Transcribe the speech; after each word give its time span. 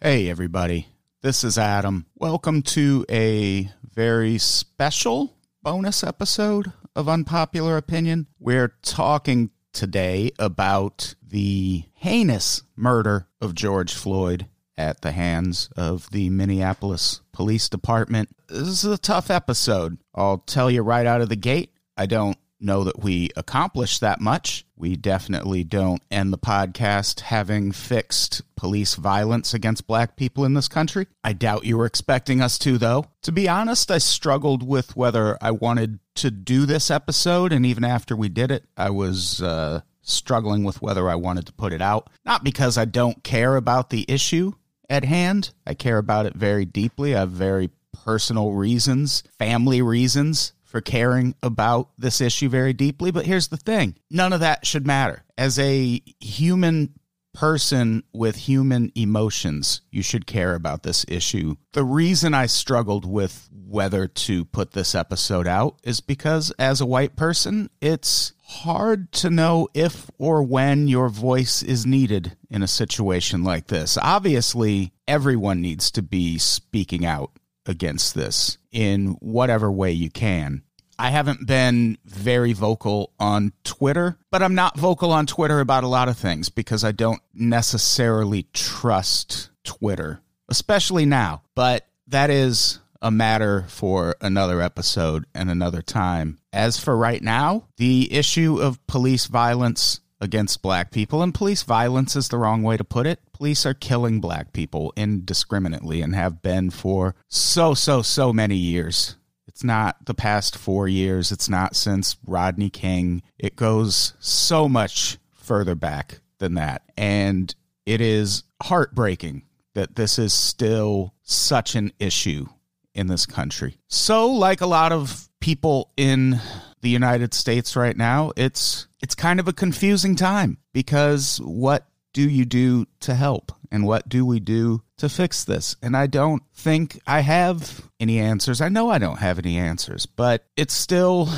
Hey, 0.00 0.30
everybody. 0.30 0.86
This 1.22 1.42
is 1.42 1.58
Adam. 1.58 2.06
Welcome 2.14 2.62
to 2.62 3.04
a 3.10 3.68
very 3.82 4.38
special 4.38 5.34
bonus 5.60 6.04
episode 6.04 6.72
of 6.94 7.08
Unpopular 7.08 7.76
Opinion. 7.76 8.28
We're 8.38 8.76
talking 8.82 9.50
today 9.72 10.30
about 10.38 11.16
the 11.20 11.82
heinous 11.94 12.62
murder 12.76 13.26
of 13.40 13.56
George 13.56 13.92
Floyd 13.92 14.46
at 14.76 15.00
the 15.00 15.10
hands 15.10 15.68
of 15.76 16.08
the 16.12 16.30
Minneapolis 16.30 17.22
Police 17.32 17.68
Department. 17.68 18.28
This 18.46 18.68
is 18.68 18.84
a 18.84 18.98
tough 18.98 19.32
episode. 19.32 19.98
I'll 20.14 20.38
tell 20.38 20.70
you 20.70 20.82
right 20.82 21.06
out 21.06 21.22
of 21.22 21.28
the 21.28 21.34
gate. 21.34 21.72
I 21.96 22.06
don't 22.06 22.38
know 22.60 22.84
that 22.84 23.02
we 23.02 23.30
accomplished 23.36 24.00
that 24.00 24.20
much. 24.20 24.64
We 24.76 24.96
definitely 24.96 25.64
don't 25.64 26.02
end 26.10 26.32
the 26.32 26.38
podcast 26.38 27.20
having 27.20 27.72
fixed 27.72 28.42
police 28.56 28.94
violence 28.94 29.54
against 29.54 29.86
black 29.86 30.16
people 30.16 30.44
in 30.44 30.54
this 30.54 30.68
country. 30.68 31.06
I 31.22 31.32
doubt 31.32 31.64
you 31.64 31.76
were 31.76 31.86
expecting 31.86 32.40
us 32.40 32.58
to, 32.60 32.78
though. 32.78 33.06
To 33.22 33.32
be 33.32 33.48
honest, 33.48 33.90
I 33.90 33.98
struggled 33.98 34.66
with 34.66 34.96
whether 34.96 35.38
I 35.40 35.50
wanted 35.50 35.98
to 36.16 36.30
do 36.30 36.66
this 36.66 36.90
episode, 36.90 37.52
and 37.52 37.64
even 37.64 37.84
after 37.84 38.16
we 38.16 38.28
did 38.28 38.50
it, 38.50 38.64
I 38.76 38.90
was 38.90 39.42
uh, 39.42 39.80
struggling 40.02 40.64
with 40.64 40.82
whether 40.82 41.08
I 41.08 41.14
wanted 41.14 41.46
to 41.46 41.52
put 41.52 41.72
it 41.72 41.82
out. 41.82 42.10
Not 42.24 42.44
because 42.44 42.78
I 42.78 42.84
don't 42.84 43.22
care 43.22 43.56
about 43.56 43.90
the 43.90 44.04
issue 44.08 44.52
at 44.90 45.04
hand, 45.04 45.52
I 45.66 45.74
care 45.74 45.98
about 45.98 46.26
it 46.26 46.34
very 46.34 46.64
deeply. 46.64 47.14
I 47.14 47.20
have 47.20 47.30
very 47.30 47.70
personal 48.04 48.52
reasons, 48.52 49.22
family 49.38 49.82
reasons 49.82 50.52
for 50.68 50.82
caring 50.82 51.34
about 51.42 51.88
this 51.98 52.20
issue 52.20 52.48
very 52.48 52.74
deeply. 52.74 53.10
But 53.10 53.26
here's 53.26 53.48
the 53.48 53.56
thing 53.56 53.96
none 54.10 54.32
of 54.32 54.40
that 54.40 54.66
should 54.66 54.86
matter. 54.86 55.24
As 55.36 55.58
a 55.58 56.00
human 56.20 56.94
person 57.34 58.02
with 58.12 58.36
human 58.36 58.92
emotions, 58.94 59.80
you 59.90 60.02
should 60.02 60.26
care 60.26 60.54
about 60.54 60.82
this 60.82 61.04
issue. 61.08 61.54
The 61.72 61.84
reason 61.84 62.34
I 62.34 62.46
struggled 62.46 63.04
with 63.04 63.48
whether 63.52 64.06
to 64.06 64.44
put 64.46 64.72
this 64.72 64.94
episode 64.94 65.46
out 65.46 65.76
is 65.82 66.00
because, 66.00 66.52
as 66.58 66.80
a 66.80 66.86
white 66.86 67.16
person, 67.16 67.70
it's 67.80 68.32
hard 68.44 69.12
to 69.12 69.30
know 69.30 69.68
if 69.74 70.10
or 70.18 70.42
when 70.42 70.88
your 70.88 71.08
voice 71.08 71.62
is 71.62 71.84
needed 71.86 72.36
in 72.50 72.62
a 72.62 72.68
situation 72.68 73.44
like 73.44 73.66
this. 73.66 73.98
Obviously, 73.98 74.92
everyone 75.06 75.60
needs 75.60 75.90
to 75.92 76.02
be 76.02 76.38
speaking 76.38 77.04
out 77.04 77.30
against 77.68 78.14
this 78.14 78.58
in 78.72 79.16
whatever 79.20 79.70
way 79.70 79.92
you 79.92 80.10
can. 80.10 80.62
I 80.98 81.10
haven't 81.10 81.46
been 81.46 81.96
very 82.04 82.52
vocal 82.52 83.12
on 83.20 83.52
Twitter, 83.62 84.18
but 84.32 84.42
I'm 84.42 84.56
not 84.56 84.76
vocal 84.76 85.12
on 85.12 85.26
Twitter 85.26 85.60
about 85.60 85.84
a 85.84 85.88
lot 85.88 86.08
of 86.08 86.18
things 86.18 86.48
because 86.48 86.82
I 86.82 86.90
don't 86.90 87.22
necessarily 87.32 88.48
trust 88.52 89.50
Twitter, 89.62 90.20
especially 90.48 91.06
now. 91.06 91.42
But 91.54 91.86
that 92.08 92.30
is 92.30 92.80
a 93.00 93.12
matter 93.12 93.64
for 93.68 94.16
another 94.20 94.60
episode 94.60 95.24
and 95.34 95.48
another 95.48 95.82
time. 95.82 96.38
As 96.52 96.80
for 96.80 96.96
right 96.96 97.22
now, 97.22 97.68
the 97.76 98.12
issue 98.12 98.60
of 98.60 98.84
police 98.88 99.26
violence 99.26 100.00
against 100.20 100.62
black 100.62 100.90
people, 100.90 101.22
and 101.22 101.34
police 101.34 101.62
violence 101.62 102.16
is 102.16 102.28
the 102.28 102.38
wrong 102.38 102.62
way 102.62 102.76
to 102.76 102.84
put 102.84 103.06
it. 103.06 103.20
Police 103.32 103.64
are 103.64 103.74
killing 103.74 104.20
black 104.20 104.52
people 104.52 104.92
indiscriminately 104.96 106.02
and 106.02 106.14
have 106.14 106.42
been 106.42 106.70
for 106.70 107.14
so, 107.28 107.74
so, 107.74 108.02
so 108.02 108.32
many 108.32 108.56
years. 108.56 109.16
It's 109.46 109.64
not 109.64 110.06
the 110.06 110.14
past 110.14 110.56
four 110.56 110.86
years. 110.88 111.32
It's 111.32 111.48
not 111.48 111.74
since 111.74 112.16
Rodney 112.26 112.70
King. 112.70 113.22
It 113.38 113.56
goes 113.56 114.14
so 114.20 114.68
much 114.68 115.18
further 115.32 115.74
back 115.74 116.20
than 116.38 116.54
that. 116.54 116.82
And 116.96 117.54
it 117.86 118.00
is 118.00 118.44
heartbreaking 118.62 119.42
that 119.74 119.96
this 119.96 120.18
is 120.18 120.32
still 120.32 121.14
such 121.22 121.74
an 121.74 121.92
issue 121.98 122.46
in 122.94 123.06
this 123.06 123.26
country. 123.26 123.78
So, 123.88 124.26
like 124.28 124.60
a 124.60 124.66
lot 124.66 124.92
of 124.92 125.28
people 125.40 125.90
in 125.96 126.40
the 126.80 126.88
United 126.88 127.34
States 127.34 127.76
right 127.76 127.96
now, 127.96 128.32
it's 128.36 128.86
it's 129.00 129.14
kind 129.14 129.40
of 129.40 129.48
a 129.48 129.52
confusing 129.52 130.16
time 130.16 130.58
because 130.72 131.40
what 131.44 131.86
do 132.12 132.28
you 132.28 132.44
do 132.44 132.86
to 133.00 133.14
help 133.14 133.52
and 133.70 133.86
what 133.86 134.08
do 134.08 134.24
we 134.24 134.40
do 134.40 134.82
to 134.96 135.08
fix 135.08 135.44
this? 135.44 135.76
And 135.82 135.96
I 135.96 136.06
don't 136.06 136.42
think 136.54 137.00
I 137.06 137.20
have 137.20 137.82
any 138.00 138.18
answers. 138.18 138.60
I 138.60 138.68
know 138.68 138.90
I 138.90 138.98
don't 138.98 139.18
have 139.18 139.38
any 139.38 139.58
answers, 139.58 140.06
but 140.06 140.44
it's 140.56 140.74
still 140.74 141.28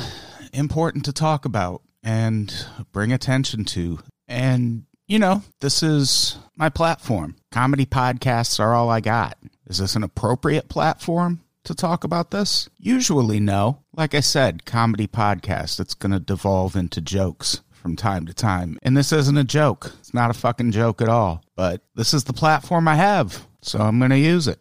important 0.53 1.05
to 1.05 1.13
talk 1.13 1.45
about 1.45 1.81
and 2.03 2.53
bring 2.91 3.11
attention 3.11 3.65
to. 3.65 3.99
And 4.27 4.85
you 5.07 5.19
know, 5.19 5.43
this 5.59 5.83
is 5.83 6.37
my 6.55 6.69
platform. 6.69 7.35
Comedy 7.51 7.85
podcasts 7.85 8.59
are 8.59 8.73
all 8.73 8.89
I 8.89 9.01
got. 9.01 9.37
Is 9.67 9.79
this 9.79 9.95
an 9.95 10.03
appropriate 10.03 10.69
platform 10.69 11.41
to 11.63 11.75
talk 11.75 12.03
about 12.03 12.31
this? 12.31 12.69
Usually, 12.77 13.39
no. 13.39 13.83
Like 13.93 14.15
I 14.15 14.19
said, 14.19 14.65
comedy 14.65 15.07
podcast, 15.07 15.79
it's 15.79 15.93
going 15.93 16.11
to 16.11 16.19
devolve 16.19 16.75
into 16.75 17.01
jokes 17.01 17.61
from 17.71 17.95
time 17.95 18.25
to 18.27 18.33
time. 18.33 18.77
And 18.83 18.95
this 18.95 19.11
isn't 19.11 19.37
a 19.37 19.43
joke. 19.43 19.93
It's 19.99 20.13
not 20.13 20.29
a 20.29 20.35
fucking 20.35 20.71
joke 20.71 21.01
at 21.01 21.09
all. 21.09 21.43
But 21.55 21.81
this 21.95 22.13
is 22.13 22.23
the 22.23 22.33
platform 22.33 22.87
I 22.87 22.95
have, 22.95 23.47
so 23.61 23.79
I'm 23.79 23.99
going 23.99 24.11
to 24.11 24.17
use 24.17 24.47
it. 24.47 24.59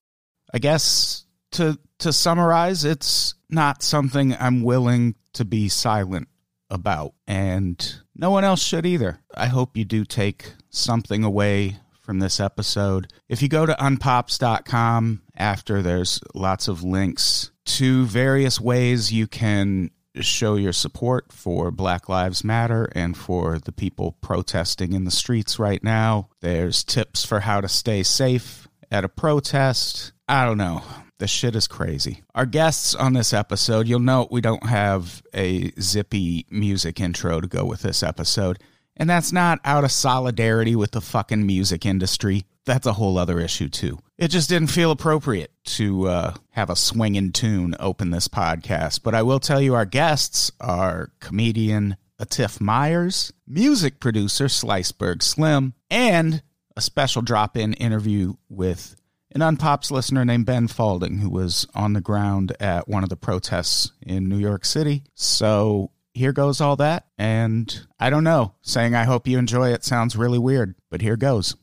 I 0.53 0.59
guess 0.59 1.27
to 1.53 1.79
to 1.99 2.13
summarize, 2.13 2.85
it's 2.85 3.35
not 3.51 3.83
something 3.83 4.35
I'm 4.35 4.63
willing 4.63 5.15
to 5.35 5.45
be 5.45 5.69
silent 5.69 6.29
about, 6.71 7.15
and 7.27 8.01
no 8.15 8.31
one 8.31 8.45
else 8.45 8.63
should 8.63 8.87
either. 8.87 9.19
I 9.35 9.47
hope 9.47 9.77
you 9.77 9.85
do 9.85 10.05
take 10.05 10.55
something 10.71 11.25
away 11.25 11.77
from 12.01 12.19
this 12.19 12.41
episode. 12.41 13.13
If 13.29 13.43
you 13.43 13.49
go 13.49 13.67
to 13.67 13.75
unpops.com 13.75 15.23
after, 15.41 15.83
there's 15.83 16.21
lots 16.35 16.69
of 16.69 16.85
links 16.85 17.51
to 17.65 18.05
various 18.05 18.61
ways 18.61 19.13
you 19.13 19.27
can 19.27 19.91
show 20.21 20.57
your 20.57 20.73
support 20.73 21.33
for 21.33 21.71
Black 21.71 22.09
Lives 22.09 22.45
Matter 22.45 22.91
and 22.95 23.17
for 23.17 23.59
the 23.59 23.73
people 23.73 24.17
protesting 24.21 24.93
in 24.93 25.05
the 25.05 25.11
streets 25.11 25.59
right 25.59 25.83
now. 25.83 26.29
There's 26.41 26.85
tips 26.85 27.25
for 27.25 27.41
how 27.41 27.61
to 27.61 27.69
stay 27.69 28.03
safe 28.03 28.69
at 28.91 29.05
a 29.05 29.09
protest. 29.09 30.13
I 30.29 30.45
don't 30.45 30.59
know. 30.59 30.83
The 31.19 31.29
shit 31.29 31.55
is 31.55 31.69
crazy. 31.69 32.23
Our 32.35 32.47
guests 32.47 32.95
on 32.95 33.13
this 33.13 33.33
episode, 33.33 33.87
you'll 33.87 34.01
note 34.01 34.31
we 34.31 34.41
don't 34.41 34.67
have 34.67 35.23
a 35.35 35.71
zippy 35.81 36.47
music 36.51 36.99
intro 36.99 37.41
to 37.41 37.47
go 37.47 37.65
with 37.65 37.83
this 37.83 38.03
episode. 38.03 38.59
And 39.01 39.09
that's 39.09 39.33
not 39.33 39.61
out 39.65 39.83
of 39.83 39.91
solidarity 39.91 40.77
with 40.77 40.91
the 40.91 41.01
fucking 41.01 41.47
music 41.47 41.87
industry. 41.87 42.45
That's 42.67 42.87
a 42.87 42.93
whole 42.93 43.17
other 43.17 43.41
issue, 43.41 43.71
too. 43.71 43.99
It 44.19 44.29
just 44.29 44.51
didn't 44.51 44.69
feel 44.69 44.91
appropriate 44.91 45.51
to 45.65 46.07
uh, 46.07 46.35
have 46.51 46.69
a 46.69 46.77
swinging 46.77 47.33
tune 47.33 47.75
open 47.81 48.11
this 48.11 48.29
podcast. 48.29 49.03
But 49.03 49.15
I 49.15 49.23
will 49.23 49.41
tell 49.41 49.59
you, 49.59 49.75
our 49.75 49.87
guests 49.87 50.53
are 50.61 51.13
comedian 51.19 51.97
Atif 52.21 52.61
Myers, 52.61 53.33
music 53.47 54.01
producer 54.01 54.51
Sliceberg 54.51 55.23
Slim, 55.23 55.73
and 55.91 56.43
a 56.77 56.83
special 56.83 57.23
drop 57.23 57.57
in 57.57 57.73
interview 57.73 58.35
with 58.51 58.97
an 59.33 59.41
Unpops 59.41 59.91
listener 59.91 60.27
named 60.27 60.45
Ben 60.45 60.69
Falding, 60.69 61.21
who 61.21 61.31
was 61.31 61.67
on 61.75 61.95
the 61.95 62.03
ground 62.03 62.55
at 62.61 62.87
one 62.87 63.03
of 63.03 63.09
the 63.09 63.17
protests 63.17 63.93
in 64.03 64.29
New 64.29 64.37
York 64.39 64.67
City. 64.67 65.05
So 65.15 65.91
here 66.21 66.33
goes 66.33 66.61
all 66.61 66.77
that. 66.77 67.07
And 67.19 67.87
I 67.99 68.11
don't 68.11 68.25
know, 68.25 68.55
saying 68.61 68.95
I 68.95 69.05
hope 69.05 69.27
you 69.27 69.39
enjoy 69.39 69.73
it 69.73 69.85
sounds 69.85 70.17
really 70.17 70.39
weird, 70.39 70.75
but 70.91 71.01
here 71.01 71.17
goes. 71.17 71.57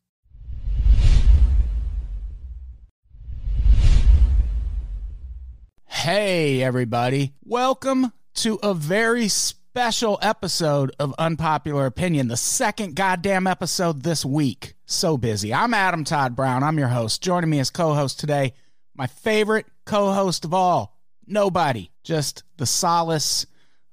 Hey, 5.85 6.63
everybody. 6.63 7.34
Welcome 7.44 8.12
to 8.35 8.56
a 8.63 8.73
very 8.73 9.28
special 9.28 10.17
episode 10.23 10.91
of 11.00 11.13
Unpopular 11.19 11.85
Opinion, 11.85 12.28
the 12.28 12.38
second 12.38 12.96
goddamn 12.96 13.46
episode 13.46 14.01
this 14.01 14.25
week. 14.25 14.73
So 14.88 15.17
busy. 15.17 15.53
I'm 15.53 15.75
Adam 15.75 16.03
Todd 16.03 16.35
Brown. 16.35 16.63
I'm 16.63 16.79
your 16.79 16.88
host. 16.88 17.22
Joining 17.22 17.51
me 17.51 17.59
as 17.59 17.69
co 17.69 17.94
host 17.94 18.20
today, 18.20 18.53
my 18.96 19.05
favorite 19.05 19.67
co 19.85 20.14
host 20.14 20.46
of 20.46 20.53
all, 20.53 20.97
nobody, 21.28 21.91
just 22.03 22.43
the 22.58 22.66
solace 22.66 23.46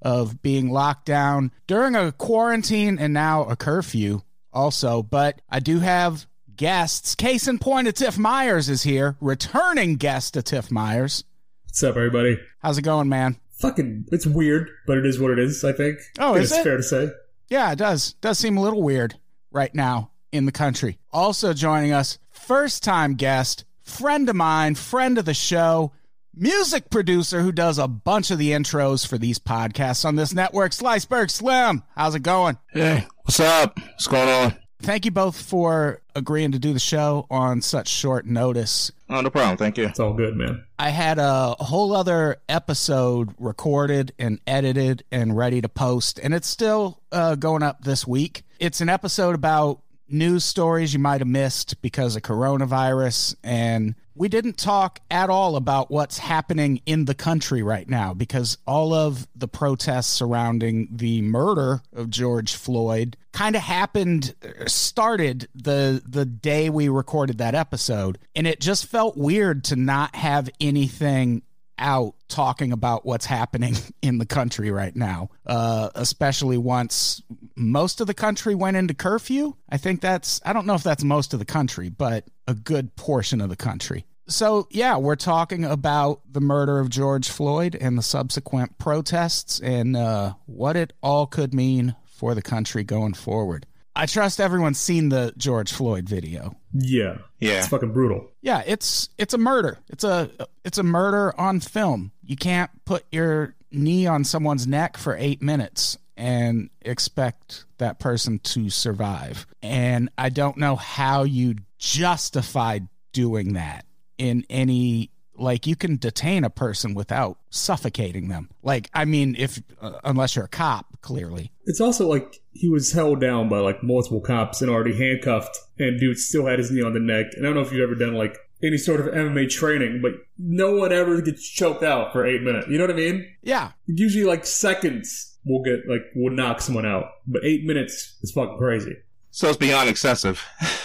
of 0.05 0.41
being 0.43 0.69
locked 0.69 1.05
down 1.07 1.51
during 1.65 1.95
a 1.95 2.11
quarantine 2.11 2.99
and 2.99 3.11
now 3.11 3.43
a 3.45 3.55
curfew 3.55 4.21
also. 4.53 5.01
But 5.01 5.41
I 5.49 5.59
do 5.59 5.79
have 5.79 6.27
guests. 6.55 7.15
Case 7.15 7.47
in 7.47 7.57
point, 7.57 7.93
Tiff 7.95 8.17
Myers 8.17 8.69
is 8.69 8.83
here, 8.83 9.17
returning 9.19 9.95
guest 9.95 10.35
to 10.35 10.43
Tiff 10.43 10.69
Myers. 10.71 11.23
What's 11.65 11.81
up, 11.83 11.97
everybody? 11.97 12.37
How's 12.59 12.77
it 12.77 12.83
going, 12.83 13.09
man? 13.09 13.37
Fucking, 13.59 14.05
it's 14.11 14.27
weird, 14.27 14.69
but 14.85 14.97
it 14.97 15.05
is 15.05 15.19
what 15.19 15.31
it 15.31 15.39
is. 15.39 15.63
I 15.63 15.71
think. 15.73 15.97
Oh, 16.19 16.31
I 16.31 16.33
think 16.33 16.43
is 16.43 16.51
it's 16.51 16.59
it? 16.59 16.63
fair 16.63 16.77
to 16.77 16.83
say. 16.83 17.09
Yeah, 17.49 17.71
it 17.71 17.77
does. 17.77 18.13
Does 18.21 18.37
seem 18.37 18.57
a 18.57 18.61
little 18.61 18.83
weird 18.83 19.15
right 19.51 19.73
now 19.73 20.11
in 20.31 20.45
the 20.45 20.51
country. 20.51 20.99
Also 21.11 21.53
joining 21.53 21.91
us, 21.91 22.19
first 22.29 22.83
time 22.83 23.15
guest, 23.15 23.65
friend 23.81 24.29
of 24.29 24.35
mine, 24.35 24.75
friend 24.75 25.17
of 25.17 25.25
the 25.25 25.33
show, 25.33 25.93
music 26.35 26.89
producer 26.89 27.41
who 27.41 27.51
does 27.51 27.77
a 27.79 27.87
bunch 27.87 28.31
of 28.31 28.37
the 28.37 28.51
intros 28.51 29.07
for 29.07 29.17
these 29.17 29.39
podcasts 29.39 30.05
on 30.05 30.15
this 30.15 30.33
network, 30.33 30.73
Sliceberg 30.73 31.29
Slim. 31.29 31.83
How's 31.95 32.15
it 32.15 32.23
going? 32.23 32.57
Hey, 32.71 33.07
what's 33.23 33.39
up? 33.39 33.79
What's 33.79 34.07
going 34.07 34.29
on? 34.29 34.55
Thank 34.81 35.05
you 35.05 35.11
both 35.11 35.41
for 35.41 36.01
agreeing 36.15 36.51
to 36.51 36.59
do 36.59 36.73
the 36.73 36.79
show 36.79 37.25
on 37.31 37.61
such 37.61 37.87
short 37.87 38.25
notice. 38.25 38.91
Oh, 39.09 39.21
no 39.21 39.29
problem. 39.29 39.57
Thank 39.57 39.77
you. 39.77 39.85
It's 39.85 39.99
all 39.99 40.13
good, 40.13 40.35
man. 40.35 40.63
I 40.77 40.89
had 40.89 41.17
a 41.17 41.55
whole 41.59 41.95
other 41.95 42.37
episode 42.49 43.33
recorded 43.39 44.13
and 44.19 44.39
edited 44.45 45.03
and 45.11 45.35
ready 45.35 45.61
to 45.61 45.69
post, 45.69 46.19
and 46.21 46.33
it's 46.33 46.47
still 46.47 47.01
uh, 47.11 47.35
going 47.35 47.63
up 47.63 47.83
this 47.83 48.05
week. 48.05 48.43
It's 48.59 48.81
an 48.81 48.89
episode 48.89 49.33
about 49.33 49.79
news 50.07 50.43
stories 50.43 50.93
you 50.93 50.99
might 50.99 51.21
have 51.21 51.27
missed 51.27 51.81
because 51.81 52.15
of 52.15 52.21
coronavirus. 52.21 53.35
And 53.43 53.95
we 54.15 54.29
didn't 54.29 54.57
talk 54.57 55.01
at 55.11 55.29
all 55.29 55.55
about 55.55 55.91
what's 55.91 56.17
happening 56.17 56.81
in 56.85 57.05
the 57.05 57.13
country 57.13 57.61
right 57.61 57.87
now 57.87 58.13
because 58.13 58.57
all 58.65 58.93
of 58.93 59.27
the 59.35 59.47
protests 59.47 60.07
surrounding 60.07 60.87
the 60.91 61.21
murder 61.21 61.81
of 61.93 62.09
George 62.09 62.55
Floyd 62.55 63.17
kind 63.33 63.55
of 63.55 63.61
happened 63.61 64.33
uh, 64.43 64.65
started 64.65 65.49
the 65.53 66.01
the 66.05 66.25
day 66.25 66.69
we 66.69 66.87
recorded 66.87 67.37
that 67.39 67.53
episode. 67.53 68.17
And 68.35 68.47
it 68.47 68.61
just 68.61 68.85
felt 68.85 69.17
weird 69.17 69.65
to 69.65 69.75
not 69.75 70.15
have 70.15 70.49
anything 70.61 71.41
out 71.77 72.15
talking 72.27 72.71
about 72.71 73.05
what's 73.05 73.25
happening 73.25 73.75
in 74.01 74.17
the 74.17 74.25
country 74.25 74.71
right 74.71 74.95
now, 74.95 75.29
uh, 75.45 75.89
especially 75.95 76.57
once 76.57 77.21
most 77.55 78.01
of 78.01 78.07
the 78.07 78.13
country 78.13 78.55
went 78.55 78.77
into 78.77 78.93
curfew. 78.93 79.53
I 79.69 79.77
think 79.77 80.01
that's, 80.01 80.41
I 80.45 80.53
don't 80.53 80.65
know 80.65 80.75
if 80.75 80.83
that's 80.83 81.03
most 81.03 81.33
of 81.33 81.39
the 81.39 81.45
country, 81.45 81.89
but 81.89 82.25
a 82.47 82.53
good 82.53 82.95
portion 82.95 83.41
of 83.41 83.49
the 83.49 83.55
country. 83.55 84.05
So, 84.27 84.67
yeah, 84.71 84.97
we're 84.97 85.15
talking 85.15 85.65
about 85.65 86.21
the 86.31 86.41
murder 86.41 86.79
of 86.79 86.89
George 86.89 87.29
Floyd 87.29 87.77
and 87.79 87.95
the 87.95 88.01
subsequent 88.01 88.79
protests 88.79 89.59
and 89.59 89.95
uh, 89.95 90.33
what 90.47 90.75
it 90.75 90.93
all 91.03 91.27
could 91.27 91.53
mean 91.53 91.95
for 92.05 92.33
the 92.33 92.41
country 92.41 92.83
going 92.83 93.13
forward. 93.13 93.67
I 93.95 94.05
trust 94.05 94.41
everyone's 94.41 94.79
seen 94.79 95.09
the 95.09 95.33
George 95.37 95.71
Floyd 95.71 96.09
video. 96.09 96.55
Yeah. 96.73 97.19
Yeah. 97.39 97.59
It's 97.59 97.67
fucking 97.67 97.93
brutal. 97.93 98.29
Yeah, 98.41 98.61
it's 98.65 99.09
it's 99.17 99.33
a 99.33 99.37
murder. 99.37 99.79
It's 99.89 100.03
a 100.03 100.29
it's 100.63 100.77
a 100.77 100.83
murder 100.83 101.33
on 101.39 101.61
film. 101.61 102.11
You 102.23 102.35
can't 102.35 102.71
put 102.85 103.05
your 103.11 103.55
knee 103.71 104.05
on 104.07 104.23
someone's 104.23 104.67
neck 104.67 104.97
for 104.97 105.15
8 105.15 105.41
minutes 105.41 105.97
and 106.17 106.69
expect 106.81 107.65
that 107.77 107.99
person 107.99 108.39
to 108.39 108.69
survive. 108.69 109.45
And 109.61 110.09
I 110.17 110.29
don't 110.29 110.57
know 110.57 110.75
how 110.75 111.23
you 111.23 111.55
justify 111.77 112.79
doing 113.11 113.53
that 113.53 113.85
in 114.17 114.45
any 114.49 115.11
like 115.37 115.67
you 115.67 115.75
can 115.75 115.97
detain 115.97 116.45
a 116.45 116.49
person 116.49 116.93
without 116.93 117.37
suffocating 117.49 118.29
them. 118.29 118.49
Like 118.63 118.89
I 118.93 119.05
mean 119.05 119.35
if 119.37 119.61
uh, 119.81 119.99
unless 120.03 120.35
you're 120.35 120.45
a 120.45 120.49
cop, 120.49 121.01
clearly. 121.01 121.51
It's 121.65 121.81
also 121.81 122.07
like 122.07 122.41
he 122.55 122.69
was 122.69 122.93
held 122.93 123.19
down 123.19 123.49
by 123.49 123.59
like 123.59 123.83
multiple 123.83 124.21
cops 124.21 124.61
and 124.61 124.71
already 124.71 124.97
handcuffed, 124.97 125.57
and 125.77 125.99
dude 125.99 126.17
still 126.17 126.45
had 126.45 126.57
his 126.57 126.71
knee 126.71 126.81
on 126.81 126.93
the 126.93 126.99
neck. 126.99 127.27
And 127.35 127.45
I 127.45 127.49
don't 127.49 127.55
know 127.55 127.61
if 127.61 127.71
you've 127.71 127.81
ever 127.81 127.95
done 127.95 128.15
like 128.15 128.37
any 128.63 128.77
sort 128.77 129.01
of 129.01 129.07
MMA 129.07 129.49
training, 129.49 129.99
but 130.01 130.13
no 130.37 130.75
one 130.75 130.91
ever 130.91 131.21
gets 131.21 131.47
choked 131.47 131.83
out 131.83 132.13
for 132.13 132.25
eight 132.25 132.41
minutes. 132.41 132.67
You 132.67 132.77
know 132.77 132.85
what 132.85 132.91
I 132.91 132.97
mean? 132.97 133.29
Yeah. 133.43 133.71
Usually 133.85 134.23
like 134.23 134.45
seconds 134.45 135.37
will 135.45 135.61
get 135.63 135.87
like 135.87 136.01
will 136.15 136.33
knock 136.33 136.61
someone 136.61 136.85
out, 136.85 137.05
but 137.27 137.43
eight 137.43 137.65
minutes 137.65 138.17
is 138.21 138.31
fucking 138.31 138.57
crazy. 138.57 138.95
So 139.31 139.49
it's 139.49 139.57
beyond 139.57 139.89
excessive. 139.89 140.43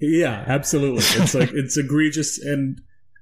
Yeah, 0.00 0.44
absolutely. 0.46 1.02
It's 1.22 1.34
like 1.34 1.50
it's 1.54 1.76
egregious 1.76 2.38
and 2.38 2.80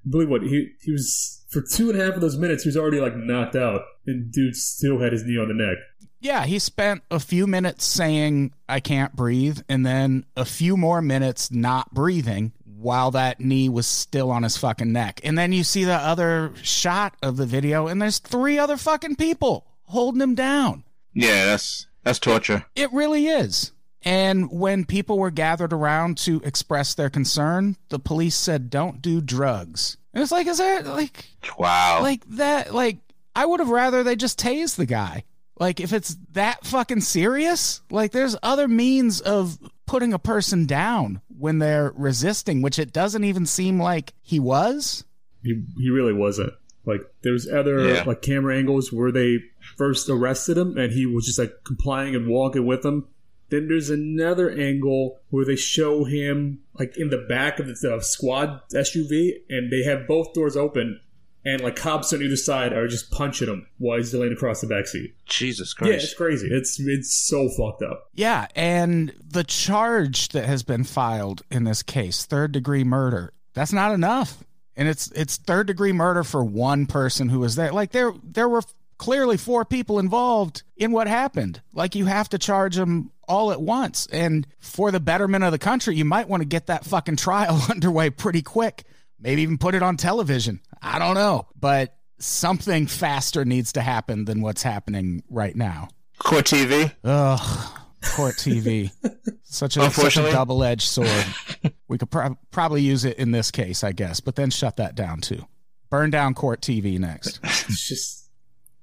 believe 0.08 0.28
what 0.28 0.42
he 0.42 0.72
he 0.80 0.90
was 0.90 1.44
for 1.50 1.62
two 1.62 1.90
and 1.90 2.00
a 2.00 2.04
half 2.04 2.14
of 2.14 2.20
those 2.20 2.36
minutes 2.36 2.64
he 2.64 2.68
was 2.68 2.76
already 2.76 2.98
like 3.00 3.14
knocked 3.14 3.54
out 3.54 3.82
and 4.06 4.32
dude 4.32 4.56
still 4.56 4.98
had 4.98 5.12
his 5.12 5.24
knee 5.24 5.38
on 5.38 5.48
the 5.48 5.54
neck. 5.54 5.76
Yeah, 6.22 6.44
he 6.46 6.58
spent 6.58 7.02
a 7.10 7.18
few 7.18 7.46
minutes 7.46 7.84
saying, 7.84 8.52
I 8.68 8.80
can't 8.80 9.14
breathe, 9.14 9.60
and 9.68 9.84
then 9.84 10.24
a 10.36 10.44
few 10.44 10.76
more 10.76 11.02
minutes 11.02 11.50
not 11.50 11.92
breathing 11.92 12.52
while 12.64 13.10
that 13.10 13.40
knee 13.40 13.68
was 13.68 13.86
still 13.86 14.30
on 14.30 14.42
his 14.44 14.56
fucking 14.56 14.92
neck. 14.92 15.20
And 15.24 15.36
then 15.36 15.52
you 15.52 15.64
see 15.64 15.84
the 15.84 15.94
other 15.94 16.52
shot 16.62 17.16
of 17.22 17.36
the 17.36 17.46
video, 17.46 17.88
and 17.88 18.00
there's 18.00 18.18
three 18.18 18.58
other 18.58 18.76
fucking 18.76 19.16
people 19.16 19.66
holding 19.84 20.20
him 20.20 20.34
down. 20.34 20.84
Yeah, 21.12 21.44
that's 21.44 21.86
that's 22.04 22.18
torture. 22.18 22.64
It 22.76 22.92
really 22.92 23.26
is. 23.26 23.72
And 24.04 24.50
when 24.50 24.84
people 24.84 25.18
were 25.18 25.30
gathered 25.30 25.72
around 25.72 26.18
to 26.18 26.40
express 26.44 26.94
their 26.94 27.10
concern, 27.10 27.76
the 27.88 28.00
police 28.00 28.34
said, 28.34 28.68
don't 28.70 29.00
do 29.00 29.20
drugs. 29.20 29.96
And 30.12 30.20
it's 30.22 30.32
like, 30.32 30.46
is 30.48 30.58
there, 30.58 30.82
like, 30.82 31.26
Wow. 31.58 32.00
like 32.02 32.24
that 32.30 32.72
like 32.74 32.98
i 33.34 33.44
would 33.46 33.60
have 33.60 33.68
rather 33.70 34.02
they 34.02 34.14
just 34.16 34.38
tase 34.40 34.76
the 34.76 34.86
guy 34.86 35.24
like 35.62 35.78
if 35.80 35.92
it's 35.92 36.16
that 36.32 36.64
fucking 36.66 37.00
serious 37.00 37.80
like 37.90 38.10
there's 38.12 38.36
other 38.42 38.66
means 38.68 39.20
of 39.20 39.58
putting 39.86 40.12
a 40.12 40.18
person 40.18 40.66
down 40.66 41.20
when 41.38 41.58
they're 41.58 41.92
resisting 41.96 42.62
which 42.62 42.78
it 42.78 42.92
doesn't 42.92 43.24
even 43.24 43.46
seem 43.46 43.80
like 43.80 44.12
he 44.22 44.38
was 44.40 45.04
He 45.42 45.62
he 45.78 45.88
really 45.90 46.12
wasn't. 46.24 46.52
Like 46.84 47.02
there's 47.22 47.46
other 47.48 47.76
Yeah. 47.88 48.02
like 48.10 48.22
camera 48.22 48.56
angles 48.56 48.92
where 48.92 49.12
they 49.12 49.38
first 49.76 50.08
arrested 50.08 50.56
him 50.58 50.76
and 50.76 50.92
he 50.92 51.04
was 51.06 51.26
just 51.26 51.38
like 51.38 51.52
complying 51.64 52.14
and 52.16 52.26
walking 52.28 52.66
with 52.66 52.82
them. 52.82 53.06
Then 53.50 53.68
there's 53.68 53.90
another 53.90 54.48
angle 54.50 55.18
where 55.30 55.44
they 55.44 55.56
show 55.56 56.04
him 56.04 56.60
like 56.80 56.96
in 56.96 57.10
the 57.10 57.24
back 57.28 57.60
of 57.60 57.66
the 57.68 57.94
uh, 57.96 58.00
squad 58.00 58.48
SUV 58.74 59.30
and 59.48 59.70
they 59.70 59.82
have 59.90 60.08
both 60.08 60.32
doors 60.34 60.56
open 60.56 60.98
and 61.44 61.60
like 61.60 61.76
cops 61.76 62.12
on 62.12 62.22
either 62.22 62.36
side 62.36 62.72
are 62.72 62.86
just 62.88 63.10
punching 63.10 63.48
him 63.48 63.66
while 63.78 63.96
he's 63.98 64.14
laying 64.14 64.32
across 64.32 64.60
the 64.60 64.66
backseat. 64.66 65.12
Jesus 65.26 65.74
Christ. 65.74 65.90
Yeah, 65.90 65.96
it's 65.96 66.14
crazy. 66.14 66.48
It's 66.50 66.78
it's 66.80 67.14
so 67.14 67.48
fucked 67.48 67.82
up. 67.82 68.08
yeah 68.14 68.46
and 68.54 69.12
the 69.26 69.44
charge 69.44 70.28
that 70.28 70.44
has 70.44 70.62
been 70.62 70.84
filed 70.84 71.42
in 71.50 71.64
this 71.64 71.82
case 71.82 72.24
third 72.26 72.52
degree 72.52 72.84
murder 72.84 73.32
that's 73.54 73.72
not 73.72 73.92
enough 73.92 74.44
and 74.76 74.88
it's 74.88 75.10
it's 75.12 75.36
third 75.36 75.66
degree 75.66 75.92
murder 75.92 76.22
for 76.24 76.44
one 76.44 76.86
person 76.86 77.28
who 77.28 77.40
was 77.40 77.56
there 77.56 77.72
like 77.72 77.92
there 77.92 78.12
there 78.22 78.48
were 78.48 78.62
clearly 78.98 79.36
four 79.36 79.64
people 79.64 79.98
involved 79.98 80.62
in 80.76 80.92
what 80.92 81.06
happened 81.08 81.60
like 81.72 81.94
you 81.94 82.04
have 82.06 82.28
to 82.28 82.38
charge 82.38 82.76
them 82.76 83.10
all 83.26 83.50
at 83.50 83.60
once 83.60 84.06
and 84.12 84.46
for 84.60 84.90
the 84.90 85.00
betterment 85.00 85.42
of 85.44 85.50
the 85.52 85.58
country 85.58 85.96
you 85.96 86.04
might 86.04 86.28
want 86.28 86.40
to 86.40 86.48
get 86.48 86.66
that 86.66 86.84
fucking 86.84 87.16
trial 87.16 87.60
underway 87.70 88.10
pretty 88.10 88.42
quick 88.42 88.84
maybe 89.18 89.42
even 89.42 89.58
put 89.58 89.74
it 89.74 89.82
on 89.82 89.96
television 89.96 90.60
i 90.82 90.98
don't 90.98 91.14
know 91.14 91.46
but 91.58 91.96
something 92.18 92.86
faster 92.86 93.44
needs 93.44 93.72
to 93.72 93.80
happen 93.80 94.24
than 94.24 94.42
what's 94.42 94.62
happening 94.62 95.22
right 95.28 95.56
now 95.56 95.88
Court 96.22 96.44
TV. 96.44 96.92
Ugh, 97.04 97.78
court 98.14 98.36
TV. 98.36 98.92
such 99.42 99.76
a 99.76 99.90
such 99.90 100.16
a 100.16 100.30
double 100.30 100.62
edged 100.64 100.88
sword. 100.88 101.08
We 101.88 101.98
could 101.98 102.10
prob 102.10 102.38
probably 102.50 102.80
use 102.80 103.04
it 103.04 103.18
in 103.18 103.32
this 103.32 103.50
case, 103.50 103.84
I 103.84 103.92
guess, 103.92 104.20
but 104.20 104.34
then 104.34 104.48
shut 104.48 104.78
that 104.78 104.94
down 104.94 105.20
too. 105.20 105.46
Burn 105.90 106.08
down 106.08 106.32
court 106.32 106.62
TV 106.62 106.98
next. 106.98 107.38
it's 107.44 107.86
just 107.86 108.30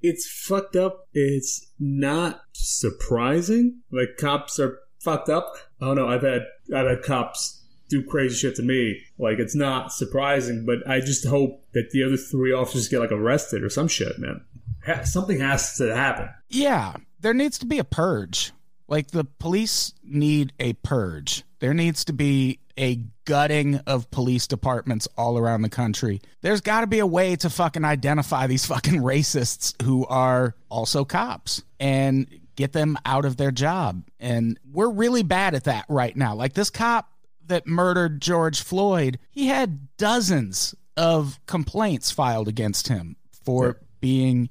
it's 0.04 0.30
fucked 0.30 0.76
up. 0.76 1.08
It's 1.12 1.72
not 1.80 2.42
surprising. 2.54 3.80
Like 3.92 4.10
cops 4.20 4.60
are 4.60 4.78
fucked 5.00 5.28
up. 5.28 5.56
Oh 5.82 5.96
don't. 5.96 6.08
I've 6.08 6.22
had 6.22 6.44
I've 6.72 6.86
had 6.86 7.02
cops 7.02 7.59
do 7.90 8.04
crazy 8.04 8.36
shit 8.36 8.56
to 8.56 8.64
me. 8.64 9.02
Like 9.18 9.40
it's 9.40 9.56
not 9.56 9.92
surprising, 9.92 10.66
but 10.66 10.88
I 10.88 11.00
just 11.00 11.28
hope 11.28 11.64
that 11.74 11.92
the 11.92 12.04
other 12.04 12.18
three 12.18 12.54
officers 12.54 12.88
get 12.88 13.00
like 13.00 13.12
arrested 13.12 13.64
or 13.64 13.70
some 13.70 13.88
shit, 13.88 14.18
man. 14.20 14.42
Ha- 14.86 15.04
something 15.04 15.40
has 15.40 15.78
to 15.78 15.96
happen. 15.96 16.30
Yeah, 16.48 16.94
there 17.20 17.34
needs 17.34 17.58
to 17.60 17.66
be 17.66 17.80
a 17.80 17.84
purge. 17.84 18.54
Like 18.88 19.12
the 19.12 19.26
police 19.26 19.94
need 20.04 20.54
a 20.60 20.74
purge. 20.74 21.44
There 21.60 21.74
needs 21.74 22.06
to 22.06 22.14
be 22.14 22.60
a 22.78 23.04
gutting 23.26 23.76
of 23.86 24.10
police 24.10 24.48
departments 24.48 25.08
all 25.18 25.38
around 25.38 25.62
the 25.62 25.70
country. 25.70 26.22
There's 26.42 26.62
got 26.62 26.82
to 26.82 26.88
be 26.88 27.00
a 27.00 27.06
way 27.06 27.36
to 27.36 27.50
fucking 27.50 27.84
identify 27.84 28.48
these 28.48 28.66
fucking 28.66 29.02
racists 29.02 29.80
who 29.84 30.06
are 30.08 30.56
also 30.70 31.04
cops 31.04 31.62
and 31.80 32.28
get 32.56 32.74
them 32.74 32.98
out 33.06 33.26
of 33.26 33.38
their 33.38 33.52
job. 33.52 34.04
And 34.20 34.60
we're 34.72 34.90
really 34.90 35.24
bad 35.24 35.56
at 35.56 35.66
that 35.66 35.86
right 35.90 36.16
now. 36.16 36.36
Like 36.36 36.54
this 36.54 36.70
cop 36.70 37.12
that 37.50 37.68
murdered 37.68 38.22
George 38.22 38.62
Floyd, 38.62 39.20
he 39.30 39.48
had 39.48 39.96
dozens 39.98 40.74
of 40.98 41.40
complaints 41.46 42.12
filed 42.12 42.48
against 42.48 42.88
him 42.88 43.16
for 43.46 43.80
being 44.02 44.50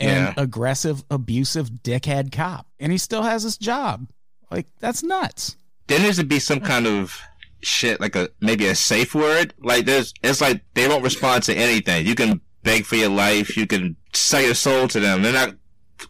an 0.00 0.08
Yeah. 0.08 0.34
aggressive, 0.36 1.04
abusive, 1.10 1.70
dickhead 1.82 2.30
cop. 2.32 2.66
And 2.78 2.92
he 2.92 2.98
still 2.98 3.22
has 3.22 3.42
his 3.42 3.56
job. 3.56 4.08
Like, 4.50 4.66
that's 4.80 5.02
nuts. 5.02 5.56
There 5.86 5.98
needs 6.00 6.16
to 6.18 6.24
be 6.24 6.38
some 6.38 6.60
kind 6.60 6.86
of 6.86 7.18
shit, 7.62 8.00
like 8.00 8.16
a 8.16 8.28
maybe 8.40 8.66
a 8.66 8.74
safe 8.74 9.14
word. 9.14 9.54
Like 9.62 9.84
there's, 9.86 10.12
it's 10.22 10.40
like 10.40 10.62
they 10.74 10.88
won't 10.88 11.02
respond 11.04 11.42
to 11.44 11.54
anything. 11.54 12.06
You 12.06 12.14
can 12.14 12.40
beg 12.62 12.84
for 12.84 12.96
your 12.96 13.08
life. 13.10 13.56
You 13.56 13.66
can 13.66 13.96
sell 14.12 14.40
your 14.42 14.54
soul 14.54 14.88
to 14.88 15.00
them. 15.00 15.22
They're 15.22 15.32
not. 15.32 15.54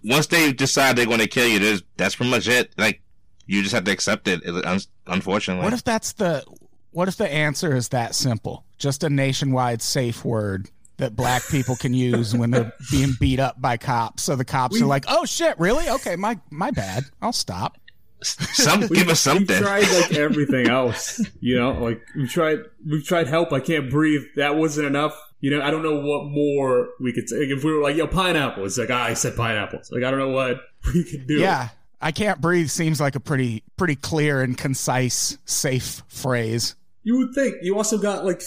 Once 0.02 0.26
they 0.28 0.52
decide 0.52 0.97
they're 0.97 1.07
going 1.07 1.21
to 1.21 1.26
kill 1.26 1.47
you, 1.47 1.59
there's 1.59 1.83
that's 1.97 2.16
pretty 2.16 2.31
much 2.31 2.49
it. 2.49 2.73
Like 2.78 3.02
you 3.46 3.62
just 3.62 3.74
have 3.74 3.84
to 3.84 3.90
accept 3.92 4.28
it. 4.28 4.40
it- 4.44 4.86
Unfortunately, 5.06 5.62
What 5.64 5.72
if 5.72 5.84
that's 5.84 6.12
the 6.12 6.44
what 6.92 7.08
if 7.08 7.16
the 7.16 7.28
answer 7.30 7.74
is 7.76 7.88
that 7.88 8.14
simple? 8.14 8.64
Just 8.78 9.02
a 9.04 9.10
nationwide 9.10 9.82
safe 9.82 10.24
word 10.24 10.70
that 10.96 11.16
black 11.16 11.42
people 11.50 11.74
can 11.74 11.92
use 11.92 12.34
when 12.36 12.50
they're 12.52 12.72
being 12.90 13.14
beat 13.18 13.40
up 13.40 13.60
by 13.60 13.76
cops. 13.76 14.22
So 14.22 14.36
the 14.36 14.44
cops 14.44 14.80
are 14.80 14.86
like, 14.86 15.04
"Oh 15.08 15.24
shit, 15.24 15.58
really? 15.58 15.88
Okay, 15.88 16.14
my 16.16 16.38
my 16.50 16.70
bad. 16.70 17.04
I'll 17.20 17.32
stop." 17.32 17.76
Some 18.22 18.80
We- 18.88 18.96
give 18.96 19.08
us 19.08 19.20
something. 19.20 19.46
We've 19.48 19.58
tried 19.62 19.88
like 19.90 20.12
everything 20.14 20.68
else, 20.68 21.20
you 21.40 21.58
know. 21.58 21.72
Like 21.72 22.00
we've 22.16 22.30
tried, 22.30 22.60
we've 22.88 23.04
tried 23.04 23.26
help. 23.26 23.52
I 23.52 23.60
can't 23.60 23.90
breathe. 23.90 24.22
That 24.36 24.56
wasn't 24.56 24.86
enough. 24.86 25.14
You 25.40 25.50
know, 25.50 25.60
I 25.60 25.70
don't 25.70 25.82
know 25.82 26.00
what 26.00 26.24
more 26.30 26.88
we 27.00 27.12
could 27.12 27.28
say. 27.28 27.36
If 27.36 27.64
we 27.64 27.72
were 27.76 27.82
like, 27.82 27.96
yo, 27.96 28.06
pineapple, 28.06 28.64
it's 28.64 28.78
like, 28.78 28.88
ah, 28.90 29.02
I 29.04 29.12
said 29.12 29.36
pineapples. 29.36 29.90
Like, 29.92 30.02
I 30.04 30.10
don't 30.10 30.18
know 30.20 30.30
what 30.30 30.58
we 30.94 31.04
could 31.04 31.26
do. 31.26 31.34
Yeah. 31.40 31.68
I 32.04 32.12
can't 32.12 32.38
breathe 32.38 32.68
seems 32.68 33.00
like 33.00 33.14
a 33.14 33.20
pretty 33.20 33.64
pretty 33.78 33.96
clear 33.96 34.42
and 34.42 34.58
concise, 34.58 35.38
safe 35.46 36.02
phrase. 36.06 36.76
You 37.02 37.16
would 37.16 37.34
think. 37.34 37.56
You 37.62 37.78
also 37.78 37.96
got 37.96 38.26
like 38.26 38.42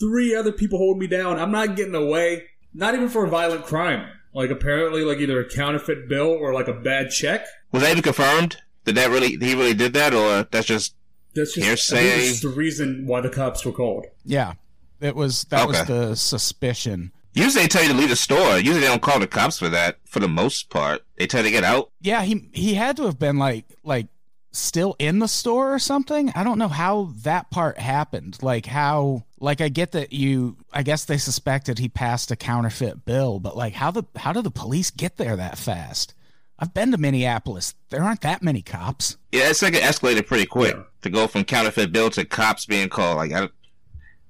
three 0.00 0.34
other 0.34 0.50
people 0.50 0.78
holding 0.78 1.00
me 1.00 1.08
down. 1.08 1.38
I'm 1.38 1.50
not 1.50 1.76
getting 1.76 1.94
away. 1.94 2.44
Not 2.72 2.94
even 2.94 3.10
for 3.10 3.26
a 3.26 3.28
violent 3.28 3.66
crime. 3.66 4.08
Like 4.32 4.48
apparently, 4.48 5.04
like 5.04 5.18
either 5.18 5.38
a 5.40 5.46
counterfeit 5.46 6.08
bill 6.08 6.28
or 6.28 6.54
like 6.54 6.68
a 6.68 6.72
bad 6.72 7.10
check. 7.10 7.44
Was 7.70 7.82
that 7.82 7.90
even 7.90 8.02
confirmed? 8.02 8.56
Did 8.86 8.94
that 8.94 9.10
really 9.10 9.36
he 9.36 9.54
really 9.54 9.74
did 9.74 9.92
that, 9.92 10.14
or 10.14 10.48
that's 10.50 10.66
just 10.66 10.94
That's 11.34 11.52
just, 11.54 11.66
Hearsay. 11.66 11.96
think 11.96 12.30
it's 12.30 12.40
the 12.40 12.48
reason 12.48 13.06
why 13.06 13.20
the 13.20 13.28
cops 13.28 13.62
were 13.66 13.72
called. 13.72 14.06
Yeah. 14.24 14.54
It 15.02 15.14
was 15.14 15.44
that 15.50 15.68
was 15.68 15.84
the 15.84 16.14
suspicion. 16.14 17.12
Usually 17.34 17.62
they 17.62 17.68
tell 17.68 17.82
you 17.82 17.88
to 17.90 17.94
leave 17.96 18.08
the 18.10 18.16
store. 18.16 18.56
Usually 18.58 18.80
they 18.80 18.86
don't 18.86 19.02
call 19.02 19.20
the 19.20 19.26
cops 19.26 19.58
for 19.58 19.68
that. 19.68 19.98
For 20.06 20.20
the 20.20 20.28
most 20.28 20.70
part, 20.70 21.02
they 21.16 21.26
tell 21.26 21.40
you 21.40 21.48
to 21.48 21.50
get 21.52 21.64
out. 21.64 21.90
Yeah, 22.00 22.22
he 22.22 22.48
he 22.52 22.74
had 22.74 22.96
to 22.96 23.04
have 23.04 23.18
been 23.18 23.38
like 23.38 23.64
like 23.84 24.06
still 24.54 24.94
in 24.98 25.18
the 25.18 25.28
store 25.28 25.72
or 25.74 25.78
something. 25.78 26.30
I 26.34 26.44
don't 26.44 26.58
know 26.58 26.68
how 26.68 27.12
that 27.22 27.50
part 27.50 27.78
happened. 27.78 28.38
Like 28.42 28.66
how 28.66 29.24
like 29.40 29.60
I 29.60 29.68
get 29.70 29.92
that 29.92 30.12
you 30.12 30.56
I 30.72 30.82
guess 30.82 31.04
they 31.04 31.18
suspected 31.18 31.78
he 31.78 31.88
passed 31.88 32.30
a 32.30 32.36
counterfeit 32.36 33.04
bill, 33.04 33.40
but 33.40 33.56
like 33.56 33.72
how 33.74 33.90
the 33.90 34.04
how 34.16 34.32
did 34.32 34.44
the 34.44 34.50
police 34.50 34.90
get 34.90 35.16
there 35.16 35.36
that 35.36 35.56
fast? 35.58 36.14
I've 36.58 36.74
been 36.74 36.92
to 36.92 36.98
Minneapolis. 36.98 37.74
There 37.88 38.02
aren't 38.04 38.20
that 38.20 38.42
many 38.42 38.62
cops. 38.62 39.16
Yeah, 39.32 39.48
it's 39.48 39.62
like 39.62 39.74
it 39.74 39.82
escalated 39.82 40.26
pretty 40.26 40.46
quick 40.46 40.76
Yeah. 40.76 40.82
to 41.00 41.10
go 41.10 41.26
from 41.26 41.42
counterfeit 41.44 41.90
bill 41.90 42.10
to 42.10 42.24
cops 42.24 42.66
being 42.66 42.88
called. 42.88 43.16
Like, 43.16 43.32
I, 43.32 43.48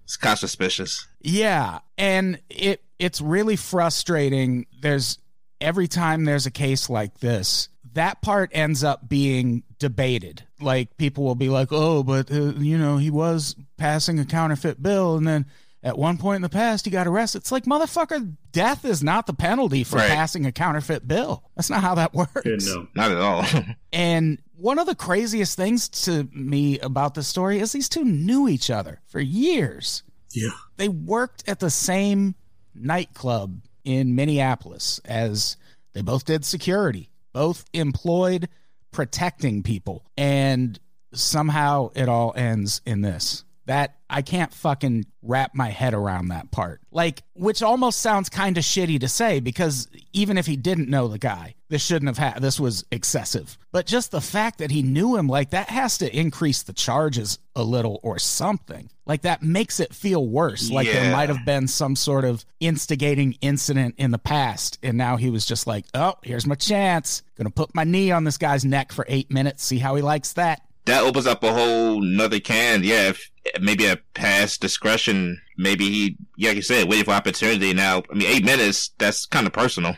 it's 0.04 0.16
kind 0.16 0.32
of 0.32 0.38
suspicious. 0.38 1.06
Yeah, 1.20 1.80
and 1.98 2.40
it 2.48 2.82
it's 3.02 3.20
really 3.20 3.56
frustrating. 3.56 4.66
There's 4.80 5.18
every 5.60 5.88
time 5.88 6.24
there's 6.24 6.46
a 6.46 6.50
case 6.50 6.88
like 6.90 7.18
this, 7.18 7.68
that 7.94 8.22
part 8.22 8.50
ends 8.52 8.82
up 8.84 9.08
being 9.08 9.62
debated. 9.78 10.44
Like 10.60 10.96
people 10.96 11.24
will 11.24 11.34
be 11.34 11.48
like, 11.48 11.68
"Oh, 11.72 12.02
but 12.02 12.30
uh, 12.30 12.52
you 12.58 12.78
know, 12.78 12.96
he 12.96 13.10
was 13.10 13.56
passing 13.76 14.18
a 14.18 14.24
counterfeit 14.24 14.82
bill 14.82 15.16
and 15.16 15.26
then 15.26 15.46
at 15.84 15.98
one 15.98 16.16
point 16.16 16.36
in 16.36 16.42
the 16.42 16.48
past 16.48 16.84
he 16.84 16.90
got 16.90 17.06
arrested." 17.06 17.38
It's 17.38 17.52
like, 17.52 17.64
"Motherfucker, 17.64 18.36
death 18.52 18.84
is 18.84 19.02
not 19.02 19.26
the 19.26 19.34
penalty 19.34 19.84
for 19.84 19.96
Right. 19.96 20.08
passing 20.10 20.46
a 20.46 20.52
counterfeit 20.52 21.06
bill. 21.08 21.42
That's 21.56 21.70
not 21.70 21.82
how 21.82 21.96
that 21.96 22.14
works." 22.14 22.42
Didn't. 22.44 22.88
Not 22.94 23.10
at 23.10 23.18
all. 23.18 23.44
And 23.94 24.38
one 24.56 24.78
of 24.78 24.86
the 24.86 24.94
craziest 24.94 25.56
things 25.56 25.88
to 26.06 26.28
me 26.32 26.78
about 26.78 27.12
the 27.14 27.22
story 27.22 27.58
is 27.58 27.72
these 27.72 27.88
two 27.90 28.04
knew 28.04 28.48
each 28.48 28.70
other 28.70 29.00
for 29.06 29.20
years 29.20 30.02
Yeah. 30.32 30.48
they 30.78 30.88
worked 30.88 31.46
at 31.48 31.58
the 31.60 31.68
same 31.68 32.34
nightclub 32.74 33.60
in 33.84 34.14
Minneapolis 34.14 35.00
as 35.04 35.56
they 35.92 36.02
both 36.02 36.24
did 36.24 36.44
security, 36.44 37.10
both 37.32 37.64
employed 37.72 38.48
protecting 38.90 39.62
people. 39.62 40.04
And 40.16 40.78
somehow 41.12 41.90
it 41.94 42.08
all 42.08 42.32
ends 42.36 42.80
in 42.86 43.02
this. 43.02 43.44
That 43.66 43.96
I 44.10 44.22
can't 44.22 44.52
fucking 44.52 45.06
wrap 45.22 45.54
my 45.54 45.68
head 45.68 45.94
around 45.94 46.28
that 46.28 46.50
part. 46.50 46.80
Like, 46.90 47.22
which 47.34 47.62
almost 47.62 48.00
sounds 48.00 48.28
kind 48.28 48.58
of 48.58 48.64
shitty 48.64 49.00
to 49.00 49.08
say 49.08 49.38
because 49.40 49.88
even 50.12 50.36
if 50.36 50.46
he 50.46 50.56
didn't 50.56 50.88
know 50.88 51.06
the 51.08 51.18
guy, 51.18 51.54
this 51.68 51.82
shouldn't 51.82 52.08
have 52.08 52.18
had, 52.18 52.42
this 52.42 52.58
was 52.58 52.84
excessive. 52.90 53.56
But 53.70 53.86
just 53.86 54.10
the 54.10 54.20
fact 54.20 54.58
that 54.58 54.70
he 54.70 54.82
knew 54.82 55.16
him, 55.16 55.28
like, 55.28 55.50
that 55.50 55.70
has 55.70 55.96
to 55.98 56.14
increase 56.14 56.62
the 56.62 56.72
charges 56.72 57.38
a 57.56 57.62
little 57.62 58.00
or 58.02 58.18
something. 58.18 58.90
Like, 59.06 59.22
that 59.22 59.42
makes 59.42 59.80
it 59.80 59.94
feel 59.94 60.26
worse. 60.26 60.70
Like, 60.70 60.88
there 60.88 61.12
might 61.12 61.28
have 61.28 61.44
been 61.46 61.68
some 61.68 61.96
sort 61.96 62.24
of 62.24 62.44
instigating 62.60 63.36
incident 63.40 63.94
in 63.96 64.10
the 64.10 64.18
past. 64.18 64.78
And 64.82 64.98
now 64.98 65.16
he 65.16 65.30
was 65.30 65.46
just 65.46 65.66
like, 65.66 65.86
oh, 65.94 66.14
here's 66.22 66.46
my 66.46 66.56
chance. 66.56 67.22
Gonna 67.36 67.50
put 67.50 67.74
my 67.74 67.84
knee 67.84 68.10
on 68.10 68.24
this 68.24 68.38
guy's 68.38 68.64
neck 68.64 68.92
for 68.92 69.06
eight 69.08 69.30
minutes, 69.30 69.64
see 69.64 69.78
how 69.78 69.94
he 69.94 70.02
likes 70.02 70.34
that. 70.34 70.62
that 70.84 71.04
opens 71.04 71.26
up 71.26 71.42
a 71.42 71.52
whole 71.52 72.00
nother 72.00 72.40
can. 72.40 72.84
Yeah, 72.84 73.08
if 73.08 73.30
maybe 73.60 73.86
a 73.86 73.96
past 74.14 74.60
discretion, 74.60 75.40
maybe 75.56 75.84
he, 75.84 76.16
yeah, 76.36 76.50
like 76.50 76.56
you 76.56 76.62
said, 76.62 76.88
waiting 76.88 77.04
for 77.04 77.12
opportunity. 77.12 77.72
Now, 77.72 78.02
I 78.10 78.14
mean, 78.14 78.28
eight 78.28 78.44
minutes, 78.44 78.90
that's 78.98 79.26
kind 79.26 79.46
of 79.46 79.52
personal. 79.52 79.96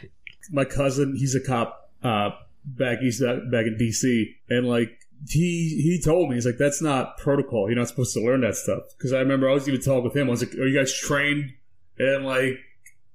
my 0.50 0.64
cousin, 0.64 1.16
he's 1.16 1.34
a 1.34 1.40
cop 1.40 1.90
uh, 2.02 2.30
back 2.64 3.02
east, 3.02 3.22
uh, 3.22 3.36
back 3.50 3.66
in 3.66 3.76
DC, 3.80 4.34
and 4.48 4.66
like 4.66 4.98
he 5.28 5.80
he 5.82 6.00
told 6.02 6.28
me 6.28 6.36
he's 6.36 6.46
like 6.46 6.58
that's 6.58 6.82
not 6.82 7.18
protocol. 7.18 7.68
You're 7.68 7.78
not 7.78 7.88
supposed 7.88 8.14
to 8.14 8.20
learn 8.20 8.42
that 8.42 8.56
stuff. 8.56 8.82
Because 8.96 9.12
I 9.12 9.20
remember 9.20 9.48
I 9.48 9.54
was 9.54 9.68
even 9.68 9.80
talking 9.80 10.04
with 10.04 10.16
him. 10.16 10.28
I 10.28 10.30
was 10.30 10.42
like, 10.42 10.54
"Are 10.54 10.66
you 10.66 10.78
guys 10.78 10.92
trained 10.92 11.52
in 11.98 12.24
like 12.24 12.58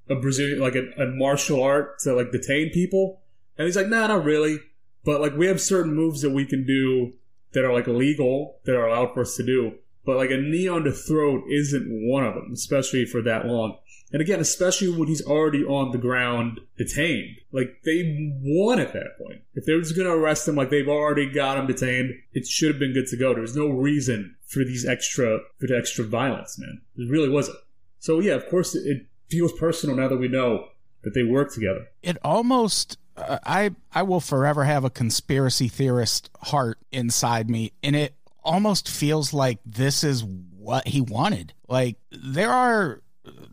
a 0.09 0.15
Brazilian 0.15 0.59
like 0.59 0.75
a, 0.75 0.89
a 1.01 1.07
martial 1.07 1.61
art 1.61 1.99
to 1.99 2.13
like 2.13 2.31
detain 2.31 2.71
people?" 2.71 3.21
And 3.57 3.65
he's 3.65 3.75
like, 3.75 3.87
"Nah, 3.87 4.07
not 4.07 4.23
really. 4.23 4.59
But 5.03 5.21
like 5.21 5.35
we 5.35 5.47
have 5.47 5.61
certain 5.61 5.93
moves 5.93 6.21
that 6.21 6.31
we 6.31 6.45
can 6.45 6.65
do 6.65 7.13
that 7.53 7.65
are 7.65 7.73
like 7.73 7.87
illegal 7.87 8.57
that 8.65 8.75
are 8.75 8.87
allowed 8.87 9.13
for 9.13 9.21
us 9.21 9.35
to 9.37 9.45
do." 9.45 9.73
But 10.09 10.17
like 10.17 10.31
a 10.31 10.37
knee 10.37 10.67
on 10.67 10.85
the 10.85 10.91
throat 10.91 11.43
isn't 11.51 11.85
one 11.87 12.25
of 12.25 12.33
them, 12.33 12.49
especially 12.51 13.05
for 13.05 13.21
that 13.21 13.45
long. 13.45 13.77
And 14.11 14.23
again, 14.23 14.39
especially 14.39 14.89
when 14.89 15.07
he's 15.07 15.23
already 15.23 15.63
on 15.63 15.91
the 15.91 15.99
ground 15.99 16.61
detained. 16.79 17.35
Like, 17.51 17.81
they 17.85 18.33
won 18.41 18.79
at 18.79 18.91
that 18.93 19.19
point. 19.19 19.43
If 19.53 19.67
they 19.67 19.73
were 19.75 19.81
just 19.81 19.93
to 19.93 20.09
arrest 20.09 20.47
him, 20.47 20.55
like 20.55 20.71
they've 20.71 20.87
already 20.89 21.31
got 21.31 21.59
him 21.59 21.67
detained, 21.67 22.15
it 22.33 22.47
should 22.47 22.69
have 22.71 22.79
been 22.79 22.91
good 22.93 23.05
to 23.05 23.17
go. 23.17 23.35
There's 23.35 23.55
no 23.55 23.67
reason 23.69 24.35
for 24.47 24.63
these 24.65 24.83
extra, 24.83 25.41
for 25.59 25.67
the 25.67 25.77
extra 25.77 26.03
violence, 26.05 26.57
man. 26.57 26.81
It 26.97 27.07
really 27.07 27.29
wasn't. 27.29 27.59
So 27.99 28.19
yeah, 28.19 28.33
of 28.33 28.49
course, 28.49 28.73
it, 28.73 28.87
it 28.87 29.05
feels 29.29 29.53
personal 29.53 29.95
now 29.95 30.07
that 30.07 30.17
we 30.17 30.27
know 30.27 30.69
that 31.03 31.13
they 31.13 31.21
work 31.21 31.53
together. 31.53 31.85
it 32.01 32.17
almost 32.23 32.97
uh, 33.15 33.37
i 33.45 33.71
i 33.93 34.01
will 34.01 34.19
forever 34.19 34.65
have 34.65 34.83
a 34.83 34.89
conspiracy 34.89 35.67
theorist 35.69 36.29
heart 36.41 36.77
inside 36.91 37.49
me 37.49 37.71
and 37.83 37.95
it 37.95 38.15
almost 38.43 38.89
feels 38.89 39.33
like 39.33 39.59
this 39.65 40.03
is 40.03 40.23
what 40.23 40.87
he 40.87 41.01
wanted 41.01 41.53
like 41.67 41.97
there 42.11 42.51
are 42.51 43.01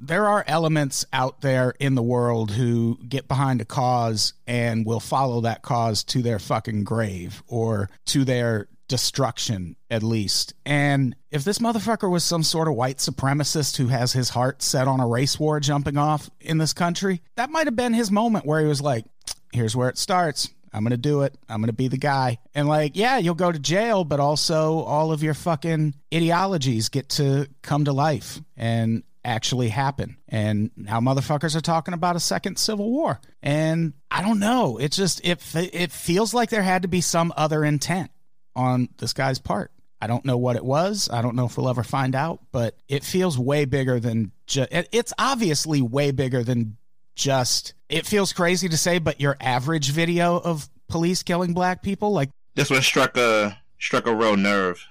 there 0.00 0.26
are 0.26 0.44
elements 0.46 1.04
out 1.12 1.40
there 1.40 1.74
in 1.80 1.94
the 1.94 2.02
world 2.02 2.50
who 2.50 2.98
get 3.08 3.28
behind 3.28 3.60
a 3.60 3.64
cause 3.64 4.32
and 4.46 4.86
will 4.86 5.00
follow 5.00 5.42
that 5.42 5.62
cause 5.62 6.04
to 6.04 6.22
their 6.22 6.38
fucking 6.38 6.84
grave 6.84 7.42
or 7.46 7.90
to 8.06 8.24
their 8.24 8.68
destruction 8.88 9.76
at 9.90 10.02
least. 10.02 10.54
And 10.64 11.16
if 11.30 11.44
this 11.44 11.58
motherfucker 11.58 12.10
was 12.10 12.24
some 12.24 12.42
sort 12.42 12.68
of 12.68 12.74
white 12.74 12.98
supremacist 12.98 13.76
who 13.76 13.88
has 13.88 14.12
his 14.12 14.30
heart 14.30 14.62
set 14.62 14.86
on 14.86 15.00
a 15.00 15.06
race 15.06 15.38
war 15.38 15.60
jumping 15.60 15.96
off 15.96 16.30
in 16.40 16.58
this 16.58 16.72
country, 16.72 17.22
that 17.36 17.50
might 17.50 17.66
have 17.66 17.76
been 17.76 17.94
his 17.94 18.10
moment 18.10 18.46
where 18.46 18.60
he 18.60 18.66
was 18.66 18.80
like, 18.80 19.04
here's 19.52 19.76
where 19.76 19.88
it 19.88 19.98
starts. 19.98 20.50
I'm 20.76 20.82
going 20.82 20.90
to 20.90 20.98
do 20.98 21.22
it. 21.22 21.34
I'm 21.48 21.62
going 21.62 21.68
to 21.68 21.72
be 21.72 21.88
the 21.88 21.96
guy. 21.96 22.38
And 22.54 22.68
like, 22.68 22.96
yeah, 22.96 23.16
you'll 23.16 23.34
go 23.34 23.50
to 23.50 23.58
jail, 23.58 24.04
but 24.04 24.20
also 24.20 24.80
all 24.80 25.10
of 25.10 25.22
your 25.22 25.32
fucking 25.32 25.94
ideologies 26.14 26.90
get 26.90 27.08
to 27.10 27.48
come 27.62 27.86
to 27.86 27.92
life 27.92 28.42
and 28.58 29.02
actually 29.24 29.70
happen. 29.70 30.18
And 30.28 30.70
now 30.76 31.00
motherfuckers 31.00 31.56
are 31.56 31.62
talking 31.62 31.94
about 31.94 32.14
a 32.14 32.20
second 32.20 32.58
civil 32.58 32.90
war. 32.90 33.22
And 33.42 33.94
I 34.10 34.20
don't 34.20 34.38
know. 34.38 34.76
It 34.76 34.92
just 34.92 35.24
it 35.24 35.40
it 35.54 35.92
feels 35.92 36.34
like 36.34 36.50
there 36.50 36.62
had 36.62 36.82
to 36.82 36.88
be 36.88 37.00
some 37.00 37.32
other 37.38 37.64
intent 37.64 38.10
on 38.54 38.90
this 38.98 39.14
guy's 39.14 39.38
part. 39.38 39.72
I 39.98 40.08
don't 40.08 40.26
know 40.26 40.36
what 40.36 40.56
it 40.56 40.64
was. 40.64 41.08
I 41.10 41.22
don't 41.22 41.36
know 41.36 41.46
if 41.46 41.56
we'll 41.56 41.70
ever 41.70 41.82
find 41.82 42.14
out, 42.14 42.40
but 42.52 42.76
it 42.86 43.02
feels 43.02 43.38
way 43.38 43.64
bigger 43.64 43.98
than 43.98 44.30
just. 44.46 44.68
It's 44.70 45.14
obviously 45.18 45.80
way 45.80 46.10
bigger 46.10 46.44
than 46.44 46.76
just. 47.16 47.74
It 47.88 48.06
feels 48.06 48.32
crazy 48.32 48.68
to 48.68 48.76
say, 48.76 48.98
but 48.98 49.20
your 49.20 49.36
average 49.40 49.90
video 49.90 50.38
of 50.38 50.68
police 50.88 51.22
killing 51.22 51.52
black 51.52 51.82
people, 51.82 52.12
like 52.12 52.30
This 52.54 52.70
one 52.70 52.82
struck 52.82 53.16
a 53.16 53.58
struck 53.78 54.06
a 54.06 54.14
real 54.14 54.36
nerve. 54.36 54.84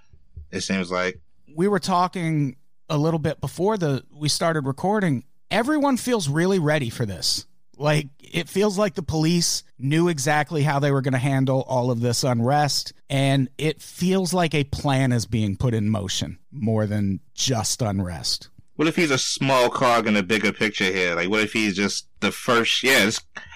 It 0.51 0.61
seems 0.61 0.91
like 0.91 1.19
we 1.55 1.67
were 1.67 1.79
talking 1.79 2.57
a 2.89 2.97
little 2.97 3.19
bit 3.19 3.39
before 3.39 3.77
the 3.77 4.03
we 4.13 4.29
started 4.29 4.65
recording. 4.65 5.23
Everyone 5.49 5.97
feels 5.97 6.27
really 6.27 6.59
ready 6.59 6.89
for 6.89 7.05
this. 7.05 7.45
Like 7.77 8.07
it 8.19 8.47
feels 8.47 8.77
like 8.77 8.95
the 8.95 9.03
police 9.03 9.63
knew 9.77 10.07
exactly 10.07 10.63
how 10.63 10.79
they 10.79 10.91
were 10.91 11.01
going 11.01 11.13
to 11.13 11.17
handle 11.17 11.63
all 11.67 11.91
of 11.91 11.99
this 11.99 12.23
unrest 12.23 12.93
and 13.09 13.49
it 13.57 13.81
feels 13.81 14.33
like 14.33 14.53
a 14.53 14.63
plan 14.63 15.11
is 15.11 15.25
being 15.25 15.57
put 15.57 15.73
in 15.73 15.89
motion 15.89 16.39
more 16.51 16.85
than 16.87 17.19
just 17.33 17.81
unrest. 17.81 18.49
What 18.75 18.87
if 18.87 18.95
he's 18.95 19.11
a 19.11 19.17
small 19.17 19.69
cog 19.69 20.07
in 20.07 20.15
a 20.15 20.23
bigger 20.23 20.51
picture 20.51 20.85
here? 20.85 21.15
Like, 21.15 21.29
what 21.29 21.41
if 21.41 21.53
he's 21.53 21.75
just 21.75 22.07
the 22.19 22.31
first? 22.31 22.83
Yeah, 22.83 23.09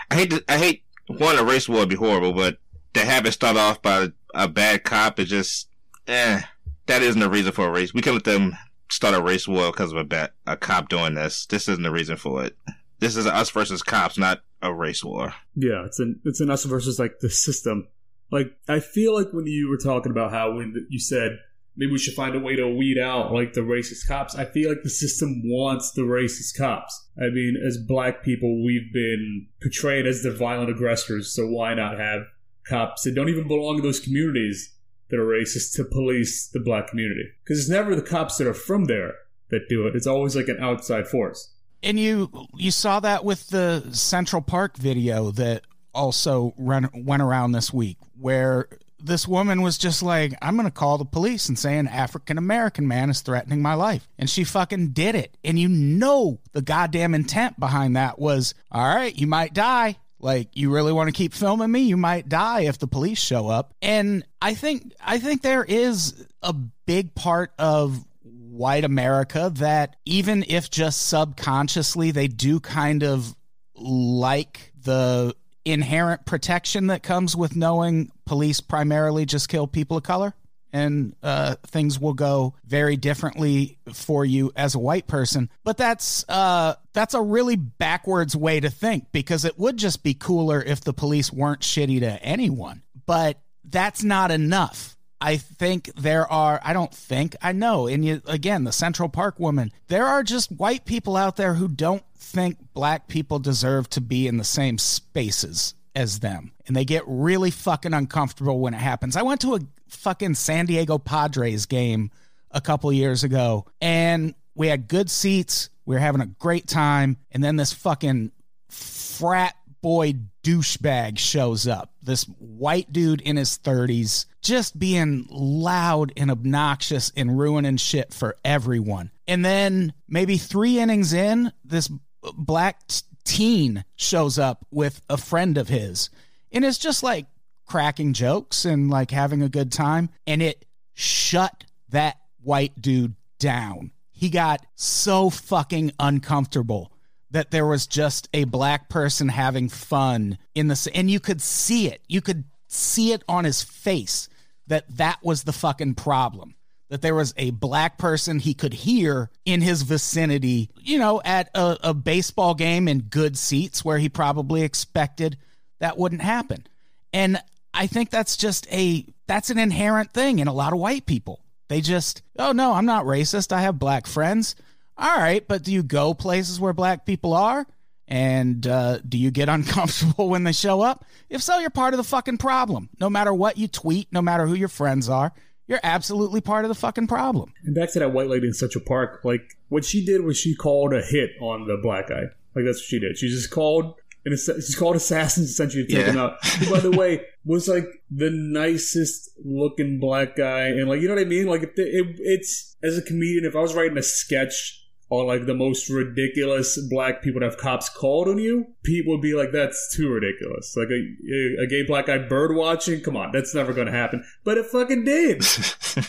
I 0.09 0.15
hate. 0.15 0.31
To, 0.31 0.43
I 0.47 0.57
hate 0.57 0.83
one 1.07 1.37
a 1.37 1.43
race 1.43 1.67
war 1.67 1.79
would 1.79 1.89
be 1.89 1.95
horrible, 1.95 2.33
but 2.33 2.57
to 2.93 3.01
have 3.01 3.25
it 3.25 3.33
start 3.33 3.57
off 3.57 3.81
by 3.81 4.09
a 4.33 4.47
bad 4.47 4.83
cop 4.83 5.19
is 5.19 5.29
just, 5.29 5.67
eh. 6.07 6.41
That 6.87 7.03
isn't 7.03 7.21
a 7.21 7.29
reason 7.29 7.51
for 7.51 7.67
a 7.67 7.71
race. 7.71 7.93
We 7.93 8.01
can 8.01 8.13
let 8.13 8.23
them 8.23 8.57
start 8.89 9.13
a 9.13 9.21
race 9.21 9.47
war 9.47 9.71
because 9.71 9.91
of 9.91 9.97
a 9.97 10.03
bad 10.03 10.31
a 10.47 10.57
cop 10.57 10.89
doing 10.89 11.15
this. 11.15 11.45
This 11.45 11.67
isn't 11.69 11.83
the 11.83 11.91
reason 11.91 12.17
for 12.17 12.43
it. 12.43 12.57
This 12.99 13.15
is 13.15 13.27
us 13.27 13.49
versus 13.51 13.83
cops, 13.83 14.17
not 14.17 14.41
a 14.61 14.73
race 14.73 15.03
war. 15.03 15.33
Yeah, 15.55 15.85
it's 15.85 15.99
an 15.99 16.19
it's 16.25 16.41
an 16.41 16.49
us 16.49 16.65
versus 16.65 16.99
like 16.99 17.19
the 17.19 17.29
system. 17.29 17.87
Like, 18.31 18.55
I 18.67 18.79
feel 18.79 19.15
like 19.15 19.31
when 19.31 19.47
you 19.47 19.69
were 19.69 19.77
talking 19.77 20.11
about 20.11 20.31
how 20.31 20.53
when 20.53 20.87
you 20.89 20.99
said 20.99 21.39
maybe 21.79 21.93
we 21.93 21.97
should 21.97 22.13
find 22.13 22.35
a 22.35 22.39
way 22.39 22.57
to 22.57 22.67
weed 22.67 22.99
out 22.99 23.31
like 23.31 23.53
the 23.53 23.61
racist 23.61 24.05
cops, 24.05 24.35
I 24.35 24.43
feel 24.43 24.69
like 24.69 24.83
the 24.83 24.89
system 24.89 25.41
wants 25.45 25.91
the 25.93 26.01
racist 26.01 26.57
cops. 26.57 27.07
I 27.17 27.29
mean, 27.29 27.55
as 27.65 27.77
black 27.77 28.21
people, 28.21 28.63
we've 28.63 28.91
been 28.93 29.47
portrayed 29.61 30.05
as 30.05 30.21
the 30.21 30.31
violent 30.31 30.69
aggressors, 30.69 31.33
so 31.33 31.47
why 31.47 31.73
not 31.73 31.97
have 31.97 32.23
cops 32.67 33.03
that 33.03 33.15
don't 33.15 33.29
even 33.29 33.47
belong 33.47 33.77
in 33.77 33.83
those 33.83 34.01
communities 34.01 34.75
that 35.09 35.19
are 35.19 35.25
racist 35.25 35.73
to 35.77 35.85
police 35.85 36.49
the 36.49 36.59
black 36.59 36.87
community? 36.87 37.23
Because 37.43 37.61
it's 37.61 37.69
never 37.69 37.95
the 37.95 38.01
cops 38.01 38.37
that 38.37 38.47
are 38.47 38.53
from 38.53 38.85
there 38.85 39.13
that 39.49 39.69
do 39.69 39.87
it. 39.87 39.95
It's 39.95 40.05
always 40.05 40.35
like 40.35 40.49
an 40.49 40.59
outside 40.59 41.07
force. 41.07 41.55
And 41.81 41.97
you 41.97 42.29
you 42.57 42.71
saw 42.71 42.99
that 42.99 43.23
with 43.23 43.47
the 43.47 43.87
Central 43.91 44.41
Park 44.41 44.75
video 44.75 45.31
that 45.31 45.63
also 45.93 46.53
run, 46.57 46.89
went 46.93 47.21
around 47.21 47.53
this 47.53 47.71
week, 47.71 47.97
where 48.19 48.67
this 49.01 49.27
woman 49.27 49.61
was 49.61 49.77
just 49.77 50.03
like, 50.03 50.33
I'm 50.41 50.55
going 50.55 50.67
to 50.67 50.71
call 50.71 50.97
the 50.97 51.05
police 51.05 51.49
and 51.49 51.57
say 51.57 51.77
an 51.77 51.87
African 51.87 52.37
American 52.37 52.87
man 52.87 53.09
is 53.09 53.21
threatening 53.21 53.61
my 53.61 53.73
life. 53.73 54.07
And 54.17 54.29
she 54.29 54.43
fucking 54.43 54.89
did 54.89 55.15
it. 55.15 55.35
And 55.43 55.57
you 55.57 55.69
know, 55.69 56.39
the 56.51 56.61
goddamn 56.61 57.15
intent 57.15 57.59
behind 57.59 57.95
that 57.95 58.19
was, 58.19 58.53
all 58.71 58.83
right, 58.83 59.15
you 59.15 59.27
might 59.27 59.53
die. 59.53 59.97
Like, 60.21 60.49
you 60.53 60.69
really 60.69 60.91
want 60.91 61.07
to 61.07 61.13
keep 61.13 61.33
filming 61.33 61.71
me? 61.71 61.81
You 61.81 61.95
might 61.95 62.27
die 62.27 62.61
if 62.61 62.77
the 62.77 62.87
police 62.87 63.19
show 63.19 63.47
up. 63.47 63.73
And 63.81 64.25
I 64.41 64.53
think, 64.53 64.93
I 65.01 65.17
think 65.17 65.41
there 65.41 65.63
is 65.63 66.27
a 66.43 66.53
big 66.53 67.15
part 67.15 67.53
of 67.57 68.05
white 68.23 68.83
America 68.83 69.49
that 69.55 69.95
even 70.03 70.43
if 70.49 70.69
just 70.69 71.07
subconsciously 71.07 72.11
they 72.11 72.27
do 72.27 72.59
kind 72.59 73.03
of 73.03 73.33
like 73.75 74.73
the 74.81 75.33
inherent 75.65 76.25
protection 76.25 76.87
that 76.87 77.03
comes 77.03 77.35
with 77.35 77.55
knowing 77.55 78.11
police 78.25 78.61
primarily 78.61 79.25
just 79.25 79.49
kill 79.49 79.67
people 79.67 79.97
of 79.97 80.03
color 80.03 80.33
and 80.71 81.15
uh, 81.23 81.55
things 81.67 81.99
will 81.99 82.13
go 82.13 82.53
very 82.65 82.95
differently 82.95 83.77
for 83.93 84.23
you 84.23 84.51
as 84.55 84.75
a 84.75 84.79
white 84.79 85.07
person. 85.07 85.49
But 85.63 85.77
that's 85.77 86.25
uh, 86.29 86.75
that's 86.93 87.13
a 87.13 87.21
really 87.21 87.55
backwards 87.55 88.35
way 88.35 88.59
to 88.59 88.69
think 88.69 89.11
because 89.11 89.45
it 89.45 89.57
would 89.57 89.77
just 89.77 90.03
be 90.03 90.13
cooler 90.13 90.61
if 90.61 90.81
the 90.81 90.93
police 90.93 91.31
weren't 91.33 91.61
shitty 91.61 91.99
to 92.01 92.21
anyone. 92.23 92.83
But 93.05 93.39
that's 93.63 94.03
not 94.03 94.31
enough. 94.31 94.95
I 95.21 95.37
think 95.37 95.91
there 95.95 96.31
are, 96.31 96.61
I 96.63 96.73
don't 96.73 96.93
think, 96.93 97.35
I 97.41 97.51
know. 97.51 97.87
And 97.87 98.05
you, 98.05 98.21
again, 98.25 98.63
the 98.63 98.71
Central 98.71 99.09
Park 99.09 99.39
woman, 99.39 99.71
there 99.87 100.05
are 100.05 100.23
just 100.23 100.51
white 100.51 100.85
people 100.85 101.17
out 101.17 101.35
there 101.35 101.55
who 101.55 101.67
don't 101.67 102.03
think 102.15 102.57
black 102.73 103.07
people 103.07 103.39
deserve 103.39 103.89
to 103.89 104.01
be 104.01 104.27
in 104.27 104.37
the 104.37 104.43
same 104.43 104.77
spaces 104.77 105.73
as 105.95 106.19
them. 106.19 106.53
And 106.67 106.75
they 106.75 106.85
get 106.85 107.03
really 107.05 107.51
fucking 107.51 107.93
uncomfortable 107.93 108.59
when 108.59 108.73
it 108.73 108.77
happens. 108.77 109.17
I 109.17 109.23
went 109.23 109.41
to 109.41 109.55
a 109.55 109.59
fucking 109.89 110.35
San 110.35 110.65
Diego 110.65 110.97
Padres 110.97 111.65
game 111.65 112.11
a 112.51 112.61
couple 112.61 112.91
years 112.93 113.23
ago 113.23 113.65
and 113.81 114.33
we 114.55 114.67
had 114.67 114.87
good 114.87 115.09
seats. 115.09 115.69
We 115.85 115.95
were 115.95 115.99
having 116.01 116.21
a 116.21 116.27
great 116.27 116.67
time. 116.67 117.17
And 117.31 117.43
then 117.43 117.55
this 117.55 117.73
fucking 117.73 118.31
frat 118.69 119.55
boy 119.81 120.15
douchebag 120.43 121.17
shows 121.17 121.67
up. 121.67 121.93
This 122.01 122.23
white 122.39 122.91
dude 122.91 123.21
in 123.21 123.37
his 123.37 123.57
30s, 123.57 124.25
just 124.41 124.77
being 124.77 125.27
loud 125.29 126.13
and 126.15 126.31
obnoxious 126.31 127.11
and 127.15 127.37
ruining 127.37 127.77
shit 127.77 128.13
for 128.13 128.35
everyone. 128.43 129.11
And 129.27 129.43
then 129.43 129.93
maybe 130.07 130.37
three 130.37 130.79
innings 130.79 131.13
in, 131.13 131.51
this 131.63 131.89
black 132.21 132.81
teen 133.23 133.83
shows 133.95 134.39
up 134.39 134.65
with 134.71 135.01
a 135.09 135.17
friend 135.17 135.57
of 135.57 135.67
his. 135.67 136.09
And 136.51 136.65
it's 136.65 136.77
just 136.77 137.03
like 137.03 137.27
cracking 137.65 138.13
jokes 138.13 138.65
and 138.65 138.89
like 138.89 139.11
having 139.11 139.41
a 139.41 139.49
good 139.49 139.71
time. 139.71 140.09
And 140.25 140.41
it 140.41 140.65
shut 140.93 141.63
that 141.89 142.17
white 142.41 142.81
dude 142.81 143.15
down. 143.39 143.91
He 144.11 144.29
got 144.29 144.65
so 144.75 145.29
fucking 145.29 145.93
uncomfortable 145.99 146.91
that 147.31 147.51
there 147.51 147.65
was 147.65 147.87
just 147.87 148.27
a 148.33 148.43
black 148.45 148.89
person 148.89 149.29
having 149.29 149.69
fun 149.69 150.37
in 150.55 150.67
the 150.67 150.91
and 150.93 151.09
you 151.09 151.19
could 151.19 151.41
see 151.41 151.87
it 151.87 152.01
you 152.07 152.21
could 152.21 152.43
see 152.67 153.13
it 153.13 153.23
on 153.27 153.45
his 153.45 153.61
face 153.61 154.27
that 154.69 154.85
that 154.97 155.19
was 155.21 155.43
the 155.43 155.53
fucking 155.53 155.95
problem. 155.95 156.55
That 156.89 157.03
there 157.03 157.13
was 157.13 157.35
a 157.37 157.51
black 157.51 157.99
person 157.99 158.39
he 158.39 158.55
could 158.55 158.73
hear 158.73 159.29
in 159.45 159.61
his 159.61 159.83
vicinity 159.83 160.71
you 160.81 160.97
know 160.97 161.21
at 161.23 161.49
a, 161.53 161.77
a 161.83 161.93
baseball 161.93 162.55
game 162.55 162.87
in 162.87 163.01
good 163.01 163.37
seats 163.37 163.85
where 163.85 163.99
he 163.99 164.09
probably 164.09 164.63
expected 164.63 165.37
that 165.79 165.97
wouldn't 165.97 166.21
happen. 166.21 166.65
And 167.13 167.41
i 167.73 167.85
think 167.85 168.09
that's 168.09 168.37
just 168.37 168.71
a 168.73 169.05
that's 169.27 169.51
an 169.51 169.59
inherent 169.59 170.11
thing 170.11 170.39
in 170.39 170.47
a 170.47 170.53
lot 170.53 170.73
of 170.73 170.79
white 170.79 171.05
people. 171.05 171.43
They 171.67 171.81
just 171.81 172.23
oh 172.37 172.53
no 172.53 172.73
i'm 172.73 172.85
not 172.85 173.05
racist. 173.05 173.51
I 173.51 173.61
have 173.61 173.77
black 173.77 174.07
friends. 174.07 174.55
All 174.97 175.17
right, 175.17 175.47
but 175.47 175.63
do 175.63 175.71
you 175.71 175.81
go 175.81 176.13
places 176.13 176.59
where 176.59 176.73
black 176.73 177.05
people 177.05 177.33
are? 177.33 177.65
And 178.09 178.65
uh, 178.67 178.97
do 179.07 179.17
you 179.17 179.31
get 179.31 179.47
uncomfortable 179.57 180.27
when 180.29 180.43
they 180.43 180.51
show 180.51 180.81
up? 180.81 181.05
If 181.29 181.41
so, 181.43 181.59
you're 181.59 181.69
part 181.69 181.93
of 181.93 181.97
the 181.99 182.03
fucking 182.03 182.39
problem. 182.39 182.89
No 182.99 183.09
matter 183.09 183.33
what 183.33 183.57
you 183.57 183.67
tweet, 183.67 184.07
no 184.11 184.21
matter 184.21 184.47
who 184.47 184.55
your 184.55 184.67
friends 184.67 185.07
are, 185.07 185.31
you're 185.67 185.79
absolutely 185.83 186.41
part 186.41 186.65
of 186.65 186.69
the 186.69 186.75
fucking 186.75 187.05
problem. 187.07 187.53
And 187.63 187.75
back 187.75 187.91
to 187.93 187.99
that 187.99 188.11
white 188.11 188.27
lady 188.27 188.47
in 188.47 188.53
Central 188.53 188.83
Park, 188.83 189.21
like 189.23 189.57
what 189.69 189.85
she 189.85 190.03
did 190.03 190.21
was 190.23 190.35
she 190.37 190.55
called 190.55 190.93
a 190.93 191.01
hit 191.03 191.29
on 191.39 191.67
the 191.67 191.77
black 191.81 192.09
guy. 192.09 192.23
Like 192.55 192.65
that's 192.65 192.79
what 192.79 192.85
she 192.87 192.99
did. 192.99 193.17
She 193.17 193.29
just 193.29 193.51
called 193.51 193.93
and 194.25 194.37
she's 194.37 194.75
called 194.75 194.95
assassins 194.97 195.51
essentially 195.51 195.85
to 195.85 195.89
take 195.93 196.05
Yeah. 196.07 196.11
him 196.11 196.17
out. 196.17 196.43
Who, 196.57 196.71
by 196.71 196.79
the 196.79 196.91
way, 196.91 197.21
was 197.45 197.67
like 197.69 197.85
the 198.11 198.29
nicest 198.31 199.29
looking 199.45 199.99
black 199.99 200.35
guy, 200.35 200.63
and 200.67 200.89
like 200.89 201.01
you 201.01 201.07
know 201.07 201.13
what 201.15 201.21
I 201.21 201.25
mean. 201.25 201.45
Like 201.47 201.63
it, 201.63 201.73
it, 201.77 202.15
it's 202.19 202.75
as 202.83 202.97
a 202.97 203.01
comedian, 203.01 203.45
if 203.45 203.55
I 203.55 203.59
was 203.59 203.75
writing 203.75 203.97
a 203.97 204.03
sketch 204.03 204.78
on 205.09 205.25
like 205.25 205.45
the 205.45 205.55
most 205.55 205.89
ridiculous 205.89 206.77
black 206.89 207.21
people 207.23 207.41
to 207.41 207.47
have 207.47 207.57
cops 207.57 207.89
called 207.89 208.27
on 208.27 208.37
you, 208.37 208.67
people 208.83 209.13
would 209.13 209.21
be 209.21 209.33
like, 209.33 209.51
"That's 209.51 209.95
too 209.95 210.09
ridiculous." 210.09 210.75
Like 210.77 210.89
a, 210.89 211.63
a 211.63 211.67
gay 211.67 211.83
black 211.85 212.05
guy 212.05 212.19
bird 212.19 212.55
watching, 212.55 213.01
come 213.01 213.17
on, 213.17 213.31
that's 213.31 213.55
never 213.55 213.73
going 213.73 213.87
to 213.87 213.93
happen. 213.93 214.23
But 214.43 214.57
it 214.57 214.67
fucking 214.67 215.03
did. 215.03 215.37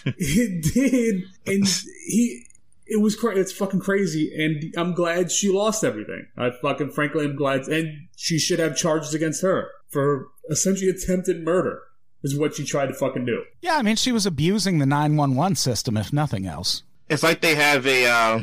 it 0.07 0.75
did, 0.75 1.25
and 1.47 1.67
he. 2.07 2.47
It 2.93 3.01
was 3.01 3.15
cra- 3.15 3.37
it's 3.37 3.53
fucking 3.53 3.79
crazy, 3.81 4.33
and 4.37 4.75
I'm 4.77 4.95
glad 4.95 5.31
she 5.31 5.49
lost 5.49 5.85
everything. 5.85 6.27
I 6.37 6.51
fucking 6.61 6.91
frankly 6.91 7.25
am 7.25 7.37
glad, 7.37 7.69
and 7.69 8.09
she 8.17 8.37
should 8.37 8.59
have 8.59 8.77
charges 8.77 9.15
against 9.15 9.43
her 9.43 9.69
for 9.91 10.27
essentially 10.51 10.91
attempted 10.91 11.45
murder. 11.45 11.83
Is 12.23 12.39
what 12.39 12.55
she 12.55 12.65
tried 12.65 12.89
to 12.89 12.95
fucking 12.95 13.25
do. 13.25 13.45
Yeah, 13.63 13.77
I 13.77 13.83
mean, 13.83 13.97
she 13.97 14.13
was 14.13 14.27
abusing 14.27 14.79
the 14.79 14.85
911 14.85 15.57
system, 15.57 15.97
if 15.97 16.13
nothing 16.13 16.47
else. 16.47 16.83
It's 17.09 17.23
like 17.23 17.41
they 17.41 17.55
have 17.55 17.87
a 17.87 18.07
uh, 18.07 18.41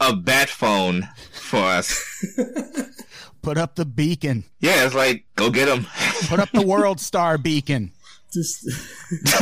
a 0.00 0.14
bat 0.14 0.48
phone 0.48 1.08
for 1.32 1.58
us. 1.62 2.24
Put 3.42 3.56
up 3.58 3.76
the 3.76 3.84
beacon. 3.86 4.44
Yeah, 4.60 4.84
it's 4.84 4.94
like 4.94 5.24
go 5.36 5.50
get 5.50 5.66
them. 5.66 5.86
Put 6.28 6.40
up 6.40 6.50
the 6.52 6.66
World 6.66 7.00
Star 7.00 7.38
beacon. 7.38 7.92
Just 8.32 8.66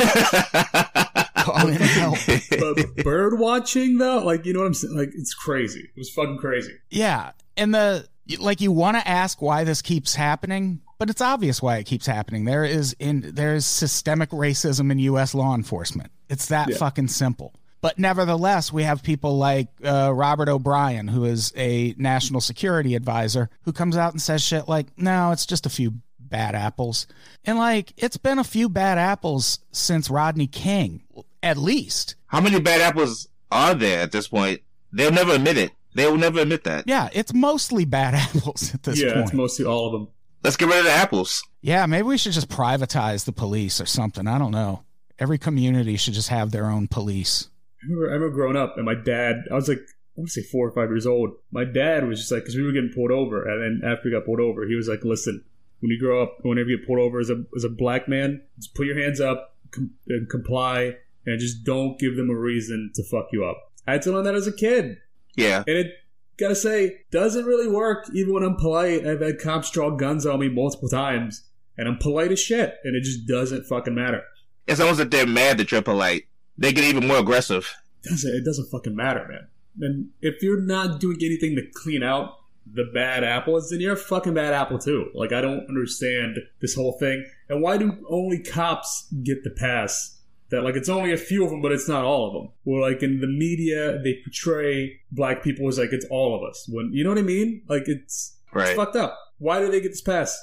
Call 1.35 1.67
in 1.67 1.75
help. 1.75 2.17
but 2.59 2.95
bird 3.03 3.39
watching 3.39 3.97
though, 3.97 4.19
like 4.23 4.45
you 4.45 4.53
know 4.53 4.59
what 4.61 4.67
I'm 4.67 4.73
saying? 4.73 4.95
Like 4.95 5.11
it's 5.15 5.33
crazy. 5.33 5.81
It 5.81 5.97
was 5.99 6.09
fucking 6.09 6.37
crazy. 6.37 6.73
Yeah, 6.89 7.31
and 7.57 7.73
the 7.73 8.07
like 8.39 8.61
you 8.61 8.71
want 8.71 8.97
to 8.97 9.07
ask 9.07 9.41
why 9.41 9.63
this 9.63 9.81
keeps 9.81 10.15
happening, 10.15 10.81
but 10.99 11.09
it's 11.09 11.21
obvious 11.21 11.61
why 11.61 11.77
it 11.77 11.85
keeps 11.85 12.05
happening. 12.05 12.45
There 12.45 12.63
is 12.63 12.95
in 12.99 13.31
there 13.33 13.55
is 13.55 13.65
systemic 13.65 14.29
racism 14.29 14.91
in 14.91 14.99
U.S. 14.99 15.33
law 15.33 15.53
enforcement. 15.55 16.11
It's 16.29 16.47
that 16.47 16.69
Yeah. 16.69 16.77
fucking 16.77 17.07
simple. 17.09 17.53
But 17.81 17.99
nevertheless, 17.99 18.73
we 18.73 18.83
have 18.83 19.03
people 19.03 19.37
like 19.37 19.67
uh, 19.83 20.11
Robert 20.13 20.49
O'Brien, 20.49 21.07
who 21.07 21.25
is 21.25 21.53
a 21.55 21.93
national 21.97 22.41
security 22.41 22.95
advisor, 22.95 23.49
who 23.63 23.71
comes 23.71 23.95
out 23.95 24.13
and 24.13 24.21
says 24.21 24.43
shit 24.43 24.67
like, 24.67 24.87
"No, 24.97 25.31
it's 25.31 25.45
just 25.45 25.65
a 25.65 25.69
few 25.69 25.93
bad 26.19 26.55
apples," 26.55 27.07
and 27.45 27.57
like 27.57 27.93
it's 27.97 28.17
been 28.17 28.39
a 28.39 28.43
few 28.43 28.67
bad 28.67 28.97
apples 28.97 29.59
since 29.71 30.09
Rodney 30.09 30.47
King, 30.47 31.03
at 31.43 31.57
least. 31.57 32.15
How 32.27 32.41
many 32.41 32.59
bad 32.59 32.81
apples 32.81 33.27
are 33.51 33.75
there 33.75 34.01
at 34.01 34.11
this 34.11 34.27
point? 34.27 34.61
They'll 34.91 35.11
never 35.11 35.33
admit 35.33 35.57
it. 35.57 35.71
They 35.93 36.07
will 36.07 36.17
never 36.17 36.39
admit 36.39 36.63
that. 36.65 36.87
Yeah, 36.87 37.09
it's 37.13 37.33
mostly 37.33 37.85
bad 37.85 38.13
apples 38.15 38.73
at 38.73 38.83
this 38.83 38.99
yeah, 38.99 39.09
point. 39.09 39.17
Yeah, 39.17 39.23
it's 39.23 39.33
mostly 39.33 39.65
all 39.65 39.87
of 39.87 39.91
them. 39.93 40.07
Let's 40.43 40.55
get 40.55 40.67
rid 40.69 40.79
of 40.79 40.85
the 40.85 40.91
apples. 40.91 41.43
Yeah, 41.61 41.85
maybe 41.85 42.03
we 42.03 42.17
should 42.17 42.33
just 42.33 42.49
privatize 42.49 43.25
the 43.25 43.31
police 43.31 43.81
or 43.81 43.85
something. 43.85 44.27
I 44.27 44.37
don't 44.37 44.51
know. 44.51 44.83
Every 45.19 45.37
community 45.37 45.97
should 45.97 46.13
just 46.13 46.29
have 46.29 46.51
their 46.51 46.67
own 46.67 46.87
police. 46.87 47.49
I 47.81 47.85
remember, 47.85 48.09
I 48.09 48.13
remember 48.13 48.35
growing 48.35 48.57
up, 48.57 48.75
and 48.77 48.85
my 48.85 48.95
dad. 48.95 49.43
I 49.51 49.55
was 49.55 49.67
like, 49.67 49.79
I 49.79 50.21
want 50.21 50.29
to 50.29 50.41
say 50.41 50.47
four 50.47 50.67
or 50.67 50.71
five 50.71 50.89
years 50.89 51.05
old. 51.05 51.31
My 51.51 51.63
dad 51.63 52.07
was 52.07 52.19
just 52.19 52.31
like, 52.31 52.41
because 52.41 52.55
we 52.55 52.63
were 52.63 52.71
getting 52.71 52.91
pulled 52.93 53.11
over, 53.11 53.45
and 53.45 53.81
then 53.81 53.89
after 53.89 54.09
we 54.09 54.11
got 54.11 54.25
pulled 54.25 54.39
over, 54.39 54.65
he 54.67 54.75
was 54.75 54.87
like, 54.87 55.03
"Listen, 55.05 55.43
when 55.79 55.91
you 55.91 55.99
grow 55.99 56.23
up, 56.23 56.37
whenever 56.41 56.69
you 56.69 56.77
get 56.77 56.87
pulled 56.87 56.99
over 56.99 57.19
as 57.19 57.29
a 57.29 57.43
as 57.55 57.63
a 57.63 57.69
black 57.69 58.07
man, 58.07 58.41
just 58.57 58.73
put 58.73 58.87
your 58.87 58.99
hands 58.99 59.21
up 59.21 59.55
com- 59.71 59.91
and 60.07 60.27
comply, 60.29 60.95
and 61.25 61.39
just 61.39 61.63
don't 61.63 61.99
give 61.99 62.15
them 62.15 62.29
a 62.29 62.35
reason 62.35 62.91
to 62.95 63.03
fuck 63.03 63.27
you 63.31 63.45
up." 63.45 63.71
I 63.85 63.93
had 63.93 64.01
to 64.03 64.11
learn 64.11 64.25
that 64.25 64.35
as 64.35 64.47
a 64.47 64.51
kid. 64.51 64.97
Yeah. 65.35 65.63
And 65.67 65.77
it 65.77 65.93
gotta 66.37 66.55
say, 66.55 67.01
doesn't 67.11 67.45
really 67.45 67.67
work 67.67 68.09
even 68.13 68.33
when 68.33 68.43
I'm 68.43 68.55
polite. 68.57 69.05
I've 69.05 69.21
had 69.21 69.39
cops 69.39 69.71
draw 69.71 69.91
guns 69.91 70.25
on 70.25 70.39
me 70.39 70.49
multiple 70.49 70.89
times. 70.89 71.43
and 71.77 71.87
I'm 71.87 71.97
polite 71.97 72.31
as 72.31 72.39
shit, 72.39 72.75
and 72.83 72.95
it 72.95 73.03
just 73.03 73.27
doesn't 73.27 73.65
fucking 73.65 73.93
matter. 73.93 74.23
It's 74.65 74.79
almost 74.79 74.99
like 74.99 75.11
they're 75.11 75.27
mad 75.27 75.59
that 75.59 75.71
you're 75.71 75.81
polite. 75.81 76.26
They 76.57 76.73
get 76.73 76.83
even 76.85 77.07
more 77.07 77.17
aggressive. 77.17 77.73
It 78.03 78.09
doesn't 78.09 78.35
it 78.35 78.45
doesn't 78.45 78.69
fucking 78.69 78.95
matter, 78.95 79.27
man. 79.27 79.47
And 79.79 80.09
if 80.21 80.41
you're 80.41 80.61
not 80.61 80.99
doing 80.99 81.17
anything 81.21 81.55
to 81.55 81.61
clean 81.73 82.01
out 82.03 82.37
the 82.65 82.89
bad 82.93 83.23
apples, 83.23 83.69
then 83.69 83.79
you're 83.79 83.93
a 83.93 83.97
fucking 83.97 84.33
bad 84.33 84.53
apple 84.53 84.79
too. 84.79 85.09
Like 85.13 85.31
I 85.31 85.41
don't 85.41 85.67
understand 85.69 86.37
this 86.59 86.75
whole 86.75 86.93
thing. 86.93 87.25
And 87.49 87.61
why 87.61 87.77
do 87.77 88.03
only 88.09 88.39
cops 88.39 89.07
get 89.23 89.43
the 89.43 89.51
pass? 89.51 90.15
That 90.49 90.63
like 90.63 90.75
it's 90.75 90.87
only 90.89 91.11
a 91.11 91.17
few 91.17 91.43
of 91.43 91.49
them, 91.51 91.61
but 91.61 91.71
it's 91.73 91.89
not 91.89 92.05
all 92.05 92.27
of 92.27 92.33
them. 92.33 92.51
Or 92.65 92.79
like 92.81 93.03
in 93.03 93.19
the 93.19 93.27
media, 93.27 93.99
they 94.01 94.19
portray 94.23 94.99
black 95.11 95.43
people 95.43 95.67
as 95.67 95.77
like 95.77 95.91
it's 95.91 96.05
all 96.09 96.35
of 96.35 96.49
us. 96.49 96.67
When 96.71 96.91
you 96.93 97.03
know 97.03 97.09
what 97.09 97.19
I 97.19 97.23
mean? 97.23 97.63
Like 97.67 97.83
it's 97.87 98.35
Right. 98.53 98.69
it's 98.69 98.77
fucked 98.77 98.95
up. 98.95 99.17
Why 99.39 99.59
do 99.59 99.69
they 99.69 99.81
get 99.81 99.89
this 99.89 100.01
pass? 100.01 100.41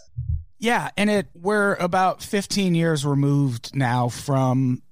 Yeah, 0.59 0.90
and 0.96 1.11
it 1.11 1.27
we're 1.35 1.74
about 1.74 2.22
15 2.22 2.74
years 2.74 3.05
removed 3.05 3.74
now 3.74 4.09
from 4.09 4.83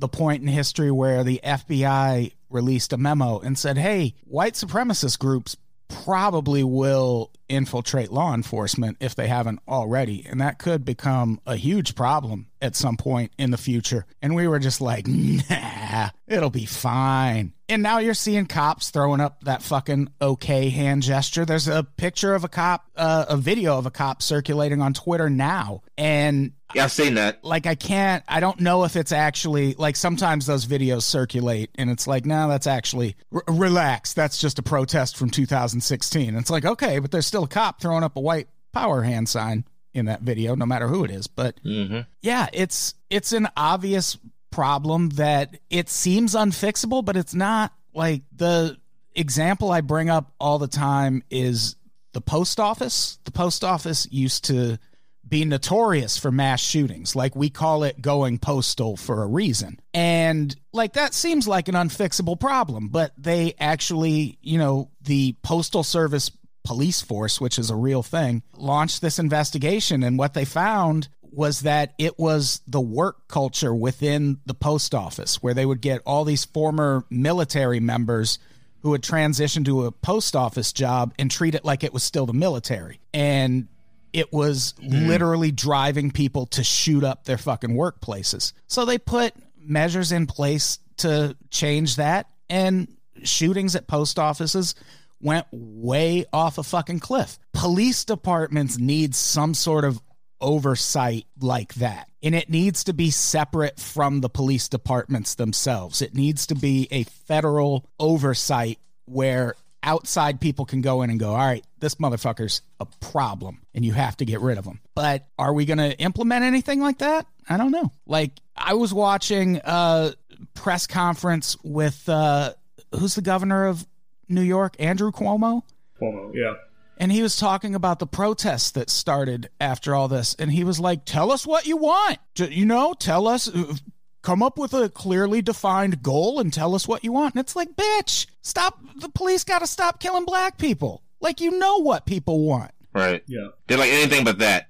the 0.00 0.08
point 0.08 0.42
in 0.42 0.48
history 0.48 0.90
where 0.90 1.22
the 1.22 1.40
FBI 1.44 2.32
released 2.48 2.92
a 2.92 2.96
memo 2.96 3.38
and 3.38 3.58
said, 3.58 3.78
"Hey, 3.78 4.14
white 4.24 4.54
supremacist 4.54 5.18
groups 5.18 5.56
probably 5.88 6.62
will 6.62 7.30
infiltrate 7.48 8.12
law 8.12 8.32
enforcement 8.32 8.96
if 9.00 9.14
they 9.14 9.26
haven't 9.26 9.60
already, 9.68 10.24
and 10.28 10.40
that 10.40 10.58
could 10.58 10.84
become 10.84 11.40
a 11.46 11.56
huge 11.56 11.94
problem 11.94 12.46
at 12.60 12.76
some 12.76 12.96
point 12.96 13.32
in 13.38 13.50
the 13.50 13.58
future." 13.58 14.06
And 14.22 14.34
we 14.34 14.48
were 14.48 14.58
just 14.58 14.80
like, 14.80 15.06
"Nah, 15.08 16.10
it'll 16.26 16.50
be 16.50 16.66
fine." 16.66 17.52
And 17.70 17.82
now 17.82 17.98
you're 17.98 18.14
seeing 18.14 18.46
cops 18.46 18.90
throwing 18.90 19.20
up 19.20 19.44
that 19.44 19.62
fucking 19.62 20.08
okay 20.20 20.68
hand 20.70 21.02
gesture. 21.02 21.44
There's 21.44 21.68
a 21.68 21.84
picture 21.84 22.34
of 22.34 22.44
a 22.44 22.48
cop, 22.48 22.84
uh, 22.96 23.26
a 23.28 23.36
video 23.36 23.78
of 23.78 23.86
a 23.86 23.90
cop 23.90 24.22
circulating 24.22 24.82
on 24.82 24.92
Twitter 24.92 25.30
now. 25.30 25.82
And 25.96 26.52
Yeah, 26.74 26.84
I've 26.84 26.92
seen 26.92 27.14
that. 27.14 27.44
like, 27.44 27.66
I 27.66 27.76
can't, 27.76 28.24
I 28.28 28.40
don't 28.40 28.60
know 28.60 28.84
if 28.84 28.96
it's 28.96 29.12
actually, 29.12 29.74
like, 29.74 29.96
sometimes 29.96 30.46
those 30.46 30.66
videos 30.66 31.02
circulate 31.02 31.70
and 31.76 31.88
it's 31.90 32.06
like, 32.06 32.26
no, 32.26 32.48
that's 32.48 32.66
actually, 32.66 33.16
r- 33.32 33.42
relax. 33.48 34.12
That's 34.14 34.38
just 34.38 34.58
a 34.58 34.62
protest 34.62 35.16
from 35.16 35.30
2016. 35.30 36.28
And 36.28 36.36
it's 36.38 36.50
like, 36.50 36.64
okay, 36.64 36.98
but 36.98 37.10
there's 37.12 37.26
still 37.26 37.44
a 37.44 37.48
cop 37.48 37.80
throwing 37.80 38.02
up 38.02 38.16
a 38.16 38.20
white 38.20 38.48
power 38.72 39.02
hand 39.02 39.28
sign 39.28 39.64
in 39.94 40.06
that 40.06 40.22
video, 40.22 40.54
no 40.54 40.66
matter 40.66 40.86
who 40.88 41.04
it 41.04 41.10
is. 41.10 41.26
But 41.26 41.58
hmm 41.64 42.00
yeah, 42.22 42.48
it's 42.52 42.94
it's 43.10 43.32
an 43.32 43.48
obvious 43.56 44.16
problem 44.50 45.10
that 45.10 45.58
it 45.70 45.88
seems 45.88 46.34
unfixable, 46.34 47.04
but 47.04 47.16
it's 47.16 47.34
not. 47.34 47.72
Like 47.94 48.22
the 48.34 48.76
example 49.14 49.70
I 49.70 49.80
bring 49.80 50.10
up 50.10 50.32
all 50.38 50.58
the 50.58 50.68
time 50.68 51.22
is 51.30 51.76
the 52.12 52.20
post 52.20 52.60
office. 52.60 53.18
The 53.24 53.32
post 53.32 53.64
office 53.64 54.06
used 54.10 54.44
to 54.46 54.78
be 55.26 55.44
notorious 55.44 56.18
for 56.18 56.30
mass 56.32 56.60
shootings. 56.60 57.14
Like 57.14 57.36
we 57.36 57.50
call 57.50 57.84
it 57.84 58.02
going 58.02 58.38
postal 58.38 58.96
for 58.96 59.22
a 59.22 59.26
reason. 59.26 59.80
And 59.94 60.54
like 60.72 60.94
that 60.94 61.14
seems 61.14 61.46
like 61.46 61.68
an 61.68 61.74
unfixable 61.74 62.38
problem, 62.38 62.88
but 62.88 63.12
they 63.16 63.54
actually, 63.58 64.38
you 64.42 64.58
know, 64.58 64.90
the 65.02 65.36
postal 65.42 65.84
service 65.84 66.30
police 66.64 67.00
force, 67.00 67.40
which 67.40 67.58
is 67.58 67.70
a 67.70 67.76
real 67.76 68.02
thing, 68.02 68.42
launched 68.56 69.00
this 69.00 69.18
investigation 69.18 70.02
and 70.02 70.18
what 70.18 70.34
they 70.34 70.44
found 70.44 71.08
was 71.32 71.60
that 71.60 71.94
it 71.98 72.18
was 72.18 72.60
the 72.66 72.80
work 72.80 73.28
culture 73.28 73.74
within 73.74 74.38
the 74.46 74.54
post 74.54 74.94
office 74.94 75.42
where 75.42 75.54
they 75.54 75.66
would 75.66 75.80
get 75.80 76.00
all 76.04 76.24
these 76.24 76.44
former 76.44 77.04
military 77.10 77.80
members 77.80 78.38
who 78.82 78.90
would 78.90 79.02
transition 79.02 79.64
to 79.64 79.86
a 79.86 79.92
post 79.92 80.34
office 80.34 80.72
job 80.72 81.12
and 81.18 81.30
treat 81.30 81.54
it 81.54 81.64
like 81.64 81.84
it 81.84 81.92
was 81.92 82.02
still 82.02 82.26
the 82.26 82.32
military. 82.32 83.00
And 83.12 83.68
it 84.12 84.32
was 84.32 84.74
mm-hmm. 84.80 85.06
literally 85.06 85.52
driving 85.52 86.10
people 86.10 86.46
to 86.46 86.64
shoot 86.64 87.04
up 87.04 87.24
their 87.24 87.38
fucking 87.38 87.70
workplaces. 87.70 88.52
So 88.66 88.84
they 88.84 88.98
put 88.98 89.34
measures 89.58 90.12
in 90.12 90.26
place 90.26 90.78
to 90.98 91.36
change 91.50 91.96
that, 91.96 92.28
and 92.48 92.88
shootings 93.22 93.76
at 93.76 93.86
post 93.86 94.18
offices 94.18 94.74
went 95.20 95.46
way 95.52 96.24
off 96.32 96.58
a 96.58 96.62
fucking 96.62 97.00
cliff. 97.00 97.38
Police 97.52 98.04
departments 98.04 98.78
need 98.78 99.14
some 99.14 99.54
sort 99.54 99.84
of 99.84 100.00
oversight 100.40 101.26
like 101.40 101.74
that. 101.74 102.08
And 102.22 102.34
it 102.34 102.50
needs 102.50 102.84
to 102.84 102.92
be 102.92 103.10
separate 103.10 103.80
from 103.80 104.20
the 104.20 104.28
police 104.28 104.68
departments 104.68 105.34
themselves. 105.34 106.02
It 106.02 106.14
needs 106.14 106.46
to 106.48 106.54
be 106.54 106.88
a 106.90 107.04
federal 107.04 107.86
oversight 107.98 108.78
where 109.06 109.54
outside 109.82 110.40
people 110.40 110.66
can 110.66 110.82
go 110.82 111.02
in 111.02 111.10
and 111.10 111.18
go, 111.18 111.30
all 111.30 111.38
right, 111.38 111.64
this 111.78 111.94
motherfucker's 111.94 112.60
a 112.78 112.86
problem 113.00 113.62
and 113.74 113.84
you 113.84 113.92
have 113.92 114.16
to 114.18 114.24
get 114.24 114.40
rid 114.40 114.58
of 114.58 114.64
him. 114.64 114.80
But 114.94 115.26
are 115.38 115.54
we 115.54 115.64
going 115.64 115.78
to 115.78 115.98
implement 115.98 116.44
anything 116.44 116.80
like 116.80 116.98
that? 116.98 117.26
I 117.48 117.56
don't 117.56 117.70
know. 117.70 117.90
Like, 118.06 118.32
I 118.54 118.74
was 118.74 118.92
watching 118.92 119.60
a 119.64 120.12
press 120.54 120.86
conference 120.86 121.56
with, 121.62 122.08
uh, 122.08 122.52
who's 122.94 123.14
the 123.14 123.22
governor 123.22 123.66
of 123.66 123.86
New 124.28 124.42
York? 124.42 124.76
Andrew 124.78 125.10
Cuomo? 125.10 125.62
Cuomo, 126.00 126.32
yeah. 126.34 126.54
And 127.00 127.10
he 127.10 127.22
was 127.22 127.36
talking 127.36 127.74
about 127.74 127.98
the 127.98 128.06
protests 128.06 128.70
that 128.72 128.90
started 128.90 129.48
after 129.60 129.94
all 129.94 130.06
this 130.06 130.36
and 130.38 130.52
he 130.52 130.62
was 130.62 130.78
like 130.78 131.04
tell 131.04 131.32
us 131.32 131.46
what 131.46 131.66
you 131.66 131.76
want 131.76 132.18
you 132.36 132.64
know 132.64 132.94
tell 132.94 133.26
us 133.26 133.48
uh, 133.48 133.74
come 134.22 134.42
up 134.42 134.58
with 134.58 134.74
a 134.74 134.88
clearly 134.90 135.40
defined 135.42 136.02
goal 136.02 136.38
and 136.38 136.52
tell 136.52 136.74
us 136.74 136.86
what 136.86 137.02
you 137.02 137.10
want 137.10 137.34
and 137.34 137.40
it's 137.40 137.56
like 137.56 137.74
bitch 137.74 138.26
stop 138.42 138.78
the 139.00 139.08
police 139.08 139.42
got 139.42 139.60
to 139.60 139.66
stop 139.66 139.98
killing 139.98 140.24
black 140.26 140.58
people 140.58 141.02
like 141.20 141.40
you 141.40 141.58
know 141.58 141.78
what 141.78 142.06
people 142.06 142.46
want 142.46 142.70
Right. 142.92 143.22
Yeah. 143.28 143.50
They're 143.68 143.78
like 143.78 143.92
anything 143.92 144.24
but 144.24 144.40
that. 144.40 144.66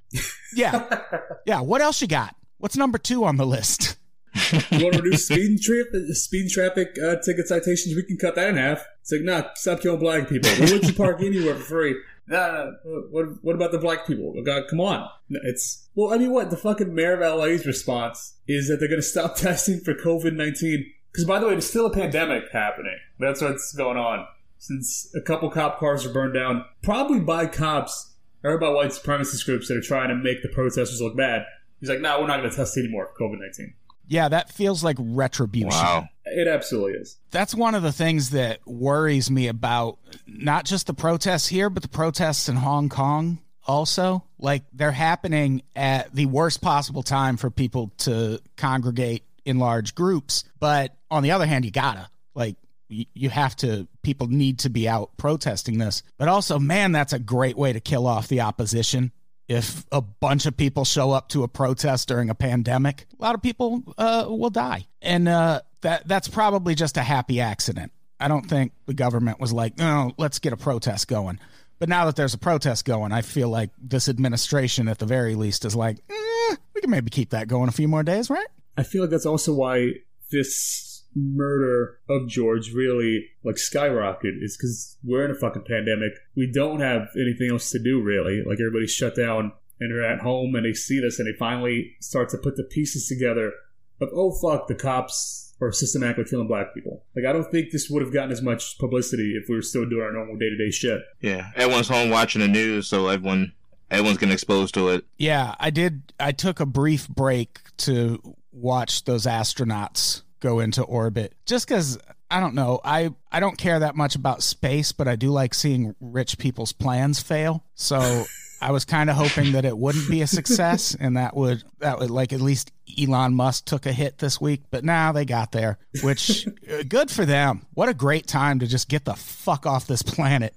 yeah 0.55 1.01
yeah 1.47 1.61
what 1.61 1.81
else 1.81 2.01
you 2.03 2.07
got 2.09 2.37
what's 2.59 2.77
number 2.77 2.99
two 2.99 3.25
on 3.25 3.37
the 3.37 3.47
list 3.47 3.97
You 4.71 4.85
want 4.85 4.95
to 4.95 5.03
reduce 5.03 5.27
speed 5.27 5.61
trip, 5.61 5.89
speed 6.11 6.51
traffic 6.51 6.97
uh, 7.05 7.17
ticket 7.17 7.49
citations? 7.49 7.97
We 7.97 8.05
can 8.05 8.17
cut 8.17 8.37
that 8.37 8.49
in 8.49 8.57
half. 8.57 8.85
It's 9.01 9.11
like, 9.11 9.23
nah, 9.23 9.51
stop 9.55 9.81
killing 9.81 9.99
black 9.99 10.29
people. 10.29 10.51
We'll 10.59 10.69
let 10.75 10.85
you 10.85 10.93
park 10.93 11.21
anywhere 11.21 11.57
for 11.57 11.63
free. 11.63 11.97
Nah, 12.31 12.53
nah, 12.53 12.71
what, 13.11 13.43
what 13.43 13.57
about 13.57 13.73
the 13.73 13.79
black 13.79 14.07
people? 14.07 14.33
Oh, 14.39 14.43
God, 14.43 14.63
come 14.71 14.81
on. 14.81 15.09
It's 15.31 15.89
well, 15.97 16.15
I 16.15 16.19
mean, 16.19 16.31
what 16.31 16.51
the 16.51 16.57
fucking 16.57 16.95
mayor 16.95 17.21
of 17.21 17.39
LA's 17.41 17.67
response 17.67 18.37
is 18.47 18.69
that 18.69 18.77
they're 18.79 18.89
going 18.89 19.01
to 19.01 19.07
stop 19.07 19.35
testing 19.37 19.81
for 19.81 19.93
COVID 19.95 20.35
nineteen. 20.35 20.93
Because 21.13 21.25
by 21.25 21.41
the 21.41 21.47
way, 21.47 21.53
there's 21.53 21.69
still 21.69 21.87
a 21.87 21.93
pandemic 21.93 22.45
happening. 22.53 22.97
That's 23.19 23.41
what's 23.43 23.73
going 23.73 23.97
on. 23.97 24.27
Since 24.59 25.13
a 25.17 25.21
couple 25.21 25.51
cop 25.51 25.79
cars 25.81 26.07
are 26.07 26.13
burned 26.13 26.35
down, 26.35 26.65
probably 26.83 27.19
by 27.19 27.47
cops 27.47 28.15
or 28.45 28.59
by 28.59 28.69
white 28.69 28.91
supremacist 28.91 29.45
groups 29.45 29.67
that 29.69 29.77
are 29.77 29.81
trying 29.83 30.09
to 30.11 30.15
make 30.15 30.43
the 30.43 30.49
protesters 30.51 31.01
look 31.01 31.17
bad. 31.17 31.45
He's 31.81 31.89
like, 31.89 32.01
nah, 32.01 32.21
we're 32.21 32.27
not 32.29 32.39
going 32.39 32.51
to 32.51 32.55
test 32.57 32.77
anymore 32.77 33.11
for 33.17 33.25
COVID 33.25 33.41
nineteen. 33.41 33.75
yeah 34.07 34.29
that 34.29 34.51
feels 34.53 34.85
like 34.85 34.97
retribution 35.01 35.71
Wow. 35.71 36.09
It 36.31 36.49
absolutely 36.49 36.93
is. 36.93 37.19
that's 37.31 37.55
one 37.55 37.75
of 37.75 37.83
the 37.83 37.93
things 37.93 38.31
that 38.31 38.67
worries 38.67 39.31
me 39.31 39.49
about 39.49 39.99
not 40.27 40.65
just 40.65 40.87
the 40.87 40.95
protests 40.95 41.47
here, 41.47 41.71
but 41.71 41.83
the 41.83 41.89
protests 41.89 42.49
in 42.49 42.57
Hong 42.57 42.89
Kong 42.89 43.39
also. 43.67 44.25
Like 44.39 44.65
they're 44.73 44.93
happening 44.93 45.63
at 45.77 46.15
the 46.15 46.27
worst 46.27 46.63
possible 46.63 47.03
time 47.03 47.37
for 47.37 47.51
people 47.51 47.93
to 47.99 48.41
congregate 48.57 49.25
in 49.45 49.59
large 49.59 49.95
groups. 49.95 50.45
But 50.59 50.95
on 51.11 51.23
the 51.23 51.33
other 51.33 51.47
hand, 51.47 51.65
you 51.65 51.71
gotta. 51.71 52.09
Like 52.35 52.57
you 52.89 53.31
have 53.31 53.55
to, 53.57 53.87
people 54.03 54.27
need 54.27 54.61
to 54.61 54.71
be 54.71 54.89
out 54.89 55.17
protesting 55.17 55.79
this. 55.79 56.03
But 56.19 56.29
also, 56.29 56.59
man, 56.59 56.93
that's 56.93 57.13
a 57.13 57.19
great 57.19 57.57
way 57.57 57.73
to 57.73 57.81
kill 57.81 58.07
off 58.07 58.29
the 58.29 58.41
opposition 58.41 59.13
if 59.51 59.85
a 59.91 60.01
bunch 60.01 60.47
of 60.47 60.57
people 60.57 60.85
show 60.85 61.11
up 61.11 61.29
to 61.31 61.43
a 61.43 61.49
protest 61.49 62.07
during 62.07 62.31
a 62.31 62.37
pandemic, 62.37 63.07
a 63.19 63.23
lot 63.23 63.35
of 63.35 63.43
people 63.43 63.83
uh, 63.99 64.25
will 64.29 64.51
die, 64.51 64.87
and 65.03 65.27
uh, 65.29 65.61
that 65.83 66.07
that's 66.07 66.29
probably 66.29 66.75
just 66.75 66.97
a 66.97 67.03
happy 67.03 67.41
accident. 67.41 67.93
I 68.19 68.29
don't 68.29 68.47
think 68.47 68.73
the 68.87 68.95
government 68.95 69.41
was 69.41 69.53
like, 69.53 69.79
"No, 69.79 70.13
let's 70.19 70.39
get 70.39 70.53
a 70.53 70.57
protest 70.57 71.09
going." 71.09 71.39
But 71.79 71.89
now 71.89 72.05
that 72.05 72.17
there's 72.17 72.35
a 72.35 72.39
protest 72.39 72.85
going, 72.85 73.11
I 73.13 73.23
feel 73.23 73.49
like 73.49 73.71
this 73.79 74.09
administration, 74.09 74.87
at 74.89 74.99
the 74.99 75.07
very 75.07 75.35
least, 75.35 75.65
is 75.65 75.75
like, 75.75 75.99
eh, 76.11 76.57
"We 76.75 76.83
can 76.83 76.91
maybe 76.91 77.11
keep 77.11 77.31
that 77.31 77.49
going 77.49 77.69
a 77.69 77.73
few 77.73 77.89
more 77.89 78.03
days, 78.03 78.29
right?" 78.29 78.49
I 78.77 78.83
feel 78.83 79.03
like 79.03 79.11
that's 79.11 79.27
also 79.27 79.55
why 79.55 79.93
this 80.31 80.91
murder 81.15 81.99
of 82.09 82.29
George 82.29 82.73
really 82.73 83.27
like 83.43 83.57
skyrocketed 83.57 84.43
is 84.43 84.57
because 84.57 84.97
we're 85.03 85.25
in 85.25 85.31
a 85.31 85.35
fucking 85.35 85.65
pandemic. 85.67 86.13
We 86.37 86.51
don't 86.51 86.81
have 86.81 87.09
anything 87.17 87.51
else 87.51 87.71
to 87.71 87.83
do 87.83 88.03
really. 88.03 88.43
Like 88.47 88.59
everybody's 88.61 88.93
shut 88.93 89.17
down 89.17 89.53
and 89.81 89.91
they're 89.91 90.05
at 90.05 90.21
home 90.21 90.55
and 90.55 90.65
they 90.65 90.73
see 90.73 91.01
this 91.01 91.19
and 91.19 91.27
they 91.27 91.37
finally 91.37 91.97
start 92.01 92.29
to 92.31 92.39
put 92.39 92.57
the 92.57 92.65
pieces 92.65 93.09
together 93.09 93.53
of 94.01 94.09
oh 94.15 94.33
fuck 94.33 94.69
the 94.69 94.75
cops 94.75 95.55
are 95.61 95.73
systematically 95.73 96.25
killing 96.25 96.49
black 96.49 96.75
people. 96.75 97.05
Like 97.15 97.27
I 97.27 97.33
don't 97.33 97.51
think 97.51 97.71
this 97.71 97.91
would 97.91 98.03
have 98.03 98.13
gotten 98.13 98.33
as 98.33 98.43
much 98.43 98.79
publicity 98.79 99.35
if 99.41 99.49
we 99.49 99.57
were 99.57 99.63
still 99.63 99.89
doing 99.89 100.03
our 100.03 100.13
normal 100.13 100.37
day 100.37 100.49
to 100.49 100.57
day 100.57 100.71
shit. 100.71 101.03
Yeah. 101.21 101.51
Everyone's 101.55 101.89
home 101.89 102.11
watching 102.11 102.41
the 102.41 102.49
news, 102.49 102.89
so 102.89 103.09
everyone 103.09 103.53
everyone's 103.91 104.19
getting 104.19 104.33
exposed 104.33 104.75
to 104.75 104.89
it. 104.91 105.05
Yeah, 105.19 105.55
I 105.59 105.71
did. 105.71 106.13
I 106.19 106.33
took 106.33 106.61
a 106.61 106.67
brief 106.67 107.09
break 107.09 107.61
to 107.79 108.37
watch 108.53 109.05
those 109.05 109.27
astronauts 109.27 110.23
go 110.41 110.61
into 110.61 110.83
orbit 110.83 111.35
just 111.45 111.69
because 111.69 111.99
I 112.31 112.41
don't 112.41 112.55
know. 112.55 112.81
I, 112.85 113.11
I 113.33 113.41
don't 113.41 113.59
care 113.59 113.81
that 113.81 113.97
much 113.97 114.15
about 114.15 114.43
space, 114.43 114.93
but 114.93 115.09
I 115.09 115.17
do 115.17 115.31
like 115.31 115.53
seeing 115.53 115.95
rich 116.01 116.39
people's 116.39 116.73
plans 116.73 117.21
fail. 117.21 117.65
So 117.75 118.25
I 118.61 118.73
was 118.73 118.85
kind 118.85 119.09
of 119.11 119.17
hoping 119.17 119.53
that 119.53 119.65
it 119.65 119.77
wouldn't 119.77 120.09
be 120.11 120.21
a 120.23 120.27
success, 120.27 120.95
and 120.99 121.17
that 121.17 121.35
would 121.37 121.63
that 121.79 121.99
would 121.99 122.11
like 122.11 122.33
at 122.33 122.41
least 122.41 122.73
Elon 123.01 123.35
Musk 123.35 123.65
took 123.65 123.87
a 123.87 123.93
hit 123.93 124.19
this 124.19 124.41
week. 124.41 124.63
But 124.71 124.85
now 124.85 125.13
they 125.13 125.25
got 125.25 125.53
there, 125.53 125.79
which 126.03 126.47
uh, 126.71 126.83
good 126.89 127.11
for 127.11 127.25
them. 127.25 127.67
What 127.75 127.89
a 127.89 127.95
great 127.95 128.27
time 128.27 128.59
to 128.61 128.67
just 128.67 128.89
get 128.89 129.05
the 129.05 129.15
fuck 129.15 129.67
off 129.67 129.87
this 129.87 130.03
planet 130.03 130.55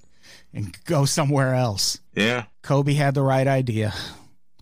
and 0.54 0.76
go 0.86 1.06
somewhere 1.06 1.54
else. 1.56 2.00
Yeah. 2.16 2.46
Kobe 2.62 2.94
had 2.94 3.14
the 3.16 3.24
right 3.24 3.48
idea. 3.48 3.94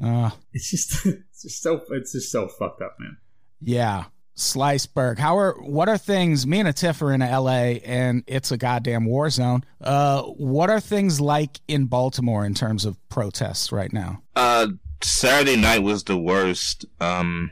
Uh, 0.04 0.32
It's 0.54 0.70
just, 0.72 1.06
it's 1.06 1.42
just 1.44 1.62
so, 1.62 1.82
it's 1.92 2.14
just 2.14 2.32
so 2.32 2.48
fucked 2.48 2.82
up, 2.82 2.96
man. 3.00 3.18
yeah. 3.62 4.06
Sliceberg. 4.34 5.20
How 5.20 5.38
are 5.38 5.54
what 5.62 5.90
are 5.90 5.98
things? 5.98 6.48
Me 6.48 6.60
and 6.60 6.68
a 6.68 6.74
Tiff 6.74 7.02
are 7.02 7.12
in 7.12 7.22
LA, 7.22 7.80
and 7.84 8.24
it's 8.28 8.52
a 8.52 8.58
goddamn 8.58 9.06
war 9.06 9.30
zone. 9.30 9.64
Uh, 9.80 10.24
what 10.24 10.70
are 10.70 10.80
things 10.80 11.20
like 11.22 11.60
in 11.68 11.86
Baltimore 11.86 12.46
in 12.46 12.54
terms 12.54 12.86
of 12.86 12.98
protests 13.10 13.72
right 13.72 13.92
now? 13.92 14.22
Uh, 14.36 14.68
Saturday 15.02 15.56
night 15.56 15.84
was 15.84 16.04
the 16.04 16.18
worst. 16.18 16.86
Um, 17.00 17.52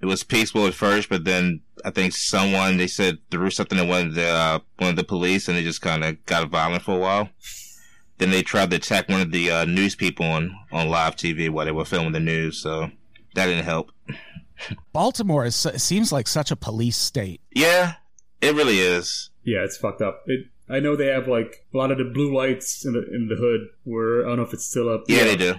it 0.00 0.06
was 0.06 0.22
peaceful 0.22 0.66
at 0.66 0.74
first, 0.74 1.08
but 1.08 1.24
then 1.24 1.60
I 1.84 1.90
think 1.90 2.12
someone 2.12 2.76
they 2.76 2.86
said 2.86 3.18
threw 3.30 3.50
something 3.50 3.78
at 3.78 3.88
one 3.88 4.08
of 4.08 4.14
the 4.14 4.28
uh, 4.28 4.58
one 4.78 4.90
of 4.90 4.96
the 4.96 5.04
police, 5.04 5.48
and 5.48 5.56
they 5.56 5.64
just 5.64 5.80
kind 5.80 6.04
of 6.04 6.24
got 6.26 6.48
violent 6.48 6.82
for 6.82 6.96
a 6.96 7.00
while. 7.00 7.28
Then 8.18 8.30
they 8.30 8.42
tried 8.42 8.70
to 8.70 8.76
attack 8.76 9.08
one 9.08 9.20
of 9.20 9.30
the 9.30 9.50
uh, 9.50 9.64
news 9.64 9.94
people 9.94 10.26
on 10.26 10.54
on 10.72 10.88
live 10.88 11.16
TV 11.16 11.48
while 11.50 11.64
they 11.64 11.72
were 11.72 11.84
filming 11.84 12.12
the 12.12 12.20
news, 12.20 12.60
so 12.60 12.90
that 13.34 13.46
didn't 13.46 13.64
help. 13.64 13.90
Baltimore 14.92 15.44
is 15.44 15.54
seems 15.76 16.12
like 16.12 16.26
such 16.26 16.50
a 16.50 16.56
police 16.56 16.96
state. 16.96 17.40
Yeah, 17.54 17.94
it 18.40 18.54
really 18.54 18.78
is. 18.78 19.30
Yeah, 19.44 19.64
it's 19.64 19.76
fucked 19.76 20.02
up. 20.02 20.22
It, 20.26 20.46
I 20.68 20.80
know 20.80 20.96
they 20.96 21.06
have 21.06 21.26
like 21.28 21.64
a 21.72 21.76
lot 21.78 21.90
of 21.90 21.98
the 21.98 22.04
blue 22.04 22.34
lights 22.36 22.84
in 22.84 22.92
the 22.92 23.00
in 23.14 23.28
the 23.28 23.36
hood. 23.36 23.68
Where 23.84 24.24
I 24.24 24.28
don't 24.28 24.36
know 24.38 24.42
if 24.42 24.52
it's 24.52 24.66
still 24.66 24.88
up. 24.88 25.04
Yeah, 25.08 25.24
they 25.24 25.36
do. 25.36 25.54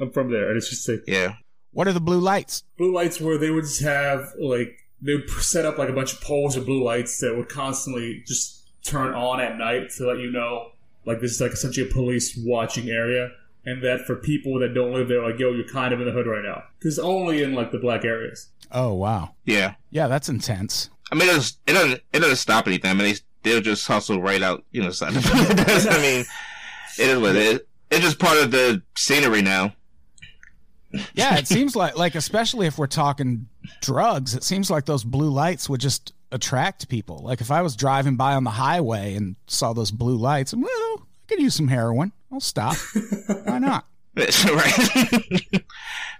I'm 0.00 0.10
from 0.10 0.30
there, 0.32 0.48
and 0.48 0.56
it's 0.56 0.70
just 0.70 0.88
like 0.88 1.04
Yeah, 1.06 1.34
What 1.72 1.86
are 1.86 1.92
the 1.92 2.00
blue 2.00 2.18
lights? 2.20 2.64
blue 2.78 2.94
lights 2.94 3.20
where 3.20 3.38
they 3.38 3.50
would 3.50 3.64
just 3.64 3.82
have 3.82 4.32
like 4.40 4.78
they 5.00 5.14
would 5.14 5.28
set 5.30 5.66
up 5.66 5.78
like 5.78 5.88
a 5.88 5.92
bunch 5.92 6.12
of 6.14 6.20
poles 6.22 6.56
of 6.56 6.64
blue 6.66 6.82
lights 6.82 7.18
that 7.20 7.36
would 7.36 7.48
constantly 7.48 8.22
just 8.26 8.60
turn 8.84 9.14
on 9.14 9.40
at 9.40 9.58
night 9.58 9.90
to 9.90 10.06
let 10.06 10.18
you 10.18 10.30
know 10.32 10.70
like 11.04 11.20
this 11.20 11.32
is 11.32 11.40
like 11.40 11.52
essentially 11.52 11.88
a 11.88 11.92
police 11.92 12.36
watching 12.44 12.88
area 12.88 13.30
and 13.64 13.82
that 13.82 14.00
for 14.06 14.16
people 14.16 14.58
that 14.58 14.74
don't 14.74 14.92
live 14.92 15.08
there 15.08 15.22
like 15.22 15.38
yo 15.38 15.52
you're 15.52 15.68
kind 15.68 15.94
of 15.94 16.00
in 16.00 16.06
the 16.06 16.12
hood 16.12 16.26
right 16.26 16.44
now 16.44 16.62
because 16.78 16.98
only 16.98 17.42
in 17.42 17.54
like 17.54 17.70
the 17.70 17.78
black 17.78 18.04
areas 18.04 18.48
Oh 18.72 18.94
wow, 18.94 19.34
yeah. 19.44 19.74
yeah, 19.90 20.08
that's 20.08 20.30
intense. 20.30 20.88
I 21.10 21.14
mean, 21.14 21.28
it 21.28 21.32
doesn't 21.32 21.56
it 21.66 21.72
doesn't, 21.72 22.00
it 22.14 22.18
doesn't 22.20 22.36
stop 22.36 22.66
anything. 22.66 22.90
I 22.90 22.94
mean, 22.94 23.14
they 23.42 23.50
they'll 23.50 23.60
just 23.60 23.86
hustle 23.86 24.20
right 24.20 24.42
out, 24.42 24.64
you 24.72 24.82
know. 24.82 24.90
Side 24.92 25.14
of 25.14 25.26
I 25.26 25.98
mean, 26.00 26.24
it 26.98 27.08
is 27.08 27.18
what 27.18 27.36
it 27.36 27.42
is. 27.42 27.60
It's 27.90 28.00
just 28.00 28.18
part 28.18 28.38
of 28.38 28.50
the 28.50 28.82
scenery 28.96 29.42
now. 29.42 29.74
Yeah, 31.12 31.36
it 31.36 31.46
seems 31.48 31.76
like 31.76 31.98
like 31.98 32.14
especially 32.14 32.66
if 32.66 32.78
we're 32.78 32.86
talking 32.86 33.46
drugs, 33.82 34.34
it 34.34 34.42
seems 34.42 34.70
like 34.70 34.86
those 34.86 35.04
blue 35.04 35.28
lights 35.28 35.68
would 35.68 35.80
just 35.80 36.14
attract 36.30 36.88
people. 36.88 37.18
Like 37.18 37.42
if 37.42 37.50
I 37.50 37.60
was 37.60 37.76
driving 37.76 38.16
by 38.16 38.34
on 38.34 38.44
the 38.44 38.50
highway 38.50 39.14
and 39.14 39.36
saw 39.48 39.74
those 39.74 39.90
blue 39.90 40.16
lights, 40.16 40.54
well, 40.54 40.66
I 40.66 41.26
could 41.28 41.40
use 41.40 41.54
some 41.54 41.68
heroin. 41.68 42.12
I'll 42.32 42.40
stop. 42.40 42.76
Why 43.44 43.58
not? 43.58 43.86
right. 44.16 44.28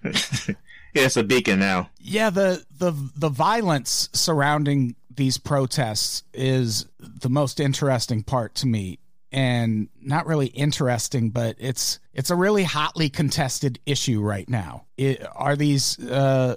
yeah, 0.04 0.54
it's 0.94 1.16
a 1.16 1.24
beacon 1.24 1.58
now. 1.58 1.90
Yeah, 1.98 2.30
the 2.30 2.64
the 2.70 2.92
the 3.16 3.28
violence 3.28 4.08
surrounding 4.12 4.96
these 5.14 5.38
protests 5.38 6.22
is 6.32 6.86
the 6.98 7.28
most 7.28 7.60
interesting 7.60 8.22
part 8.22 8.54
to 8.56 8.66
me 8.66 8.98
and 9.30 9.88
not 10.00 10.26
really 10.26 10.48
interesting 10.48 11.30
but 11.30 11.56
it's 11.58 11.98
it's 12.12 12.30
a 12.30 12.36
really 12.36 12.64
hotly 12.64 13.08
contested 13.08 13.78
issue 13.86 14.20
right 14.20 14.48
now 14.48 14.84
it, 14.96 15.24
are 15.34 15.56
these 15.56 15.98
uh, 16.06 16.54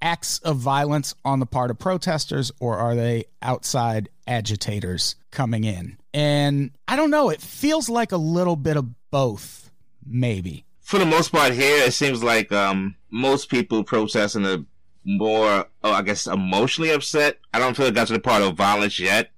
acts 0.00 0.38
of 0.40 0.56
violence 0.56 1.14
on 1.24 1.40
the 1.40 1.46
part 1.46 1.70
of 1.70 1.78
protesters 1.78 2.50
or 2.60 2.76
are 2.78 2.94
they 2.94 3.24
outside 3.42 4.08
agitators 4.26 5.16
coming 5.30 5.64
in 5.64 5.96
and 6.14 6.70
i 6.88 6.96
don't 6.96 7.10
know 7.10 7.28
it 7.30 7.40
feels 7.40 7.88
like 7.88 8.12
a 8.12 8.16
little 8.16 8.56
bit 8.56 8.76
of 8.76 8.86
both 9.10 9.70
maybe 10.06 10.64
For 10.80 10.98
the 10.98 11.06
most 11.06 11.32
part, 11.32 11.52
here 11.52 11.84
it 11.84 11.92
seems 11.92 12.22
like 12.22 12.52
um 12.52 12.94
most 13.10 13.48
people 13.48 13.82
protesting 13.84 14.46
are 14.46 14.64
more, 15.04 15.66
oh, 15.84 15.92
I 15.92 16.02
guess, 16.02 16.26
emotionally 16.26 16.90
upset. 16.90 17.38
I 17.54 17.58
don't 17.60 17.76
feel 17.76 17.86
it 17.86 17.94
got 17.94 18.08
to 18.08 18.12
the 18.12 18.18
part 18.18 18.42
of 18.42 18.56
violence 18.56 18.98
yet. 18.98 19.30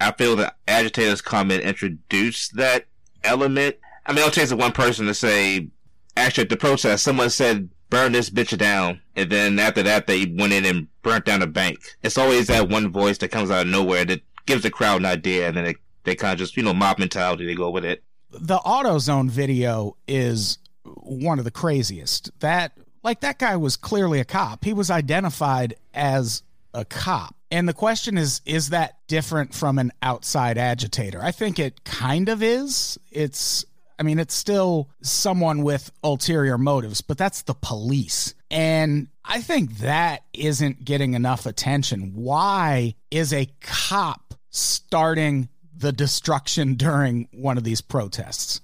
I 0.00 0.12
feel 0.12 0.36
that 0.36 0.56
agitators 0.68 1.20
come 1.20 1.50
and 1.50 1.60
introduce 1.60 2.48
that 2.50 2.86
element. 3.24 3.76
I 4.06 4.12
mean, 4.12 4.26
it 4.26 4.32
takes 4.32 4.52
one 4.52 4.72
person 4.72 5.06
to 5.06 5.14
say, 5.14 5.68
actually, 6.16 6.44
at 6.44 6.50
the 6.50 6.56
protest, 6.56 7.02
someone 7.02 7.30
said, 7.30 7.70
burn 7.90 8.12
this 8.12 8.30
bitch 8.30 8.56
down. 8.58 9.00
And 9.14 9.30
then 9.30 9.58
after 9.58 9.82
that, 9.82 10.06
they 10.06 10.26
went 10.26 10.52
in 10.52 10.64
and 10.64 10.88
burnt 11.02 11.24
down 11.24 11.42
a 11.42 11.46
bank. 11.46 11.78
It's 12.02 12.18
always 12.18 12.48
that 12.48 12.68
one 12.68 12.90
voice 12.90 13.18
that 13.18 13.28
comes 13.28 13.50
out 13.50 13.66
of 13.66 13.72
nowhere 13.72 14.04
that 14.04 14.22
gives 14.46 14.62
the 14.62 14.70
crowd 14.70 15.00
an 15.00 15.06
idea, 15.06 15.48
and 15.48 15.56
then 15.56 15.64
they, 15.64 15.74
they 16.04 16.14
kind 16.14 16.32
of 16.32 16.38
just, 16.38 16.56
you 16.56 16.62
know, 16.62 16.74
mob 16.74 16.98
mentality, 16.98 17.46
they 17.46 17.54
go 17.54 17.70
with 17.70 17.84
it. 17.84 18.02
the 18.30 18.58
AutoZone 18.58 19.30
video 19.30 19.96
is 20.06 20.58
one 20.84 21.38
of 21.38 21.44
the 21.44 21.50
craziest. 21.50 22.30
That 22.40 22.72
like 23.02 23.20
that 23.20 23.38
guy 23.38 23.56
was 23.56 23.76
clearly 23.76 24.20
a 24.20 24.24
cop. 24.24 24.64
He 24.64 24.72
was 24.72 24.90
identified 24.90 25.74
as 25.94 26.42
a 26.74 26.84
cop. 26.84 27.34
And 27.50 27.68
the 27.68 27.72
question 27.72 28.18
is 28.18 28.40
is 28.44 28.70
that 28.70 28.96
different 29.06 29.54
from 29.54 29.78
an 29.78 29.92
outside 30.02 30.58
agitator? 30.58 31.22
I 31.22 31.30
think 31.30 31.58
it 31.58 31.84
kind 31.84 32.28
of 32.28 32.42
is. 32.42 32.98
It's 33.10 33.64
I 33.98 34.02
mean 34.02 34.18
it's 34.18 34.34
still 34.34 34.90
someone 35.02 35.62
with 35.62 35.90
ulterior 36.02 36.58
motives, 36.58 37.00
but 37.00 37.18
that's 37.18 37.42
the 37.42 37.54
police. 37.54 38.34
And 38.50 39.08
I 39.24 39.40
think 39.40 39.78
that 39.78 40.22
isn't 40.32 40.84
getting 40.84 41.14
enough 41.14 41.46
attention. 41.46 42.12
Why 42.14 42.94
is 43.10 43.32
a 43.32 43.48
cop 43.60 44.34
starting 44.50 45.48
the 45.76 45.92
destruction 45.92 46.74
during 46.74 47.28
one 47.32 47.58
of 47.58 47.64
these 47.64 47.80
protests? 47.80 48.60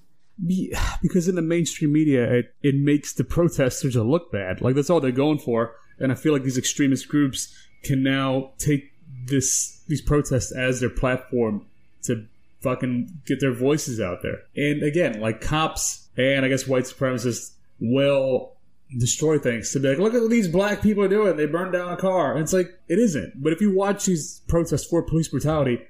Because 1.03 1.29
in 1.29 1.35
the 1.35 1.43
mainstream 1.43 1.93
media 1.93 2.31
it, 2.33 2.55
it 2.63 2.75
makes 2.75 3.13
the 3.13 3.25
protesters 3.25 3.97
look 3.97 4.33
bad 4.33 4.61
like 4.61 4.75
that's 4.75 4.91
all 4.91 5.01
they're 5.01 5.13
going 5.13 5.39
for 5.39 5.75
and 5.99 6.11
i 6.11 6.15
feel 6.15 6.33
like 6.33 6.43
these 6.43 6.59
extremist 6.59 7.07
groups 7.07 7.55
can 7.85 8.03
now 8.03 8.51
take 8.59 8.93
this 9.27 9.83
these 9.89 10.01
protests 10.01 10.51
as 10.53 10.81
their 10.81 10.91
platform 10.91 11.67
to 12.03 12.27
fucking 12.63 13.21
get 13.27 13.41
their 13.41 13.53
voices 13.53 14.01
out 14.01 14.23
there 14.23 14.43
and 14.57 14.83
again 14.83 15.21
like 15.21 15.41
cops 15.41 16.09
and 16.17 16.45
i 16.45 16.49
guess 16.49 16.67
white 16.67 16.85
supremacists 16.85 17.53
will 17.81 18.53
destroy 18.99 19.39
things 19.39 19.73
to 19.73 19.81
be 19.81 19.89
like 19.89 19.99
look 19.99 20.15
at 20.15 20.21
what 20.21 20.31
these 20.31 20.49
black 20.49 20.83
people 20.83 21.03
are 21.03 21.09
doing 21.09 21.37
they 21.37 21.47
burned 21.47 21.73
down 21.73 21.93
a 21.93 21.97
car 21.97 22.33
and 22.33 22.43
it's 22.43 22.53
like 22.53 22.69
it 22.89 22.99
isn't 22.99 23.43
but 23.43 23.53
if 23.53 23.61
you 23.61 23.75
watch 23.75 24.05
these 24.05 24.43
protests 24.49 24.87
for 24.87 25.03
police 25.03 25.29
brutality 25.29 25.81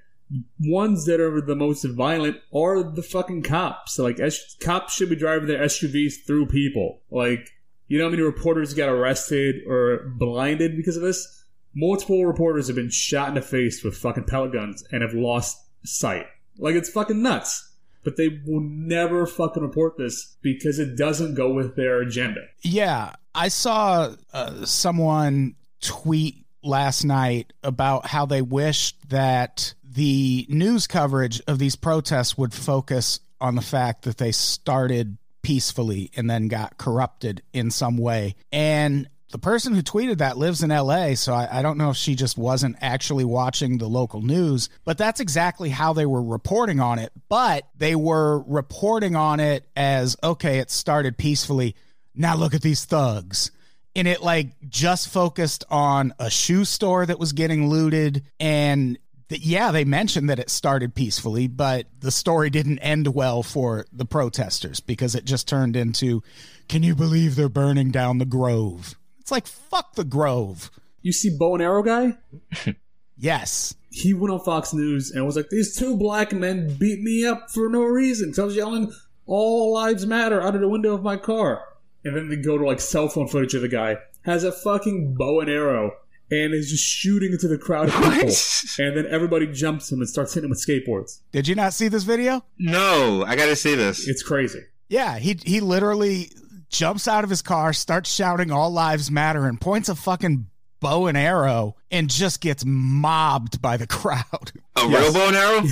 ones 0.61 1.05
that 1.07 1.21
are 1.21 1.41
the 1.41 1.57
most 1.57 1.85
violent 1.85 2.39
are 2.55 2.83
the 2.83 3.03
fucking 3.03 3.43
cops. 3.43 3.99
Like, 3.99 4.21
S- 4.21 4.57
cops 4.61 4.95
should 4.95 5.11
be 5.11 5.17
driving 5.17 5.49
their 5.49 5.65
SUVs 5.65 6.25
through 6.27 6.47
people. 6.47 7.01
Like, 7.11 7.51
you 7.89 7.99
know 7.99 8.05
how 8.05 8.11
many 8.11 8.23
reporters 8.23 8.75
got 8.75 8.89
arrested 8.89 9.67
or 9.67 10.13
blinded 10.17 10.77
because 10.77 10.97
of 10.97 11.03
this? 11.03 11.45
Multiple 11.75 12.25
reporters 12.25 12.67
have 12.67 12.77
been 12.77 12.91
shot 12.91 13.29
in 13.29 13.35
the 13.35 13.43
face 13.43 13.83
with 13.83 13.97
fucking 13.97 14.25
pellet 14.25 14.53
guns 14.53 14.85
and 14.93 15.03
have 15.03 15.15
lost 15.15 15.59
sight. 15.85 16.27
Like, 16.63 16.75
it's 16.75 16.89
fucking 16.89 17.23
nuts. 17.23 17.69
But 18.05 18.17
they 18.17 18.41
will 18.45 18.61
never 18.61 19.27
fucking 19.27 19.63
report 19.63 19.97
this 19.97 20.37
because 20.43 20.81
it 20.81 20.97
doesn't 20.97 21.35
go 21.35 21.53
with 21.53 21.77
their 21.77 22.01
agenda. 22.01 22.41
Yeah, 22.63 23.15
I 23.35 23.47
saw 23.49 24.15
uh, 24.33 24.65
someone 24.65 25.55
tweet 25.81 26.45
last 26.65 27.05
night 27.05 27.53
about 27.63 28.07
how 28.07 28.27
they 28.27 28.43
wished 28.43 29.09
that 29.11 29.75
the 29.85 30.47
news 30.49 30.87
coverage 30.87 31.41
of 31.47 31.59
these 31.59 31.77
protests 31.77 32.37
would 32.39 32.55
focus 32.55 33.21
on 33.41 33.55
the 33.55 33.63
fact 33.63 34.03
that 34.03 34.19
they 34.19 34.33
started 34.33 35.19
peacefully 35.43 36.11
and 36.17 36.31
then 36.31 36.49
got 36.49 36.79
corrupted 36.79 37.43
in 37.53 37.71
some 37.71 37.97
way. 37.97 38.35
And 38.53 39.09
the 39.33 39.39
person 39.39 39.75
who 39.75 39.83
tweeted 39.83 40.19
that 40.19 40.37
lives 40.37 40.63
in 40.63 40.71
LA, 40.71 41.15
so 41.15 41.33
I, 41.33 41.59
I, 41.59 41.63
don't 41.63 41.79
know 41.79 41.91
if 41.91 41.97
she 41.97 42.15
just 42.15 42.37
wasn't 42.37 42.77
actually 42.81 43.25
watching 43.25 43.79
the 43.79 43.89
local 43.89 44.21
news, 44.21 44.69
but 44.85 44.99
that's 44.99 45.21
exactly 45.21 45.71
how 45.71 45.95
they 45.95 46.05
were 46.07 46.23
reporting 46.23 46.81
on 46.81 46.99
it. 46.99 47.13
But 47.31 47.67
they 47.77 47.97
were 47.97 48.43
reporting 48.43 49.17
on 49.17 49.41
it 49.41 49.67
as 49.75 50.17
okay, 50.23 50.59
it 50.59 50.71
started 50.71 51.17
peacefully. 51.17 51.75
Now 52.15 52.37
look 52.37 52.55
at 52.55 52.63
these 52.63 52.85
thugs. 52.85 53.51
And 53.97 54.07
it 54.07 54.23
like 54.23 54.53
just 54.69 55.09
focused 55.09 55.65
on 55.71 56.15
a 56.19 56.31
shoe 56.31 56.65
store 56.65 57.05
that 57.05 57.19
was 57.19 57.33
getting 57.33 57.69
looted 57.69 58.23
and 58.39 58.99
yeah, 59.41 59.71
they 59.71 59.85
mentioned 59.85 60.29
that 60.29 60.39
it 60.39 60.51
started 60.51 60.95
peacefully, 60.95 61.47
but 61.47 61.87
the 62.01 62.11
story 62.11 62.51
didn't 62.51 62.81
end 62.81 63.15
well 63.15 63.43
for 63.43 63.87
the 63.91 64.05
protesters 64.05 64.81
because 64.81 65.15
it 65.15 65.25
just 65.25 65.49
turned 65.49 65.75
into, 65.75 66.23
can 66.69 66.83
you 66.83 66.95
believe 66.95 67.35
they're 67.35 67.49
burning 67.49 67.91
down 67.91 68.19
the 68.19 68.27
Grove? 68.27 68.95
It's 69.33 69.47
like, 69.47 69.47
fuck 69.47 69.95
the 69.95 70.05
Grove. 70.05 70.71
You 71.01 71.11
see 71.11 71.35
Bow 71.35 71.55
and 71.55 71.63
Arrow 71.63 71.83
guy? 71.83 72.19
yes. 73.17 73.75
He 73.89 74.13
went 74.13 74.31
on 74.31 74.41
Fox 74.41 74.75
News 74.75 75.11
and 75.11 75.25
was 75.25 75.37
like, 75.37 75.49
these 75.49 75.75
two 75.75 75.97
black 75.97 76.33
men 76.33 76.77
beat 76.79 77.01
me 77.01 77.25
up 77.25 77.51
for 77.51 77.71
no 77.71 77.83
reason. 77.83 78.35
So 78.35 78.43
I 78.43 78.47
was 78.47 78.57
yelling, 78.57 78.93
all 79.25 79.73
lives 79.73 80.05
matter 80.05 80.43
out 80.43 80.55
of 80.55 80.61
the 80.61 80.69
window 80.69 80.93
of 80.93 81.03
my 81.03 81.17
car. 81.17 81.65
And 82.05 82.15
then 82.15 82.29
they 82.29 82.37
go 82.37 82.59
to 82.59 82.67
like 82.67 82.79
cell 82.79 83.09
phone 83.09 83.27
footage 83.27 83.55
of 83.55 83.63
the 83.63 83.69
guy 83.69 83.97
has 84.27 84.45
a 84.45 84.53
fucking 84.53 85.15
bow 85.15 85.41
and 85.41 85.49
arrow 85.51 85.93
and 86.31 86.53
is 86.53 86.71
just 86.71 86.85
shooting 86.85 87.33
into 87.33 87.49
the 87.49 87.59
crowd 87.59 87.89
of 87.89 87.95
people. 87.95 88.29
What? 88.29 88.65
And 88.79 88.97
then 88.97 89.07
everybody 89.07 89.47
jumps 89.47 89.91
him 89.91 90.01
and 90.01 90.09
starts 90.09 90.35
hitting 90.35 90.47
him 90.47 90.51
with 90.51 90.65
skateboards. 90.65 91.21
Did 91.33 91.49
you 91.49 91.55
not 91.55 91.73
see 91.73 91.89
this 91.89 92.05
video? 92.05 92.45
No, 92.59 93.25
I 93.27 93.35
gotta 93.35 93.57
see 93.57 93.75
this. 93.75 94.07
It's 94.07 94.23
crazy. 94.23 94.61
Yeah, 94.89 95.19
he 95.19 95.39
he 95.43 95.61
literally 95.61 96.31
jumps 96.73 97.07
out 97.07 97.23
of 97.25 97.31
his 97.31 97.43
car, 97.43 97.73
starts 97.73 98.13
shouting 98.13 98.51
"All 98.51 98.71
lives 98.71 99.11
matter" 99.11 99.47
and 99.47 99.61
points 99.61 99.89
a 99.89 99.95
fucking 99.95 100.47
bow 100.81 101.07
and 101.07 101.17
arrow 101.17 101.77
and 101.93 102.11
just 102.11 102.41
gets 102.41 102.65
mobbed 102.67 103.63
by 103.63 103.77
the 103.77 103.87
crowd. 103.99 104.51
A 104.77 104.89
Yes. 104.89 105.03
real 105.05 105.13
bow 105.13 105.29
and 105.29 105.37
arrow? 105.37 105.63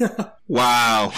yeah. 0.00 0.30
Wow. 0.48 1.10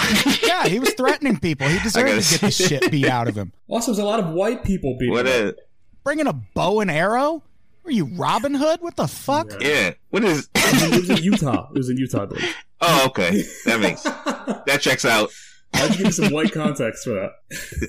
yeah, 0.43 0.67
he 0.69 0.79
was 0.79 0.95
threatening 0.95 1.39
people. 1.39 1.69
He 1.69 1.79
deserved 1.83 2.07
gotta 2.09 2.31
get 2.31 2.41
the 2.41 2.51
shit 2.51 2.91
beat 2.91 3.07
out 3.09 3.29
of 3.29 3.35
him. 3.37 3.53
Also, 3.69 3.93
there's 3.93 3.99
a 4.03 4.05
lot 4.07 4.21
of 4.21 4.31
white 4.31 4.65
people 4.65 4.97
beating 4.99 5.13
what 5.13 5.27
him. 5.27 5.49
is? 5.49 5.55
Bringing 6.03 6.27
a 6.27 6.33
bow 6.33 6.81
and 6.81 6.91
arrow? 6.91 7.43
Are 7.85 7.91
you 7.91 8.07
Robin 8.07 8.55
Hood? 8.55 8.81
What 8.81 8.97
the 8.97 9.07
fuck? 9.07 9.53
Yeah. 9.61 9.69
Yeah. 9.69 9.91
What 10.09 10.25
is? 10.25 10.49
It 10.55 10.91
was 11.09 11.11
in 11.11 11.23
Utah. 11.25 11.69
It 11.75 11.77
was 11.77 11.91
in 11.91 11.99
Utah, 11.99 12.27
I. 12.35 12.55
Oh, 12.81 13.05
okay. 13.09 13.43
That 13.67 13.81
makes 13.81 14.03
that 14.03 14.79
checks 14.81 15.05
out. 15.05 15.31
I 15.75 15.79
have 15.79 15.91
to 15.93 15.97
give 15.99 16.07
you 16.07 16.13
some 16.13 16.33
white 16.33 16.53
context 16.53 17.05
for 17.05 17.11
that. 17.11 17.31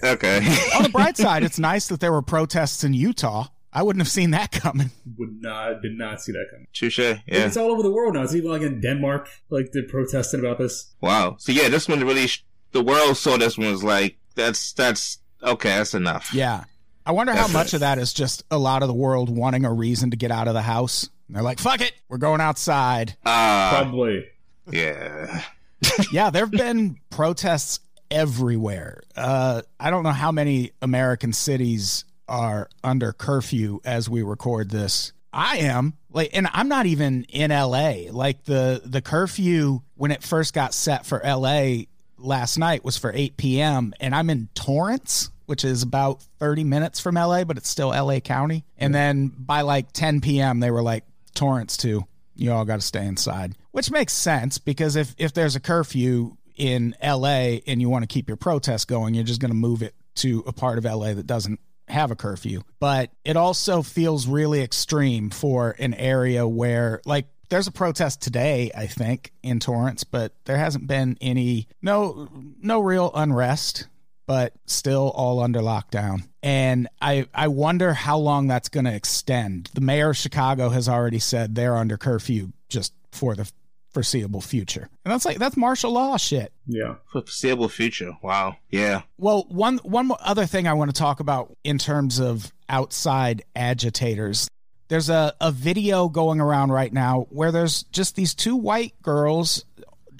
Okay. 0.03 0.37
On 0.75 0.83
the 0.83 0.89
bright 0.89 1.17
side, 1.17 1.43
it's 1.43 1.59
nice 1.59 1.87
that 1.87 1.99
there 1.99 2.11
were 2.11 2.21
protests 2.21 2.83
in 2.83 2.93
Utah. 2.93 3.47
I 3.71 3.83
wouldn't 3.83 4.01
have 4.01 4.09
seen 4.11 4.31
that 4.31 4.51
coming. 4.51 4.89
Would 5.17 5.41
not, 5.41 5.81
did 5.81 5.97
not 5.97 6.21
see 6.21 6.31
that 6.31 6.47
coming. 6.51 6.67
Touche. 6.73 6.99
And 6.99 7.21
Yeah. 7.27 7.45
It's 7.45 7.55
all 7.57 7.71
over 7.71 7.83
the 7.83 7.91
world 7.91 8.15
now. 8.15 8.23
It's 8.23 8.33
even 8.35 8.49
like 8.51 8.61
in 8.63 8.81
Denmark, 8.81 9.29
like 9.49 9.71
they're 9.73 9.87
protesting 9.87 10.39
about 10.39 10.57
this. 10.57 10.93
Wow. 11.01 11.35
So 11.39 11.51
yeah, 11.51 11.69
this 11.69 11.87
one 11.87 11.99
really. 12.03 12.27
Sh- 12.27 12.43
the 12.71 12.83
world 12.83 13.17
saw 13.17 13.37
this 13.37 13.57
one 13.57 13.71
was 13.71 13.83
like, 13.83 14.17
that's 14.35 14.73
that's 14.73 15.19
okay. 15.43 15.69
That's 15.77 15.93
enough. 15.93 16.33
Yeah. 16.33 16.63
I 17.05 17.11
wonder 17.11 17.33
how 17.33 17.47
much 17.47 17.67
it. 17.69 17.73
of 17.75 17.79
that 17.81 17.97
is 17.97 18.13
just 18.13 18.43
a 18.51 18.57
lot 18.57 18.81
of 18.83 18.87
the 18.87 18.93
world 18.93 19.29
wanting 19.35 19.65
a 19.65 19.73
reason 19.73 20.11
to 20.11 20.17
get 20.17 20.31
out 20.31 20.47
of 20.47 20.53
the 20.53 20.61
house. 20.61 21.09
And 21.27 21.35
they're 21.35 21.43
like, 21.43 21.59
fuck 21.59 21.81
it, 21.81 21.93
we're 22.07 22.17
going 22.17 22.41
outside. 22.41 23.15
Ah. 23.25 23.69
Probably. 23.81 24.25
yeah. 24.71 25.43
yeah, 26.11 26.29
there 26.29 26.43
have 26.43 26.51
been 26.51 26.97
protests 27.09 27.79
everywhere. 28.11 29.01
Uh, 29.15 29.61
I 29.79 29.89
don't 29.89 30.03
know 30.03 30.11
how 30.11 30.31
many 30.31 30.71
American 30.81 31.33
cities 31.33 32.05
are 32.27 32.69
under 32.83 33.13
curfew 33.13 33.81
as 33.83 34.09
we 34.09 34.21
record 34.21 34.69
this. 34.69 35.13
I 35.31 35.57
am 35.57 35.93
like, 36.11 36.31
and 36.33 36.47
I'm 36.51 36.67
not 36.67 36.85
even 36.85 37.23
in 37.25 37.51
LA. 37.51 38.11
Like 38.11 38.43
the 38.45 38.81
the 38.83 39.01
curfew 39.01 39.81
when 39.95 40.11
it 40.11 40.23
first 40.23 40.53
got 40.53 40.73
set 40.73 41.05
for 41.05 41.21
LA 41.23 41.83
last 42.17 42.57
night 42.57 42.83
was 42.83 42.97
for 42.97 43.11
8 43.13 43.37
p.m. 43.37 43.93
and 43.99 44.13
I'm 44.15 44.29
in 44.29 44.49
Torrance, 44.55 45.29
which 45.45 45.63
is 45.63 45.83
about 45.83 46.21
30 46.39 46.63
minutes 46.63 46.99
from 46.99 47.15
LA, 47.15 47.43
but 47.43 47.57
it's 47.57 47.69
still 47.69 47.89
LA 47.89 48.19
County. 48.19 48.65
And 48.77 48.93
then 48.93 49.27
by 49.37 49.61
like 49.61 49.91
10 49.93 50.21
p.m. 50.21 50.59
they 50.59 50.71
were 50.71 50.83
like 50.83 51.03
Torrance 51.35 51.77
too. 51.77 52.05
You 52.39 52.53
all 52.53 52.65
got 52.65 52.79
to 52.79 52.85
stay 52.85 53.05
inside, 53.05 53.55
which 53.71 53.91
makes 53.91 54.13
sense 54.13 54.57
because 54.57 54.95
if 54.95 55.13
if 55.17 55.33
there's 55.33 55.55
a 55.55 55.59
curfew 55.59 56.37
in 56.55 56.95
LA 57.03 57.59
and 57.67 57.81
you 57.81 57.89
want 57.89 58.03
to 58.03 58.07
keep 58.07 58.27
your 58.27 58.37
protest 58.37 58.87
going, 58.87 59.13
you're 59.13 59.23
just 59.23 59.41
going 59.41 59.51
to 59.51 59.55
move 59.55 59.81
it 59.81 59.95
to 60.15 60.43
a 60.45 60.53
part 60.53 60.77
of 60.77 60.85
LA 60.85 61.13
that 61.13 61.27
doesn't 61.27 61.59
have 61.87 62.11
a 62.11 62.15
curfew. 62.15 62.61
But 62.79 63.11
it 63.23 63.37
also 63.37 63.81
feels 63.81 64.27
really 64.27 64.61
extreme 64.61 65.29
for 65.29 65.75
an 65.79 65.93
area 65.93 66.47
where 66.47 67.01
like 67.05 67.27
there's 67.49 67.67
a 67.67 67.71
protest 67.71 68.21
today, 68.21 68.71
I 68.75 68.87
think, 68.87 69.33
in 69.41 69.59
Torrance, 69.59 70.03
but 70.03 70.33
there 70.45 70.57
hasn't 70.57 70.87
been 70.87 71.17
any 71.19 71.67
no 71.81 72.29
no 72.61 72.79
real 72.79 73.11
unrest, 73.15 73.87
but 74.29 74.53
still 74.67 75.11
all 75.15 75.39
under 75.39 75.59
lockdown. 75.59 76.21
And 76.43 76.87
I 77.01 77.25
I 77.33 77.47
wonder 77.47 77.95
how 77.95 78.19
long 78.19 78.45
that's 78.45 78.69
going 78.69 78.85
to 78.85 78.93
extend. 78.93 79.71
The 79.73 79.81
mayor 79.81 80.11
of 80.11 80.17
Chicago 80.17 80.69
has 80.69 80.87
already 80.87 81.17
said 81.17 81.55
they're 81.55 81.75
under 81.75 81.97
curfew 81.97 82.51
just 82.69 82.93
for 83.11 83.33
the 83.33 83.51
foreseeable 83.91 84.41
future. 84.41 84.87
And 85.03 85.11
that's 85.11 85.25
like 85.25 85.39
that's 85.39 85.57
martial 85.57 85.93
law 85.93 86.15
shit. 86.17 86.53
Yeah. 86.67 86.97
For 87.11 87.21
foreseeable 87.21 87.69
future. 87.69 88.11
Wow. 88.21 88.57
Yeah. 88.69 89.01
Well, 89.17 89.47
one 89.49 89.79
one 89.79 90.11
other 90.19 90.45
thing 90.45 90.67
I 90.67 90.73
want 90.73 90.93
to 90.93 90.99
talk 90.99 91.19
about 91.19 91.57
in 91.63 91.79
terms 91.79 92.19
of 92.19 92.53
outside 92.69 93.41
agitators. 93.55 94.47
There's 94.89 95.09
a, 95.09 95.33
a 95.41 95.51
video 95.51 96.07
going 96.07 96.39
around 96.39 96.71
right 96.71 96.93
now 96.93 97.25
where 97.31 97.51
there's 97.51 97.81
just 97.83 98.15
these 98.15 98.35
two 98.35 98.55
white 98.55 98.93
girls 99.01 99.65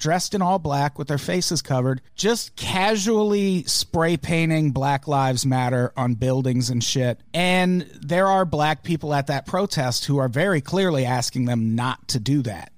dressed 0.00 0.34
in 0.34 0.42
all 0.42 0.58
black 0.58 0.98
with 0.98 1.06
their 1.06 1.18
faces 1.18 1.62
covered, 1.62 2.00
just 2.16 2.56
casually 2.56 3.62
spray 3.64 4.16
painting 4.16 4.72
Black 4.72 5.06
Lives 5.06 5.46
Matter 5.46 5.92
on 5.96 6.14
buildings 6.14 6.70
and 6.70 6.82
shit. 6.82 7.20
And 7.32 7.82
there 8.00 8.26
are 8.26 8.44
black 8.44 8.82
people 8.82 9.14
at 9.14 9.28
that 9.28 9.46
protest 9.46 10.06
who 10.06 10.18
are 10.18 10.28
very 10.28 10.60
clearly 10.60 11.04
asking 11.04 11.44
them 11.44 11.76
not 11.76 12.08
to 12.08 12.18
do 12.18 12.42
that. 12.42 12.72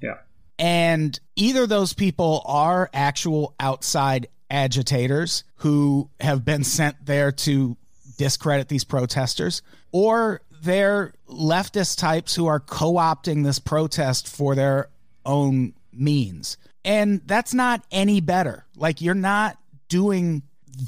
Yeah. 0.00 0.18
And 0.58 1.18
either 1.36 1.66
those 1.66 1.92
people 1.92 2.42
are 2.46 2.88
actual 2.94 3.54
outside 3.60 4.28
agitators 4.50 5.44
who 5.56 6.08
have 6.20 6.44
been 6.44 6.64
sent 6.64 7.04
there 7.04 7.32
to 7.32 7.76
discredit 8.16 8.68
these 8.68 8.84
protesters, 8.84 9.62
or 9.92 10.40
they're 10.62 11.12
leftist 11.28 11.98
types 11.98 12.34
who 12.34 12.46
are 12.46 12.60
co 12.60 12.94
opting 12.94 13.44
this 13.44 13.58
protest 13.58 14.28
for 14.28 14.54
their 14.54 14.88
own 15.26 15.74
means. 15.92 16.56
And 16.88 17.20
that's 17.26 17.52
not 17.52 17.84
any 17.90 18.22
better. 18.22 18.64
Like, 18.74 19.02
you're 19.02 19.14
not 19.14 19.58
doing 19.90 20.42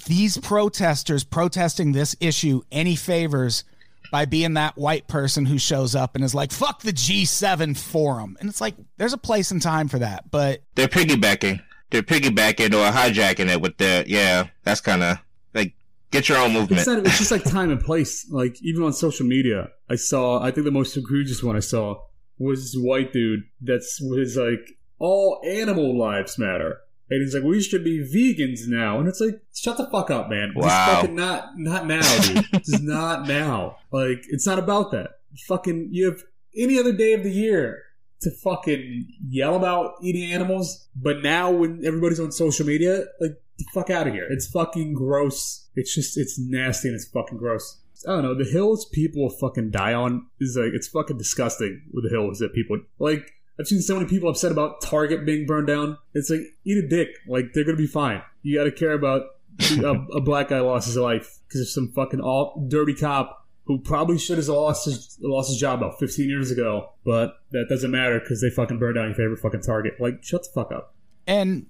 these 0.06 0.38
protesters 0.38 1.24
protesting 1.24 1.92
this 1.92 2.16
issue 2.20 2.62
any 2.72 2.96
favors 2.96 3.64
by 4.10 4.24
being 4.24 4.54
that 4.54 4.78
white 4.78 5.08
person 5.08 5.44
who 5.44 5.58
shows 5.58 5.94
up 5.94 6.14
and 6.14 6.24
is 6.24 6.34
like, 6.34 6.52
fuck 6.52 6.80
the 6.80 6.92
G7 6.92 7.76
forum. 7.76 8.38
And 8.40 8.48
it's 8.48 8.62
like, 8.62 8.76
there's 8.96 9.12
a 9.12 9.18
place 9.18 9.50
and 9.50 9.60
time 9.60 9.88
for 9.88 9.98
that. 9.98 10.30
But 10.30 10.62
They're 10.74 10.88
piggybacking. 10.88 11.62
They're 11.90 12.02
piggybacking 12.02 12.72
or 12.72 12.90
hijacking 12.92 13.50
it 13.50 13.60
with 13.60 13.76
their. 13.76 14.04
Yeah. 14.06 14.46
That's 14.62 14.80
kind 14.80 15.02
of 15.02 15.18
like 15.52 15.74
get 16.10 16.30
your 16.30 16.38
own 16.38 16.52
movement. 16.52 16.80
It's 16.80 16.86
not. 16.86 17.06
It's 17.06 17.18
just 17.18 17.30
like 17.30 17.44
time 17.44 17.70
and 17.70 17.80
place. 17.80 18.26
Like 18.30 18.56
even 18.62 18.84
on 18.84 18.92
social 18.92 19.26
media, 19.26 19.68
I 19.90 19.96
saw. 19.96 20.40
I 20.42 20.50
think 20.50 20.64
the 20.64 20.70
most 20.70 20.96
egregious 20.96 21.42
one 21.42 21.56
I 21.56 21.60
saw 21.60 22.00
was 22.38 22.62
this 22.62 22.80
white 22.80 23.12
dude 23.12 23.40
that's 23.60 24.00
was 24.00 24.36
like 24.36 24.78
all 25.00 25.40
animal 25.44 25.98
lives 25.98 26.38
matter, 26.38 26.78
and 27.10 27.20
he's 27.22 27.34
like, 27.34 27.42
we 27.42 27.60
should 27.60 27.82
be 27.82 27.98
vegans 27.98 28.68
now, 28.68 29.00
and 29.00 29.08
it's 29.08 29.20
like, 29.20 29.40
shut 29.52 29.76
the 29.78 29.86
fuck 29.90 30.10
up, 30.12 30.30
man. 30.30 30.52
Just 30.54 30.66
Wow. 30.68 31.00
fucking 31.00 31.14
not 31.16 31.58
not 31.58 31.86
now, 31.88 32.20
dude. 32.22 32.44
Just 32.64 32.82
not 32.82 33.26
now. 33.26 33.78
Like 33.90 34.22
it's 34.28 34.46
not 34.46 34.60
about 34.60 34.92
that. 34.92 35.18
Fucking 35.48 35.88
you 35.90 36.04
have 36.06 36.22
any 36.56 36.78
other 36.78 36.92
day 36.92 37.12
of 37.14 37.22
the 37.24 37.30
year 37.32 37.82
to 38.20 38.30
fucking 38.30 39.06
yell 39.28 39.56
about 39.56 39.94
eating 40.02 40.30
animals, 40.30 40.88
but 40.94 41.22
now 41.22 41.50
when 41.50 41.84
everybody's 41.84 42.20
on 42.20 42.30
social 42.30 42.66
media, 42.66 43.04
like 43.20 43.40
the 43.58 43.64
fuck 43.74 43.90
out 43.90 44.06
of 44.06 44.12
here. 44.14 44.26
It's 44.30 44.46
fucking 44.48 44.92
gross. 44.94 45.68
It's 45.74 45.94
just 45.94 46.16
it's 46.18 46.38
nasty 46.38 46.88
and 46.88 46.94
it's 46.94 47.06
fucking 47.08 47.38
gross. 47.38 47.78
I 48.06 48.12
don't 48.12 48.22
know. 48.22 48.34
The 48.34 48.48
hills 48.50 48.86
people 48.86 49.28
fucking 49.30 49.70
die 49.70 49.92
on 49.94 50.26
is 50.40 50.56
like 50.56 50.72
it's 50.74 50.88
fucking 50.88 51.18
disgusting 51.18 51.82
with 51.92 52.04
the 52.04 52.10
hills 52.10 52.38
that 52.38 52.54
people 52.54 52.78
like. 52.98 53.30
I've 53.60 53.68
seen 53.68 53.82
so 53.82 53.94
many 53.94 54.08
people 54.08 54.30
upset 54.30 54.50
about 54.50 54.80
Target 54.80 55.26
being 55.26 55.46
burned 55.46 55.66
down. 55.66 55.98
It's 56.14 56.30
like 56.30 56.40
eat 56.64 56.82
a 56.82 56.88
dick. 56.88 57.08
Like 57.28 57.52
they're 57.52 57.64
gonna 57.64 57.76
be 57.76 57.86
fine. 57.86 58.22
You 58.42 58.58
got 58.58 58.64
to 58.64 58.72
care 58.72 58.92
about 58.92 59.22
a, 59.60 60.06
a 60.16 60.20
black 60.20 60.48
guy 60.48 60.60
lost 60.60 60.86
his 60.86 60.96
life 60.96 61.38
because 61.46 61.60
of 61.60 61.68
some 61.68 61.92
fucking 61.92 62.20
all 62.20 62.66
dirty 62.68 62.94
cop 62.94 63.46
who 63.64 63.78
probably 63.78 64.18
should 64.18 64.38
have 64.38 64.48
lost 64.48 64.86
his 64.86 65.18
lost 65.20 65.50
his 65.50 65.58
job 65.58 65.80
about 65.80 65.98
15 66.00 66.28
years 66.28 66.50
ago. 66.50 66.92
But 67.04 67.34
that 67.50 67.66
doesn't 67.68 67.90
matter 67.90 68.18
because 68.18 68.40
they 68.40 68.48
fucking 68.50 68.78
burned 68.78 68.94
down 68.96 69.06
your 69.06 69.14
favorite 69.14 69.40
fucking 69.40 69.60
Target. 69.60 70.00
Like 70.00 70.24
shut 70.24 70.42
the 70.44 70.48
fuck 70.54 70.72
up. 70.72 70.94
and 71.26 71.66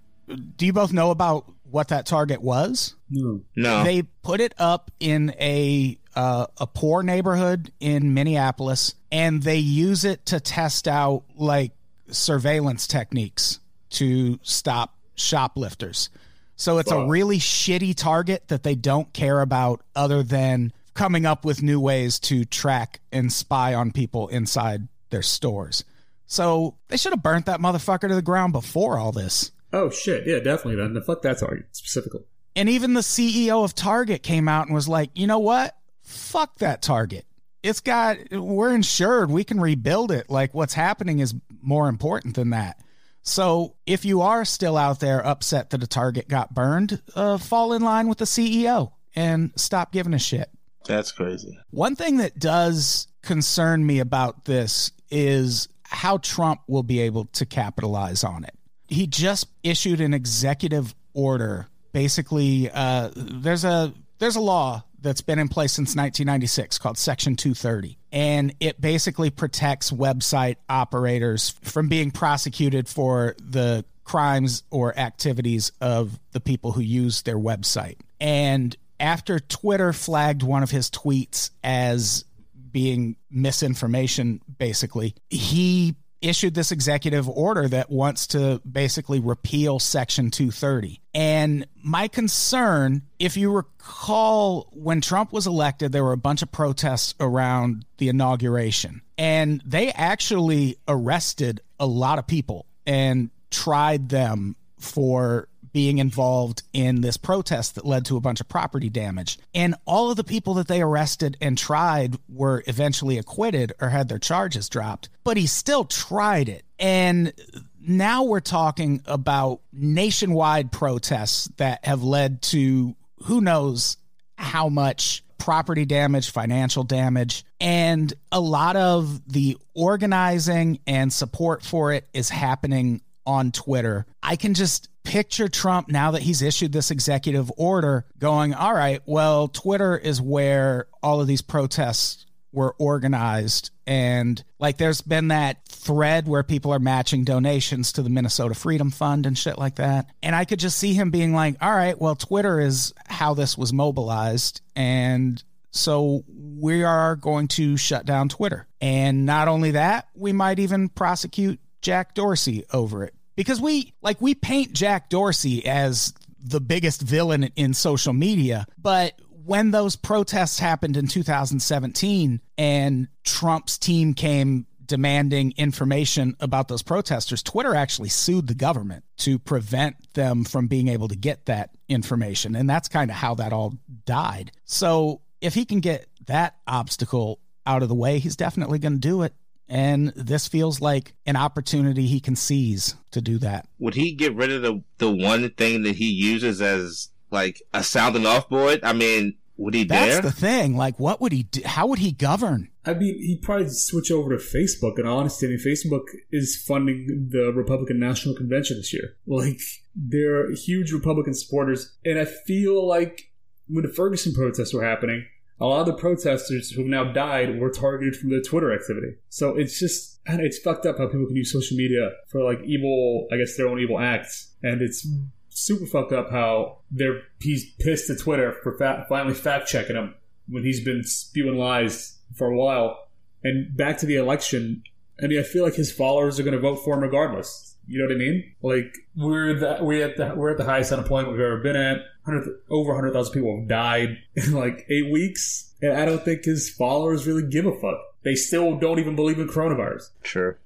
do 0.57 0.67
you 0.67 0.73
both 0.73 0.93
know 0.93 1.11
about 1.11 1.53
what 1.65 1.89
that 1.89 2.07
target 2.07 2.41
was? 2.41 2.95
No. 3.11 3.43
no. 3.57 3.85
They 3.85 4.03
put 4.03 4.41
it 4.41 4.55
up 4.59 4.91
in 5.01 5.35
a 5.41 5.99
uh, 6.15 6.47
a 6.59 6.67
poor 6.67 7.03
neighborhood 7.03 7.73
in 7.81 8.15
Minneapolis, 8.15 8.95
and 9.11 9.43
they 9.43 9.59
use 9.59 10.05
it 10.05 10.27
to 10.27 10.41
test 10.41 10.89
out 10.89 11.25
like 11.35 11.73
surveillance 12.11 12.87
techniques 12.87 13.61
to 13.91 14.39
stop 14.43 14.97
shoplifters. 15.15 16.11
So 16.57 16.79
it's 16.79 16.91
a 16.91 17.07
really 17.07 17.39
shitty 17.39 17.95
target 17.97 18.49
that 18.49 18.63
they 18.63 18.75
don't 18.75 19.11
care 19.15 19.41
about, 19.41 19.83
other 19.97 20.23
than 20.23 20.73
coming 20.93 21.25
up 21.25 21.45
with 21.45 21.63
new 21.63 21.81
ways 21.81 22.19
to 22.21 22.45
track 22.45 23.01
and 23.11 23.33
spy 23.33 23.73
on 23.73 23.93
people 23.93 24.29
inside 24.29 24.87
their 25.09 25.23
stores. 25.23 25.85
So 26.27 26.77
they 26.89 26.99
should 26.99 27.13
have 27.13 27.23
burnt 27.23 27.47
that 27.47 27.61
motherfucker 27.61 28.09
to 28.09 28.15
the 28.15 28.23
ground 28.23 28.53
before 28.53 28.99
all 28.99 29.11
this. 29.11 29.53
Oh 29.73 29.89
shit, 29.89 30.27
yeah, 30.27 30.39
definitely. 30.41 30.77
Then 30.77 30.95
the 30.95 31.01
fuck 31.01 31.23
that 31.23 31.39
Target 31.39 31.67
specifically. 31.73 32.25
And 32.55 32.69
even 32.69 32.95
the 32.95 33.01
CEO 33.01 33.65
of 33.65 33.75
Target 33.75 34.23
came 34.23 34.47
out 34.49 34.67
and 34.67 34.75
was 34.75 34.89
like, 34.89 35.11
you 35.15 35.27
know 35.27 35.39
what? 35.39 35.77
Fuck 36.03 36.59
that 36.59 36.83
Target. 36.83 37.25
It's 37.63 37.81
got, 37.81 38.19
we're 38.33 38.75
insured. 38.75 39.31
We 39.31 39.45
can 39.45 39.61
rebuild 39.61 40.11
it. 40.11 40.31
Like, 40.31 40.55
what's 40.55 40.75
happening 40.75 41.21
is 41.21 41.35
more 41.63 41.89
important 41.89 42.35
than 42.35 42.51
that. 42.51 42.81
So 43.23 43.77
if 43.87 44.05
you 44.05 44.23
are 44.23 44.45
still 44.45 44.77
out 44.77 45.01
there 45.01 45.25
upset 45.25 45.71
that 45.71 45.83
a 45.83 45.87
target 45.87 46.29
got 46.29 46.55
burned, 46.55 47.03
uh, 47.15 47.39
fall 47.39 47.73
in 47.73 47.83
line 47.83 48.09
with 48.09 48.19
the 48.19 48.25
CEO 48.25 48.93
and 49.15 49.53
stop 49.57 49.93
giving 49.93 50.15
a 50.15 50.19
shit. 50.19 50.51
That's 50.87 51.13
crazy. 51.13 51.59
One 51.71 51.97
thing 51.97 52.17
that 52.19 52.39
does 52.39 53.07
concern 53.23 53.85
me 53.85 53.99
about 54.01 54.47
this 54.47 54.93
is 55.11 55.69
how 55.85 56.19
Trump 56.19 56.61
will 56.67 56.83
be 56.83 57.01
able 57.01 57.27
to 57.27 57.45
capitalize 57.45 58.25
on 58.25 58.45
it. 58.45 58.55
He 58.89 59.07
just 59.07 59.49
issued 59.63 60.01
an 60.01 60.15
executive 60.15 60.95
order. 61.13 61.69
Basically, 61.93 62.71
uh, 62.73 63.11
there's 63.15 63.65
a 63.65 63.93
there's 64.19 64.37
a 64.37 64.41
law 64.41 64.85
that's 65.03 65.21
been 65.21 65.39
in 65.39 65.49
place 65.49 65.73
since 65.73 65.91
1996 65.91 66.79
called 66.79 66.99
Section 66.99 67.37
230. 67.37 67.99
And 68.13 68.55
it 68.61 68.81
basically 68.81 69.31
protects 69.31 69.91
website 69.91 70.57
operators 70.69 71.51
from 71.63 71.89
being 71.89 72.11
prosecuted 72.11 72.89
for 72.89 73.35
the 73.39 73.85
crimes 74.05 74.65
or 74.71 74.99
activities 74.99 75.73
of 75.81 76.19
the 76.33 76.41
people 76.41 76.73
who 76.73 76.81
use 76.81 77.23
their 77.23 77.39
website. 77.39 77.97
And 78.21 78.77
after 78.99 79.39
Twitter 79.39 79.93
flagged 79.93 80.43
one 80.43 80.63
of 80.63 80.71
his 80.71 80.91
tweets 80.91 81.51
as 81.63 82.25
being 82.73 83.17
misinformation, 83.31 84.41
basically, 84.59 85.15
he 85.31 85.97
issued 86.23 86.55
this 86.55 86.73
executive 86.73 87.29
order 87.29 87.69
that 87.69 87.91
wants 87.91 88.27
to 88.29 88.61
basically 88.71 89.21
repeal 89.21 89.79
Section 89.79 90.31
230. 90.31 91.01
And 91.15 91.67
my 91.83 92.09
concern, 92.09 93.03
if 93.19 93.37
you 93.37 93.51
recall, 93.51 94.69
when 94.73 95.01
Trump 95.01 95.33
was 95.33 95.47
elected, 95.47 95.93
there 95.93 96.05
were 96.05 96.13
a 96.13 96.19
bunch 96.19 96.43
of 96.43 96.53
protests 96.53 97.15
around 97.21 97.85
the 97.99 98.09
inauguration. 98.09 99.03
And 99.19 99.63
they 99.65 99.91
actually 99.93 100.77
arrested 100.89 101.61
a 101.79 101.87
lot 101.87 102.19
of 102.19 102.27
people 102.27 102.67
and 102.87 103.31
tried 103.51 104.09
them 104.09 104.57
for 104.79 105.49
being 105.73 105.99
involved 105.99 106.63
in 106.73 107.01
this 107.01 107.17
protest 107.17 107.75
that 107.75 107.87
led 107.87 108.05
to 108.07 108.17
a 108.17 108.21
bunch 108.21 108.41
of 108.41 108.49
property 108.49 108.89
damage. 108.89 109.39
And 109.55 109.75
all 109.87 110.11
of 110.11 110.17
the 110.17 110.25
people 110.25 110.55
that 110.55 110.69
they 110.69 110.83
arrested 110.83 111.37
and 111.41 111.57
tried 111.57 112.17
were 112.29 112.63
eventually 112.67 113.19
acquitted 113.19 113.73
or 113.81 113.89
had 113.89 114.09
their 114.09 114.19
charges 114.19 114.69
dropped, 114.69 115.09
but 115.25 115.37
he 115.37 115.47
still 115.47 115.85
tried 115.85 116.49
it. 116.49 116.65
And 116.79 117.33
now 117.81 118.25
we're 118.25 118.41
talking 118.41 119.03
about 119.07 119.61
nationwide 119.73 120.73
protests 120.73 121.51
that 121.57 121.85
have 121.85 122.03
led 122.03 122.43
to 122.43 122.97
who 123.25 123.41
knows 123.41 123.97
how 124.37 124.69
much 124.69 125.23
property 125.39 125.85
damage, 125.85 126.31
financial 126.31 126.85
damage, 126.85 127.45
and 127.61 128.13
a 128.31 128.41
lot 128.41 128.77
of 128.77 129.21
the 129.33 129.57
organizing 129.75 130.79
and 130.87 131.13
support 131.13 131.63
for 131.63 131.93
it 131.93 132.09
is 132.13 132.29
happening 132.29 133.01
on 133.31 133.53
Twitter. 133.53 134.07
I 134.25 134.35
can 134.35 134.55
just 134.55 134.89
picture 135.05 135.49
Trump 135.49 135.89
now 135.89 136.11
that 136.11 136.23
he's 136.23 136.43
issued 136.43 136.73
this 136.73 136.91
executive 136.91 137.51
order 137.57 138.05
going, 138.19 138.53
all 138.53 138.75
right, 138.75 139.01
well, 139.07 139.47
Twitter 139.47 139.97
is 139.97 140.21
where 140.21 140.89
all 141.01 141.21
of 141.21 141.29
these 141.29 141.41
protests 141.41 142.27
were 142.53 142.75
organized. 142.79 143.71
And 143.87 144.43
like 144.59 144.79
there's 144.79 145.01
been 145.01 145.29
that 145.29 145.65
thread 145.69 146.27
where 146.27 146.43
people 146.43 146.75
are 146.75 146.81
matching 146.81 147.23
donations 147.23 147.93
to 147.93 148.03
the 148.03 148.11
Minnesota 148.11 148.55
Freedom 148.55 148.91
Fund 148.91 149.27
and 149.27 149.39
shit 149.39 149.57
like 149.59 149.77
that. 149.77 150.11
And 150.25 150.35
I 150.35 150.45
could 150.45 150.59
just 150.59 150.77
see 150.77 150.93
him 150.93 151.13
being 151.13 151.33
like, 151.33 151.55
all 151.61 151.75
right, 151.75 151.99
well, 151.99 152.17
Twitter 152.17 152.59
is 152.59 152.93
how 153.07 153.35
this 153.35 153.57
was 153.57 153.73
mobilized. 153.73 154.61
And 154.75 155.43
so 155.71 156.25
we 156.29 156.83
are 156.83 157.15
going 157.15 157.47
to 157.49 157.77
shut 157.77 158.05
down 158.05 158.29
Twitter. 158.29 158.67
And 158.81 159.25
not 159.25 159.47
only 159.47 159.71
that, 159.73 160.09
we 160.17 160.33
might 160.33 160.59
even 160.59 160.89
prosecute 160.89 161.61
Jack 161.81 162.15
Dorsey 162.15 162.65
over 162.73 163.05
it 163.05 163.15
because 163.41 163.59
we 163.59 163.95
like 164.03 164.21
we 164.21 164.35
paint 164.35 164.75
Jack 164.75 165.09
Dorsey 165.09 165.67
as 165.67 166.13
the 166.39 166.61
biggest 166.61 167.01
villain 167.01 167.45
in 167.57 167.73
social 167.73 168.13
media, 168.13 168.67
but 168.77 169.19
when 169.47 169.71
those 169.71 169.97
protests 169.97 170.59
happened 170.59 170.99
in 170.99 171.07
2017 171.07 172.43
and 172.59 173.09
Trump's 173.25 173.79
team 173.79 174.13
came 174.13 174.67
demanding 174.85 175.55
information 175.57 176.37
about 176.41 176.69
those 176.69 176.83
protesters, 176.83 177.43
Twitter 177.43 177.75
actually 177.75 178.11
sued 178.11 178.47
the 178.47 178.55
government 178.55 179.05
to 179.17 179.39
prevent 179.39 179.97
them 180.13 180.45
from 180.45 180.67
being 180.67 180.89
able 180.89 181.09
to 181.09 181.17
get 181.17 181.47
that 181.47 181.71
information. 181.89 182.55
And 182.55 182.69
that's 182.69 182.89
kind 182.89 183.11
of 183.11 183.17
how 183.17 183.37
that 183.37 183.55
all 183.55 183.73
died. 184.05 184.53
So 184.67 185.23
if 185.41 185.55
he 185.55 185.65
can 185.65 185.81
get 185.81 186.09
that 186.27 186.57
obstacle 186.67 187.41
out 187.65 187.83
of 187.83 187.89
the 187.89 187.95
way, 187.95 188.19
he's 188.19 188.37
definitely 188.37 188.79
going 188.79 188.95
to 188.95 188.99
do 188.99 189.23
it. 189.23 189.33
And 189.71 190.09
this 190.17 190.49
feels 190.49 190.81
like 190.81 191.15
an 191.27 191.37
opportunity 191.37 192.07
he 192.07 192.19
can 192.19 192.35
seize 192.35 192.97
to 193.13 193.21
do 193.21 193.39
that. 193.39 193.69
Would 193.79 193.95
he 193.95 194.13
get 194.13 194.35
rid 194.35 194.51
of 194.51 194.63
the 194.63 194.83
the 194.99 195.11
one 195.11 195.49
thing 195.51 195.83
that 195.85 195.95
he 195.97 196.11
uses 196.11 196.61
as 196.61 197.09
like 197.31 197.63
a 197.73 197.85
sounding 197.85 198.27
off 198.27 198.49
board? 198.49 198.81
I 198.83 198.93
mean, 198.93 199.37
would 199.57 199.75
he 199.75 199.85
That's 199.85 200.15
dare? 200.15 200.23
the 200.23 200.33
thing. 200.33 200.77
Like, 200.77 200.99
what 200.99 201.21
would 201.21 201.33
he 201.33 201.45
do? 201.45 201.61
How 201.65 201.87
would 201.87 202.01
he 202.01 202.11
govern? 202.13 202.71
I 202.85 202.95
mean, 202.95 203.15
he'd 203.19 203.43
probably 203.43 203.69
switch 203.69 204.11
over 204.11 204.37
to 204.37 204.43
Facebook. 204.43 204.99
And 204.99 205.07
honestly, 205.07 205.47
I 205.47 205.51
mean, 205.51 205.61
Facebook 205.61 206.05
is 206.33 206.61
funding 206.67 207.29
the 207.31 207.53
Republican 207.55 208.01
National 208.01 208.35
Convention 208.35 208.79
this 208.79 208.93
year. 208.93 209.17
Like, 209.27 209.61
they're 209.95 210.51
huge 210.53 210.93
Republican 210.93 211.35
supporters. 211.35 211.95
And 212.05 212.19
I 212.19 212.25
feel 212.25 212.89
like 212.89 213.31
when 213.69 213.85
the 213.85 213.93
Ferguson 213.93 214.33
protests 214.33 214.73
were 214.73 214.83
happening, 214.83 215.27
a 215.61 215.67
lot 215.67 215.81
of 215.81 215.87
the 215.87 216.01
protesters 216.01 216.71
who've 216.71 216.87
now 216.87 217.05
died 217.13 217.61
were 217.61 217.71
targeted 217.71 218.17
from 218.17 218.31
the 218.31 218.41
Twitter 218.41 218.73
activity. 218.73 219.15
So 219.29 219.57
it's 219.57 219.79
just, 219.79 220.21
and 220.27 220.41
it's 220.41 220.59
fucked 220.59 220.87
up 220.87 220.99
how 220.99 221.07
people 221.07 221.27
can 221.27 221.37
use 221.37 221.53
social 221.53 221.77
media 221.77 222.11
for 222.29 222.43
like 222.43 222.61
evil, 222.65 223.29
I 223.31 223.37
guess, 223.37 223.57
their 223.57 223.69
own 223.69 223.79
evil 223.79 223.99
acts. 223.99 224.55
And 224.63 224.81
it's 224.81 225.07
super 225.51 225.87
fucked 225.87 226.13
up 226.13 226.31
how 226.31 226.79
they're 226.91 227.23
he's 227.41 227.75
pissed 227.75 228.09
at 228.09 228.21
Twitter 228.21 228.57
for 228.63 228.77
fa- 228.79 229.05
finally 229.09 229.35
fact 229.35 229.69
checking 229.69 229.97
him 229.97 230.15
when 230.49 230.65
he's 230.65 230.83
been 230.83 231.05
spewing 231.05 231.59
lies 231.59 232.19
for 232.35 232.47
a 232.47 232.57
while. 232.57 233.09
And 233.45 233.77
back 233.77 233.99
to 233.99 234.07
the 234.07 234.17
election, 234.17 234.83
I 235.23 235.27
mean, 235.27 235.39
I 235.39 235.43
feel 235.43 235.65
like 235.65 235.75
his 235.75 235.93
followers 235.93 236.41
are 236.41 236.43
going 236.43 236.55
to 236.55 236.61
vote 236.61 236.77
for 236.85 236.95
him 236.95 237.03
regardless. 237.03 237.77
You 237.87 237.99
know 237.99 238.07
what 238.07 238.15
I 238.15 238.19
mean? 238.19 238.55
Like 238.63 238.95
we're 239.17 239.59
the, 239.59 239.79
we're 239.81 240.07
at 240.07 240.17
the 240.17 240.35
we're 240.35 240.51
at 240.51 240.59
the 240.59 240.65
highest 240.65 240.93
unemployment 240.93 241.33
we've 241.33 241.41
ever 241.41 241.59
been 241.59 241.77
at. 241.77 241.99
100, 242.25 242.61
over 242.69 242.95
hundred 242.95 243.13
thousand 243.13 243.35
people 243.35 243.59
have 243.59 243.69
died 243.69 244.19
in 244.35 244.53
like 244.53 244.87
eight 244.91 245.11
weeks, 245.11 245.75
and 245.81 245.93
I 245.93 246.05
don't 246.05 246.25
think 246.25 246.45
his 246.45 246.71
followers 246.71 247.27
really 247.27 247.47
give 247.47 247.67
a 247.67 247.79
fuck. 247.79 247.99
They 248.23 248.35
still 248.35 248.77
don't 248.79 248.99
even 248.99 249.17
believe 249.17 249.39
in 249.39 249.49
coronavirus. 249.49 250.11
Sure. 250.23 250.59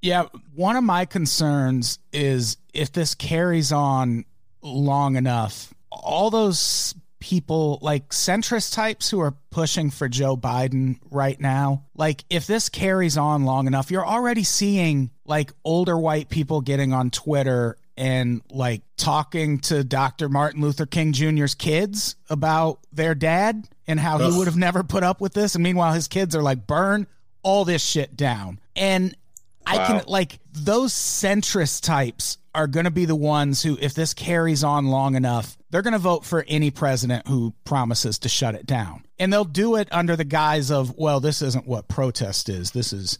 Yeah, 0.00 0.26
one 0.54 0.76
of 0.76 0.84
my 0.84 1.04
concerns 1.04 1.98
is 2.12 2.58
if 2.72 2.92
this 2.92 3.14
carries 3.14 3.72
on 3.72 4.24
long 4.62 5.16
enough, 5.16 5.72
all 5.90 6.30
those 6.30 6.94
people 7.24 7.78
like 7.80 8.10
centrist 8.10 8.74
types 8.74 9.08
who 9.08 9.18
are 9.18 9.34
pushing 9.50 9.88
for 9.90 10.08
Joe 10.08 10.36
Biden 10.36 10.98
right 11.10 11.40
now, 11.40 11.84
like 11.96 12.24
if 12.28 12.46
this 12.46 12.68
carries 12.68 13.16
on 13.16 13.44
long 13.44 13.66
enough, 13.66 13.90
you're 13.90 14.06
already 14.06 14.44
seeing 14.44 15.10
like 15.24 15.52
older 15.64 15.98
white 15.98 16.28
people 16.28 16.60
getting 16.60 16.92
on 16.92 17.10
Twitter 17.10 17.78
and 17.96 18.42
like 18.50 18.82
talking 18.96 19.58
to 19.60 19.84
Dr. 19.84 20.28
Martin 20.28 20.60
Luther 20.60 20.86
King 20.86 21.12
Jr.'s 21.12 21.54
kids 21.54 22.16
about 22.28 22.80
their 22.92 23.14
dad 23.14 23.68
and 23.86 24.00
how 24.00 24.18
he 24.18 24.36
would 24.36 24.46
have 24.46 24.56
never 24.56 24.82
put 24.82 25.02
up 25.02 25.20
with 25.20 25.34
this. 25.34 25.54
And 25.54 25.62
meanwhile, 25.62 25.92
his 25.92 26.08
kids 26.08 26.34
are 26.34 26.42
like, 26.42 26.66
burn 26.66 27.06
all 27.42 27.64
this 27.64 27.84
shit 27.84 28.16
down. 28.16 28.58
And 28.74 29.16
I 29.66 29.86
can 29.86 30.02
like 30.06 30.38
those 30.52 30.92
centrist 30.92 31.82
types 31.82 32.38
are 32.54 32.66
going 32.66 32.84
to 32.84 32.90
be 32.90 33.04
the 33.04 33.16
ones 33.16 33.62
who, 33.62 33.78
if 33.80 33.94
this 33.94 34.14
carries 34.14 34.62
on 34.62 34.86
long 34.86 35.14
enough, 35.14 35.56
they're 35.70 35.82
going 35.82 35.92
to 35.92 35.98
vote 35.98 36.24
for 36.24 36.44
any 36.48 36.70
president 36.70 37.26
who 37.26 37.52
promises 37.64 38.18
to 38.20 38.28
shut 38.28 38.54
it 38.54 38.66
down. 38.66 39.03
And 39.18 39.32
they'll 39.32 39.44
do 39.44 39.76
it 39.76 39.88
under 39.92 40.16
the 40.16 40.24
guise 40.24 40.70
of, 40.70 40.96
well, 40.96 41.20
this 41.20 41.40
isn't 41.40 41.66
what 41.66 41.86
protest 41.88 42.48
is. 42.48 42.72
This 42.72 42.92
is 42.92 43.18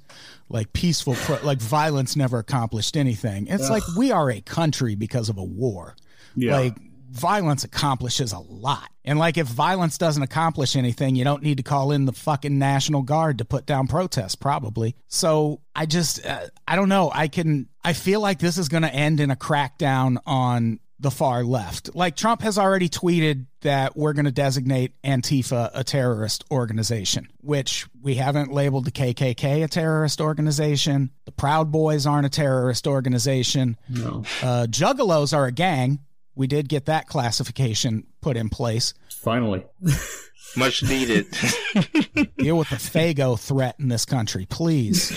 like 0.49 0.73
peaceful, 0.73 1.15
pro- 1.15 1.43
like 1.45 1.61
violence 1.61 2.17
never 2.17 2.39
accomplished 2.39 2.97
anything. 2.97 3.47
It's 3.49 3.71
like 3.71 3.85
we 3.97 4.11
are 4.11 4.31
a 4.31 4.41
country 4.41 4.97
because 4.97 5.29
of 5.29 5.39
a 5.39 5.45
war. 5.45 5.95
Yeah. 6.35 6.57
Like 6.59 6.77
violence 7.15 7.63
accomplishes 7.63 8.33
a 8.33 8.41
lot. 8.41 8.91
And 9.05 9.19
like 9.21 9.39
if 9.39 9.47
violence 9.47 9.99
doesn't 9.99 10.23
accomplish 10.23 10.75
anything, 10.75 11.15
you 11.15 11.23
don't 11.23 11.45
need 11.45 11.59
to 11.59 11.63
call 11.63 11.93
in 11.93 12.07
the 12.07 12.13
fucking 12.13 12.59
National 12.59 13.03
Guard 13.03 13.39
to 13.39 13.45
put 13.45 13.67
down 13.67 13.87
protests 13.87 14.35
probably. 14.35 14.97
So 15.07 15.61
I 15.77 15.87
just 15.87 16.27
uh, 16.27 16.47
I 16.67 16.75
don't 16.75 16.89
know. 16.89 17.13
I 17.15 17.29
can 17.29 17.69
I 17.85 17.93
feel 17.93 18.21
like 18.21 18.41
this 18.41 18.59
is 18.59 18.69
going 18.69 18.83
to 18.83 18.93
end 18.93 19.21
in 19.21 19.31
a 19.31 19.37
crackdown 19.37 20.17
on 20.27 20.81
the 21.01 21.11
far 21.11 21.45
left. 21.45 21.95
Like 21.95 22.17
Trump 22.17 22.43
has 22.43 22.59
already 22.59 22.89
tweeted 22.89 23.47
that 23.63 23.97
we're 23.97 24.13
going 24.13 24.27
to 24.27 24.33
designate 24.33 24.93
Antifa 25.03 25.71
a 25.75 25.83
terrorist 25.83 26.45
organization, 26.51 27.29
which 27.41 27.87
we 28.01 28.15
haven't 28.15 28.53
labeled 28.53 28.85
the 28.85 28.91
KKK 28.91 29.65
a 29.65 29.69
terrorist 29.69 30.21
organization. 30.21 31.11
The 31.25 31.33
Proud 31.33 31.73
Boys 31.73 32.07
aren't 32.07 32.27
a 32.27 32.31
terrorist 32.31 32.87
organization. 32.87 33.77
No. 33.89 34.25
Uh, 34.43 34.67
Juggalos 34.69 35.37
are 35.37 35.47
a 35.47 35.53
gang. 35.53 35.99
We 36.35 36.47
did 36.47 36.69
get 36.69 36.87
that 36.87 37.07
classification 37.07 38.07
put 38.21 38.37
in 38.37 38.49
place. 38.49 38.95
Finally. 39.09 39.65
Much 40.57 40.83
needed. 40.83 41.27
Deal 42.37 42.57
with 42.57 42.71
the 42.71 42.77
Faygo 42.77 43.39
threat 43.39 43.77
in 43.79 43.89
this 43.89 44.05
country, 44.05 44.47
please. 44.47 45.11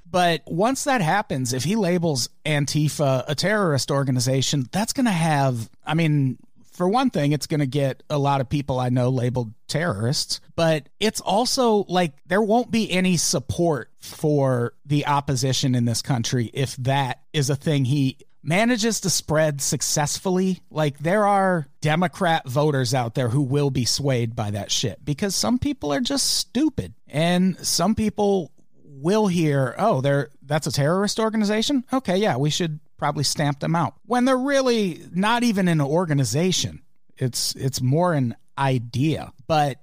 but 0.10 0.42
once 0.46 0.84
that 0.84 1.02
happens, 1.02 1.52
if 1.52 1.64
he 1.64 1.76
labels 1.76 2.30
Antifa 2.46 3.24
a 3.28 3.34
terrorist 3.34 3.90
organization, 3.90 4.66
that's 4.72 4.94
going 4.94 5.04
to 5.06 5.12
have, 5.12 5.68
I 5.84 5.94
mean, 5.94 6.38
for 6.72 6.88
one 6.88 7.10
thing, 7.10 7.32
it's 7.32 7.46
going 7.46 7.60
to 7.60 7.66
get 7.66 8.02
a 8.10 8.18
lot 8.18 8.40
of 8.40 8.48
people 8.48 8.80
I 8.80 8.88
know 8.88 9.10
labeled 9.10 9.52
terrorists, 9.68 10.40
but 10.56 10.88
it's 10.98 11.20
also 11.20 11.84
like 11.88 12.12
there 12.26 12.42
won't 12.42 12.70
be 12.70 12.90
any 12.90 13.16
support 13.16 13.90
for 14.00 14.74
the 14.84 15.06
opposition 15.06 15.74
in 15.74 15.84
this 15.84 16.02
country 16.02 16.50
if 16.52 16.76
that 16.76 17.20
is 17.32 17.48
a 17.48 17.56
thing 17.56 17.84
he 17.84 18.18
manages 18.44 19.00
to 19.00 19.10
spread 19.10 19.60
successfully. 19.60 20.60
Like 20.70 20.98
there 20.98 21.26
are 21.26 21.66
Democrat 21.80 22.48
voters 22.48 22.94
out 22.94 23.14
there 23.14 23.30
who 23.30 23.42
will 23.42 23.70
be 23.70 23.84
swayed 23.84 24.36
by 24.36 24.50
that 24.50 24.70
shit 24.70 25.04
because 25.04 25.34
some 25.34 25.58
people 25.58 25.92
are 25.92 26.00
just 26.00 26.34
stupid 26.36 26.94
and 27.08 27.58
some 27.66 27.94
people 27.94 28.52
will 28.84 29.26
hear, 29.26 29.74
"Oh, 29.78 30.00
they're 30.00 30.30
that's 30.42 30.66
a 30.66 30.72
terrorist 30.72 31.18
organization? 31.18 31.84
Okay, 31.92 32.16
yeah, 32.16 32.36
we 32.36 32.50
should 32.50 32.80
probably 32.96 33.24
stamp 33.24 33.60
them 33.60 33.74
out." 33.74 33.94
When 34.06 34.24
they're 34.24 34.36
really 34.36 35.02
not 35.12 35.42
even 35.42 35.68
an 35.68 35.80
organization. 35.80 36.82
It's 37.16 37.54
it's 37.54 37.80
more 37.80 38.12
an 38.12 38.36
idea. 38.58 39.32
But 39.46 39.78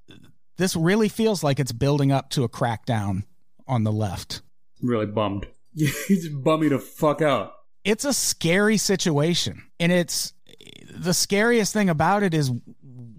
this 0.58 0.76
really 0.76 1.10
feels 1.10 1.44
like 1.44 1.60
it's 1.60 1.72
building 1.72 2.12
up 2.12 2.30
to 2.32 2.44
a 2.44 2.50
crackdown 2.50 3.24
on 3.68 3.84
the 3.84 3.92
left. 3.92 4.42
Really 4.82 5.06
bummed. 5.06 5.48
He's 5.74 6.28
bumming 6.30 6.70
the 6.70 6.80
fuck 6.80 7.22
out. 7.22 7.54
It's 7.84 8.06
a 8.06 8.14
scary 8.14 8.78
situation. 8.78 9.64
And 9.80 9.92
it's 9.92 10.34
the 10.94 11.14
scariest 11.14 11.74
thing 11.74 11.90
about 11.90 12.24
it 12.24 12.34
is 12.34 12.52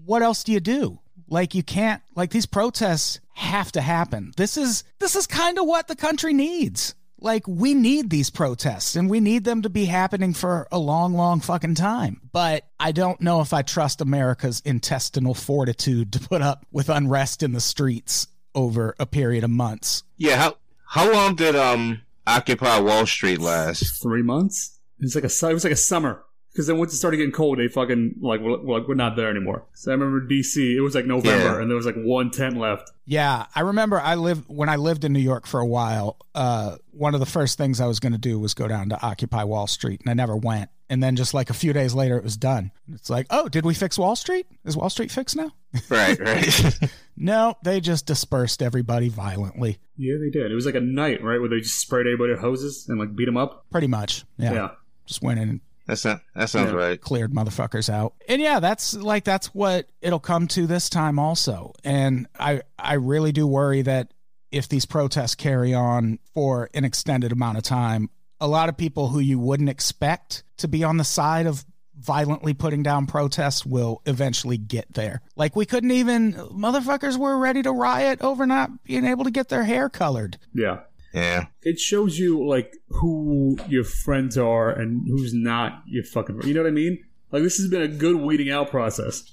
what 0.05 0.21
else 0.21 0.43
do 0.43 0.51
you 0.51 0.59
do? 0.59 0.99
Like 1.27 1.55
you 1.55 1.63
can't 1.63 2.01
like 2.15 2.31
these 2.31 2.45
protests 2.45 3.19
have 3.33 3.71
to 3.73 3.81
happen. 3.81 4.31
This 4.37 4.57
is 4.57 4.83
this 4.99 5.15
is 5.15 5.27
kind 5.27 5.57
of 5.57 5.65
what 5.65 5.87
the 5.87 5.95
country 5.95 6.33
needs. 6.33 6.95
Like 7.19 7.47
we 7.47 7.73
need 7.73 8.09
these 8.09 8.29
protests 8.29 8.95
and 8.95 9.09
we 9.09 9.19
need 9.21 9.45
them 9.45 9.61
to 9.61 9.69
be 9.69 9.85
happening 9.85 10.33
for 10.33 10.67
a 10.71 10.77
long 10.77 11.13
long 11.13 11.39
fucking 11.39 11.75
time. 11.75 12.21
But 12.31 12.65
I 12.79 12.91
don't 12.91 13.19
know 13.21 13.41
if 13.41 13.53
I 13.53 13.61
trust 13.61 14.01
America's 14.01 14.61
intestinal 14.65 15.33
fortitude 15.33 16.13
to 16.13 16.19
put 16.19 16.41
up 16.41 16.65
with 16.71 16.89
unrest 16.89 17.41
in 17.41 17.53
the 17.53 17.61
streets 17.61 18.27
over 18.53 18.93
a 18.99 19.05
period 19.05 19.43
of 19.43 19.49
months. 19.49 20.03
yeah, 20.17 20.35
how 20.35 20.57
how 20.85 21.11
long 21.11 21.33
did 21.35 21.55
um 21.55 22.02
Occupy 22.27 22.79
Wall 22.79 23.05
Street 23.05 23.39
last? 23.39 24.01
Three 24.01 24.21
months? 24.23 24.77
It 24.99 25.03
was 25.05 25.15
like 25.15 25.23
a 25.23 25.49
it 25.49 25.53
was 25.53 25.63
like 25.63 25.73
a 25.73 25.77
summer. 25.77 26.23
Because 26.51 26.67
then 26.67 26.77
once 26.77 26.93
it 26.93 26.97
started 26.97 27.17
getting 27.17 27.31
cold, 27.31 27.57
they 27.57 27.67
fucking 27.67 28.17
like 28.21 28.39
we're, 28.39 28.57
like 28.57 28.87
we're 28.87 28.93
not 28.93 29.15
there 29.15 29.27
anymore. 29.29 29.65
So 29.73 29.89
I 29.91 29.95
remember 29.95 30.21
DC. 30.27 30.75
It 30.75 30.81
was 30.81 30.93
like 30.93 31.07
November, 31.07 31.55
Yeah. 31.55 31.61
and 31.61 31.67
there 31.69 31.75
was 31.75 31.87
like 31.87 31.95
one 31.95 32.29
tent 32.29 32.57
left. 32.57 32.91
Yeah, 33.05 33.47
I 33.55 33.61
remember 33.61 33.99
I 33.99 34.13
lived 34.15 34.45
when 34.47 34.69
I 34.69 34.75
lived 34.75 35.03
in 35.03 35.13
New 35.13 35.19
York 35.19 35.47
for 35.47 35.59
a 35.59 35.65
while. 35.65 36.17
Uh, 36.35 36.75
one 36.91 37.15
of 37.15 37.19
the 37.19 37.25
first 37.25 37.57
things 37.57 37.81
I 37.81 37.87
was 37.87 37.99
going 37.99 38.11
to 38.11 38.19
do 38.19 38.39
was 38.39 38.53
go 38.53 38.67
down 38.67 38.89
to 38.89 39.01
Occupy 39.03 39.43
Wall 39.45 39.65
Street, 39.65 40.01
and 40.01 40.09
I 40.11 40.13
never 40.13 40.37
went. 40.37 40.69
And 40.91 41.01
then 41.01 41.15
just 41.15 41.33
like 41.33 41.49
a 41.49 41.55
few 41.55 41.73
days 41.73 41.95
later, 41.95 42.17
it 42.17 42.23
was 42.23 42.37
done. 42.37 42.69
It's 42.93 43.09
like, 43.09 43.25
oh, 43.31 43.49
did 43.49 43.65
we 43.65 43.73
fix 43.73 43.97
Wall 43.97 44.15
Street? 44.15 44.45
Is 44.63 44.77
Wall 44.77 44.91
Street 44.91 45.09
fixed 45.11 45.35
now? 45.35 45.51
Right, 45.89 46.19
right. 46.19 46.79
No, 47.15 47.55
they 47.63 47.79
just 47.79 48.05
dispersed 48.05 48.61
everybody 48.63 49.09
violently, 49.09 49.77
Yeah, 49.97 50.15
they 50.19 50.29
did. 50.29 50.51
It 50.51 50.55
was 50.55 50.65
like 50.65 50.75
a 50.75 50.79
night, 50.81 51.23
right, 51.23 51.39
where 51.39 51.49
they 51.49 51.59
just 51.59 51.79
sprayed 51.79 52.07
everybody 52.07 52.31
with 52.33 52.41
hoses 52.41 52.87
and 52.89 52.99
like 52.99 53.15
beat 53.15 53.25
them 53.25 53.37
up. 53.37 53.65
pretty 53.71 53.87
much. 53.87 54.25
Yeah, 54.37 54.53
Yeah. 54.53 54.69
just 55.05 55.21
went 55.21 55.39
in 55.39 55.49
and 55.49 55.61
that 55.85 55.97
sounds 55.97 56.21
that 56.33 56.49
sounds 56.49 56.71
Yeah. 56.71 56.77
right. 56.77 57.01
cleared 57.01 57.33
motherfuckers 57.33 57.89
out. 57.89 58.13
And 58.29 58.41
yeah, 58.41 58.59
that's 58.59 58.93
like 58.95 59.23
that's 59.25 59.47
what 59.53 59.89
it'll 60.01 60.19
come 60.19 60.47
to 60.49 60.65
this 60.65 60.89
time 60.89 61.19
also. 61.19 61.73
And 61.83 62.27
I 62.39 62.61
I 62.79 62.93
really 62.95 63.31
do 63.31 63.45
worry 63.45 63.81
that 63.83 64.13
if 64.51 64.69
these 64.69 64.85
protests 64.85 65.35
carry 65.35 65.73
on 65.73 66.19
for 66.33 66.69
an 66.73 66.85
extended 66.85 67.31
amount 67.31 67.57
of 67.57 67.63
time, 67.63 68.09
a 68.39 68.47
lot 68.47 68.69
of 68.69 68.77
people 68.77 69.09
who 69.09 69.19
you 69.19 69.39
wouldn't 69.39 69.69
expect 69.69 70.43
to 70.57 70.67
be 70.67 70.83
on 70.83 70.97
the 70.97 71.03
side 71.03 71.45
of 71.47 71.65
violently 71.99 72.53
putting 72.53 72.83
down 72.83 73.05
protests 73.05 73.65
will 73.65 74.01
eventually 74.05 74.57
get 74.57 74.93
there. 74.93 75.21
Like 75.35 75.55
we 75.55 75.65
couldn't 75.65 75.91
even 75.91 76.33
motherfuckers 76.33 77.17
were 77.17 77.37
ready 77.37 77.61
to 77.63 77.71
riot 77.71 78.21
over 78.21 78.45
not 78.45 78.83
being 78.83 79.05
able 79.05 79.23
to 79.23 79.31
get 79.31 79.49
their 79.49 79.63
hair 79.63 79.89
colored. 79.89 80.37
Yeah. 80.53 80.79
Yeah. 81.13 81.45
It 81.61 81.79
shows 81.79 82.17
you 82.17 82.45
like 82.45 82.73
who 82.89 83.57
your 83.67 83.83
friends 83.83 84.37
are 84.37 84.71
and 84.71 85.07
who's 85.07 85.33
not 85.33 85.83
your 85.85 86.03
fucking. 86.03 86.41
You 86.43 86.53
know 86.55 86.63
what 86.63 86.69
I 86.69 86.71
mean? 86.71 87.03
Like 87.31 87.43
this 87.43 87.57
has 87.57 87.67
been 87.69 87.83
a 87.83 87.87
good 87.87 88.15
weeding 88.15 88.49
out 88.49 88.69
process 88.71 89.23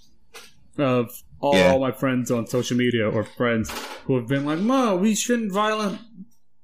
of 0.79 1.23
all 1.41 1.55
Yeah. 1.55 1.79
my 1.79 1.91
friends 1.93 2.31
on 2.31 2.47
social 2.47 2.77
media 2.77 3.09
or 3.09 3.25
friends 3.25 3.71
who 4.05 4.17
have 4.17 4.29
been 4.29 4.45
like, 4.45 4.59
"No, 4.59 4.97
we 4.97 5.15
shouldn't 5.15 5.53
violent, 5.53 5.99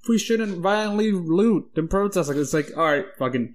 we 0.09 0.19
shouldn't 0.19 0.59
violently 0.59 1.13
loot 1.13 1.71
and 1.77 1.89
protest." 1.89 2.29
Like 2.29 2.37
it's 2.39 2.53
like, 2.55 2.77
all 2.77 2.85
right, 2.85 3.07
fucking, 3.19 3.55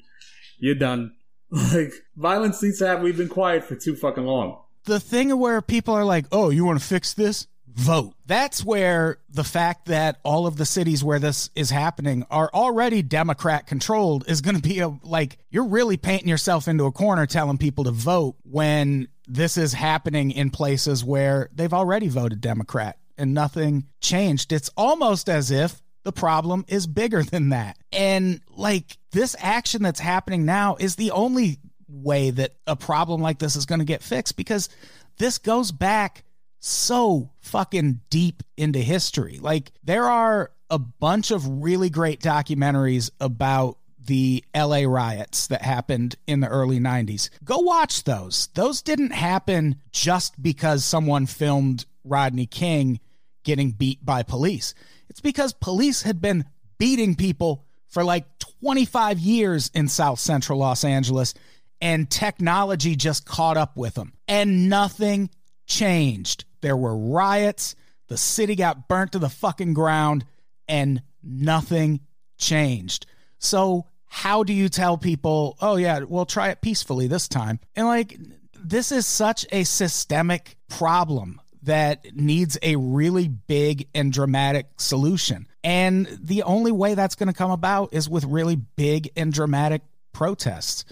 you're 0.60 0.76
done. 0.76 1.14
Like 1.74 1.94
violence 2.16 2.62
needs 2.64 2.80
to 2.80 2.88
have. 2.88 3.02
We've 3.02 3.18
been 3.18 3.28
quiet 3.28 3.64
for 3.66 3.76
too 3.76 3.96
fucking 3.96 4.26
long. 4.26 4.58
the 4.86 5.00
thing 5.00 5.38
where 5.38 5.62
people 5.62 5.94
are 5.94 6.06
like, 6.06 6.26
"Oh, 6.32 6.50
you 6.50 6.64
want 6.66 6.80
to 6.80 6.86
fix 6.86 7.14
this? 7.14 7.48
Vote." 7.68 8.14
That's 8.26 8.64
where 8.64 9.18
the 9.30 9.44
fact 9.44 9.88
that 9.88 10.20
all 10.24 10.48
of 10.48 10.56
the 10.56 10.66
cities 10.66 11.04
where 11.04 11.20
this 11.20 11.50
is 11.56 11.70
happening 11.70 12.26
are 12.32 12.50
already 12.54 13.02
Democrat 13.02 13.68
controlled 13.68 14.24
is 14.30 14.40
going 14.42 14.56
to 14.56 14.62
be 14.62 14.80
a 14.80 14.90
like 15.04 15.38
you're 15.50 15.66
really 15.68 15.98
painting 15.98 16.30
yourself 16.30 16.68
into 16.70 16.86
a 16.86 16.92
corner 16.92 17.26
telling 17.26 17.58
people 17.58 17.84
to 17.84 17.92
vote 17.92 18.36
when 18.44 19.10
this 19.28 19.58
is 19.58 19.74
happening 19.74 20.32
in 20.32 20.50
places 20.52 21.04
where 21.04 21.50
they've 21.54 21.74
already 21.74 22.08
voted 22.08 22.40
Democrat 22.42 22.98
and 23.18 23.34
nothing 23.34 23.86
changed. 24.00 24.52
It's 24.54 24.70
almost 24.78 25.30
as 25.30 25.52
if 25.52 25.82
the 26.04 26.12
problem 26.12 26.66
is 26.68 26.88
bigger 26.88 27.24
than 27.24 27.50
that. 27.50 27.78
And 27.92 28.42
like 28.50 28.98
this 29.12 29.36
action 29.40 29.84
that's 29.84 30.00
happening 30.00 30.46
now 30.46 30.78
is 30.80 30.96
the 30.96 31.12
only 31.12 31.60
way 31.88 32.32
that 32.32 32.54
a 32.66 32.76
problem 32.76 33.22
like 33.22 33.40
this 33.40 33.56
is 33.56 33.66
going 33.66 33.80
to 33.80 33.86
get 33.86 34.02
fixed 34.02 34.38
because 34.38 34.70
this 35.18 35.38
goes 35.38 35.72
back 35.72 36.24
so 36.60 37.30
fucking 37.42 38.02
deep 38.10 38.44
into 38.58 38.80
history. 38.80 39.40
Like 39.40 39.72
there 39.84 40.06
are 40.06 40.52
a 40.70 40.80
bunch 40.80 41.32
of 41.32 41.64
really 41.64 41.90
great 41.90 42.22
documentaries 42.22 43.10
about 43.20 43.78
the 44.04 44.44
LA 44.56 44.84
riots 44.88 45.48
that 45.48 45.62
happened 45.62 46.16
in 46.26 46.40
the 46.40 46.48
early 46.48 46.80
90s. 46.80 47.30
Go 47.44 47.60
watch 47.60 48.04
those. 48.04 48.48
Those 48.56 48.82
didn't 48.82 49.12
happen 49.12 49.82
just 49.92 50.42
because 50.42 50.84
someone 50.84 51.26
filmed 51.26 51.86
Rodney 52.04 52.48
King 52.48 53.00
getting 53.44 53.72
beat 53.72 54.04
by 54.04 54.24
police. 54.24 54.74
It's 55.12 55.20
because 55.20 55.52
police 55.52 56.04
had 56.04 56.22
been 56.22 56.46
beating 56.78 57.16
people 57.16 57.66
for 57.90 58.02
like 58.02 58.24
25 58.62 59.20
years 59.20 59.70
in 59.74 59.90
South 59.90 60.20
Central 60.20 60.58
Los 60.58 60.86
Angeles, 60.86 61.34
and 61.82 62.10
technology 62.10 62.96
just 62.96 63.26
caught 63.26 63.58
up 63.58 63.76
with 63.76 63.96
them. 63.96 64.14
And 64.30 64.70
nothing 64.70 65.30
changed. 65.68 66.46
There 66.62 66.78
were 66.78 66.96
riots, 66.96 67.76
the 68.08 68.18
city 68.18 68.56
got 68.56 68.88
burnt 68.88 69.12
to 69.12 69.20
the 69.20 69.28
fucking 69.28 69.74
ground, 69.74 70.24
and 70.70 71.04
nothing 71.22 72.00
changed. 72.38 73.06
So, 73.38 73.88
how 74.06 74.44
do 74.44 74.54
you 74.54 74.70
tell 74.70 74.98
people, 74.98 75.58
oh, 75.60 75.76
yeah, 75.76 76.00
we'll 76.08 76.26
try 76.26 76.52
it 76.52 76.62
peacefully 76.62 77.08
this 77.08 77.28
time? 77.28 77.60
And 77.76 77.86
like, 77.86 78.18
this 78.54 78.94
is 78.94 79.06
such 79.06 79.46
a 79.52 79.66
systemic 79.66 80.56
problem 80.70 81.42
that 81.64 82.16
needs 82.16 82.58
a 82.62 82.76
really 82.76 83.28
big 83.28 83.88
and 83.94 84.12
dramatic 84.12 84.68
solution. 84.78 85.48
And 85.64 86.08
the 86.22 86.44
only 86.44 86.72
way 86.72 86.96
that's 86.96 87.16
going 87.16 87.28
to 87.28 87.34
come 87.34 87.52
about 87.52 87.94
is 87.94 88.10
with 88.10 88.24
really 88.26 88.56
big 88.56 89.12
and 89.16 89.32
dramatic 89.32 89.82
protests. 90.12 90.86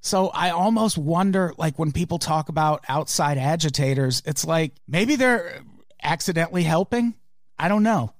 So 0.00 0.28
I 0.28 0.50
almost 0.50 0.98
wonder 0.98 1.52
like 1.58 1.78
when 1.78 1.92
people 1.92 2.18
talk 2.18 2.48
about 2.48 2.84
outside 2.88 3.38
agitators, 3.38 4.22
it's 4.24 4.44
like 4.44 4.72
maybe 4.86 5.16
they're 5.16 5.60
accidentally 6.02 6.62
helping. 6.62 7.14
I 7.58 7.68
don't 7.68 7.82
know. 7.82 8.12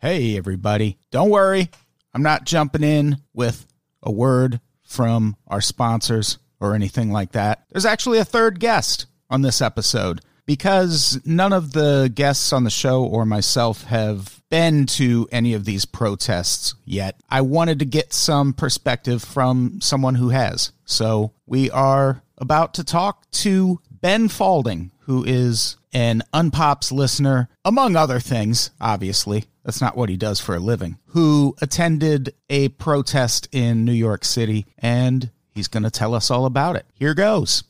Hey, 0.00 0.36
everybody. 0.36 0.98
Don't 1.10 1.30
worry. 1.30 1.70
I'm 2.12 2.22
not 2.22 2.44
jumping 2.44 2.82
in 2.82 3.16
with 3.32 3.66
a 4.02 4.12
word 4.12 4.60
from 4.94 5.36
our 5.48 5.60
sponsors 5.60 6.38
or 6.60 6.74
anything 6.74 7.10
like 7.10 7.32
that. 7.32 7.64
There's 7.70 7.86
actually 7.86 8.18
a 8.18 8.24
third 8.24 8.60
guest 8.60 9.06
on 9.28 9.42
this 9.42 9.60
episode 9.60 10.20
because 10.46 11.20
none 11.24 11.52
of 11.52 11.72
the 11.72 12.10
guests 12.14 12.52
on 12.52 12.64
the 12.64 12.70
show 12.70 13.04
or 13.04 13.24
myself 13.24 13.84
have 13.84 14.42
been 14.50 14.86
to 14.86 15.26
any 15.32 15.54
of 15.54 15.64
these 15.64 15.84
protests 15.84 16.74
yet. 16.84 17.18
I 17.28 17.40
wanted 17.40 17.80
to 17.80 17.84
get 17.84 18.12
some 18.12 18.52
perspective 18.52 19.22
from 19.22 19.80
someone 19.80 20.14
who 20.14 20.28
has. 20.28 20.72
So 20.84 21.32
we 21.46 21.70
are 21.70 22.22
about 22.38 22.74
to 22.74 22.84
talk 22.84 23.30
to 23.32 23.80
Ben 23.90 24.28
Falding, 24.28 24.90
who 25.00 25.24
is 25.24 25.76
an 25.92 26.22
Unpops 26.32 26.92
listener 26.92 27.48
among 27.64 27.96
other 27.96 28.20
things, 28.20 28.70
obviously, 28.80 29.44
that's 29.64 29.80
not 29.80 29.96
what 29.96 30.10
he 30.10 30.16
does 30.16 30.40
for 30.40 30.54
a 30.54 30.60
living, 30.60 30.98
who 31.06 31.56
attended 31.62 32.34
a 32.50 32.68
protest 32.68 33.48
in 33.52 33.84
New 33.84 33.92
York 33.92 34.24
City, 34.24 34.66
and 34.78 35.30
he's 35.50 35.68
going 35.68 35.82
to 35.82 35.90
tell 35.90 36.14
us 36.14 36.30
all 36.30 36.44
about 36.44 36.76
it. 36.76 36.86
Here 36.92 37.14
goes. 37.14 37.64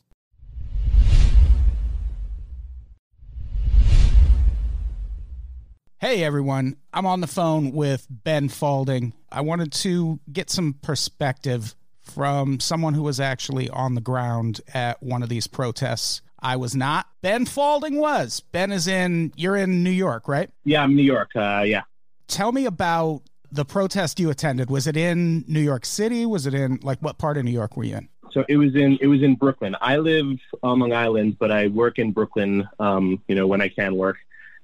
Hey 5.98 6.22
everyone, 6.22 6.76
I'm 6.92 7.06
on 7.06 7.22
the 7.22 7.26
phone 7.26 7.72
with 7.72 8.06
Ben 8.10 8.50
Falding. 8.50 9.14
I 9.32 9.40
wanted 9.40 9.72
to 9.72 10.20
get 10.30 10.50
some 10.50 10.74
perspective 10.82 11.74
from 12.02 12.60
someone 12.60 12.92
who 12.92 13.02
was 13.02 13.20
actually 13.20 13.70
on 13.70 13.94
the 13.94 14.02
ground 14.02 14.60
at 14.74 15.02
one 15.02 15.22
of 15.22 15.30
these 15.30 15.46
protests. 15.46 16.20
I 16.44 16.56
was 16.56 16.76
not. 16.76 17.06
Ben 17.22 17.46
Falding 17.46 17.98
was. 17.98 18.40
Ben 18.52 18.70
is 18.70 18.86
in, 18.86 19.32
you're 19.34 19.56
in 19.56 19.82
New 19.82 19.90
York, 19.90 20.28
right? 20.28 20.50
Yeah, 20.64 20.82
I'm 20.82 20.94
New 20.94 21.02
York. 21.02 21.30
Uh, 21.34 21.64
yeah. 21.66 21.82
Tell 22.28 22.52
me 22.52 22.66
about 22.66 23.22
the 23.50 23.64
protest 23.64 24.20
you 24.20 24.28
attended. 24.28 24.70
Was 24.70 24.86
it 24.86 24.96
in 24.96 25.44
New 25.48 25.60
York 25.60 25.86
City? 25.86 26.26
Was 26.26 26.46
it 26.46 26.52
in, 26.52 26.80
like, 26.82 26.98
what 27.00 27.16
part 27.16 27.38
of 27.38 27.44
New 27.44 27.50
York 27.50 27.76
were 27.76 27.84
you 27.84 27.96
in? 27.96 28.08
So 28.32 28.44
it 28.48 28.56
was 28.56 28.74
in 28.74 28.98
it 29.00 29.06
was 29.06 29.22
in 29.22 29.36
Brooklyn. 29.36 29.76
I 29.80 29.96
live 29.98 30.26
on 30.62 30.80
Long 30.80 30.92
Island, 30.92 31.38
but 31.38 31.52
I 31.52 31.68
work 31.68 32.00
in 32.00 32.10
Brooklyn. 32.10 32.68
Um, 32.80 33.22
you 33.28 33.36
know 33.36 33.46
when 33.46 33.60
I 33.60 33.68
can 33.68 33.94
work. 33.94 34.16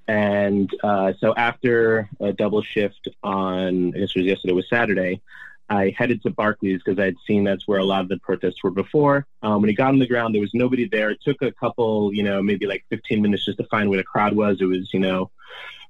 And 0.09 0.69
uh, 0.83 1.13
so 1.19 1.33
after 1.35 2.09
a 2.19 2.33
double 2.33 2.63
shift 2.63 3.07
on, 3.23 3.95
I 3.95 3.99
guess 3.99 4.09
it 4.13 4.19
was 4.19 4.25
yesterday, 4.25 4.53
was 4.53 4.69
Saturday, 4.69 5.21
I 5.71 5.95
headed 5.97 6.21
to 6.23 6.29
Barclays 6.29 6.81
because 6.83 6.99
I 6.99 7.05
had 7.05 7.15
seen 7.25 7.45
that's 7.45 7.65
where 7.65 7.79
a 7.79 7.83
lot 7.85 8.01
of 8.01 8.09
the 8.09 8.19
protests 8.19 8.61
were 8.61 8.71
before. 8.71 9.25
Um, 9.41 9.61
when 9.61 9.69
he 9.69 9.75
got 9.75 9.93
on 9.93 9.99
the 9.99 10.07
ground, 10.07 10.35
there 10.35 10.41
was 10.41 10.53
nobody 10.53 10.85
there. 10.85 11.11
It 11.11 11.19
took 11.23 11.41
a 11.41 11.51
couple, 11.53 12.13
you 12.13 12.23
know, 12.23 12.43
maybe 12.43 12.67
like 12.67 12.83
15 12.89 13.21
minutes 13.21 13.45
just 13.45 13.57
to 13.57 13.63
find 13.63 13.89
where 13.89 13.97
the 13.97 14.03
crowd 14.03 14.35
was. 14.35 14.57
It 14.59 14.65
was, 14.65 14.93
you 14.93 14.99
know, 14.99 15.31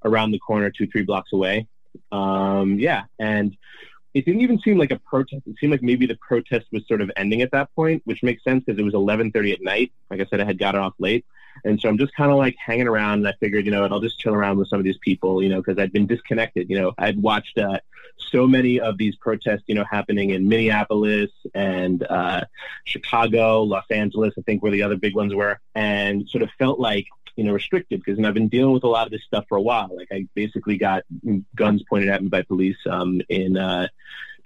around 0.05 0.31
the 0.31 0.39
corner, 0.39 0.69
two, 0.69 0.85
three 0.85 1.01
blocks 1.01 1.33
away. 1.33 1.67
Um, 2.11 2.77
yeah. 2.77 3.05
And 3.17 3.57
it 4.13 4.23
didn't 4.23 4.41
even 4.41 4.59
seem 4.59 4.77
like 4.77 4.91
a 4.91 4.99
protest. 4.99 5.41
It 5.47 5.55
seemed 5.59 5.71
like 5.71 5.81
maybe 5.81 6.05
the 6.05 6.17
protest 6.17 6.67
was 6.71 6.87
sort 6.87 7.01
of 7.01 7.09
ending 7.15 7.41
at 7.41 7.49
that 7.51 7.73
point, 7.73 8.03
which 8.05 8.21
makes 8.21 8.43
sense 8.43 8.63
because 8.63 8.79
it 8.79 8.83
was 8.83 8.93
11:30 8.93 9.53
at 9.53 9.61
night. 9.63 9.91
Like 10.11 10.21
I 10.21 10.25
said, 10.25 10.41
I 10.41 10.45
had 10.45 10.59
gotten 10.59 10.81
off 10.81 10.93
late, 10.99 11.25
and 11.63 11.79
so 11.79 11.89
I'm 11.89 11.97
just 11.97 12.13
kind 12.13 12.29
of 12.29 12.37
like 12.37 12.55
hanging 12.63 12.87
around. 12.87 13.19
And 13.19 13.27
I 13.29 13.33
figured, 13.39 13.65
you 13.65 13.71
know, 13.71 13.85
I'll 13.85 14.01
just 14.01 14.19
chill 14.19 14.33
around 14.33 14.57
with 14.57 14.67
some 14.67 14.79
of 14.79 14.85
these 14.85 14.97
people, 14.97 15.41
you 15.41 15.49
know, 15.49 15.61
because 15.61 15.79
I'd 15.79 15.93
been 15.93 16.07
disconnected. 16.07 16.69
You 16.69 16.79
know, 16.79 16.93
I'd 16.97 17.21
watched 17.21 17.57
uh, 17.57 17.79
so 18.31 18.47
many 18.47 18.79
of 18.79 18.97
these 18.97 19.15
protests, 19.15 19.63
you 19.67 19.75
know, 19.75 19.85
happening 19.89 20.31
in 20.31 20.47
Minneapolis 20.47 21.31
and 21.53 22.03
uh, 22.03 22.41
Chicago, 22.85 23.63
Los 23.63 23.85
Angeles. 23.89 24.33
I 24.37 24.41
think 24.41 24.61
where 24.61 24.71
the 24.71 24.83
other 24.83 24.97
big 24.97 25.15
ones 25.15 25.33
were, 25.33 25.59
and 25.75 26.27
sort 26.29 26.43
of 26.43 26.49
felt 26.57 26.79
like 26.79 27.07
you 27.35 27.43
know, 27.43 27.53
restricted 27.53 28.03
because 28.03 28.23
I've 28.23 28.33
been 28.33 28.49
dealing 28.49 28.73
with 28.73 28.83
a 28.83 28.87
lot 28.87 29.07
of 29.07 29.11
this 29.11 29.23
stuff 29.23 29.45
for 29.47 29.57
a 29.57 29.61
while. 29.61 29.89
Like 29.95 30.09
I 30.11 30.27
basically 30.35 30.77
got 30.77 31.03
guns 31.55 31.83
pointed 31.89 32.09
at 32.09 32.21
me 32.21 32.29
by 32.29 32.41
police 32.43 32.77
um, 32.89 33.21
in 33.29 33.57
uh, 33.57 33.87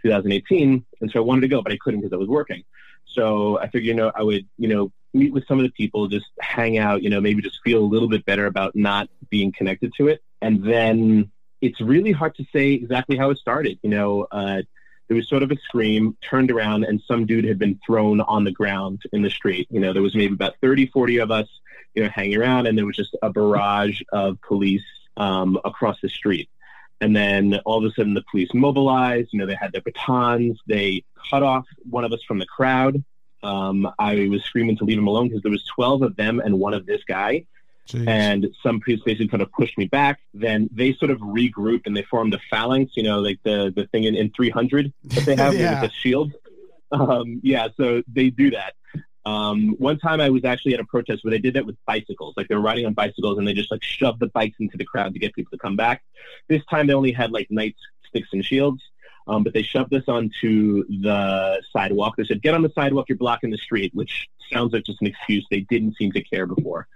2018, 0.03 0.85
and 1.01 1.11
so 1.11 1.19
I 1.19 1.23
wanted 1.23 1.41
to 1.41 1.47
go, 1.47 1.61
but 1.61 1.71
I 1.71 1.77
couldn't 1.77 2.01
because 2.01 2.13
I 2.13 2.17
was 2.17 2.27
working. 2.27 2.63
So 3.05 3.59
I 3.59 3.67
figured, 3.67 3.85
you 3.85 3.93
know, 3.93 4.11
I 4.13 4.23
would, 4.23 4.45
you 4.57 4.67
know, 4.67 4.91
meet 5.13 5.33
with 5.33 5.47
some 5.47 5.57
of 5.57 5.63
the 5.63 5.71
people, 5.71 6.07
just 6.07 6.25
hang 6.39 6.77
out, 6.77 7.01
you 7.01 7.09
know, 7.09 7.21
maybe 7.21 7.41
just 7.41 7.61
feel 7.63 7.79
a 7.79 7.85
little 7.85 8.09
bit 8.09 8.25
better 8.25 8.45
about 8.45 8.75
not 8.75 9.09
being 9.29 9.51
connected 9.51 9.93
to 9.97 10.09
it. 10.09 10.21
And 10.41 10.63
then 10.63 11.31
it's 11.65 11.81
really 11.81 12.11
hard 12.11 12.35
to 12.35 12.45
say 12.53 12.71
exactly 12.73 13.17
how 13.17 13.29
it 13.29 13.37
started. 13.37 13.79
You 13.81 13.89
know, 13.89 14.27
uh, 14.31 14.61
there 15.07 15.15
was 15.15 15.27
sort 15.27 15.43
of 15.43 15.51
a 15.51 15.57
scream, 15.57 16.17
turned 16.21 16.51
around, 16.51 16.83
and 16.83 17.01
some 17.07 17.25
dude 17.25 17.45
had 17.45 17.59
been 17.59 17.79
thrown 17.85 18.21
on 18.21 18.43
the 18.43 18.51
ground 18.51 19.03
in 19.11 19.21
the 19.21 19.29
street. 19.29 19.67
You 19.69 19.79
know, 19.79 19.93
there 19.93 20.01
was 20.01 20.15
maybe 20.15 20.33
about 20.33 20.55
30, 20.61 20.87
40 20.87 21.17
of 21.17 21.31
us, 21.31 21.47
you 21.93 22.03
know, 22.03 22.09
hanging 22.09 22.37
around, 22.37 22.67
and 22.67 22.77
there 22.77 22.85
was 22.85 22.95
just 22.95 23.15
a 23.21 23.29
barrage 23.29 24.01
of 24.11 24.41
police 24.41 24.83
um, 25.17 25.59
across 25.63 25.99
the 26.01 26.09
street. 26.09 26.49
And 27.01 27.15
then 27.15 27.59
all 27.65 27.77
of 27.77 27.91
a 27.91 27.93
sudden, 27.93 28.13
the 28.13 28.23
police 28.31 28.49
mobilized. 28.53 29.29
You 29.31 29.39
know, 29.39 29.45
they 29.45 29.55
had 29.55 29.71
their 29.73 29.81
batons. 29.81 30.59
They 30.65 31.03
cut 31.29 31.43
off 31.43 31.65
one 31.89 32.03
of 32.03 32.13
us 32.13 32.23
from 32.23 32.39
the 32.39 32.45
crowd. 32.45 33.03
Um, 33.43 33.87
I 33.99 34.27
was 34.29 34.43
screaming 34.43 34.77
to 34.77 34.85
leave 34.85 34.97
him 34.97 35.07
alone 35.07 35.27
because 35.27 35.43
there 35.43 35.51
was 35.51 35.63
12 35.75 36.01
of 36.01 36.15
them 36.15 36.39
and 36.39 36.59
one 36.59 36.73
of 36.73 36.85
this 36.85 37.03
guy. 37.03 37.45
Jeez. 37.87 38.07
And 38.07 38.47
some 38.63 38.79
police 38.79 39.01
basically 39.05 39.27
kind 39.27 39.43
of 39.43 39.51
pushed 39.51 39.77
me 39.77 39.85
back. 39.85 40.19
Then 40.33 40.69
they 40.71 40.93
sort 40.93 41.11
of 41.11 41.19
regrouped 41.19 41.85
and 41.85 41.95
they 41.95 42.01
formed 42.03 42.33
a 42.33 42.39
phalanx, 42.49 42.93
you 42.95 43.03
know, 43.03 43.19
like 43.19 43.39
the, 43.43 43.71
the 43.75 43.85
thing 43.87 44.05
in, 44.05 44.15
in 44.15 44.31
300 44.31 44.91
that 45.03 45.25
they 45.25 45.35
have 45.35 45.53
yeah. 45.57 45.81
with 45.81 45.91
the 45.91 45.95
shield. 45.95 46.33
Um, 46.91 47.41
yeah, 47.43 47.67
so 47.77 48.01
they 48.07 48.29
do 48.29 48.51
that. 48.51 48.73
Um, 49.25 49.75
one 49.79 49.97
time 49.97 50.21
I 50.21 50.29
was 50.29 50.45
actually 50.45 50.75
at 50.75 50.79
a 50.79 50.85
protest 50.85 51.23
where 51.23 51.31
they 51.31 51.39
did 51.39 51.55
that 51.55 51.65
with 51.65 51.77
bicycles. 51.85 52.35
Like 52.37 52.47
they 52.47 52.55
were 52.55 52.61
riding 52.61 52.85
on 52.85 52.93
bicycles 52.93 53.37
and 53.37 53.47
they 53.47 53.53
just 53.53 53.71
like 53.71 53.83
shoved 53.83 54.19
the 54.19 54.27
bikes 54.27 54.57
into 54.59 54.77
the 54.77 54.85
crowd 54.85 55.13
to 55.13 55.19
get 55.19 55.33
people 55.33 55.51
to 55.51 55.57
come 55.57 55.75
back. 55.75 56.03
This 56.47 56.63
time 56.69 56.87
they 56.87 56.93
only 56.93 57.11
had 57.11 57.31
like 57.31 57.47
knights, 57.49 57.79
sticks, 58.07 58.29
and 58.33 58.43
shields. 58.43 58.81
Um, 59.27 59.43
but 59.43 59.53
they 59.53 59.63
shoved 59.63 59.91
us 59.95 60.03
onto 60.07 60.85
the 61.01 61.61
sidewalk. 61.73 62.15
They 62.15 62.25
said, 62.25 62.43
get 62.43 62.53
on 62.53 62.61
the 62.61 62.71
sidewalk, 62.75 63.09
you're 63.09 63.17
blocking 63.17 63.49
the 63.49 63.57
street, 63.57 63.91
which 63.95 64.27
sounds 64.53 64.71
like 64.71 64.83
just 64.83 65.01
an 65.01 65.07
excuse. 65.07 65.45
They 65.49 65.61
didn't 65.61 65.95
seem 65.97 66.11
to 66.11 66.21
care 66.21 66.45
before. 66.45 66.87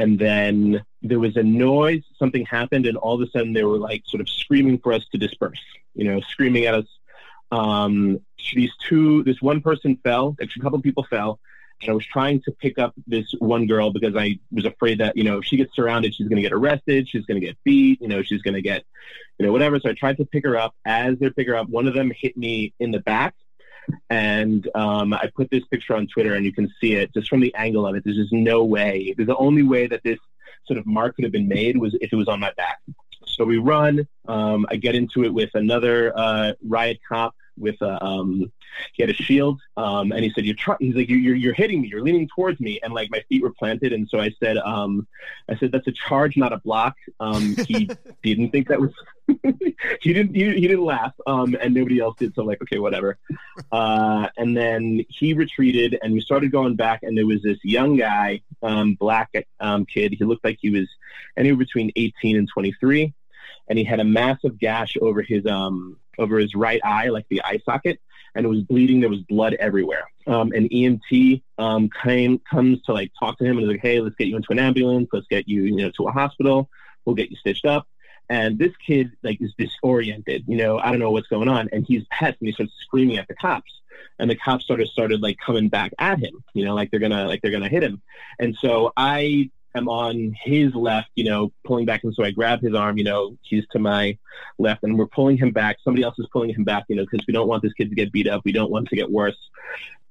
And 0.00 0.18
then 0.18 0.82
there 1.02 1.18
was 1.18 1.36
a 1.36 1.42
noise, 1.42 2.02
something 2.18 2.46
happened, 2.46 2.86
and 2.86 2.96
all 2.96 3.20
of 3.20 3.28
a 3.28 3.30
sudden 3.30 3.52
they 3.52 3.64
were 3.64 3.76
like 3.76 4.02
sort 4.06 4.22
of 4.22 4.28
screaming 4.30 4.78
for 4.78 4.94
us 4.94 5.04
to 5.12 5.18
disperse, 5.18 5.60
you 5.94 6.04
know, 6.04 6.20
screaming 6.20 6.64
at 6.64 6.74
us. 6.74 6.86
Um, 7.52 8.20
these 8.54 8.70
two, 8.88 9.22
this 9.24 9.42
one 9.42 9.60
person 9.60 9.98
fell, 10.02 10.36
actually 10.40 10.62
a 10.62 10.64
couple 10.64 10.80
people 10.80 11.04
fell, 11.04 11.38
and 11.82 11.90
I 11.90 11.92
was 11.92 12.06
trying 12.06 12.40
to 12.42 12.52
pick 12.52 12.78
up 12.78 12.94
this 13.06 13.34
one 13.40 13.66
girl 13.66 13.90
because 13.90 14.16
I 14.16 14.38
was 14.50 14.64
afraid 14.64 15.00
that, 15.00 15.18
you 15.18 15.24
know, 15.24 15.38
if 15.38 15.44
she 15.44 15.58
gets 15.58 15.76
surrounded, 15.76 16.14
she's 16.14 16.28
going 16.28 16.36
to 16.36 16.42
get 16.42 16.52
arrested. 16.52 17.08
She's 17.08 17.26
going 17.26 17.40
to 17.40 17.46
get 17.46 17.56
beat. 17.64 18.00
You 18.00 18.08
know, 18.08 18.22
she's 18.22 18.42
going 18.42 18.54
to 18.54 18.62
get, 18.62 18.84
you 19.38 19.46
know, 19.46 19.52
whatever. 19.52 19.80
So 19.80 19.90
I 19.90 19.94
tried 19.94 20.16
to 20.18 20.24
pick 20.24 20.44
her 20.44 20.56
up. 20.56 20.74
As 20.84 21.18
they 21.18 21.30
pick 21.30 21.48
her 21.48 21.56
up, 21.56 21.68
one 21.68 21.86
of 21.86 21.94
them 21.94 22.12
hit 22.14 22.36
me 22.36 22.74
in 22.80 22.90
the 22.90 23.00
back. 23.00 23.34
And 24.08 24.68
um, 24.74 25.12
I 25.12 25.30
put 25.34 25.50
this 25.50 25.64
picture 25.66 25.94
on 25.94 26.06
Twitter 26.06 26.34
and 26.34 26.44
you 26.44 26.52
can 26.52 26.72
see 26.80 26.94
it 26.94 27.12
just 27.14 27.28
from 27.28 27.40
the 27.40 27.54
angle 27.54 27.86
of 27.86 27.94
it. 27.94 28.04
There's 28.04 28.16
just 28.16 28.32
no 28.32 28.64
way. 28.64 29.14
The 29.16 29.36
only 29.36 29.62
way 29.62 29.86
that 29.86 30.02
this 30.02 30.18
sort 30.66 30.78
of 30.78 30.86
mark 30.86 31.16
could 31.16 31.24
have 31.24 31.32
been 31.32 31.48
made 31.48 31.76
was 31.76 31.94
if 32.00 32.12
it 32.12 32.16
was 32.16 32.28
on 32.28 32.40
my 32.40 32.52
back. 32.56 32.78
So 33.26 33.44
we 33.44 33.58
run. 33.58 34.06
Um, 34.28 34.66
I 34.70 34.76
get 34.76 34.94
into 34.94 35.24
it 35.24 35.32
with 35.32 35.50
another 35.54 36.12
uh, 36.16 36.52
riot 36.66 37.00
cop 37.08 37.34
with 37.60 37.80
a 37.82 38.02
um, 38.04 38.50
he 38.94 39.02
had 39.02 39.10
a 39.10 39.14
shield, 39.14 39.60
um, 39.76 40.12
and 40.12 40.24
he 40.24 40.32
said, 40.34 40.44
"You're 40.44 40.56
trying." 40.56 40.78
He's 40.80 40.94
like, 40.94 41.08
you're, 41.08 41.34
"You're 41.34 41.54
hitting 41.54 41.82
me. 41.82 41.88
You're 41.88 42.02
leaning 42.02 42.28
towards 42.34 42.60
me." 42.60 42.80
And 42.82 42.92
like 42.92 43.10
my 43.10 43.22
feet 43.28 43.42
were 43.42 43.52
planted, 43.52 43.92
and 43.92 44.08
so 44.08 44.18
I 44.18 44.30
said, 44.40 44.56
um, 44.58 45.06
"I 45.48 45.56
said 45.56 45.72
that's 45.72 45.86
a 45.86 45.92
charge, 45.92 46.36
not 46.36 46.52
a 46.52 46.58
block." 46.58 46.96
Um, 47.20 47.56
he 47.66 47.90
didn't 48.22 48.50
think 48.50 48.68
that 48.68 48.80
was. 48.80 48.92
he 50.00 50.12
didn't. 50.12 50.34
He, 50.34 50.44
he 50.44 50.68
didn't 50.68 50.84
laugh, 50.84 51.12
um, 51.26 51.56
and 51.60 51.74
nobody 51.74 52.00
else 52.00 52.16
did. 52.18 52.34
So 52.34 52.42
I'm 52.42 52.48
like, 52.48 52.62
okay, 52.62 52.78
whatever. 52.78 53.18
Uh, 53.72 54.26
and 54.36 54.56
then 54.56 55.04
he 55.08 55.32
retreated, 55.34 55.96
and 56.02 56.12
we 56.12 56.20
started 56.20 56.50
going 56.50 56.74
back, 56.74 57.00
and 57.02 57.16
there 57.16 57.26
was 57.26 57.42
this 57.42 57.58
young 57.62 57.96
guy, 57.96 58.40
um, 58.62 58.94
black 58.94 59.30
um, 59.60 59.84
kid. 59.84 60.14
He 60.18 60.24
looked 60.24 60.44
like 60.44 60.58
he 60.60 60.70
was 60.70 60.88
anywhere 61.36 61.58
between 61.58 61.92
18 61.94 62.36
and 62.36 62.48
23 62.52 63.12
and 63.68 63.78
he 63.78 63.84
had 63.84 64.00
a 64.00 64.04
massive 64.04 64.58
gash 64.58 64.96
over 65.00 65.22
his 65.22 65.46
um 65.46 65.96
over 66.18 66.38
his 66.38 66.54
right 66.54 66.80
eye, 66.84 67.08
like 67.08 67.26
the 67.28 67.42
eye 67.42 67.60
socket, 67.64 68.00
and 68.34 68.44
it 68.44 68.48
was 68.48 68.62
bleeding. 68.62 69.00
There 69.00 69.10
was 69.10 69.20
blood 69.20 69.54
everywhere. 69.54 70.10
Um, 70.26 70.52
an 70.52 70.68
EMT 70.68 71.42
um, 71.58 71.90
came 72.02 72.40
comes 72.50 72.82
to 72.82 72.92
like 72.92 73.12
talk 73.18 73.38
to 73.38 73.44
him 73.44 73.58
and 73.58 73.64
is 73.64 73.72
like, 73.72 73.80
"Hey, 73.80 74.00
let's 74.00 74.16
get 74.16 74.28
you 74.28 74.36
into 74.36 74.52
an 74.52 74.58
ambulance. 74.58 75.08
Let's 75.12 75.26
get 75.28 75.48
you, 75.48 75.62
you 75.62 75.76
know, 75.76 75.90
to 75.96 76.08
a 76.08 76.12
hospital. 76.12 76.68
We'll 77.04 77.16
get 77.16 77.30
you 77.30 77.36
stitched 77.36 77.66
up." 77.66 77.86
And 78.28 78.58
this 78.58 78.72
kid 78.86 79.12
like 79.22 79.40
is 79.40 79.52
disoriented. 79.58 80.44
You 80.46 80.56
know, 80.56 80.78
I 80.78 80.90
don't 80.90 81.00
know 81.00 81.10
what's 81.10 81.28
going 81.28 81.48
on, 81.48 81.68
and 81.72 81.84
he's 81.86 82.04
pissed 82.10 82.38
and 82.40 82.48
he 82.48 82.52
starts 82.52 82.72
screaming 82.82 83.18
at 83.18 83.28
the 83.28 83.34
cops. 83.34 83.72
And 84.18 84.30
the 84.30 84.36
cops 84.36 84.66
sort 84.66 84.80
of 84.80 84.88
started 84.88 85.22
like 85.22 85.38
coming 85.44 85.68
back 85.68 85.92
at 85.98 86.18
him. 86.18 86.44
You 86.54 86.64
know, 86.64 86.74
like 86.74 86.90
they're 86.90 87.00
gonna 87.00 87.26
like 87.26 87.42
they're 87.42 87.50
gonna 87.50 87.68
hit 87.68 87.82
him. 87.82 88.02
And 88.38 88.56
so 88.56 88.92
I 88.96 89.50
am 89.74 89.88
on 89.88 90.34
his 90.42 90.74
left, 90.74 91.10
you 91.14 91.24
know, 91.24 91.52
pulling 91.64 91.86
back. 91.86 92.04
And 92.04 92.14
so 92.14 92.24
I 92.24 92.30
grab 92.30 92.60
his 92.60 92.74
arm, 92.74 92.98
you 92.98 93.04
know, 93.04 93.36
he's 93.42 93.66
to 93.68 93.78
my 93.78 94.16
left, 94.58 94.82
and 94.82 94.98
we're 94.98 95.06
pulling 95.06 95.36
him 95.36 95.50
back. 95.50 95.76
Somebody 95.84 96.02
else 96.02 96.18
is 96.18 96.26
pulling 96.32 96.50
him 96.50 96.64
back, 96.64 96.84
you 96.88 96.96
know, 96.96 97.06
because 97.08 97.26
we 97.26 97.32
don't 97.32 97.48
want 97.48 97.62
this 97.62 97.72
kid 97.74 97.88
to 97.90 97.94
get 97.94 98.12
beat 98.12 98.28
up. 98.28 98.42
We 98.44 98.52
don't 98.52 98.70
want 98.70 98.88
to 98.88 98.96
get 98.96 99.10
worse. 99.10 99.38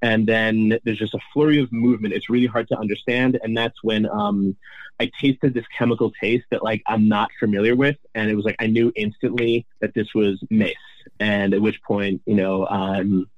And 0.02 0.26
then 0.26 0.80
there's 0.86 1.00
just 1.00 1.14
a 1.14 1.20
flurry 1.34 1.60
of 1.62 1.72
movement. 1.74 2.14
It's 2.14 2.30
really 2.30 2.46
hard 2.46 2.70
to 2.70 2.78
understand. 2.78 3.38
And 3.44 3.58
that's 3.58 3.84
when 3.84 4.10
um, 4.10 4.56
I 5.00 5.12
tasted 5.20 5.54
this 5.54 5.66
chemical 5.78 6.12
taste 6.22 6.46
that, 6.52 6.64
like, 6.64 6.82
I'm 6.88 7.10
not 7.10 7.30
familiar 7.38 7.76
with. 7.76 7.98
And 8.16 8.30
it 8.30 8.36
was 8.36 8.46
like 8.46 8.56
I 8.60 8.68
knew 8.68 8.94
instantly 8.96 9.66
that 9.82 9.94
this 9.94 10.14
was 10.16 10.42
mace. 10.50 10.76
And 11.20 11.54
at 11.54 11.62
which 11.62 11.82
point, 11.84 12.22
you 12.26 12.36
know, 12.36 12.66
um, 12.68 13.30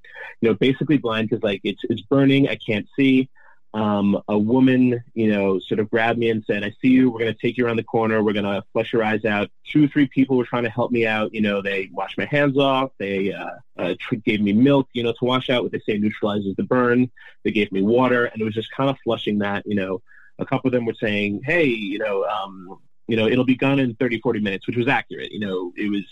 you 0.41 0.49
know, 0.49 0.53
basically 0.55 0.97
blind 0.97 1.29
because 1.29 1.43
like 1.43 1.61
it's 1.63 1.81
it's 1.83 2.01
burning. 2.01 2.47
I 2.47 2.55
can't 2.55 2.87
see 2.95 3.29
um, 3.73 4.21
a 4.27 4.37
woman, 4.37 5.01
you 5.13 5.31
know, 5.31 5.59
sort 5.59 5.79
of 5.79 5.89
grabbed 5.89 6.19
me 6.19 6.29
and 6.29 6.43
said, 6.45 6.63
I 6.63 6.73
see 6.81 6.89
you. 6.89 7.09
We're 7.09 7.19
going 7.19 7.33
to 7.33 7.39
take 7.39 7.57
you 7.57 7.65
around 7.65 7.77
the 7.77 7.83
corner. 7.83 8.21
We're 8.21 8.33
going 8.33 8.45
to 8.45 8.63
flush 8.73 8.91
your 8.91 9.03
eyes 9.03 9.23
out. 9.23 9.49
Two 9.65 9.85
or 9.85 9.87
three 9.87 10.07
people 10.07 10.35
were 10.35 10.45
trying 10.45 10.63
to 10.63 10.69
help 10.69 10.91
me 10.91 11.07
out. 11.07 11.33
You 11.33 11.41
know, 11.41 11.61
they 11.61 11.89
washed 11.93 12.17
my 12.17 12.25
hands 12.25 12.57
off. 12.57 12.91
They 12.97 13.31
uh, 13.31 13.51
uh, 13.77 13.93
gave 14.25 14.41
me 14.41 14.51
milk, 14.51 14.89
you 14.93 15.03
know, 15.03 15.13
to 15.13 15.25
wash 15.25 15.49
out, 15.49 15.63
what 15.63 15.71
they 15.71 15.79
say 15.79 15.97
neutralizes 15.97 16.55
the 16.57 16.63
burn. 16.63 17.09
They 17.43 17.51
gave 17.51 17.71
me 17.71 17.81
water. 17.81 18.25
And 18.25 18.41
it 18.41 18.45
was 18.45 18.53
just 18.53 18.71
kind 18.71 18.89
of 18.89 18.97
flushing 19.03 19.39
that, 19.39 19.65
you 19.65 19.75
know. 19.75 20.01
A 20.39 20.45
couple 20.45 20.67
of 20.69 20.73
them 20.73 20.85
were 20.85 20.95
saying, 20.99 21.41
hey, 21.45 21.65
you 21.65 21.99
know, 21.99 22.25
um, 22.25 22.79
you 23.07 23.15
know, 23.15 23.27
it'll 23.27 23.45
be 23.45 23.55
gone 23.55 23.79
in 23.79 23.95
30, 23.95 24.19
40 24.21 24.39
minutes, 24.39 24.67
which 24.67 24.77
was 24.77 24.87
accurate. 24.87 25.31
You 25.31 25.39
know, 25.39 25.71
it 25.77 25.89
was 25.89 26.03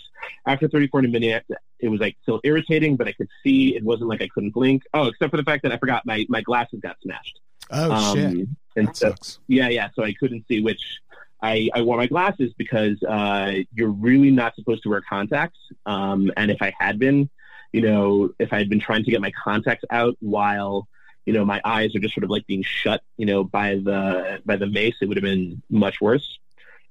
after 0.46 0.68
30, 0.68 0.88
40 0.88 1.08
minutes, 1.08 1.48
it 1.78 1.88
was 1.88 2.00
like 2.00 2.16
still 2.22 2.40
irritating, 2.44 2.96
but 2.96 3.08
I 3.08 3.12
could 3.12 3.28
see 3.42 3.74
it 3.74 3.82
wasn't 3.82 4.08
like 4.08 4.22
I 4.22 4.28
couldn't 4.28 4.50
blink. 4.50 4.84
Oh, 4.94 5.08
except 5.08 5.30
for 5.30 5.36
the 5.36 5.42
fact 5.42 5.62
that 5.64 5.72
I 5.72 5.78
forgot 5.78 6.06
my, 6.06 6.24
my 6.28 6.42
glasses 6.42 6.80
got 6.80 6.96
smashed. 7.02 7.40
Oh 7.70 7.92
Um, 7.92 8.16
shit! 8.16 8.48
And 8.76 8.88
That 8.88 8.96
so, 8.96 9.08
sucks. 9.10 9.38
yeah, 9.48 9.68
yeah. 9.68 9.88
So 9.94 10.02
I 10.04 10.12
couldn't 10.12 10.46
see, 10.48 10.60
which 10.60 11.00
I, 11.42 11.70
I 11.74 11.82
wore 11.82 11.96
my 11.96 12.06
glasses 12.06 12.52
because 12.56 13.02
uh, 13.02 13.52
you're 13.74 13.90
really 13.90 14.30
not 14.30 14.54
supposed 14.56 14.82
to 14.84 14.90
wear 14.90 15.00
contacts. 15.00 15.58
Um, 15.86 16.30
and 16.36 16.50
if 16.50 16.60
I 16.62 16.72
had 16.78 16.98
been, 16.98 17.30
you 17.72 17.80
know, 17.82 18.30
if 18.38 18.52
I 18.52 18.58
had 18.58 18.68
been 18.68 18.80
trying 18.80 19.04
to 19.04 19.10
get 19.10 19.20
my 19.20 19.32
contacts 19.32 19.84
out 19.90 20.16
while, 20.20 20.86
you 21.26 21.32
know, 21.32 21.44
my 21.44 21.60
eyes 21.64 21.94
are 21.94 21.98
just 22.00 22.14
sort 22.14 22.24
of 22.24 22.30
like 22.30 22.46
being 22.46 22.62
shut, 22.62 23.02
you 23.16 23.26
know, 23.26 23.44
by 23.44 23.76
the 23.76 24.40
by 24.44 24.56
the 24.56 24.66
mace, 24.66 24.96
it 25.00 25.06
would 25.06 25.16
have 25.16 25.24
been 25.24 25.62
much 25.70 26.00
worse. 26.00 26.38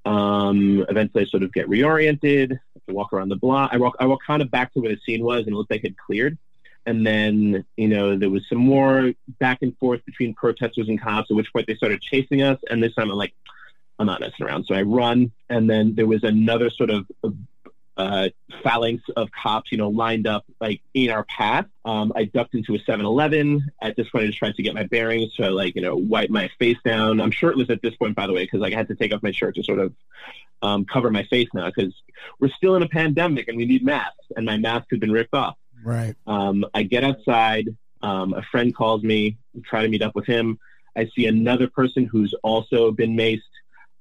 Um, 0.04 0.84
eventually, 0.88 1.24
I 1.24 1.26
sort 1.26 1.42
of 1.42 1.52
get 1.52 1.68
reoriented. 1.68 2.58
I 2.88 2.92
walk 2.92 3.12
around 3.12 3.28
the 3.28 3.36
block. 3.36 3.70
I 3.72 3.76
walk. 3.76 3.96
I 4.00 4.06
walk 4.06 4.20
kind 4.26 4.42
of 4.42 4.50
back 4.50 4.72
to 4.72 4.80
where 4.80 4.94
the 4.94 5.00
scene 5.04 5.22
was, 5.22 5.40
and 5.44 5.48
it 5.48 5.56
looked 5.56 5.70
like 5.70 5.84
it 5.84 5.96
cleared. 5.96 6.38
And 6.86 7.06
then, 7.06 7.64
you 7.76 7.88
know, 7.88 8.16
there 8.16 8.30
was 8.30 8.48
some 8.48 8.58
more 8.58 9.12
back 9.38 9.58
and 9.62 9.76
forth 9.78 10.04
between 10.04 10.34
protesters 10.34 10.88
and 10.88 11.00
cops, 11.00 11.30
at 11.30 11.36
which 11.36 11.52
point 11.52 11.66
they 11.66 11.74
started 11.74 12.00
chasing 12.00 12.42
us. 12.42 12.58
And 12.68 12.82
this 12.82 12.94
time 12.94 13.10
I'm 13.10 13.16
like, 13.16 13.34
I'm 13.98 14.06
not 14.06 14.20
messing 14.20 14.46
around. 14.46 14.64
So 14.66 14.74
I 14.74 14.82
run. 14.82 15.30
And 15.50 15.68
then 15.68 15.94
there 15.94 16.06
was 16.06 16.24
another 16.24 16.70
sort 16.70 16.90
of 16.90 17.06
uh, 18.00 18.30
phalanx 18.62 19.02
of 19.14 19.30
cops, 19.30 19.70
you 19.70 19.76
know, 19.76 19.90
lined 19.90 20.26
up 20.26 20.44
like 20.58 20.80
in 20.94 21.10
our 21.10 21.24
path. 21.24 21.66
Um, 21.84 22.12
I 22.16 22.24
ducked 22.24 22.54
into 22.54 22.74
a 22.74 22.78
7-Eleven. 22.78 23.70
At 23.82 23.96
this 23.96 24.08
point, 24.08 24.24
I 24.24 24.26
just 24.28 24.38
tried 24.38 24.54
to 24.54 24.62
get 24.62 24.74
my 24.74 24.84
bearings. 24.84 25.32
So 25.36 25.44
I 25.44 25.48
like, 25.48 25.76
you 25.76 25.82
know, 25.82 25.96
wipe 25.96 26.30
my 26.30 26.50
face 26.58 26.78
down. 26.82 27.20
I'm 27.20 27.30
shirtless 27.30 27.68
at 27.68 27.82
this 27.82 27.94
point, 27.96 28.16
by 28.16 28.26
the 28.26 28.32
way, 28.32 28.44
because 28.44 28.60
like, 28.60 28.72
I 28.72 28.76
had 28.76 28.88
to 28.88 28.94
take 28.94 29.12
off 29.12 29.22
my 29.22 29.32
shirt 29.32 29.56
to 29.56 29.62
sort 29.62 29.80
of 29.80 29.92
um, 30.62 30.86
cover 30.86 31.10
my 31.10 31.24
face 31.24 31.48
now 31.52 31.66
because 31.66 31.92
we're 32.38 32.50
still 32.50 32.74
in 32.76 32.82
a 32.82 32.88
pandemic 32.88 33.48
and 33.48 33.58
we 33.58 33.66
need 33.66 33.84
masks. 33.84 34.26
And 34.34 34.46
my 34.46 34.56
mask 34.56 34.86
had 34.90 35.00
been 35.00 35.12
ripped 35.12 35.34
off. 35.34 35.56
Right. 35.84 36.14
Um, 36.26 36.64
I 36.74 36.82
get 36.82 37.04
outside. 37.04 37.68
Um, 38.02 38.32
a 38.34 38.42
friend 38.50 38.74
calls 38.74 39.02
me, 39.02 39.36
try 39.64 39.82
to 39.82 39.88
meet 39.88 40.02
up 40.02 40.14
with 40.14 40.26
him. 40.26 40.58
I 40.96 41.08
see 41.14 41.26
another 41.26 41.68
person 41.68 42.06
who's 42.06 42.34
also 42.42 42.90
been 42.90 43.16
maced. 43.16 43.42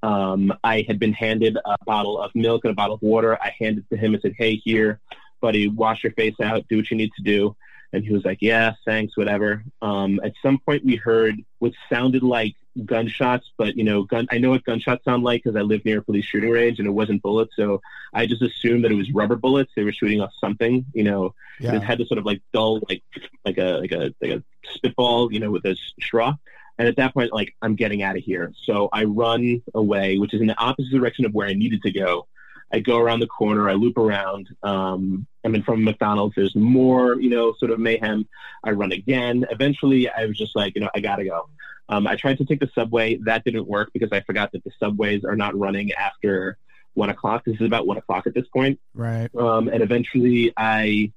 Um, 0.01 0.53
I 0.63 0.85
had 0.87 0.99
been 0.99 1.13
handed 1.13 1.57
a 1.57 1.75
bottle 1.85 2.19
of 2.19 2.31
milk 2.33 2.63
and 2.63 2.71
a 2.71 2.75
bottle 2.75 2.95
of 2.95 3.01
water. 3.01 3.37
I 3.41 3.53
handed 3.59 3.83
it 3.83 3.95
to 3.95 3.99
him 3.99 4.13
and 4.13 4.21
said, 4.21 4.35
"Hey, 4.37 4.55
here, 4.55 4.99
buddy, 5.41 5.67
wash 5.67 6.03
your 6.03 6.13
face 6.13 6.35
out, 6.41 6.65
do 6.69 6.77
what 6.77 6.89
you 6.89 6.97
need 6.97 7.11
to 7.17 7.23
do." 7.23 7.55
And 7.91 8.03
he 8.05 8.13
was 8.13 8.23
like, 8.23 8.37
"Yeah, 8.41 8.73
thanks, 8.85 9.17
whatever." 9.17 9.63
Um, 9.81 10.21
at 10.23 10.33
some 10.41 10.59
point, 10.59 10.85
we 10.85 10.95
heard 10.95 11.35
what 11.59 11.73
sounded 11.91 12.23
like 12.23 12.55
gunshots, 12.85 13.51
but 13.57 13.75
you 13.75 13.83
know, 13.83 14.03
gun. 14.03 14.27
I 14.31 14.37
know 14.37 14.51
what 14.51 14.63
gunshots 14.63 15.05
sound 15.05 15.23
like 15.23 15.43
because 15.43 15.55
I 15.55 15.61
live 15.61 15.85
near 15.85 15.99
a 15.99 16.01
police 16.01 16.25
shooting 16.25 16.49
range, 16.49 16.79
and 16.79 16.87
it 16.87 16.91
wasn't 16.91 17.21
bullets, 17.21 17.55
so 17.55 17.81
I 18.13 18.25
just 18.25 18.41
assumed 18.41 18.83
that 18.83 18.91
it 18.91 18.95
was 18.95 19.11
rubber 19.11 19.35
bullets. 19.35 19.71
They 19.75 19.83
were 19.83 19.91
shooting 19.91 20.21
off 20.21 20.31
something, 20.39 20.85
you 20.93 21.03
know. 21.03 21.33
It 21.75 21.83
had 21.83 21.97
this 21.97 22.07
sort 22.07 22.17
of 22.17 22.25
like 22.25 22.41
dull, 22.53 22.81
like 22.89 23.03
like 23.45 23.57
a 23.57 23.79
like 23.79 23.91
a 23.91 24.13
like 24.21 24.31
a 24.31 24.43
spitball, 24.73 25.31
you 25.31 25.39
know, 25.39 25.51
with 25.51 25.65
a 25.65 25.75
straw. 26.01 26.35
And 26.77 26.87
at 26.87 26.95
that 26.95 27.13
point, 27.13 27.33
like 27.33 27.55
I'm 27.61 27.75
getting 27.75 28.01
out 28.01 28.15
of 28.15 28.23
here. 28.23 28.53
So 28.63 28.87
I 28.93 29.03
run 29.03 29.61
away, 29.75 30.17
which 30.17 30.33
is 30.33 30.39
in 30.39 30.47
the 30.47 30.57
opposite 30.57 30.91
direction 30.91 31.25
of 31.25 31.33
where 31.33 31.47
I 31.47 31.53
needed 31.53 31.81
to 31.83 31.91
go. 31.91 32.27
I 32.71 32.79
go 32.79 32.97
around 32.97 33.19
the 33.19 33.27
corner, 33.27 33.69
I 33.69 33.73
loop 33.73 33.97
around. 33.97 34.47
Um, 34.63 35.25
I'm 35.43 35.55
in 35.55 35.63
front 35.63 35.81
of 35.81 35.85
McDonald's. 35.85 36.35
There's 36.35 36.55
more, 36.55 37.19
you 37.19 37.29
know, 37.29 37.53
sort 37.57 37.71
of 37.71 37.79
mayhem. 37.79 38.27
I 38.63 38.71
run 38.71 38.91
again. 38.91 39.45
Eventually, 39.49 40.09
I 40.09 40.25
was 40.25 40.37
just 40.37 40.55
like, 40.55 40.75
you 40.75 40.81
know, 40.81 40.89
I 40.93 40.99
gotta 40.99 41.25
go. 41.25 41.49
Um, 41.87 42.05
I 42.05 42.15
tried 42.15 42.37
to 42.37 42.45
take 42.45 42.59
the 42.59 42.69
subway. 42.75 43.17
That 43.23 43.43
didn't 43.43 43.67
work 43.67 43.89
because 43.93 44.09
I 44.11 44.21
forgot 44.21 44.51
that 44.51 44.63
the 44.63 44.71
subways 44.79 45.23
are 45.23 45.35
not 45.35 45.57
running 45.57 45.91
after 45.93 46.57
one 46.93 47.09
o'clock. 47.09 47.45
This 47.45 47.55
is 47.55 47.65
about 47.65 47.87
one 47.87 47.97
o'clock 47.97 48.27
at 48.27 48.33
this 48.33 48.47
point 48.47 48.79
Right. 48.93 49.29
um, 49.35 49.67
and 49.69 49.81
eventually 49.81 50.53
I 50.57 51.11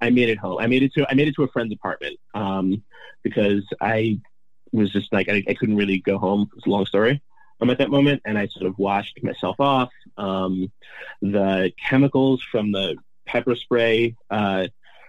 I 0.00 0.10
made 0.10 0.28
it 0.28 0.38
home. 0.38 0.58
I 0.60 0.66
made 0.66 0.82
it 0.82 0.92
to 0.94 1.06
I 1.10 1.14
made 1.14 1.28
it 1.28 1.34
to 1.36 1.42
a 1.42 1.48
friend's 1.48 1.74
apartment 1.74 2.18
um, 2.34 2.82
because 3.22 3.64
I 3.80 4.20
was 4.72 4.90
just 4.92 5.12
like 5.12 5.28
I, 5.28 5.42
I 5.48 5.54
couldn't 5.54 5.76
really 5.76 5.98
go 5.98 6.18
home. 6.18 6.50
It's 6.56 6.66
a 6.66 6.70
long 6.70 6.86
story. 6.86 7.20
Um, 7.60 7.70
at 7.70 7.78
that 7.78 7.90
moment, 7.90 8.22
and 8.26 8.36
I 8.36 8.48
sort 8.48 8.66
of 8.66 8.78
washed 8.78 9.22
myself 9.22 9.56
off. 9.60 9.90
Um, 10.18 10.70
the 11.22 11.72
chemicals 11.82 12.42
from 12.42 12.72
the 12.72 12.96
pepper 13.24 13.54
spray 13.54 14.14
uh, 14.30 14.66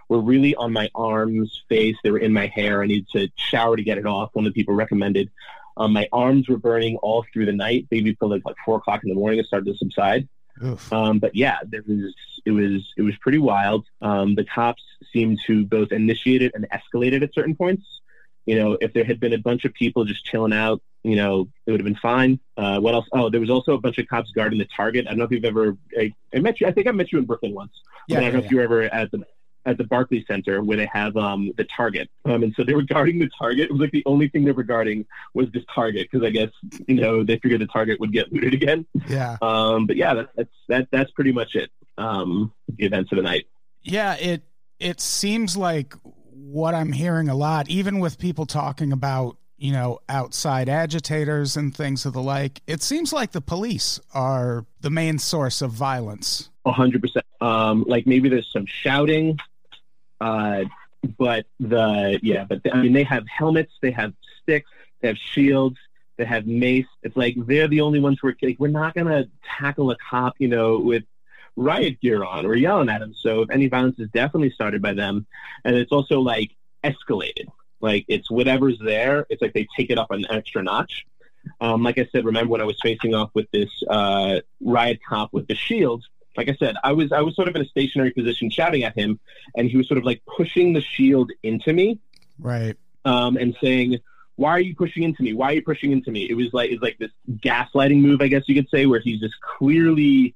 were 0.09 0.21
really 0.21 0.55
on 0.55 0.71
my 0.71 0.89
arms, 0.95 1.63
face. 1.67 1.95
They 2.03 2.11
were 2.11 2.19
in 2.19 2.31
my 2.31 2.47
hair. 2.47 2.81
I 2.81 2.87
needed 2.87 3.09
to 3.13 3.29
shower 3.35 3.75
to 3.75 3.83
get 3.83 3.97
it 3.97 4.05
off. 4.05 4.29
One 4.33 4.45
of 4.45 4.53
the 4.53 4.59
people 4.59 4.75
recommended. 4.75 5.29
Um, 5.75 5.93
my 5.93 6.07
arms 6.11 6.47
were 6.49 6.57
burning 6.57 6.97
all 6.97 7.25
through 7.31 7.45
the 7.45 7.51
night, 7.51 7.87
maybe 7.91 8.15
till 8.15 8.29
like, 8.29 8.43
like 8.45 8.55
four 8.65 8.77
o'clock 8.77 9.03
in 9.03 9.09
the 9.09 9.15
morning. 9.15 9.39
It 9.39 9.45
started 9.45 9.71
to 9.71 9.77
subside. 9.77 10.27
Um, 10.91 11.19
but 11.19 11.35
yeah, 11.35 11.57
there 11.65 11.83
was 11.87 12.13
it 12.45 12.51
was 12.51 12.93
it 12.97 13.03
was 13.03 13.15
pretty 13.17 13.37
wild. 13.37 13.85
Um, 14.01 14.35
the 14.35 14.43
cops 14.43 14.83
seemed 15.13 15.39
to 15.45 15.65
both 15.65 15.91
initiate 15.91 16.41
it 16.41 16.53
and 16.55 16.65
escalate 16.71 17.13
it 17.13 17.21
at 17.21 17.33
certain 17.33 17.55
points. 17.55 17.85
You 18.47 18.55
know, 18.55 18.77
if 18.81 18.93
there 18.93 19.03
had 19.03 19.19
been 19.19 19.33
a 19.33 19.37
bunch 19.37 19.65
of 19.65 19.73
people 19.73 20.05
just 20.05 20.25
chilling 20.25 20.53
out, 20.53 20.81
you 21.03 21.15
know, 21.15 21.47
it 21.65 21.71
would 21.71 21.79
have 21.79 21.85
been 21.85 21.95
fine. 21.95 22.39
Uh, 22.57 22.79
what 22.79 22.95
else? 22.95 23.05
Oh, 23.11 23.29
there 23.29 23.39
was 23.39 23.49
also 23.49 23.73
a 23.73 23.77
bunch 23.77 23.97
of 23.97 24.07
cops 24.07 24.31
guarding 24.31 24.57
the 24.57 24.67
Target. 24.75 25.05
I 25.05 25.11
don't 25.11 25.19
know 25.19 25.25
if 25.25 25.31
you've 25.31 25.45
ever. 25.45 25.77
I, 25.97 26.13
I 26.33 26.39
met 26.39 26.59
you. 26.59 26.67
I 26.67 26.71
think 26.71 26.87
I 26.87 26.91
met 26.91 27.11
you 27.11 27.19
in 27.19 27.25
Brooklyn 27.25 27.53
once. 27.53 27.71
Yeah. 28.07 28.15
but 28.15 28.23
I 28.23 28.23
don't 28.23 28.33
know 28.33 28.39
yeah, 28.39 28.45
if 28.45 28.51
you 28.51 28.57
were 28.57 28.63
ever 28.63 28.81
at 28.83 29.11
the 29.11 29.25
at 29.67 29.77
the 29.77 29.83
Barclays 29.83 30.25
Center 30.25 30.63
where 30.63 30.77
they 30.77 30.89
have 30.91 31.15
um, 31.17 31.51
the 31.57 31.65
Target. 31.65 32.09
Um, 32.23 32.41
and 32.41 32.53
so 32.55 32.63
they 32.63 32.73
were 32.73 32.83
guarding 32.83 33.19
the 33.19 33.29
Target. 33.37 33.65
It 33.65 33.71
was 33.71 33.81
like 33.81 33.91
the 33.91 34.03
only 34.05 34.29
thing 34.29 34.45
they 34.45 34.53
were 34.53 34.63
guarding 34.63 35.05
was 35.33 35.51
this 35.51 35.63
Target 35.75 36.07
because 36.09 36.25
I 36.25 36.29
guess 36.29 36.49
you 36.87 36.95
know 36.95 37.23
they 37.23 37.37
figured 37.37 37.61
the 37.61 37.67
Target 37.67 37.99
would 37.99 38.13
get 38.13 38.31
looted 38.31 38.53
again. 38.53 38.85
yeah. 39.07 39.37
Um, 39.41 39.85
but 39.85 39.97
yeah, 39.97 40.13
that, 40.13 40.29
that's 40.35 40.49
that 40.69 40.87
that's 40.91 41.11
pretty 41.11 41.33
much 41.33 41.55
it. 41.55 41.69
Um, 41.97 42.53
the 42.69 42.85
events 42.85 43.11
of 43.11 43.17
the 43.17 43.23
night. 43.23 43.47
Yeah, 43.83 44.15
it 44.15 44.43
it 44.79 45.01
seems 45.01 45.57
like 45.57 45.95
what 46.37 46.75
I'm 46.75 46.91
hearing 46.91 47.29
a 47.29 47.35
lot, 47.35 47.69
even 47.69 47.99
with 47.99 48.19
people 48.19 48.45
talking 48.45 48.91
about 48.91 49.37
you 49.57 49.71
know 49.71 49.99
outside 50.07 50.69
agitators 50.69 51.57
and 51.57 51.75
things 51.75 52.05
of 52.05 52.13
the 52.13 52.21
like. 52.21 52.61
It 52.67 52.81
seems 52.81 53.11
like 53.11 53.31
the 53.31 53.41
police 53.41 53.99
are 54.13 54.65
the 54.81 54.89
main 54.89 55.19
source 55.19 55.61
of 55.61 55.71
violence. 55.71 56.49
A 56.65 56.71
hundred 56.71 57.01
percent. 57.01 57.25
Um, 57.41 57.83
like 57.87 58.05
maybe 58.07 58.29
there's 58.29 58.51
some 58.51 58.65
shouting, 58.65 59.37
uh, 60.21 60.65
but 61.17 61.45
the 61.59 62.19
yeah, 62.21 62.45
but 62.45 62.63
the, 62.63 62.73
I 62.73 62.81
mean 62.81 62.93
they 62.93 63.03
have 63.03 63.25
helmets, 63.27 63.73
they 63.81 63.91
have 63.91 64.13
sticks, 64.41 64.69
they 65.01 65.07
have 65.07 65.17
shields, 65.17 65.77
they 66.17 66.25
have 66.25 66.45
mace. 66.45 66.85
It's 67.03 67.17
like 67.17 67.35
they're 67.37 67.67
the 67.67 67.81
only 67.81 67.99
ones 67.99 68.19
who 68.21 68.27
are 68.29 68.35
like 68.41 68.57
we're 68.59 68.67
not 68.67 68.93
gonna 68.93 69.25
tackle 69.59 69.91
a 69.91 69.97
cop, 69.97 70.35
you 70.39 70.47
know, 70.47 70.79
with 70.79 71.03
riot 71.57 71.99
gear 71.99 72.23
on. 72.23 72.47
We're 72.47 72.55
yelling 72.55 72.87
at 72.87 73.01
him. 73.01 73.13
So 73.13 73.41
if 73.41 73.49
any 73.49 73.67
violence 73.67 73.99
is 73.99 74.09
definitely 74.11 74.51
started 74.51 74.81
by 74.81 74.93
them, 74.93 75.25
and 75.65 75.75
it's 75.75 75.91
also 75.91 76.21
like 76.21 76.51
escalated. 76.83 77.47
Like 77.81 78.05
it's 78.07 78.31
whatever's 78.31 78.79
there. 78.79 79.25
It's 79.29 79.41
like 79.41 79.53
they 79.53 79.67
take 79.75 79.89
it 79.89 79.97
up 79.97 80.11
an 80.11 80.25
extra 80.29 80.63
notch. 80.63 81.05
Um, 81.61 81.83
like 81.83 81.97
I 81.97 82.07
said, 82.11 82.25
remember 82.25 82.51
when 82.51 82.61
I 82.61 82.65
was 82.65 82.77
facing 82.81 83.13
off 83.15 83.31
with 83.33 83.49
this 83.51 83.69
uh, 83.89 84.39
riot 84.61 84.99
cop 85.07 85.33
with 85.33 85.47
the 85.47 85.55
shield? 85.55 86.03
Like 86.35 86.49
I 86.49 86.55
said, 86.59 86.75
I 86.83 86.91
was 86.93 87.11
I 87.11 87.21
was 87.21 87.35
sort 87.35 87.47
of 87.47 87.55
in 87.55 87.61
a 87.63 87.65
stationary 87.65 88.11
position 88.11 88.49
shouting 88.49 88.83
at 88.83 88.95
him, 88.97 89.19
and 89.55 89.69
he 89.69 89.75
was 89.77 89.87
sort 89.87 89.97
of 89.97 90.03
like 90.05 90.21
pushing 90.25 90.73
the 90.73 90.81
shield 90.81 91.31
into 91.43 91.73
me 91.73 91.99
Right. 92.37 92.75
um, 93.05 93.37
and 93.37 93.55
saying, 93.61 93.97
"Why 94.35 94.51
are 94.51 94.59
you 94.59 94.75
pushing 94.75 95.01
into 95.03 95.23
me? 95.23 95.33
Why 95.33 95.47
are 95.47 95.53
you 95.53 95.63
pushing 95.63 95.91
into 95.91 96.11
me?" 96.11 96.29
It 96.29 96.35
was 96.35 96.53
like 96.53 96.69
it's 96.69 96.81
like 96.81 96.97
this 96.99 97.11
gaslighting 97.37 98.01
move, 98.01 98.21
I 98.21 98.27
guess 98.27 98.43
you 98.47 98.53
could 98.53 98.69
say, 98.69 98.85
where 98.85 98.99
he's 98.99 99.19
just 99.19 99.33
clearly 99.57 100.35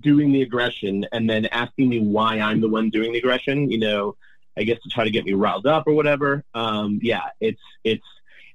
doing 0.00 0.32
the 0.32 0.42
aggression 0.42 1.06
and 1.12 1.28
then 1.28 1.46
asking 1.46 1.88
me 1.88 2.00
why 2.00 2.38
I'm 2.38 2.60
the 2.60 2.68
one 2.68 2.90
doing 2.90 3.12
the 3.12 3.18
aggression. 3.18 3.70
You 3.70 3.78
know, 3.78 4.16
I 4.56 4.62
guess 4.64 4.80
to 4.82 4.88
try 4.88 5.04
to 5.04 5.10
get 5.10 5.24
me 5.24 5.32
riled 5.32 5.66
up 5.66 5.84
or 5.86 5.94
whatever. 5.94 6.44
Um, 6.54 7.00
yeah, 7.02 7.24
it's 7.40 7.60
it's 7.84 8.04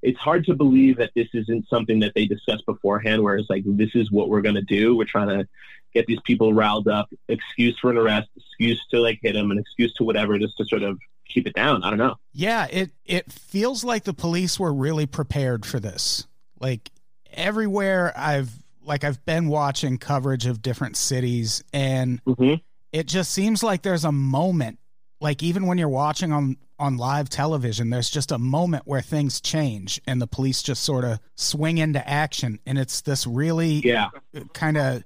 it's 0.02 0.18
hard 0.18 0.44
to 0.46 0.54
believe 0.54 0.98
that 0.98 1.10
this 1.16 1.28
isn't 1.32 1.68
something 1.68 2.00
that 2.00 2.12
they 2.14 2.26
discussed 2.26 2.66
beforehand. 2.66 3.22
Where 3.22 3.36
it's 3.36 3.50
like, 3.50 3.64
this 3.66 3.94
is 3.94 4.10
what 4.10 4.28
we're 4.28 4.42
gonna 4.42 4.62
do. 4.62 4.96
We're 4.96 5.04
trying 5.04 5.28
to 5.28 5.48
get 5.94 6.06
these 6.06 6.20
people 6.24 6.52
riled 6.52 6.88
up. 6.88 7.08
Excuse 7.28 7.78
for 7.78 7.90
an 7.90 7.96
arrest. 7.96 8.28
Excuse 8.36 8.84
to 8.90 9.00
like 9.00 9.18
hit 9.22 9.34
them. 9.34 9.50
An 9.50 9.58
excuse 9.58 9.92
to 9.94 10.04
whatever, 10.04 10.38
just 10.38 10.56
to 10.58 10.64
sort 10.64 10.82
of 10.82 10.98
keep 11.28 11.46
it 11.46 11.54
down. 11.54 11.82
I 11.82 11.90
don't 11.90 11.98
know. 11.98 12.16
Yeah, 12.32 12.66
it 12.70 12.90
it 13.04 13.32
feels 13.32 13.84
like 13.84 14.04
the 14.04 14.14
police 14.14 14.60
were 14.60 14.72
really 14.72 15.06
prepared 15.06 15.64
for 15.66 15.80
this. 15.80 16.26
Like 16.60 16.90
everywhere 17.32 18.12
I've 18.16 18.50
like 18.86 19.04
I've 19.04 19.24
been 19.24 19.48
watching 19.48 19.98
coverage 19.98 20.46
of 20.46 20.62
different 20.62 20.96
cities 20.96 21.62
and 21.72 22.20
hmm 22.26 22.54
it 22.92 23.06
just 23.06 23.32
seems 23.32 23.62
like 23.62 23.82
there's 23.82 24.04
a 24.04 24.12
moment 24.12 24.78
like 25.20 25.42
even 25.42 25.66
when 25.66 25.76
you're 25.76 25.88
watching 25.88 26.32
on 26.32 26.56
on 26.78 26.96
live 26.96 27.28
television 27.28 27.90
there's 27.90 28.08
just 28.08 28.30
a 28.32 28.38
moment 28.38 28.84
where 28.86 29.00
things 29.02 29.40
change 29.40 30.00
and 30.06 30.22
the 30.22 30.26
police 30.26 30.62
just 30.62 30.82
sort 30.82 31.04
of 31.04 31.18
swing 31.34 31.78
into 31.78 32.06
action 32.08 32.58
and 32.64 32.78
it's 32.78 33.00
this 33.02 33.26
really 33.26 33.80
Yeah. 33.84 34.08
kind 34.54 34.76
of 34.76 35.04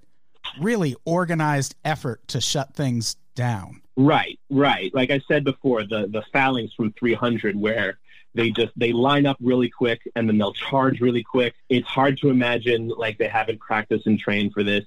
really 0.61 0.95
organized 1.05 1.75
effort 1.85 2.27
to 2.29 2.41
shut 2.41 2.75
things 2.75 3.17
down. 3.35 3.81
Right, 3.97 4.39
right. 4.51 4.93
Like 4.95 5.11
I 5.11 5.21
said 5.29 5.45
before, 5.45 5.83
the 5.85 6.09
the 6.11 6.23
phalanx 6.33 6.73
from 6.75 6.93
300, 6.99 7.55
where 7.57 7.99
they 8.35 8.51
just 8.51 8.73
they 8.77 8.93
line 8.93 9.27
up 9.27 9.37
really 9.41 9.69
quick 9.69 10.01
and 10.15 10.29
then 10.29 10.39
they'll 10.39 10.53
charge 10.53 11.01
really 11.01 11.23
quick. 11.23 11.55
It's 11.69 11.89
hard 11.89 12.19
to 12.19 12.31
imagine 12.31 12.89
like 12.89 13.19
they 13.19 13.29
haven't 13.29 13.61
practiced 13.61 14.07
and 14.07 14.19
trained 14.19 14.53
for 14.53 14.63
this. 14.63 14.85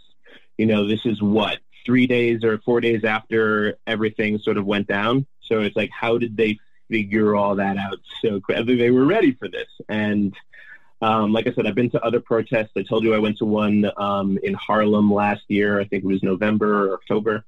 You 0.58 0.66
know, 0.66 0.88
this 0.88 1.06
is 1.06 1.22
what 1.22 1.60
three 1.86 2.08
days 2.08 2.44
or 2.44 2.60
four 2.60 2.80
days 2.80 3.04
after 3.04 3.78
everything 3.86 4.38
sort 4.40 4.58
of 4.58 4.66
went 4.66 4.88
down. 4.88 5.26
So 5.42 5.62
it's 5.62 5.76
like, 5.76 5.90
how 5.92 6.18
did 6.18 6.38
they 6.38 6.60
figure 6.90 7.36
all 7.36 7.56
that 7.56 7.78
out 7.78 8.00
so 8.22 8.40
quickly? 8.40 8.76
They 8.76 8.92
were 8.92 9.06
ready 9.06 9.34
for 9.34 9.48
this. 9.50 9.68
And 9.90 10.34
um, 11.02 11.34
like 11.34 11.48
I 11.48 11.54
said, 11.54 11.68
I've 11.68 11.76
been 11.76 11.90
to 11.92 12.02
other 12.02 12.22
protests. 12.22 12.72
I 12.78 12.84
told 12.84 13.04
you 13.04 13.14
I 13.14 13.20
went 13.20 13.38
to 13.40 13.46
one 13.46 13.92
um, 13.98 14.40
in 14.42 14.54
Harlem 14.54 15.14
last 15.14 15.44
year. 15.50 15.80
I 15.80 15.84
think 15.86 16.06
it 16.06 16.08
was 16.08 16.24
November 16.24 16.88
or 16.88 16.94
October. 16.94 17.44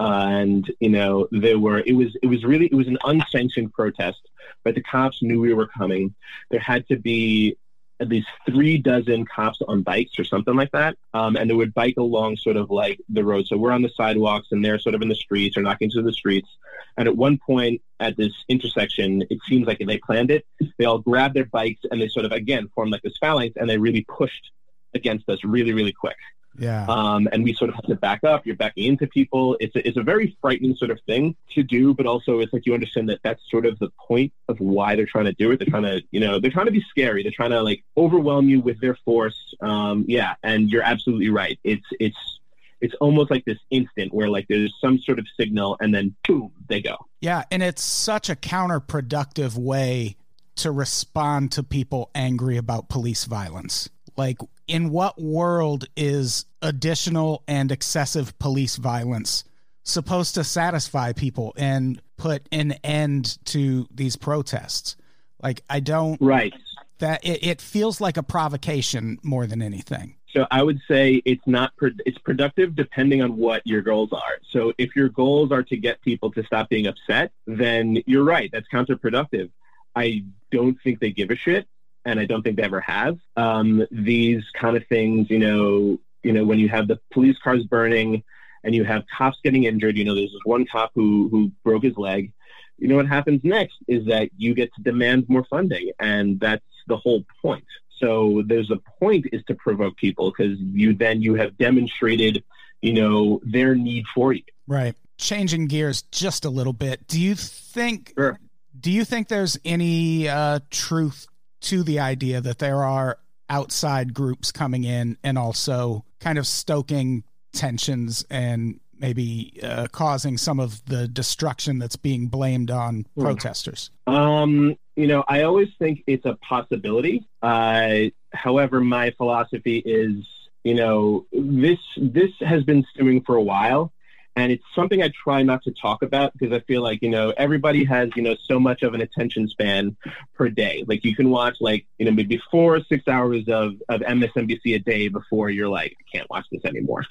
And 0.00 0.70
you 0.80 0.90
know 0.90 1.28
there 1.30 1.58
were 1.58 1.80
it 1.80 1.94
was 1.94 2.16
it 2.22 2.26
was 2.26 2.44
really 2.44 2.66
it 2.66 2.74
was 2.74 2.86
an 2.86 2.98
unsanctioned 3.04 3.72
protest 3.72 4.20
but 4.64 4.74
the 4.74 4.82
cops 4.82 5.22
knew 5.22 5.40
we 5.40 5.52
were 5.52 5.66
coming 5.66 6.14
there 6.50 6.60
had 6.60 6.86
to 6.88 6.96
be 6.96 7.56
at 8.00 8.08
least 8.08 8.28
three 8.46 8.78
dozen 8.78 9.24
cops 9.26 9.60
on 9.66 9.82
bikes 9.82 10.18
or 10.18 10.24
something 10.24 10.54
like 10.54 10.70
that. 10.72 10.96
Um, 11.14 11.36
and 11.36 11.50
they 11.50 11.54
would 11.54 11.74
bike 11.74 11.96
along 11.96 12.36
sort 12.36 12.56
of 12.56 12.70
like 12.70 13.00
the 13.08 13.24
road. 13.24 13.46
So 13.46 13.56
we're 13.56 13.72
on 13.72 13.82
the 13.82 13.90
sidewalks 13.90 14.48
and 14.52 14.64
they're 14.64 14.78
sort 14.78 14.94
of 14.94 15.02
in 15.02 15.08
the 15.08 15.14
streets 15.14 15.56
or 15.56 15.62
knocking 15.62 15.90
to 15.90 16.02
the 16.02 16.12
streets. 16.12 16.48
And 16.96 17.08
at 17.08 17.16
one 17.16 17.38
point 17.44 17.82
at 18.00 18.16
this 18.16 18.32
intersection, 18.48 19.22
it 19.30 19.38
seems 19.48 19.66
like 19.66 19.78
they 19.84 19.98
planned 19.98 20.30
it. 20.30 20.46
They 20.78 20.84
all 20.84 20.98
grabbed 20.98 21.34
their 21.34 21.46
bikes 21.46 21.80
and 21.90 22.00
they 22.00 22.08
sort 22.08 22.24
of, 22.24 22.32
again, 22.32 22.68
formed 22.74 22.92
like 22.92 23.02
this 23.02 23.18
phalanx 23.20 23.54
and 23.56 23.68
they 23.68 23.78
really 23.78 24.04
pushed 24.08 24.52
against 24.94 25.28
us 25.28 25.42
really, 25.44 25.72
really 25.72 25.92
quick. 25.92 26.16
Yeah. 26.56 26.86
Um, 26.88 27.28
and 27.32 27.44
we 27.44 27.54
sort 27.54 27.70
of 27.70 27.76
have 27.76 27.84
to 27.84 27.94
back 27.94 28.24
up. 28.24 28.46
You're 28.46 28.56
backing 28.56 28.84
into 28.84 29.06
people. 29.06 29.56
It's 29.60 29.74
a, 29.76 29.86
it's 29.86 29.96
a 29.96 30.02
very 30.02 30.36
frightening 30.40 30.74
sort 30.76 30.90
of 30.90 30.98
thing 31.06 31.36
to 31.54 31.62
do, 31.62 31.94
but 31.94 32.06
also 32.06 32.40
it's 32.40 32.52
like 32.52 32.66
you 32.66 32.74
understand 32.74 33.08
that 33.10 33.20
that's 33.22 33.40
sort 33.50 33.66
of 33.66 33.78
the 33.78 33.90
point 34.06 34.32
of 34.48 34.58
why 34.58 34.96
they're 34.96 35.06
trying 35.06 35.26
to 35.26 35.32
do 35.32 35.50
it. 35.50 35.58
They're 35.58 35.68
trying 35.68 35.84
to, 35.84 36.02
you 36.10 36.20
know, 36.20 36.40
they're 36.40 36.50
trying 36.50 36.66
to 36.66 36.72
be 36.72 36.84
scary. 36.90 37.22
They're 37.22 37.32
trying 37.32 37.50
to 37.50 37.62
like 37.62 37.84
overwhelm 37.96 38.48
you 38.48 38.60
with 38.60 38.80
their 38.80 38.96
force. 39.04 39.54
Um, 39.60 40.04
yeah, 40.08 40.34
and 40.42 40.68
you're 40.68 40.82
absolutely 40.82 41.30
right. 41.30 41.58
It's 41.62 41.86
it's 42.00 42.38
it's 42.80 42.94
almost 43.00 43.30
like 43.30 43.44
this 43.44 43.58
instant 43.70 44.12
where 44.12 44.28
like 44.28 44.46
there's 44.48 44.74
some 44.80 44.98
sort 44.98 45.18
of 45.18 45.26
signal 45.38 45.76
and 45.80 45.94
then 45.94 46.14
boom, 46.26 46.52
they 46.68 46.80
go. 46.80 46.96
Yeah, 47.20 47.44
and 47.50 47.62
it's 47.62 47.82
such 47.82 48.30
a 48.30 48.36
counterproductive 48.36 49.56
way 49.56 50.16
to 50.56 50.70
respond 50.72 51.52
to 51.52 51.62
people 51.62 52.10
angry 52.14 52.56
about 52.56 52.88
police 52.88 53.24
violence. 53.24 53.88
Like, 54.18 54.38
in 54.66 54.90
what 54.90 55.22
world 55.22 55.86
is 55.96 56.44
additional 56.60 57.44
and 57.46 57.70
excessive 57.70 58.36
police 58.40 58.74
violence 58.74 59.44
supposed 59.84 60.34
to 60.34 60.42
satisfy 60.42 61.12
people 61.12 61.54
and 61.56 62.02
put 62.16 62.46
an 62.50 62.72
end 62.82 63.38
to 63.46 63.86
these 63.94 64.16
protests? 64.16 64.96
Like, 65.40 65.62
I 65.70 65.78
don't. 65.78 66.20
Right. 66.20 66.52
That 66.98 67.24
it, 67.24 67.46
it 67.46 67.60
feels 67.60 68.00
like 68.00 68.16
a 68.16 68.24
provocation 68.24 69.20
more 69.22 69.46
than 69.46 69.62
anything. 69.62 70.16
So 70.34 70.48
I 70.50 70.64
would 70.64 70.80
say 70.88 71.22
it's 71.24 71.46
not 71.46 71.76
pro- 71.76 71.90
it's 72.04 72.18
productive 72.18 72.74
depending 72.74 73.22
on 73.22 73.36
what 73.36 73.64
your 73.64 73.82
goals 73.82 74.12
are. 74.12 74.38
So 74.50 74.72
if 74.78 74.96
your 74.96 75.10
goals 75.10 75.52
are 75.52 75.62
to 75.62 75.76
get 75.76 76.02
people 76.02 76.32
to 76.32 76.42
stop 76.42 76.68
being 76.68 76.88
upset, 76.88 77.30
then 77.46 78.02
you're 78.04 78.24
right. 78.24 78.50
That's 78.52 78.66
counterproductive. 78.66 79.50
I 79.94 80.24
don't 80.50 80.76
think 80.82 80.98
they 80.98 81.12
give 81.12 81.30
a 81.30 81.36
shit 81.36 81.68
and 82.08 82.18
I 82.18 82.24
don't 82.24 82.42
think 82.42 82.56
they 82.56 82.62
ever 82.62 82.80
have. 82.80 83.18
Um, 83.36 83.86
these 83.90 84.42
kind 84.54 84.76
of 84.76 84.86
things, 84.86 85.28
you 85.28 85.38
know, 85.38 85.98
you 86.22 86.32
know, 86.32 86.44
when 86.44 86.58
you 86.58 86.68
have 86.70 86.88
the 86.88 86.98
police 87.12 87.36
cars 87.38 87.64
burning 87.64 88.24
and 88.64 88.74
you 88.74 88.84
have 88.84 89.04
cops 89.16 89.38
getting 89.44 89.64
injured, 89.64 89.96
you 89.96 90.04
know, 90.04 90.14
there's 90.14 90.32
this 90.32 90.40
one 90.44 90.66
cop 90.66 90.90
who 90.94 91.28
who 91.30 91.52
broke 91.62 91.82
his 91.82 91.96
leg. 91.96 92.32
You 92.78 92.88
know 92.88 92.96
what 92.96 93.08
happens 93.08 93.42
next 93.44 93.76
is 93.88 94.06
that 94.06 94.30
you 94.36 94.54
get 94.54 94.72
to 94.74 94.82
demand 94.82 95.28
more 95.28 95.44
funding, 95.44 95.90
and 95.98 96.40
that's 96.40 96.64
the 96.86 96.96
whole 96.96 97.24
point. 97.42 97.64
So 97.98 98.42
there's 98.46 98.70
a 98.70 98.76
point 99.00 99.26
is 99.32 99.42
to 99.48 99.54
provoke 99.54 99.96
people 99.96 100.30
because 100.30 100.58
you 100.58 100.94
then 100.94 101.20
you 101.20 101.34
have 101.34 101.58
demonstrated, 101.58 102.42
you 102.80 102.94
know, 102.94 103.40
their 103.44 103.74
need 103.74 104.06
for 104.14 104.32
you. 104.32 104.44
Right. 104.66 104.94
Changing 105.18 105.66
gears 105.66 106.02
just 106.02 106.44
a 106.44 106.50
little 106.50 106.72
bit. 106.72 107.06
Do 107.08 107.20
you 107.20 107.34
think? 107.34 108.14
Sure. 108.16 108.38
Do 108.78 108.92
you 108.92 109.04
think 109.04 109.26
there's 109.26 109.58
any 109.64 110.28
uh, 110.28 110.60
truth 110.70 111.26
to 111.60 111.82
the 111.82 112.00
idea 112.00 112.40
that 112.40 112.58
there 112.58 112.84
are 112.84 113.18
outside 113.50 114.14
groups 114.14 114.52
coming 114.52 114.84
in 114.84 115.16
and 115.22 115.38
also 115.38 116.04
kind 116.20 116.38
of 116.38 116.46
stoking 116.46 117.24
tensions 117.52 118.24
and 118.30 118.80
maybe 119.00 119.58
uh, 119.62 119.86
causing 119.92 120.36
some 120.36 120.60
of 120.60 120.84
the 120.86 121.08
destruction 121.08 121.78
that's 121.78 121.96
being 121.96 122.26
blamed 122.28 122.70
on 122.70 123.06
mm. 123.16 123.22
protesters? 123.22 123.90
Um, 124.06 124.76
you 124.96 125.06
know, 125.06 125.24
I 125.28 125.42
always 125.42 125.68
think 125.78 126.02
it's 126.06 126.24
a 126.26 126.34
possibility. 126.36 127.26
Uh, 127.42 128.10
however, 128.32 128.80
my 128.80 129.10
philosophy 129.12 129.78
is, 129.78 130.26
you 130.64 130.74
know, 130.74 131.26
this 131.32 131.78
this 131.96 132.30
has 132.40 132.64
been 132.64 132.84
stewing 132.94 133.22
for 133.22 133.36
a 133.36 133.42
while, 133.42 133.92
and 134.38 134.52
it's 134.52 134.64
something 134.72 135.02
I 135.02 135.08
try 135.08 135.42
not 135.42 135.64
to 135.64 135.72
talk 135.72 136.04
about 136.04 136.32
because 136.32 136.54
I 136.54 136.60
feel 136.60 136.80
like 136.80 137.02
you 137.02 137.10
know 137.10 137.34
everybody 137.36 137.84
has 137.86 138.10
you 138.14 138.22
know 138.22 138.36
so 138.44 138.60
much 138.60 138.82
of 138.84 138.94
an 138.94 139.00
attention 139.00 139.48
span 139.48 139.96
per 140.34 140.48
day. 140.48 140.84
Like 140.86 141.04
you 141.04 141.16
can 141.16 141.28
watch 141.30 141.56
like 141.60 141.86
you 141.98 142.06
know 142.06 142.12
maybe 142.12 142.40
four 142.48 142.76
or 142.76 142.84
six 142.84 143.08
hours 143.08 143.48
of 143.48 143.74
of 143.88 144.00
MSNBC 144.00 144.76
a 144.76 144.78
day 144.78 145.08
before 145.08 145.50
you're 145.50 145.68
like 145.68 145.96
I 145.98 146.16
can't 146.16 146.30
watch 146.30 146.46
this 146.52 146.64
anymore. 146.64 147.04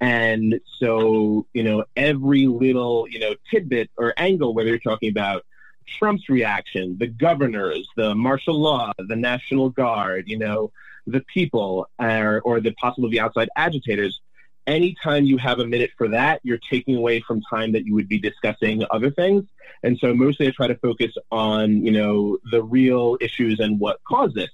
And 0.00 0.60
so 0.80 1.46
you 1.52 1.62
know 1.62 1.84
every 1.96 2.48
little 2.48 3.06
you 3.08 3.20
know 3.20 3.36
tidbit 3.48 3.90
or 3.96 4.12
angle, 4.16 4.52
whether 4.52 4.70
you're 4.70 4.78
talking 4.80 5.10
about 5.10 5.44
Trump's 5.86 6.28
reaction, 6.28 6.96
the 6.98 7.06
governors, 7.06 7.88
the 7.96 8.16
martial 8.16 8.60
law, 8.60 8.90
the 8.98 9.16
National 9.16 9.70
Guard, 9.70 10.24
you 10.26 10.38
know 10.38 10.72
the 11.06 11.20
people, 11.20 11.88
or, 11.98 12.40
or 12.44 12.60
the 12.60 12.72
possible 12.72 13.08
the 13.08 13.20
outside 13.20 13.48
agitators 13.56 14.20
anytime 14.66 15.24
you 15.24 15.38
have 15.38 15.58
a 15.58 15.66
minute 15.66 15.90
for 15.96 16.08
that, 16.08 16.40
you're 16.42 16.60
taking 16.70 16.96
away 16.96 17.20
from 17.20 17.42
time 17.42 17.72
that 17.72 17.84
you 17.86 17.94
would 17.94 18.08
be 18.08 18.18
discussing 18.18 18.84
other 18.90 19.10
things. 19.10 19.44
And 19.82 19.98
so 19.98 20.14
mostly 20.14 20.48
I 20.48 20.50
try 20.50 20.68
to 20.68 20.76
focus 20.76 21.12
on, 21.30 21.84
you 21.84 21.92
know, 21.92 22.38
the 22.50 22.62
real 22.62 23.16
issues 23.20 23.60
and 23.60 23.80
what 23.80 24.02
caused 24.04 24.34
this. 24.34 24.50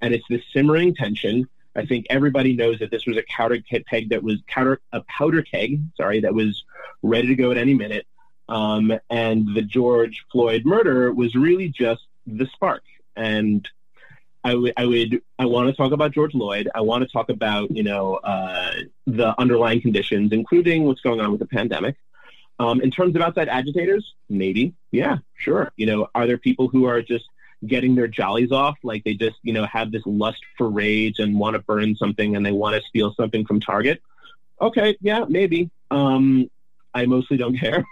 And 0.00 0.14
it's 0.14 0.24
this 0.30 0.42
simmering 0.52 0.94
tension. 0.94 1.48
I 1.76 1.86
think 1.86 2.06
everybody 2.10 2.56
knows 2.56 2.78
that 2.80 2.90
this 2.90 3.06
was 3.06 3.16
a 3.16 3.24
powder 3.28 3.58
keg 3.60 4.10
that 4.10 4.22
was 4.22 4.40
powder, 4.48 4.80
a 4.92 5.02
powder 5.02 5.42
keg, 5.42 5.80
sorry, 5.96 6.20
that 6.20 6.34
was 6.34 6.64
ready 7.02 7.28
to 7.28 7.34
go 7.34 7.50
at 7.50 7.58
any 7.58 7.74
minute. 7.74 8.06
Um, 8.48 8.92
and 9.08 9.54
the 9.54 9.62
George 9.62 10.24
Floyd 10.32 10.62
murder 10.64 11.12
was 11.12 11.34
really 11.34 11.68
just 11.68 12.02
the 12.26 12.46
spark. 12.46 12.82
And 13.16 13.68
I 14.42 14.54
would, 14.54 14.72
I 14.76 14.86
would, 14.86 15.22
I 15.38 15.46
want 15.46 15.68
to 15.68 15.74
talk 15.74 15.92
about 15.92 16.12
George 16.12 16.32
Floyd. 16.32 16.68
I 16.74 16.80
want 16.80 17.02
to 17.02 17.08
talk 17.08 17.28
about, 17.28 17.70
you 17.70 17.82
know, 17.82 18.14
uh, 18.16 18.72
the 19.06 19.38
underlying 19.38 19.80
conditions, 19.82 20.32
including 20.32 20.84
what's 20.84 21.00
going 21.02 21.20
on 21.20 21.30
with 21.30 21.40
the 21.40 21.46
pandemic. 21.46 21.96
Um, 22.58 22.80
in 22.80 22.90
terms 22.90 23.16
of 23.16 23.22
outside 23.22 23.48
agitators, 23.48 24.14
maybe, 24.28 24.74
yeah, 24.90 25.18
sure. 25.34 25.72
You 25.76 25.86
know, 25.86 26.08
are 26.14 26.26
there 26.26 26.38
people 26.38 26.68
who 26.68 26.84
are 26.84 27.00
just 27.00 27.24
getting 27.66 27.94
their 27.94 28.08
jollies 28.08 28.52
off, 28.52 28.78
like 28.82 29.04
they 29.04 29.14
just, 29.14 29.36
you 29.42 29.52
know, 29.52 29.66
have 29.66 29.92
this 29.92 30.02
lust 30.06 30.42
for 30.56 30.68
rage 30.68 31.18
and 31.18 31.38
want 31.38 31.54
to 31.54 31.60
burn 31.60 31.96
something 31.96 32.36
and 32.36 32.44
they 32.44 32.52
want 32.52 32.76
to 32.76 32.88
steal 32.88 33.14
something 33.14 33.46
from 33.46 33.60
Target? 33.60 34.02
Okay, 34.60 34.96
yeah, 35.00 35.24
maybe. 35.28 35.70
Um, 35.90 36.50
I 36.94 37.06
mostly 37.06 37.36
don't 37.36 37.56
care. 37.58 37.84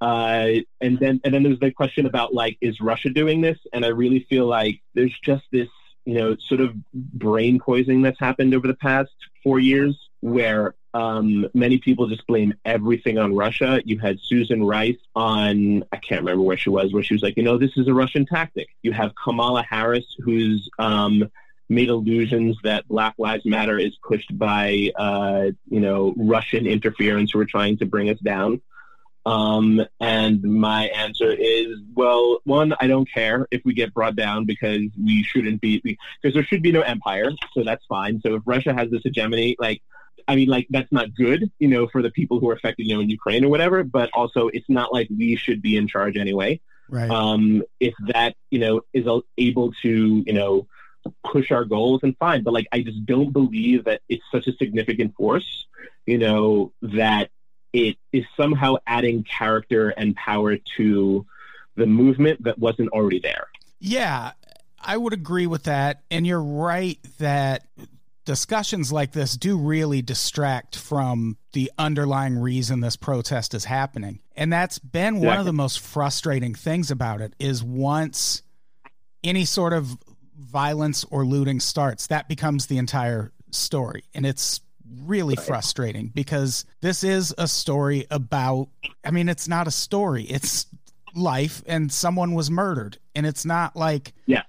Uh, 0.00 0.60
and 0.80 0.98
then 0.98 1.20
and 1.24 1.34
then 1.34 1.42
there's 1.42 1.60
the 1.60 1.70
question 1.70 2.06
about 2.06 2.32
like, 2.32 2.56
is 2.60 2.80
Russia 2.80 3.10
doing 3.10 3.40
this? 3.40 3.58
And 3.72 3.84
I 3.84 3.88
really 3.88 4.26
feel 4.30 4.46
like 4.46 4.80
there's 4.94 5.16
just 5.22 5.44
this 5.50 5.68
you 6.04 6.14
know, 6.14 6.36
sort 6.48 6.60
of 6.60 6.74
brain 6.92 7.58
poisoning 7.58 8.02
that's 8.02 8.20
happened 8.20 8.54
over 8.54 8.66
the 8.66 8.74
past 8.74 9.10
four 9.42 9.58
years, 9.58 9.98
where 10.20 10.74
um, 10.94 11.46
many 11.54 11.78
people 11.78 12.06
just 12.06 12.26
blame 12.26 12.54
everything 12.64 13.18
on 13.18 13.34
Russia. 13.34 13.80
You 13.84 13.98
had 13.98 14.18
Susan 14.22 14.62
Rice 14.62 14.98
on, 15.14 15.82
I 15.92 15.96
can't 15.96 16.20
remember 16.20 16.42
where 16.42 16.56
she 16.56 16.70
was, 16.70 16.92
where 16.92 17.02
she 17.02 17.14
was 17.14 17.22
like, 17.22 17.36
you 17.36 17.42
know, 17.42 17.58
this 17.58 17.72
is 17.76 17.88
a 17.88 17.94
Russian 17.94 18.24
tactic. 18.24 18.68
You 18.82 18.92
have 18.92 19.12
Kamala 19.22 19.64
Harris, 19.68 20.06
who's 20.22 20.68
um, 20.78 21.30
made 21.68 21.88
illusions 21.88 22.56
that 22.62 22.86
Black 22.86 23.14
Lives 23.18 23.44
Matter 23.44 23.78
is 23.78 23.96
pushed 24.06 24.36
by, 24.38 24.92
uh, 24.96 25.46
you 25.68 25.80
know, 25.80 26.14
Russian 26.16 26.66
interference 26.66 27.32
who 27.32 27.40
are 27.40 27.46
trying 27.46 27.78
to 27.78 27.86
bring 27.86 28.08
us 28.08 28.18
down. 28.20 28.60
Um, 29.26 29.80
and 30.00 30.42
my 30.42 30.88
answer 30.88 31.30
is, 31.30 31.78
well, 31.94 32.40
one, 32.44 32.74
I 32.78 32.86
don't 32.86 33.10
care 33.10 33.48
if 33.50 33.62
we 33.64 33.72
get 33.72 33.94
brought 33.94 34.16
down 34.16 34.44
because 34.44 34.82
we 35.02 35.22
shouldn't 35.22 35.60
be, 35.60 35.80
because 35.80 36.34
there 36.34 36.44
should 36.44 36.62
be 36.62 36.72
no 36.72 36.82
empire, 36.82 37.30
so 37.54 37.64
that's 37.64 37.84
fine. 37.86 38.20
So 38.20 38.34
if 38.34 38.42
Russia 38.44 38.74
has 38.74 38.90
this 38.90 39.02
hegemony, 39.02 39.56
like, 39.58 39.82
I 40.28 40.36
mean, 40.36 40.48
like 40.48 40.66
that's 40.70 40.90
not 40.92 41.14
good, 41.14 41.50
you 41.58 41.68
know, 41.68 41.86
for 41.86 42.02
the 42.02 42.10
people 42.10 42.38
who 42.40 42.48
are 42.50 42.54
affected, 42.54 42.86
you 42.86 42.94
know, 42.94 43.00
in 43.00 43.10
Ukraine 43.10 43.44
or 43.44 43.48
whatever. 43.48 43.82
But 43.84 44.10
also, 44.14 44.48
it's 44.48 44.68
not 44.68 44.92
like 44.92 45.08
we 45.10 45.36
should 45.36 45.60
be 45.60 45.76
in 45.76 45.88
charge 45.88 46.16
anyway. 46.16 46.60
Right. 46.88 47.10
Um, 47.10 47.62
if 47.80 47.94
that, 48.08 48.34
you 48.50 48.58
know, 48.58 48.82
is 48.92 49.06
able 49.38 49.72
to, 49.82 50.22
you 50.26 50.32
know, 50.32 50.66
push 51.24 51.50
our 51.50 51.64
goals, 51.64 52.00
and 52.02 52.16
fine. 52.18 52.42
But 52.42 52.54
like, 52.54 52.66
I 52.72 52.80
just 52.80 53.04
don't 53.04 53.32
believe 53.32 53.84
that 53.84 54.00
it's 54.08 54.24
such 54.32 54.46
a 54.46 54.52
significant 54.54 55.14
force, 55.14 55.66
you 56.06 56.18
know, 56.18 56.72
that 56.80 57.30
it 57.74 57.96
is 58.12 58.24
somehow 58.36 58.76
adding 58.86 59.24
character 59.24 59.90
and 59.90 60.14
power 60.14 60.56
to 60.76 61.26
the 61.74 61.86
movement 61.86 62.44
that 62.44 62.56
wasn't 62.56 62.88
already 62.90 63.18
there. 63.18 63.48
Yeah, 63.80 64.30
I 64.80 64.96
would 64.96 65.12
agree 65.12 65.48
with 65.48 65.64
that. 65.64 66.04
And 66.08 66.24
you're 66.24 66.40
right 66.40 67.00
that 67.18 67.66
discussions 68.24 68.92
like 68.92 69.10
this 69.10 69.36
do 69.36 69.58
really 69.58 70.02
distract 70.02 70.76
from 70.76 71.36
the 71.52 71.70
underlying 71.76 72.38
reason 72.38 72.78
this 72.78 72.96
protest 72.96 73.54
is 73.54 73.64
happening. 73.64 74.20
And 74.36 74.52
that's 74.52 74.78
been 74.78 75.18
one 75.18 75.38
of 75.38 75.44
the 75.44 75.52
most 75.52 75.80
frustrating 75.80 76.54
things 76.54 76.92
about 76.92 77.20
it 77.20 77.34
is 77.40 77.62
once 77.62 78.42
any 79.24 79.44
sort 79.44 79.72
of 79.72 79.98
violence 80.38 81.04
or 81.10 81.26
looting 81.26 81.58
starts, 81.58 82.06
that 82.06 82.28
becomes 82.28 82.66
the 82.66 82.78
entire 82.78 83.32
story. 83.50 84.04
And 84.14 84.24
it's 84.24 84.60
really 85.04 85.34
right. 85.36 85.46
frustrating 85.46 86.08
because 86.14 86.64
this 86.80 87.04
is 87.04 87.34
a 87.38 87.48
story 87.48 88.06
about 88.10 88.68
I 89.04 89.10
mean 89.10 89.28
it's 89.28 89.48
not 89.48 89.66
a 89.66 89.72
story. 89.72 90.24
It's 90.24 90.66
life 91.14 91.62
and 91.66 91.92
someone 91.92 92.34
was 92.34 92.50
murdered. 92.50 92.98
And 93.14 93.26
it's 93.26 93.44
not 93.44 93.76
like 93.76 94.12
yeah 94.26 94.42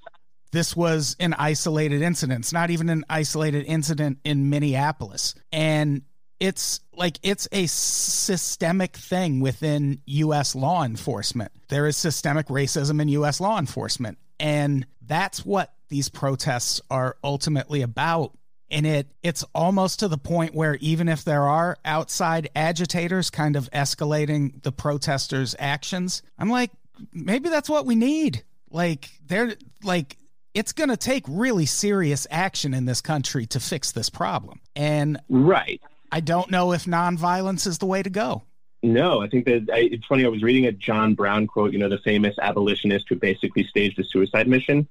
this 0.55 0.75
was 0.75 1.17
an 1.19 1.33
isolated 1.33 2.01
incident. 2.01 2.39
It's 2.39 2.53
not 2.53 2.69
even 2.69 2.87
an 2.89 3.03
isolated 3.09 3.65
incident 3.65 4.19
in 4.23 4.49
Minneapolis. 4.49 5.35
And 5.51 6.03
it's 6.39 6.79
like 6.93 7.19
it's 7.23 7.47
a 7.51 7.65
systemic 7.67 8.95
thing 8.95 9.41
within 9.41 10.01
US 10.05 10.55
law 10.55 10.83
enforcement. 10.83 11.51
There 11.67 11.87
is 11.87 11.97
systemic 11.97 12.47
racism 12.47 13.01
in 13.01 13.09
US 13.09 13.41
law 13.41 13.59
enforcement. 13.59 14.17
And 14.39 14.85
that's 15.05 15.45
what 15.45 15.73
these 15.89 16.09
protests 16.09 16.81
are 16.89 17.17
ultimately 17.23 17.81
about. 17.81 18.31
And 18.71 18.85
it 18.85 19.07
it's 19.21 19.43
almost 19.53 19.99
to 19.99 20.07
the 20.07 20.17
point 20.17 20.55
where 20.55 20.75
even 20.75 21.07
if 21.07 21.23
there 21.23 21.43
are 21.43 21.77
outside 21.85 22.49
agitators 22.55 23.29
kind 23.29 23.55
of 23.55 23.69
escalating 23.71 24.61
the 24.63 24.71
protesters' 24.71 25.55
actions, 25.59 26.23
I'm 26.39 26.49
like, 26.49 26.71
maybe 27.13 27.49
that's 27.49 27.69
what 27.69 27.85
we 27.85 27.95
need. 27.95 28.43
Like 28.71 29.09
they're 29.27 29.55
like 29.83 30.17
it's 30.55 30.71
going 30.71 30.89
to 30.89 30.97
take 30.97 31.25
really 31.27 31.65
serious 31.65 32.25
action 32.31 32.73
in 32.73 32.85
this 32.85 33.01
country 33.01 33.45
to 33.45 33.59
fix 33.59 33.91
this 33.91 34.09
problem. 34.09 34.61
And 34.75 35.19
right. 35.29 35.81
I 36.11 36.21
don't 36.21 36.49
know 36.49 36.71
if 36.71 36.85
nonviolence 36.85 37.67
is 37.67 37.77
the 37.77 37.85
way 37.85 38.01
to 38.01 38.09
go. 38.09 38.43
No, 38.81 39.21
I 39.21 39.27
think 39.27 39.45
that 39.45 39.67
I, 39.73 39.79
it's 39.79 40.05
funny. 40.05 40.23
I 40.23 40.29
was 40.29 40.43
reading 40.43 40.65
a 40.65 40.71
John 40.71 41.13
Brown 41.13 41.45
quote, 41.47 41.73
you 41.73 41.79
know, 41.79 41.89
the 41.89 41.97
famous 41.97 42.35
abolitionist 42.41 43.07
who 43.09 43.15
basically 43.15 43.65
staged 43.65 43.99
a 43.99 44.03
suicide 44.05 44.47
mission. 44.47 44.87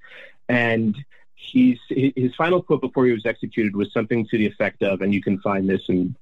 And 0.48 0.96
he's, 1.44 1.78
his 1.88 2.34
final 2.36 2.62
quote 2.62 2.80
before 2.80 3.06
he 3.06 3.12
was 3.12 3.26
executed 3.26 3.76
was 3.76 3.92
something 3.92 4.26
to 4.28 4.38
the 4.38 4.46
effect 4.46 4.82
of, 4.82 5.02
and 5.02 5.14
you 5.14 5.22
can 5.22 5.40
find 5.40 5.68
this 5.68 5.88
and 5.88 6.14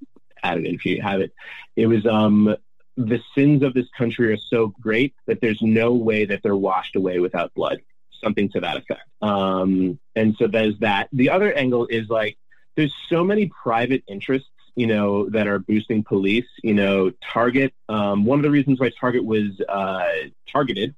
add 0.43 0.59
it 0.59 0.67
if 0.67 0.85
you 0.85 1.01
have 1.03 1.21
it. 1.21 1.33
It 1.77 1.87
was, 1.87 2.07
um, 2.07 2.57
the 2.97 3.21
sins 3.35 3.63
of 3.63 3.75
this 3.75 3.89
country 3.97 4.33
are 4.33 4.39
so 4.39 4.75
great 4.81 5.15
that 5.27 5.41
there's 5.41 5.63
no 5.63 5.95
way 5.95 6.27
that 6.27 6.43
they're 6.43 6.57
washed 6.57 6.97
away 6.97 7.19
without 7.19 7.55
blood 7.55 7.81
something 8.23 8.49
to 8.51 8.61
that 8.61 8.77
effect. 8.77 9.03
Um, 9.21 9.99
and 10.15 10.37
so 10.39 10.47
there's 10.47 10.79
that. 10.79 11.09
The 11.13 11.31
other 11.31 11.53
angle 11.53 11.87
is 11.87 12.09
like 12.09 12.39
there's 12.77 12.95
so 13.09 13.25
many 13.25 13.51
private 13.63 14.05
interests, 14.07 14.49
you 14.75 14.87
know, 14.87 15.29
that 15.31 15.47
are 15.47 15.59
boosting 15.59 16.05
police. 16.05 16.47
You 16.63 16.75
know, 16.75 17.13
Target. 17.33 17.75
Um, 17.89 18.25
one 18.25 18.39
of 18.39 18.43
the 18.43 18.51
reasons 18.51 18.81
why 18.81 18.91
Target 18.99 19.25
was 19.25 19.61
uh, 19.69 20.09
targeted 20.51 20.95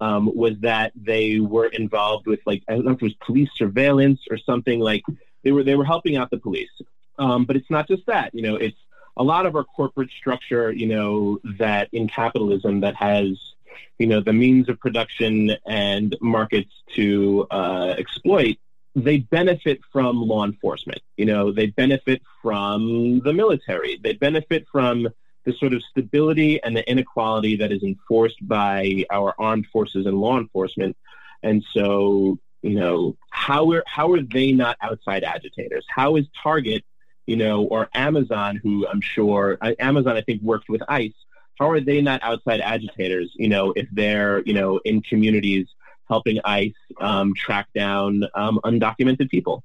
um, 0.00 0.30
was 0.34 0.58
that 0.60 0.92
they 0.94 1.40
were 1.40 1.66
involved 1.66 2.26
with 2.26 2.40
like 2.46 2.62
I 2.68 2.74
don't 2.74 2.84
know 2.84 2.92
if 2.92 3.02
it 3.02 3.04
was 3.04 3.14
police 3.14 3.50
surveillance 3.54 4.20
or 4.30 4.38
something 4.38 4.80
like 4.80 5.02
they 5.42 5.52
were 5.52 5.62
they 5.62 5.76
were 5.76 5.84
helping 5.84 6.16
out 6.16 6.30
the 6.30 6.38
police. 6.38 6.70
Um, 7.18 7.44
but 7.44 7.56
it's 7.56 7.70
not 7.70 7.86
just 7.86 8.06
that. 8.06 8.34
You 8.34 8.42
know, 8.42 8.56
it's 8.56 8.76
a 9.16 9.22
lot 9.22 9.46
of 9.46 9.54
our 9.54 9.64
corporate 9.64 10.10
structure. 10.10 10.72
You 10.72 10.86
know, 10.86 11.40
that 11.58 11.88
in 11.92 12.08
capitalism 12.08 12.80
that 12.80 12.96
has 12.96 13.38
you 13.98 14.06
know, 14.06 14.20
the 14.20 14.32
means 14.32 14.68
of 14.68 14.78
production 14.80 15.56
and 15.66 16.16
markets 16.20 16.72
to 16.94 17.46
uh, 17.50 17.94
exploit, 17.96 18.56
they 18.96 19.18
benefit 19.18 19.80
from 19.92 20.20
law 20.22 20.44
enforcement. 20.44 21.00
You 21.16 21.26
know, 21.26 21.52
they 21.52 21.66
benefit 21.66 22.22
from 22.42 23.20
the 23.20 23.32
military. 23.32 23.98
They 24.02 24.14
benefit 24.14 24.66
from 24.70 25.08
the 25.44 25.52
sort 25.52 25.74
of 25.74 25.82
stability 25.82 26.62
and 26.62 26.76
the 26.76 26.88
inequality 26.90 27.56
that 27.56 27.70
is 27.70 27.82
enforced 27.82 28.46
by 28.46 29.04
our 29.10 29.34
armed 29.38 29.66
forces 29.72 30.06
and 30.06 30.18
law 30.18 30.38
enforcement. 30.38 30.96
And 31.42 31.62
so, 31.72 32.38
you 32.62 32.74
know, 32.80 33.16
how 33.30 33.70
are 33.72 33.84
how 33.86 34.12
are 34.12 34.22
they 34.22 34.52
not 34.52 34.76
outside 34.80 35.22
agitators? 35.22 35.84
How 35.88 36.16
is 36.16 36.26
Target, 36.42 36.84
you 37.26 37.36
know, 37.36 37.64
or 37.64 37.88
Amazon, 37.94 38.56
who 38.56 38.86
I'm 38.88 39.00
sure 39.00 39.58
Amazon 39.78 40.16
I 40.16 40.22
think 40.22 40.42
worked 40.42 40.68
with 40.68 40.82
ICE, 40.88 41.12
how 41.58 41.70
are 41.70 41.80
they 41.80 42.00
not 42.00 42.22
outside 42.22 42.60
agitators? 42.60 43.32
You 43.34 43.48
know, 43.48 43.72
if 43.76 43.86
they're 43.92 44.40
you 44.40 44.54
know 44.54 44.78
in 44.84 45.02
communities 45.02 45.66
helping 46.08 46.40
ICE 46.44 46.74
um, 47.00 47.34
track 47.34 47.66
down 47.74 48.24
um, 48.34 48.60
undocumented 48.64 49.30
people. 49.30 49.62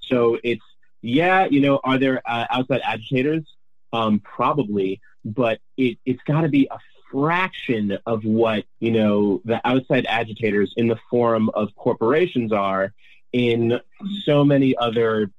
So 0.00 0.38
it's 0.42 0.62
yeah, 1.02 1.46
you 1.46 1.60
know, 1.60 1.80
are 1.82 1.98
there 1.98 2.22
uh, 2.24 2.46
outside 2.50 2.80
agitators? 2.84 3.44
Um, 3.92 4.20
probably, 4.20 5.00
but 5.24 5.60
it, 5.76 5.98
it's 6.06 6.22
got 6.22 6.42
to 6.42 6.48
be 6.48 6.68
a 6.70 6.78
fraction 7.10 7.98
of 8.06 8.24
what 8.24 8.64
you 8.80 8.90
know 8.90 9.42
the 9.44 9.60
outside 9.66 10.06
agitators 10.06 10.72
in 10.76 10.88
the 10.88 10.98
form 11.10 11.50
of 11.50 11.74
corporations 11.76 12.52
are 12.52 12.92
in 13.32 13.80
so 14.24 14.44
many 14.44 14.76
other 14.76 15.30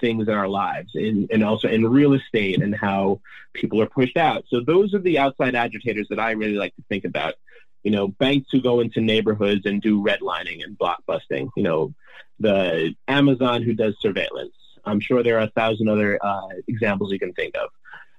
things 0.00 0.28
in 0.28 0.34
our 0.34 0.48
lives 0.48 0.90
and, 0.94 1.30
and 1.30 1.44
also 1.44 1.68
in 1.68 1.86
real 1.86 2.14
estate 2.14 2.62
and 2.62 2.74
how 2.74 3.20
people 3.52 3.80
are 3.80 3.86
pushed 3.86 4.16
out. 4.16 4.44
So 4.48 4.60
those 4.60 4.94
are 4.94 4.98
the 4.98 5.18
outside 5.18 5.54
agitators 5.54 6.08
that 6.08 6.18
I 6.18 6.32
really 6.32 6.54
like 6.54 6.74
to 6.76 6.82
think 6.88 7.04
about. 7.04 7.34
You 7.82 7.90
know, 7.90 8.08
banks 8.08 8.48
who 8.50 8.62
go 8.62 8.80
into 8.80 9.00
neighborhoods 9.00 9.66
and 9.66 9.80
do 9.82 10.02
redlining 10.02 10.64
and 10.64 10.78
blockbusting. 10.78 11.50
You 11.54 11.62
know, 11.62 11.94
the 12.40 12.94
Amazon 13.08 13.62
who 13.62 13.74
does 13.74 13.94
surveillance. 14.00 14.54
I'm 14.86 15.00
sure 15.00 15.22
there 15.22 15.38
are 15.38 15.44
a 15.44 15.50
thousand 15.50 15.88
other 15.88 16.18
uh, 16.22 16.48
examples 16.66 17.12
you 17.12 17.18
can 17.18 17.32
think 17.34 17.56
of. 17.56 17.68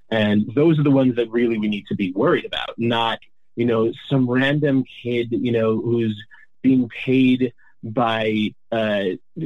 And 0.10 0.52
those 0.54 0.80
are 0.80 0.84
the 0.84 0.92
ones 0.92 1.16
that 1.16 1.32
really 1.32 1.58
we 1.58 1.68
need 1.68 1.88
to 1.88 1.96
be 1.96 2.12
worried 2.12 2.46
about, 2.46 2.78
not, 2.78 3.20
you 3.56 3.66
know, 3.66 3.92
some 4.10 4.30
random 4.30 4.86
kid, 5.04 5.30
you 5.32 5.52
know, 5.52 5.80
who's 5.82 6.24
being 6.62 6.90
paid 6.90 7.54
by 7.86 8.54
uh, 8.72 9.04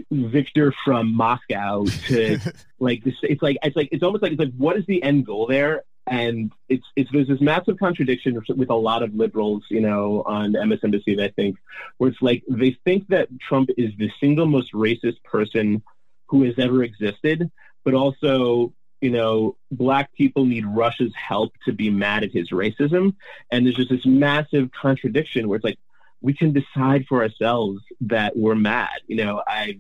Victor 0.10 0.74
from 0.86 1.14
Moscow 1.14 1.86
to 2.08 2.40
like 2.80 3.04
this. 3.04 3.16
It's 3.22 3.42
like 3.42 3.58
it's 3.62 3.76
like 3.76 3.90
it's 3.92 4.04
almost 4.04 4.24
like 4.24 4.32
it's 4.32 4.40
like 4.40 4.54
what 4.58 4.78
is 4.78 4.86
the 4.86 5.04
end 5.04 5.26
goal 5.26 5.46
there? 5.48 5.84
And 6.08 6.52
it's 6.70 6.86
it's 6.96 7.12
there's 7.12 7.28
this 7.28 7.42
massive 7.42 7.78
contradiction 7.78 8.42
with 8.56 8.70
a 8.70 8.76
lot 8.76 9.04
of 9.04 9.14
liberals, 9.14 9.64
you 9.70 9.82
know, 9.82 10.24
on 10.26 10.54
MSNBC. 10.54 11.22
I 11.22 11.28
think 11.30 11.58
where 11.98 12.10
it's 12.10 12.22
like 12.22 12.44
they 12.48 12.78
think 12.86 13.08
that 13.10 13.28
Trump 13.40 13.70
is 13.78 13.92
the 13.98 14.10
single 14.20 14.46
most 14.46 14.74
racist 14.74 15.22
person 15.24 15.84
who 16.28 16.44
has 16.44 16.56
ever 16.58 16.84
existed, 16.84 17.52
but 17.84 17.94
also 17.94 18.74
you 19.02 19.10
know, 19.10 19.56
black 19.72 20.14
people 20.14 20.46
need 20.46 20.66
Russia's 20.66 21.14
help 21.16 21.54
to 21.66 21.72
be 21.72 21.90
mad 21.90 22.24
at 22.24 22.32
his 22.32 22.52
racism. 22.52 23.16
And 23.52 23.66
there's 23.66 23.76
just 23.76 23.90
this 23.90 24.06
massive 24.06 24.70
contradiction 24.72 25.48
where 25.48 25.58
it's 25.58 25.66
like, 25.66 25.80
we 26.22 26.34
can 26.34 26.52
decide 26.52 27.06
for 27.08 27.24
ourselves 27.24 27.82
that 28.02 28.36
we're 28.36 28.56
mad. 28.56 29.00
You 29.08 29.18
know, 29.18 29.42
I've 29.48 29.80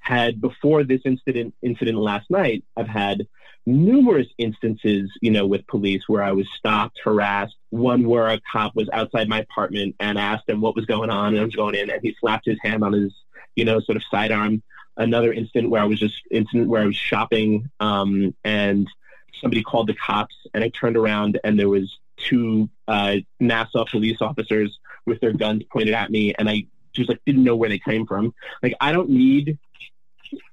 had 0.00 0.40
before 0.40 0.84
this 0.84 1.00
incident 1.04 1.54
incident 1.62 1.98
last 1.98 2.30
night, 2.30 2.64
I've 2.76 2.88
had 2.88 3.26
numerous 3.66 4.26
instances, 4.38 5.10
you 5.20 5.30
know, 5.30 5.46
with 5.46 5.66
police 5.66 6.02
where 6.06 6.22
I 6.22 6.32
was 6.32 6.46
stopped, 6.58 6.98
harassed. 7.04 7.54
One 7.70 8.06
where 8.06 8.28
a 8.28 8.40
cop 8.50 8.74
was 8.74 8.88
outside 8.92 9.28
my 9.28 9.40
apartment 9.40 9.94
and 10.00 10.18
asked 10.18 10.48
him 10.48 10.60
what 10.60 10.74
was 10.74 10.86
going 10.86 11.10
on, 11.10 11.34
and 11.34 11.40
I 11.40 11.44
was 11.44 11.54
going 11.54 11.74
in, 11.74 11.90
and 11.90 12.00
he 12.02 12.14
slapped 12.20 12.46
his 12.46 12.58
hand 12.62 12.82
on 12.82 12.92
his, 12.92 13.12
you 13.58 13.64
know, 13.64 13.80
sort 13.80 13.96
of 13.96 14.04
sidearm. 14.10 14.62
Another 14.96 15.32
incident 15.32 15.70
where 15.70 15.82
I 15.82 15.84
was 15.84 15.98
just 15.98 16.22
incident 16.30 16.68
where 16.68 16.82
I 16.82 16.86
was 16.86 16.96
shopping, 16.96 17.70
um, 17.80 18.34
and 18.44 18.88
somebody 19.40 19.62
called 19.62 19.88
the 19.88 19.94
cops, 19.94 20.34
and 20.54 20.64
I 20.64 20.70
turned 20.70 20.96
around, 20.96 21.38
and 21.44 21.58
there 21.58 21.68
was 21.68 21.98
two 22.16 22.68
uh, 22.86 23.16
Nassau 23.38 23.84
police 23.84 24.20
officers 24.20 24.78
with 25.06 25.20
their 25.20 25.32
guns 25.32 25.62
pointed 25.72 25.94
at 25.94 26.10
me, 26.10 26.34
and 26.38 26.48
I 26.48 26.66
just 26.92 27.08
like 27.08 27.20
didn't 27.26 27.44
know 27.44 27.56
where 27.56 27.68
they 27.68 27.78
came 27.78 28.06
from. 28.06 28.32
Like 28.62 28.74
I 28.80 28.92
don't 28.92 29.10
need 29.10 29.58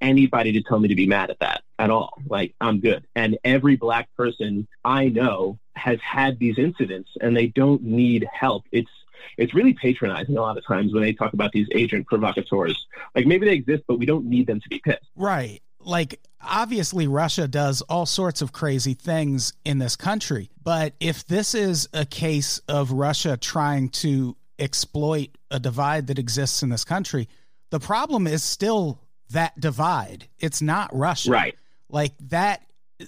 anybody 0.01 0.51
to 0.53 0.61
tell 0.61 0.79
me 0.79 0.87
to 0.87 0.95
be 0.95 1.07
mad 1.07 1.29
at 1.29 1.39
that 1.39 1.63
at 1.79 1.89
all. 1.89 2.13
Like 2.27 2.53
I'm 2.61 2.79
good. 2.79 3.05
And 3.15 3.37
every 3.43 3.75
black 3.75 4.09
person 4.15 4.67
I 4.83 5.09
know 5.09 5.59
has 5.75 5.99
had 6.01 6.39
these 6.39 6.57
incidents, 6.57 7.09
and 7.21 7.35
they 7.35 7.47
don't 7.47 7.83
need 7.83 8.25
help. 8.31 8.63
It's 8.71 8.89
it's 9.37 9.53
really 9.53 9.73
patronizing 9.73 10.37
a 10.37 10.41
lot 10.41 10.57
of 10.57 10.65
times 10.65 10.93
when 10.93 11.03
they 11.03 11.13
talk 11.13 11.33
about 11.33 11.51
these 11.51 11.67
agent 11.73 12.07
provocateurs. 12.07 12.85
Like 13.15 13.25
maybe 13.25 13.45
they 13.45 13.53
exist, 13.53 13.83
but 13.87 13.99
we 13.99 14.05
don't 14.05 14.25
need 14.25 14.47
them 14.47 14.61
to 14.61 14.69
be 14.69 14.79
pissed. 14.79 15.09
Right. 15.15 15.61
Like 15.79 16.19
obviously 16.41 17.07
Russia 17.07 17.47
does 17.47 17.81
all 17.83 18.05
sorts 18.05 18.41
of 18.41 18.51
crazy 18.51 18.93
things 18.93 19.53
in 19.63 19.79
this 19.79 19.95
country, 19.95 20.49
but 20.63 20.93
if 20.99 21.25
this 21.25 21.53
is 21.53 21.89
a 21.93 22.05
case 22.05 22.59
of 22.67 22.91
Russia 22.91 23.37
trying 23.37 23.89
to 23.89 24.35
exploit 24.57 25.29
a 25.51 25.59
divide 25.59 26.07
that 26.07 26.17
exists 26.17 26.63
in 26.63 26.69
this 26.69 26.85
country, 26.85 27.27
the 27.71 27.79
problem 27.79 28.25
is 28.27 28.43
still 28.43 28.99
that 29.31 29.59
divide. 29.59 30.27
It's 30.39 30.61
not 30.61 30.95
Russia. 30.95 31.31
Right. 31.31 31.55
Like 31.89 32.13
that 32.29 32.61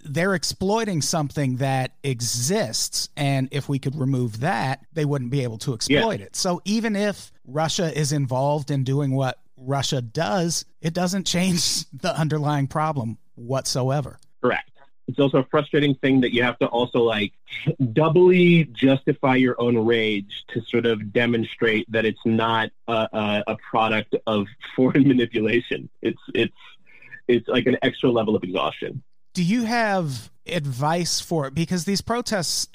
they're 0.04 0.36
exploiting 0.36 1.02
something 1.02 1.58
that 1.58 1.94
exists. 2.04 3.10
And 3.16 3.48
if 3.52 3.70
we 3.70 3.80
could 3.80 3.96
remove 3.96 4.42
that, 4.42 4.86
they 4.94 5.06
wouldn't 5.06 5.32
be 5.32 5.44
able 5.44 5.58
to 5.60 5.74
exploit 5.74 6.20
it. 6.20 6.36
So 6.36 6.62
even 6.66 6.96
if 6.96 7.32
Russia 7.46 7.98
is 7.98 8.12
involved 8.12 8.70
in 8.70 8.84
doing 8.84 9.12
what 9.12 9.40
Russia 9.56 10.02
does, 10.02 10.66
it 10.82 10.94
doesn't 10.94 11.26
change 11.28 11.90
the 11.92 12.14
underlying 12.18 12.68
problem 12.68 13.18
whatsoever. 13.36 14.20
Correct. 14.42 14.72
It's 15.08 15.20
also 15.20 15.38
a 15.40 15.46
frustrating 15.46 15.96
thing 15.96 16.22
that 16.22 16.34
you 16.34 16.44
have 16.44 16.60
to 16.60 16.68
also 16.68 17.00
like 17.00 17.34
doubly 17.94 18.66
justify 18.66 19.36
your 19.36 19.60
own 19.60 19.78
rage 19.86 20.44
to 20.50 20.62
sort 20.62 20.86
of 20.86 21.14
demonstrate 21.14 21.90
that 21.92 22.06
it's 22.06 22.20
not 22.26 22.70
a, 22.88 23.08
a, 23.14 23.44
a 23.48 23.58
product 23.70 24.16
of 24.28 24.48
foreign 24.76 25.08
manipulation. 25.08 25.90
It's 26.02 26.22
it's 26.34 26.56
it's 27.28 27.48
like 27.48 27.66
an 27.66 27.78
extra 27.82 28.12
level 28.12 28.36
of 28.36 28.44
exhaustion. 28.44 29.04
Do 29.34 29.44
you 29.44 29.66
have 29.66 30.32
advice 30.46 31.20
for 31.20 31.48
it? 31.48 31.54
Because 31.54 31.86
these 31.86 32.02
protests, 32.02 32.68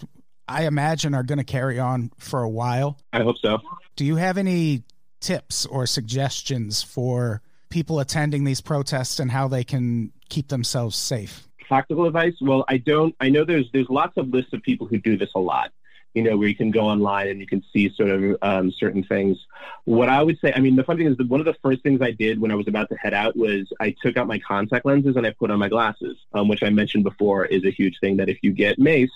I 0.46 0.66
imagine, 0.66 1.14
are 1.14 1.22
going 1.22 1.38
to 1.38 1.44
carry 1.44 1.78
on 1.78 2.12
for 2.18 2.42
a 2.42 2.48
while. 2.48 2.98
I 3.12 3.22
hope 3.22 3.36
so. 3.38 3.58
Do 3.96 4.04
you 4.04 4.16
have 4.16 4.38
any 4.38 4.84
tips 5.20 5.66
or 5.66 5.86
suggestions 5.86 6.82
for 6.82 7.42
people 7.68 8.00
attending 8.00 8.44
these 8.44 8.60
protests 8.60 9.18
and 9.18 9.30
how 9.30 9.48
they 9.48 9.64
can 9.64 10.12
keep 10.28 10.48
themselves 10.48 10.96
safe? 10.96 11.48
Practical 11.72 12.04
advice? 12.04 12.34
Well, 12.38 12.66
I 12.68 12.76
don't. 12.76 13.16
I 13.18 13.30
know 13.30 13.46
there's 13.46 13.70
there's 13.72 13.88
lots 13.88 14.18
of 14.18 14.28
lists 14.28 14.52
of 14.52 14.60
people 14.60 14.86
who 14.86 14.98
do 14.98 15.16
this 15.16 15.30
a 15.34 15.38
lot. 15.38 15.72
You 16.12 16.22
know, 16.22 16.36
where 16.36 16.46
you 16.46 16.54
can 16.54 16.70
go 16.70 16.80
online 16.80 17.28
and 17.28 17.40
you 17.40 17.46
can 17.46 17.64
see 17.72 17.88
sort 17.96 18.10
of 18.10 18.36
um, 18.42 18.70
certain 18.72 19.02
things. 19.02 19.38
What 19.84 20.10
I 20.10 20.22
would 20.22 20.38
say, 20.40 20.52
I 20.54 20.60
mean, 20.60 20.76
the 20.76 20.84
funny 20.84 21.04
thing 21.04 21.12
is 21.12 21.16
that 21.16 21.30
one 21.30 21.40
of 21.40 21.46
the 21.46 21.56
first 21.62 21.82
things 21.82 22.02
I 22.02 22.10
did 22.10 22.38
when 22.38 22.50
I 22.52 22.56
was 22.56 22.68
about 22.68 22.90
to 22.90 22.96
head 22.96 23.14
out 23.14 23.36
was 23.36 23.72
I 23.80 23.96
took 24.02 24.18
out 24.18 24.26
my 24.26 24.38
contact 24.40 24.84
lenses 24.84 25.16
and 25.16 25.26
I 25.26 25.30
put 25.30 25.50
on 25.50 25.58
my 25.58 25.70
glasses, 25.70 26.18
um, 26.34 26.46
which 26.46 26.62
I 26.62 26.68
mentioned 26.68 27.04
before 27.04 27.46
is 27.46 27.64
a 27.64 27.70
huge 27.70 27.98
thing. 28.00 28.18
That 28.18 28.28
if 28.28 28.40
you 28.42 28.52
get 28.52 28.78
maced, 28.78 29.08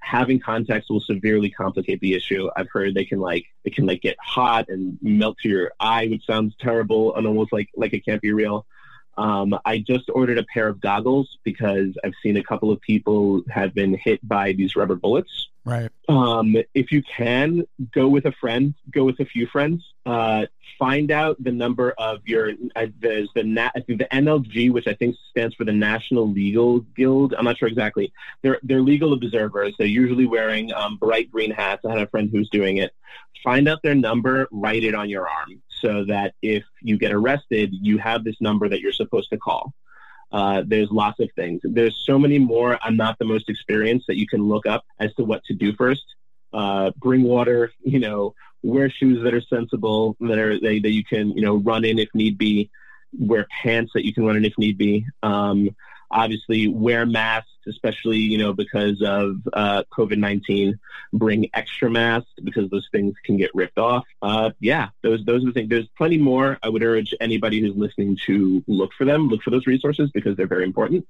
having 0.00 0.40
contacts 0.40 0.90
will 0.90 1.02
severely 1.02 1.48
complicate 1.48 2.00
the 2.00 2.14
issue. 2.14 2.50
I've 2.56 2.70
heard 2.70 2.92
they 2.92 3.04
can 3.04 3.20
like 3.20 3.46
it 3.62 3.76
can 3.76 3.86
like 3.86 4.02
get 4.02 4.16
hot 4.20 4.68
and 4.68 4.98
melt 5.00 5.36
to 5.44 5.48
your 5.48 5.70
eye, 5.78 6.08
which 6.08 6.26
sounds 6.26 6.56
terrible 6.58 7.14
and 7.14 7.24
almost 7.28 7.52
like 7.52 7.68
like 7.76 7.92
it 7.92 8.04
can't 8.04 8.20
be 8.20 8.32
real. 8.32 8.66
Um, 9.16 9.58
I 9.64 9.78
just 9.78 10.08
ordered 10.12 10.38
a 10.38 10.44
pair 10.44 10.68
of 10.68 10.80
goggles 10.80 11.38
because 11.44 11.96
I've 12.04 12.14
seen 12.22 12.36
a 12.36 12.42
couple 12.42 12.70
of 12.70 12.80
people 12.80 13.42
have 13.50 13.74
been 13.74 13.94
hit 13.94 14.26
by 14.26 14.52
these 14.52 14.76
rubber 14.76 14.94
bullets. 14.94 15.48
Right. 15.64 15.90
Um, 16.08 16.56
if 16.74 16.90
you 16.90 17.02
can, 17.02 17.66
go 17.92 18.08
with 18.08 18.24
a 18.24 18.32
friend, 18.32 18.74
go 18.90 19.04
with 19.04 19.20
a 19.20 19.26
few 19.26 19.46
friends. 19.46 19.84
Uh, 20.06 20.46
find 20.78 21.10
out 21.10 21.36
the 21.42 21.52
number 21.52 21.92
of 21.98 22.20
your, 22.24 22.52
uh, 22.74 22.86
there's 22.98 23.28
the, 23.34 23.44
Na- 23.44 23.70
I 23.76 23.80
think 23.80 23.98
the 23.98 24.08
NLG, 24.10 24.72
which 24.72 24.86
I 24.86 24.94
think 24.94 25.16
stands 25.30 25.54
for 25.54 25.64
the 25.64 25.72
National 25.72 26.30
Legal 26.30 26.80
Guild. 26.96 27.34
I'm 27.36 27.44
not 27.44 27.58
sure 27.58 27.68
exactly. 27.68 28.12
They're, 28.42 28.58
they're 28.62 28.80
legal 28.80 29.12
observers. 29.12 29.74
They're 29.78 29.86
usually 29.86 30.26
wearing 30.26 30.72
um, 30.72 30.96
bright 30.96 31.30
green 31.30 31.50
hats. 31.50 31.84
I 31.84 31.90
had 31.90 32.00
a 32.00 32.08
friend 32.08 32.30
who's 32.32 32.48
doing 32.48 32.78
it. 32.78 32.92
Find 33.44 33.68
out 33.68 33.82
their 33.82 33.94
number, 33.94 34.48
write 34.50 34.84
it 34.84 34.94
on 34.94 35.10
your 35.10 35.28
arm 35.28 35.60
so 35.80 36.04
that 36.06 36.34
if 36.42 36.64
you 36.82 36.98
get 36.98 37.12
arrested, 37.12 37.70
you 37.72 37.98
have 37.98 38.24
this 38.24 38.36
number 38.40 38.68
that 38.68 38.80
you're 38.80 38.92
supposed 38.92 39.30
to 39.30 39.38
call. 39.38 39.72
Uh, 40.32 40.62
there's 40.66 40.90
lots 40.90 41.18
of 41.20 41.28
things. 41.34 41.60
There's 41.64 41.96
so 42.06 42.18
many 42.18 42.38
more. 42.38 42.78
I'm 42.82 42.96
not 42.96 43.18
the 43.18 43.24
most 43.24 43.48
experienced 43.48 44.06
that 44.06 44.16
you 44.16 44.26
can 44.26 44.42
look 44.42 44.66
up 44.66 44.84
as 44.98 45.12
to 45.14 45.24
what 45.24 45.44
to 45.44 45.54
do 45.54 45.74
first. 45.74 46.04
Uh, 46.52 46.90
bring 46.96 47.22
water, 47.22 47.72
you 47.82 47.98
know, 47.98 48.34
wear 48.62 48.90
shoes 48.90 49.22
that 49.24 49.34
are 49.34 49.40
sensible, 49.40 50.16
that 50.20 50.38
are 50.38 50.60
they, 50.60 50.78
that 50.78 50.92
you 50.92 51.04
can, 51.04 51.30
you 51.32 51.42
know, 51.42 51.56
run 51.56 51.84
in 51.84 51.98
if 51.98 52.08
need 52.14 52.38
be. 52.38 52.70
Wear 53.18 53.46
pants 53.62 53.90
that 53.94 54.04
you 54.04 54.14
can 54.14 54.24
run 54.24 54.36
in 54.36 54.44
if 54.44 54.56
need 54.56 54.78
be. 54.78 55.04
Um, 55.22 55.74
obviously, 56.10 56.68
wear 56.68 57.06
masks 57.06 57.50
especially 57.66 58.18
you 58.18 58.38
know 58.38 58.52
because 58.52 59.00
of 59.02 59.36
uh, 59.52 59.84
COVID 59.92 60.18
nineteen. 60.18 60.78
Bring 61.12 61.48
extra 61.54 61.90
masks 61.90 62.30
because 62.42 62.70
those 62.70 62.88
things 62.92 63.14
can 63.24 63.36
get 63.36 63.50
ripped 63.54 63.78
off. 63.78 64.04
Uh, 64.22 64.50
yeah, 64.60 64.88
those 65.02 65.24
those 65.24 65.42
are 65.42 65.46
the 65.46 65.52
things. 65.52 65.68
There's 65.68 65.88
plenty 65.96 66.18
more. 66.18 66.58
I 66.62 66.68
would 66.68 66.82
urge 66.82 67.14
anybody 67.20 67.60
who's 67.60 67.76
listening 67.76 68.18
to 68.26 68.62
look 68.66 68.92
for 68.96 69.04
them, 69.04 69.28
look 69.28 69.42
for 69.42 69.50
those 69.50 69.66
resources 69.66 70.10
because 70.12 70.36
they're 70.36 70.46
very 70.46 70.64
important. 70.64 71.06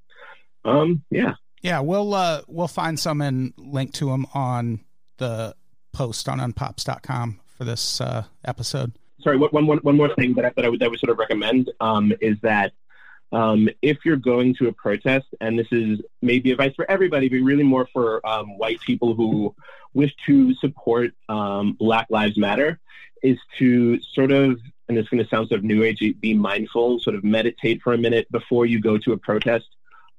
Um, 0.64 1.02
yeah, 1.10 1.34
yeah, 1.62 1.80
we'll 1.80 2.14
uh, 2.14 2.42
we'll 2.46 2.68
find 2.68 2.98
some 2.98 3.20
and 3.20 3.52
link 3.56 3.92
to 3.94 4.06
them 4.06 4.26
on 4.34 4.80
the 5.18 5.54
post 5.92 6.28
on 6.28 6.38
unpops.com 6.38 7.40
for 7.56 7.64
this 7.64 8.00
uh, 8.00 8.24
episode. 8.44 8.92
Sorry, 9.22 9.36
one, 9.36 9.66
one, 9.66 9.78
one 9.78 9.96
more 9.98 10.14
thing 10.14 10.32
that 10.34 10.46
I, 10.46 10.52
that 10.56 10.64
I 10.64 10.68
would, 10.70 10.80
that 10.80 10.86
I 10.86 10.88
would 10.88 10.98
sort 10.98 11.10
of 11.10 11.18
recommend 11.18 11.70
um, 11.80 12.10
is 12.22 12.38
that 12.40 12.72
um, 13.32 13.68
if 13.80 13.98
you're 14.04 14.16
going 14.16 14.54
to 14.56 14.68
a 14.68 14.72
protest, 14.72 15.26
and 15.40 15.58
this 15.58 15.68
is 15.70 16.00
maybe 16.20 16.50
advice 16.50 16.74
for 16.74 16.90
everybody, 16.90 17.28
but 17.28 17.36
really 17.36 17.62
more 17.62 17.88
for 17.92 18.26
um, 18.26 18.58
white 18.58 18.80
people 18.80 19.14
who 19.14 19.54
wish 19.94 20.14
to 20.26 20.54
support 20.54 21.12
um, 21.28 21.72
Black 21.72 22.06
Lives 22.10 22.36
Matter, 22.36 22.80
is 23.22 23.38
to 23.58 24.00
sort 24.00 24.32
of, 24.32 24.58
and 24.88 24.98
it's 24.98 25.08
going 25.08 25.22
to 25.22 25.28
sound 25.28 25.48
sort 25.48 25.58
of 25.58 25.64
new 25.64 25.82
age, 25.82 26.02
be 26.20 26.34
mindful, 26.34 26.98
sort 26.98 27.14
of 27.14 27.22
meditate 27.22 27.82
for 27.82 27.92
a 27.92 27.98
minute 27.98 28.30
before 28.30 28.66
you 28.66 28.80
go 28.80 28.98
to 28.98 29.12
a 29.12 29.18
protest. 29.18 29.66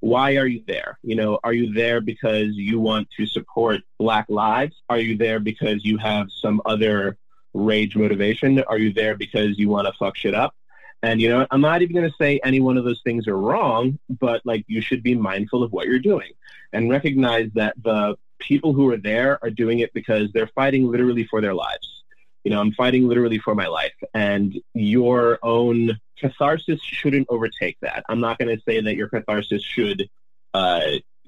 Why 0.00 0.36
are 0.36 0.46
you 0.46 0.64
there? 0.66 0.98
You 1.02 1.14
know, 1.14 1.38
are 1.44 1.52
you 1.52 1.72
there 1.72 2.00
because 2.00 2.54
you 2.54 2.80
want 2.80 3.08
to 3.18 3.26
support 3.26 3.82
Black 3.98 4.26
lives? 4.28 4.74
Are 4.88 4.98
you 4.98 5.16
there 5.16 5.38
because 5.38 5.84
you 5.84 5.98
have 5.98 6.28
some 6.30 6.60
other 6.64 7.18
rage 7.54 7.94
motivation? 7.94 8.60
Are 8.62 8.78
you 8.78 8.92
there 8.92 9.16
because 9.16 9.58
you 9.58 9.68
want 9.68 9.86
to 9.86 9.92
fuck 9.92 10.16
shit 10.16 10.34
up? 10.34 10.54
And 11.02 11.20
you 11.20 11.28
know, 11.28 11.46
I'm 11.50 11.60
not 11.60 11.82
even 11.82 11.96
going 11.96 12.08
to 12.08 12.16
say 12.16 12.40
any 12.44 12.60
one 12.60 12.76
of 12.76 12.84
those 12.84 13.00
things 13.02 13.26
are 13.26 13.36
wrong, 13.36 13.98
but 14.08 14.42
like 14.44 14.64
you 14.68 14.80
should 14.80 15.02
be 15.02 15.14
mindful 15.14 15.62
of 15.62 15.72
what 15.72 15.86
you're 15.86 15.98
doing 15.98 16.30
and 16.72 16.90
recognize 16.90 17.50
that 17.54 17.74
the 17.82 18.16
people 18.38 18.72
who 18.72 18.88
are 18.90 18.96
there 18.96 19.38
are 19.42 19.50
doing 19.50 19.80
it 19.80 19.92
because 19.92 20.32
they're 20.32 20.50
fighting 20.54 20.90
literally 20.90 21.26
for 21.26 21.40
their 21.40 21.54
lives. 21.54 22.04
You 22.44 22.50
know, 22.50 22.60
I'm 22.60 22.72
fighting 22.72 23.08
literally 23.08 23.38
for 23.38 23.54
my 23.54 23.68
life, 23.68 23.94
and 24.14 24.60
your 24.74 25.38
own 25.42 25.98
catharsis 26.18 26.80
shouldn't 26.82 27.28
overtake 27.30 27.78
that. 27.82 28.04
I'm 28.08 28.20
not 28.20 28.38
going 28.38 28.56
to 28.56 28.62
say 28.64 28.80
that 28.80 28.96
your 28.96 29.08
catharsis 29.08 29.62
should 29.62 30.08
uh, 30.52 30.80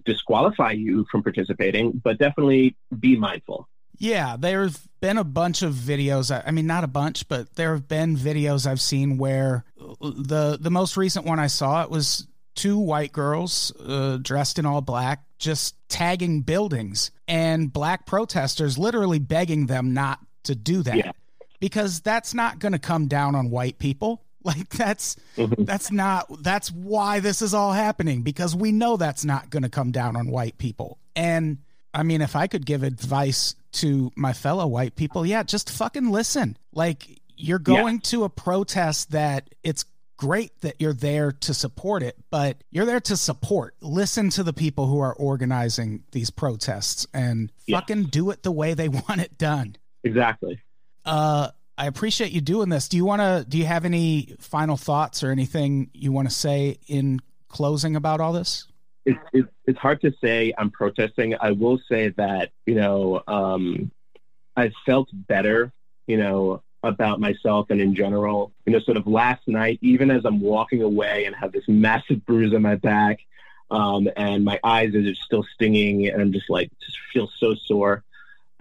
disqualify 0.04 0.72
you 0.72 1.06
from 1.10 1.22
participating, 1.22 1.92
but 1.92 2.18
definitely 2.18 2.76
be 2.98 3.16
mindful. 3.16 3.68
Yeah, 3.98 4.36
there's 4.38 4.78
been 5.00 5.18
a 5.18 5.24
bunch 5.24 5.62
of 5.62 5.74
videos. 5.74 6.42
I 6.46 6.50
mean, 6.50 6.66
not 6.66 6.84
a 6.84 6.88
bunch, 6.88 7.28
but 7.28 7.54
there 7.56 7.72
have 7.72 7.88
been 7.88 8.16
videos 8.16 8.66
I've 8.66 8.80
seen 8.80 9.18
where 9.18 9.64
the 10.00 10.58
the 10.60 10.70
most 10.70 10.96
recent 10.96 11.26
one 11.26 11.38
I 11.38 11.46
saw 11.46 11.82
it 11.82 11.90
was 11.90 12.26
two 12.54 12.78
white 12.78 13.12
girls 13.12 13.72
uh, 13.80 14.18
dressed 14.20 14.58
in 14.58 14.66
all 14.66 14.80
black 14.80 15.24
just 15.38 15.76
tagging 15.88 16.40
buildings 16.40 17.10
and 17.28 17.72
black 17.72 18.06
protesters 18.06 18.78
literally 18.78 19.18
begging 19.18 19.66
them 19.66 19.92
not 19.92 20.20
to 20.44 20.54
do 20.54 20.82
that 20.82 20.96
yeah. 20.96 21.12
because 21.60 22.00
that's 22.00 22.32
not 22.32 22.58
going 22.58 22.72
to 22.72 22.78
come 22.78 23.08
down 23.08 23.34
on 23.34 23.50
white 23.50 23.78
people. 23.78 24.22
Like 24.44 24.68
that's 24.68 25.16
mm-hmm. 25.38 25.64
that's 25.64 25.90
not 25.90 26.26
that's 26.42 26.70
why 26.70 27.20
this 27.20 27.40
is 27.40 27.54
all 27.54 27.72
happening 27.72 28.20
because 28.20 28.54
we 28.54 28.72
know 28.72 28.98
that's 28.98 29.24
not 29.24 29.48
going 29.48 29.62
to 29.62 29.70
come 29.70 29.90
down 29.90 30.16
on 30.16 30.28
white 30.28 30.58
people. 30.58 30.98
And 31.16 31.60
I 31.94 32.02
mean, 32.02 32.20
if 32.20 32.36
I 32.36 32.46
could 32.46 32.66
give 32.66 32.82
advice 32.82 33.54
to 33.74 34.10
my 34.16 34.32
fellow 34.32 34.66
white 34.66 34.96
people, 34.96 35.24
yeah, 35.26 35.42
just 35.42 35.70
fucking 35.70 36.10
listen. 36.10 36.56
Like 36.72 37.20
you're 37.36 37.58
going 37.58 37.96
yeah. 37.96 38.10
to 38.10 38.24
a 38.24 38.28
protest 38.28 39.12
that 39.12 39.50
it's 39.62 39.84
great 40.16 40.58
that 40.60 40.80
you're 40.80 40.92
there 40.92 41.32
to 41.32 41.52
support 41.52 42.02
it, 42.02 42.16
but 42.30 42.62
you're 42.70 42.86
there 42.86 43.00
to 43.00 43.16
support. 43.16 43.74
Listen 43.80 44.30
to 44.30 44.42
the 44.42 44.52
people 44.52 44.86
who 44.86 45.00
are 45.00 45.12
organizing 45.12 46.04
these 46.12 46.30
protests 46.30 47.06
and 47.12 47.50
fucking 47.68 48.04
do 48.04 48.30
it 48.30 48.42
the 48.42 48.52
way 48.52 48.74
they 48.74 48.88
want 49.08 49.20
it 49.20 49.36
done. 49.38 49.76
Exactly. 50.02 50.60
Uh 51.04 51.48
I 51.76 51.86
appreciate 51.86 52.30
you 52.30 52.40
doing 52.40 52.68
this. 52.68 52.88
Do 52.88 52.96
you 52.96 53.04
want 53.04 53.20
to 53.20 53.44
do 53.48 53.58
you 53.58 53.66
have 53.66 53.84
any 53.84 54.36
final 54.38 54.76
thoughts 54.76 55.24
or 55.24 55.30
anything 55.30 55.90
you 55.92 56.12
want 56.12 56.28
to 56.28 56.34
say 56.34 56.78
in 56.86 57.20
closing 57.48 57.96
about 57.96 58.20
all 58.20 58.32
this? 58.32 58.66
It's, 59.04 59.18
it's, 59.32 59.48
it's 59.66 59.78
hard 59.78 60.00
to 60.02 60.12
say 60.22 60.52
I'm 60.56 60.70
protesting. 60.70 61.34
I 61.40 61.52
will 61.52 61.80
say 61.88 62.08
that, 62.16 62.50
you 62.66 62.74
know, 62.74 63.22
um, 63.26 63.90
I 64.56 64.72
felt 64.86 65.08
better, 65.12 65.72
you 66.06 66.16
know, 66.16 66.62
about 66.82 67.20
myself 67.20 67.70
and 67.70 67.80
in 67.80 67.94
general. 67.94 68.52
You 68.66 68.72
know, 68.72 68.78
sort 68.80 68.96
of 68.96 69.06
last 69.06 69.46
night, 69.46 69.78
even 69.82 70.10
as 70.10 70.24
I'm 70.24 70.40
walking 70.40 70.82
away 70.82 71.24
and 71.24 71.34
have 71.34 71.52
this 71.52 71.64
massive 71.68 72.24
bruise 72.24 72.54
on 72.54 72.62
my 72.62 72.76
back, 72.76 73.20
um, 73.70 74.08
and 74.16 74.44
my 74.44 74.60
eyes 74.62 74.94
are 74.94 75.02
just 75.02 75.22
still 75.22 75.44
stinging, 75.54 76.06
and 76.08 76.20
I'm 76.20 76.32
just 76.32 76.50
like, 76.50 76.70
just 76.80 76.98
feel 77.12 77.30
so 77.38 77.54
sore. 77.54 78.04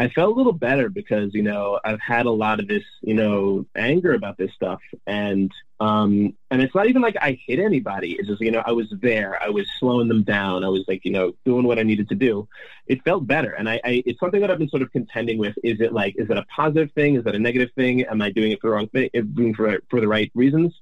I 0.04 0.10
felt 0.10 0.34
a 0.34 0.36
little 0.36 0.52
better 0.52 0.90
because, 0.90 1.34
you 1.34 1.44
know, 1.44 1.80
I've 1.86 2.02
had 2.02 2.26
a 2.26 2.32
lot 2.32 2.60
of 2.60 2.68
this, 2.68 2.84
you 3.02 3.14
know, 3.14 3.66
anger 3.74 4.14
about 4.14 4.38
this 4.38 4.52
stuff. 4.54 4.82
And 5.08 5.50
um 5.80 6.36
and 6.52 6.62
it's 6.62 6.76
not 6.76 6.88
even 6.88 7.02
like 7.02 7.16
I 7.22 7.40
hit 7.48 7.60
anybody. 7.60 8.18
It's 8.20 8.28
just, 8.28 8.42
you 8.42 8.52
know, 8.52 8.62
I 8.66 8.74
was 8.74 8.94
there. 9.02 9.42
I 9.42 9.48
was 9.48 9.66
slowing 9.80 10.10
them 10.10 10.24
down. 10.24 10.66
I 10.66 10.68
was 10.68 10.84
like, 10.90 11.06
you 11.06 11.12
know, 11.12 11.32
doing 11.46 11.66
what 11.66 11.80
I 11.80 11.84
needed 11.84 12.10
to 12.10 12.16
do. 12.16 12.50
It 12.86 13.02
felt 13.06 13.26
better. 13.28 13.52
And 13.54 13.70
I, 13.70 13.80
I 13.86 14.04
it's 14.06 14.20
something 14.20 14.42
that 14.42 14.52
I've 14.52 14.58
been 14.58 14.68
sort 14.68 14.82
of 14.82 14.92
contending 14.92 15.38
with. 15.38 15.56
Is 15.64 15.80
it 15.80 15.94
like 15.94 16.16
is 16.18 16.30
it 16.30 16.38
a 16.38 16.46
positive 16.54 16.92
thing? 16.92 17.16
Is 17.16 17.26
it 17.26 17.34
a 17.34 17.40
negative 17.40 17.70
thing? 17.74 18.04
Am 18.04 18.22
I 18.22 18.30
doing 18.30 18.52
it 18.52 18.60
for 18.60 18.72
the 18.72 18.76
wrong 18.76 18.90
thing? 18.90 19.10
Doing 19.14 19.54
for 19.56 19.80
for 19.90 20.02
the 20.02 20.08
right 20.10 20.30
reasons? 20.36 20.74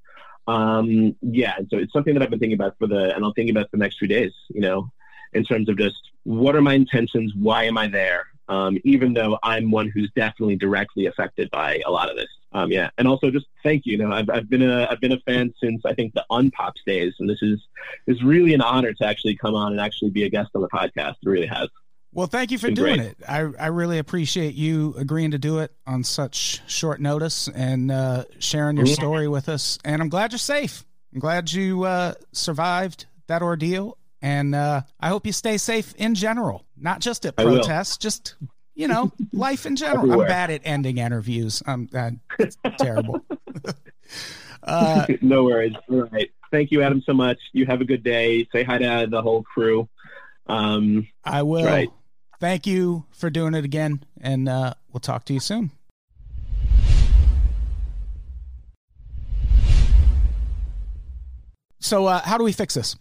Um 0.47 1.15
yeah, 1.21 1.53
and 1.57 1.67
so 1.69 1.77
it's 1.77 1.93
something 1.93 2.15
that 2.15 2.23
I've 2.23 2.31
been 2.31 2.39
thinking 2.39 2.59
about 2.59 2.75
for 2.79 2.87
the 2.87 3.15
and 3.15 3.23
I'll 3.23 3.33
think 3.33 3.51
about 3.51 3.69
the 3.69 3.77
next 3.77 3.99
few 3.99 4.07
days, 4.07 4.31
you 4.49 4.61
know 4.61 4.91
in 5.33 5.45
terms 5.45 5.69
of 5.69 5.77
just 5.77 5.95
what 6.23 6.57
are 6.57 6.61
my 6.61 6.73
intentions? 6.73 7.33
Why 7.35 7.63
am 7.63 7.77
I 7.77 7.87
there? 7.87 8.27
Um, 8.51 8.77
even 8.83 9.13
though 9.13 9.39
I'm 9.41 9.71
one 9.71 9.87
who's 9.87 10.11
definitely 10.13 10.57
directly 10.57 11.05
affected 11.05 11.49
by 11.51 11.81
a 11.85 11.89
lot 11.89 12.09
of 12.09 12.17
this. 12.17 12.27
Um, 12.51 12.69
yeah, 12.69 12.89
and 12.97 13.07
also 13.07 13.31
just 13.31 13.45
thank 13.63 13.85
you. 13.85 13.93
You 13.93 13.99
know, 13.99 14.11
I've, 14.11 14.29
I've 14.29 14.49
been 14.49 14.61
a 14.61 14.85
I've 14.91 14.99
been 14.99 15.13
a 15.13 15.19
fan 15.21 15.53
since 15.63 15.81
I 15.85 15.93
think 15.93 16.13
the 16.13 16.25
Unpops 16.29 16.83
days, 16.85 17.13
and 17.19 17.29
this 17.29 17.41
is 17.41 17.61
is 18.07 18.21
really 18.21 18.53
an 18.53 18.59
honor 18.59 18.91
to 18.91 19.05
actually 19.05 19.37
come 19.37 19.55
on 19.55 19.71
and 19.71 19.79
actually 19.79 20.09
be 20.09 20.25
a 20.25 20.29
guest 20.29 20.49
on 20.53 20.61
the 20.61 20.67
podcast. 20.67 21.15
It 21.23 21.29
really 21.29 21.47
has. 21.47 21.69
Well, 22.13 22.27
thank 22.27 22.51
you 22.51 22.57
for 22.57 22.69
doing 22.69 22.97
great. 22.97 23.11
it. 23.11 23.17
I, 23.25 23.49
I 23.57 23.67
really 23.67 23.97
appreciate 23.97 24.53
you 24.53 24.95
agreeing 24.97 25.31
to 25.31 25.39
do 25.39 25.59
it 25.59 25.71
on 25.87 26.03
such 26.03 26.61
short 26.67 26.99
notice 26.99 27.47
and 27.47 27.89
uh, 27.89 28.25
sharing 28.39 28.75
your 28.75 28.85
story 28.85 29.29
with 29.29 29.47
us. 29.47 29.79
And 29.85 30.01
I'm 30.01 30.09
glad 30.09 30.33
you're 30.33 30.39
safe. 30.39 30.83
I'm 31.13 31.19
glad 31.21 31.53
you 31.53 31.85
uh, 31.85 32.15
survived 32.33 33.05
that 33.27 33.41
ordeal. 33.41 33.97
And 34.21 34.53
uh, 34.53 34.81
I 34.99 35.09
hope 35.09 35.25
you 35.25 35.31
stay 35.31 35.57
safe 35.57 35.93
in 35.95 36.15
general, 36.15 36.65
not 36.77 36.99
just 36.99 37.25
at 37.25 37.35
protests, 37.35 37.97
just, 37.97 38.35
you 38.75 38.87
know, 38.87 39.11
life 39.33 39.65
in 39.65 39.75
general. 39.75 40.11
I'm 40.21 40.27
bad 40.27 40.51
at 40.51 40.61
ending 40.63 40.97
interviews. 40.97 41.63
I'm 41.65 41.89
uh, 41.95 42.11
terrible. 42.77 43.21
Uh, 44.63 45.07
no 45.21 45.43
worries. 45.45 45.73
All 45.89 46.03
right. 46.11 46.29
Thank 46.51 46.69
you, 46.69 46.83
Adam, 46.83 47.01
so 47.03 47.13
much. 47.13 47.39
You 47.51 47.65
have 47.65 47.81
a 47.81 47.83
good 47.83 48.03
day. 48.03 48.47
Say 48.51 48.61
hi 48.61 48.77
to 48.77 49.07
the 49.09 49.19
whole 49.19 49.41
crew. 49.41 49.89
Um, 50.45 51.07
I 51.25 51.41
will. 51.41 51.65
Right 51.65 51.89
thank 52.41 52.67
you 52.67 53.05
for 53.11 53.29
doing 53.29 53.53
it 53.53 53.63
again, 53.63 54.03
and 54.19 54.49
uh, 54.49 54.73
we'll 54.91 54.99
talk 54.99 55.23
to 55.25 55.33
you 55.33 55.39
soon. 55.39 55.71
So, 61.79 62.07
uh, 62.07 62.21
how 62.21 62.37
do 62.37 62.43
we 62.43 62.51
fix 62.51 62.73
this? 62.73 62.95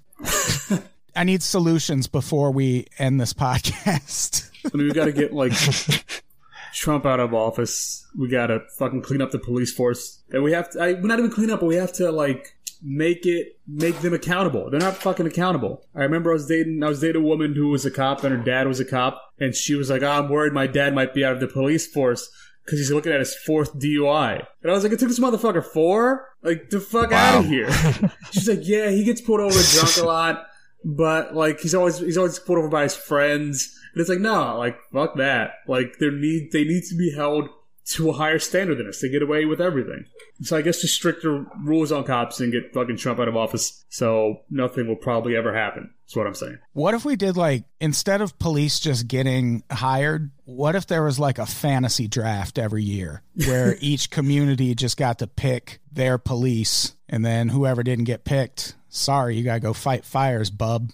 I 1.15 1.25
need 1.25 1.43
solutions 1.43 2.07
before 2.07 2.51
we 2.51 2.87
end 2.99 3.21
this 3.21 3.33
podcast. 3.33 4.51
I 4.73 4.77
mean, 4.77 4.89
we 4.89 4.93
got 4.93 5.07
to 5.07 5.13
get 5.13 5.33
like 5.33 5.53
Trump 6.75 7.07
out 7.07 7.21
of 7.21 7.35
office. 7.35 8.07
We 8.17 8.29
got 8.29 8.49
to 8.49 8.61
fucking 8.79 9.03
clean 9.03 9.21
up 9.21 9.31
the 9.31 9.39
police 9.39 9.73
force, 9.73 10.23
and 10.31 10.43
we 10.43 10.53
have 10.53 10.71
to. 10.71 10.81
I, 10.81 10.93
we're 10.95 11.03
not 11.03 11.19
even 11.19 11.31
clean 11.31 11.51
up, 11.51 11.61
but 11.61 11.67
we 11.67 11.77
have 11.77 11.93
to 11.95 12.11
like 12.13 12.57
make 12.83 13.27
it 13.27 13.59
make 13.67 14.01
them 14.01 14.15
accountable. 14.15 14.71
They're 14.71 14.81
not 14.81 14.97
fucking 14.97 15.27
accountable. 15.27 15.85
I 15.95 16.03
remember 16.03 16.31
I 16.31 16.35
was 16.35 16.47
dating 16.47 16.83
I 16.83 16.89
was 16.89 17.01
dating 17.01 17.23
a 17.23 17.25
woman 17.25 17.55
who 17.55 17.69
was 17.69 17.85
a 17.85 17.91
cop 17.91 18.25
and 18.25 18.37
her 18.37 18.43
dad 18.43 18.67
was 18.67 18.81
a 18.81 18.85
cop, 18.85 19.21
and 19.39 19.55
she 19.55 19.75
was 19.75 19.91
like, 19.91 20.03
oh, 20.03 20.11
"I'm 20.11 20.29
worried 20.29 20.53
my 20.53 20.67
dad 20.67 20.95
might 20.95 21.15
be 21.15 21.25
out 21.25 21.33
of 21.33 21.41
the 21.41 21.49
police 21.49 21.87
force." 21.87 22.31
Because 22.65 22.79
he's 22.79 22.93
looking 22.93 23.11
at 23.11 23.19
his 23.19 23.35
fourth 23.35 23.77
DUI. 23.81 24.47
And 24.63 24.71
I 24.71 24.75
was 24.75 24.85
like, 24.85 24.93
it 24.93 25.01
took 25.01 25.09
this 25.09 25.19
motherfucker 25.19 25.65
four? 25.65 26.29
Like, 26.43 26.71
the 26.71 26.79
fuck 26.79 27.11
wow. 27.11 27.17
out 27.17 27.41
of 27.41 27.47
here. 27.47 27.69
She's 28.31 28.49
like, 28.49 28.61
yeah, 28.63 28.91
he 28.91 29.03
gets 29.03 29.21
pulled 29.21 29.41
over 29.41 29.59
drunk 29.73 29.97
a 29.97 30.05
lot, 30.05 30.47
but 30.85 31.35
like, 31.35 31.61
he's 31.61 31.75
always, 31.75 31.99
he's 31.99 32.19
always 32.19 32.39
pulled 32.39 32.59
over 32.59 32.69
by 32.69 32.85
his 32.85 32.97
friends. 32.97 33.77
And 33.93 34.01
it's 34.01 34.11
like, 34.11 34.21
no, 34.21 34.57
like, 34.59 34.79
fuck 34.93 35.17
that. 35.17 35.55
Like, 35.67 35.99
they 35.99 36.11
need, 36.11 36.53
they 36.53 36.65
need 36.65 36.85
to 36.85 36.97
be 36.97 37.13
held 37.15 37.49
to 37.91 38.09
a 38.09 38.13
higher 38.13 38.39
standard 38.39 38.79
than 38.79 38.89
us. 38.89 39.01
They 39.01 39.09
get 39.09 39.23
away 39.23 39.45
with 39.45 39.61
everything. 39.61 40.05
So 40.43 40.57
I 40.57 40.63
guess 40.63 40.81
just 40.81 40.95
stricter 40.95 41.45
rules 41.65 41.91
on 41.91 42.05
cops 42.05 42.39
and 42.39 42.53
get 42.53 42.73
fucking 42.73 42.99
Trump 42.99 43.19
out 43.19 43.27
of 43.27 43.37
office. 43.37 43.85
So 43.89 44.43
nothing 44.49 44.87
will 44.87 44.97
probably 44.97 45.37
ever 45.37 45.53
happen. 45.53 45.91
That's 46.05 46.15
what 46.15 46.27
I'm 46.27 46.35
saying. 46.35 46.59
What 46.73 46.95
if 46.95 47.05
we 47.05 47.17
did 47.17 47.37
like 47.37 47.65
instead 47.81 48.21
of 48.21 48.39
police 48.39 48.79
just 48.79 49.09
getting 49.09 49.65
hired, 49.71 50.31
what 50.45 50.77
if 50.77 50.87
there 50.87 51.03
was 51.03 51.19
like 51.19 51.39
a 51.39 51.47
fantasy 51.47 52.07
draft 52.07 52.59
every 52.59 52.85
year 52.85 53.23
where 53.47 53.77
each 53.81 54.11
community 54.11 54.75
just 54.77 54.97
got 54.97 55.19
to 55.19 55.27
pick 55.27 55.81
their 55.91 56.17
police 56.17 56.95
and 57.09 57.25
then 57.25 57.49
whoever 57.49 57.83
didn't 57.83 58.05
get 58.05 58.25
picked, 58.25 58.77
sorry, 58.89 59.37
you 59.37 59.43
gotta 59.43 59.61
go 59.61 59.73
fight 59.73 60.05
fires, 60.05 60.51
bub. 60.51 60.93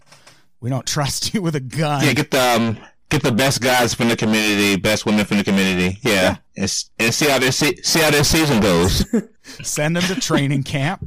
We 0.60 0.70
don't 0.70 0.86
trust 0.86 1.34
you 1.34 1.42
with 1.42 1.56
a 1.56 1.60
gun. 1.60 2.04
Yeah, 2.04 2.12
get 2.14 2.30
the 2.30 2.40
um, 2.40 2.78
get 3.08 3.22
the 3.22 3.32
best 3.32 3.60
guys 3.60 3.94
from 3.94 4.08
the 4.08 4.16
community, 4.16 4.76
best 4.76 5.06
women 5.06 5.24
from 5.24 5.38
the 5.38 5.44
community. 5.44 5.98
Yeah, 6.02 6.12
yeah. 6.12 6.36
And, 6.56 6.84
and, 6.98 7.14
see 7.14 7.28
how 7.28 7.38
their 7.38 7.52
see, 7.52 7.76
see 7.82 8.00
how 8.00 8.10
their 8.10 8.24
season 8.24 8.60
goes. 8.60 9.04
Send 9.62 9.96
them 9.96 10.02
to 10.04 10.20
training 10.20 10.64
camp. 10.64 11.06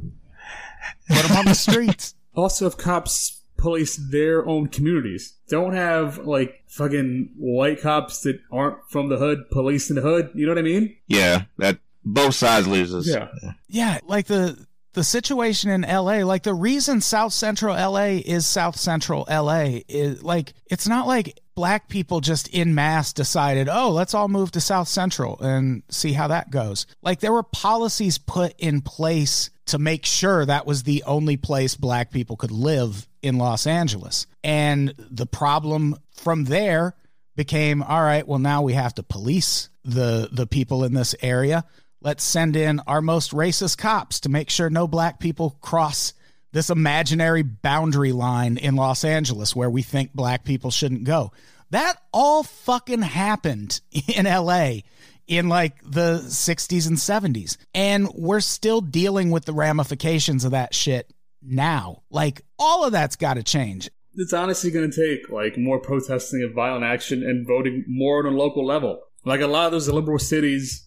Put 1.08 1.26
them 1.26 1.36
on 1.36 1.44
the 1.46 1.54
streets. 1.54 2.14
Also, 2.34 2.66
if 2.66 2.76
cops 2.76 3.42
police 3.56 3.96
their 3.96 4.46
own 4.46 4.68
communities, 4.68 5.34
don't 5.48 5.74
have 5.74 6.18
like 6.18 6.62
fucking 6.68 7.30
white 7.36 7.80
cops 7.80 8.20
that 8.20 8.40
aren't 8.50 8.78
from 8.88 9.08
the 9.08 9.18
hood 9.18 9.50
policing 9.50 9.96
the 9.96 10.02
hood. 10.02 10.30
You 10.34 10.46
know 10.46 10.52
what 10.52 10.58
I 10.58 10.62
mean? 10.62 10.96
Yeah, 11.06 11.44
that 11.58 11.78
both 12.04 12.34
sides 12.34 12.66
loses. 12.66 13.08
Yeah, 13.08 13.28
yeah, 13.68 13.98
like 14.06 14.26
the 14.26 14.66
the 14.92 15.04
situation 15.04 15.70
in 15.70 15.82
LA, 15.82 16.24
like 16.24 16.42
the 16.42 16.54
reason 16.54 17.00
South 17.00 17.32
Central 17.32 17.74
LA 17.74 18.20
is 18.24 18.46
South 18.46 18.76
Central 18.76 19.26
LA 19.30 19.80
is 19.88 20.22
like 20.22 20.54
it's 20.66 20.88
not 20.88 21.06
like 21.06 21.38
black 21.60 21.88
people 21.88 22.22
just 22.22 22.48
in 22.48 22.74
mass 22.74 23.12
decided, 23.12 23.68
oh, 23.68 23.90
let's 23.90 24.14
all 24.14 24.28
move 24.28 24.50
to 24.50 24.62
South 24.62 24.88
Central 24.88 25.38
and 25.40 25.82
see 25.90 26.14
how 26.14 26.26
that 26.26 26.50
goes. 26.50 26.86
Like 27.02 27.20
there 27.20 27.34
were 27.34 27.42
policies 27.42 28.16
put 28.16 28.54
in 28.58 28.80
place 28.80 29.50
to 29.66 29.78
make 29.78 30.06
sure 30.06 30.46
that 30.46 30.64
was 30.64 30.84
the 30.84 31.02
only 31.02 31.36
place 31.36 31.74
black 31.74 32.12
people 32.12 32.38
could 32.38 32.50
live 32.50 33.06
in 33.20 33.36
Los 33.36 33.66
Angeles. 33.66 34.26
And 34.42 34.94
the 34.96 35.26
problem 35.26 35.96
from 36.14 36.44
there 36.44 36.94
became 37.36 37.82
all 37.82 38.00
right, 38.00 38.26
well, 38.26 38.38
now 38.38 38.62
we 38.62 38.72
have 38.72 38.94
to 38.94 39.02
police 39.02 39.68
the 39.84 40.30
the 40.32 40.46
people 40.46 40.84
in 40.84 40.94
this 40.94 41.14
area. 41.20 41.66
Let's 42.00 42.24
send 42.24 42.56
in 42.56 42.80
our 42.86 43.02
most 43.02 43.32
racist 43.32 43.76
cops 43.76 44.20
to 44.20 44.30
make 44.30 44.48
sure 44.48 44.70
no 44.70 44.88
black 44.88 45.20
people 45.20 45.58
cross 45.60 46.14
this 46.52 46.70
imaginary 46.70 47.42
boundary 47.42 48.12
line 48.12 48.56
in 48.56 48.76
Los 48.76 49.04
Angeles 49.04 49.54
where 49.54 49.70
we 49.70 49.82
think 49.82 50.12
black 50.14 50.44
people 50.44 50.70
shouldn't 50.70 51.04
go. 51.04 51.32
That 51.70 52.02
all 52.12 52.42
fucking 52.42 53.02
happened 53.02 53.80
in 54.08 54.26
LA 54.26 54.80
in 55.26 55.48
like 55.48 55.80
the 55.82 56.18
60s 56.24 56.88
and 56.88 56.96
70s. 56.96 57.56
And 57.72 58.08
we're 58.14 58.40
still 58.40 58.80
dealing 58.80 59.30
with 59.30 59.44
the 59.44 59.52
ramifications 59.52 60.44
of 60.44 60.50
that 60.50 60.74
shit 60.74 61.12
now. 61.40 62.02
Like 62.10 62.42
all 62.58 62.84
of 62.84 62.92
that's 62.92 63.16
got 63.16 63.34
to 63.34 63.44
change. 63.44 63.90
It's 64.14 64.32
honestly 64.32 64.72
going 64.72 64.90
to 64.90 64.96
take 64.96 65.30
like 65.30 65.56
more 65.56 65.78
protesting 65.78 66.42
and 66.42 66.52
violent 66.52 66.84
action 66.84 67.22
and 67.22 67.46
voting 67.46 67.84
more 67.86 68.26
on 68.26 68.34
a 68.34 68.36
local 68.36 68.66
level. 68.66 69.00
Like 69.24 69.40
a 69.40 69.46
lot 69.46 69.66
of 69.66 69.72
those 69.72 69.88
liberal 69.88 70.18
cities 70.18 70.84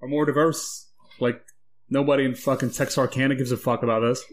are 0.00 0.08
more 0.08 0.24
diverse. 0.24 0.90
Like 1.20 1.42
nobody 1.90 2.24
in 2.24 2.34
fucking 2.34 2.70
Texarkana 2.70 3.34
gives 3.34 3.52
a 3.52 3.58
fuck 3.58 3.82
about 3.82 4.00
this. 4.00 4.24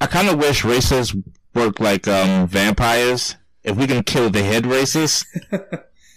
I 0.00 0.06
kind 0.06 0.28
of 0.28 0.38
wish 0.38 0.62
racists 0.62 1.20
worked 1.54 1.80
like 1.80 2.06
um, 2.06 2.46
vampires. 2.46 3.36
If 3.64 3.76
we 3.76 3.86
can 3.86 4.02
kill 4.02 4.30
the 4.30 4.42
head 4.42 4.66
races, 4.66 5.24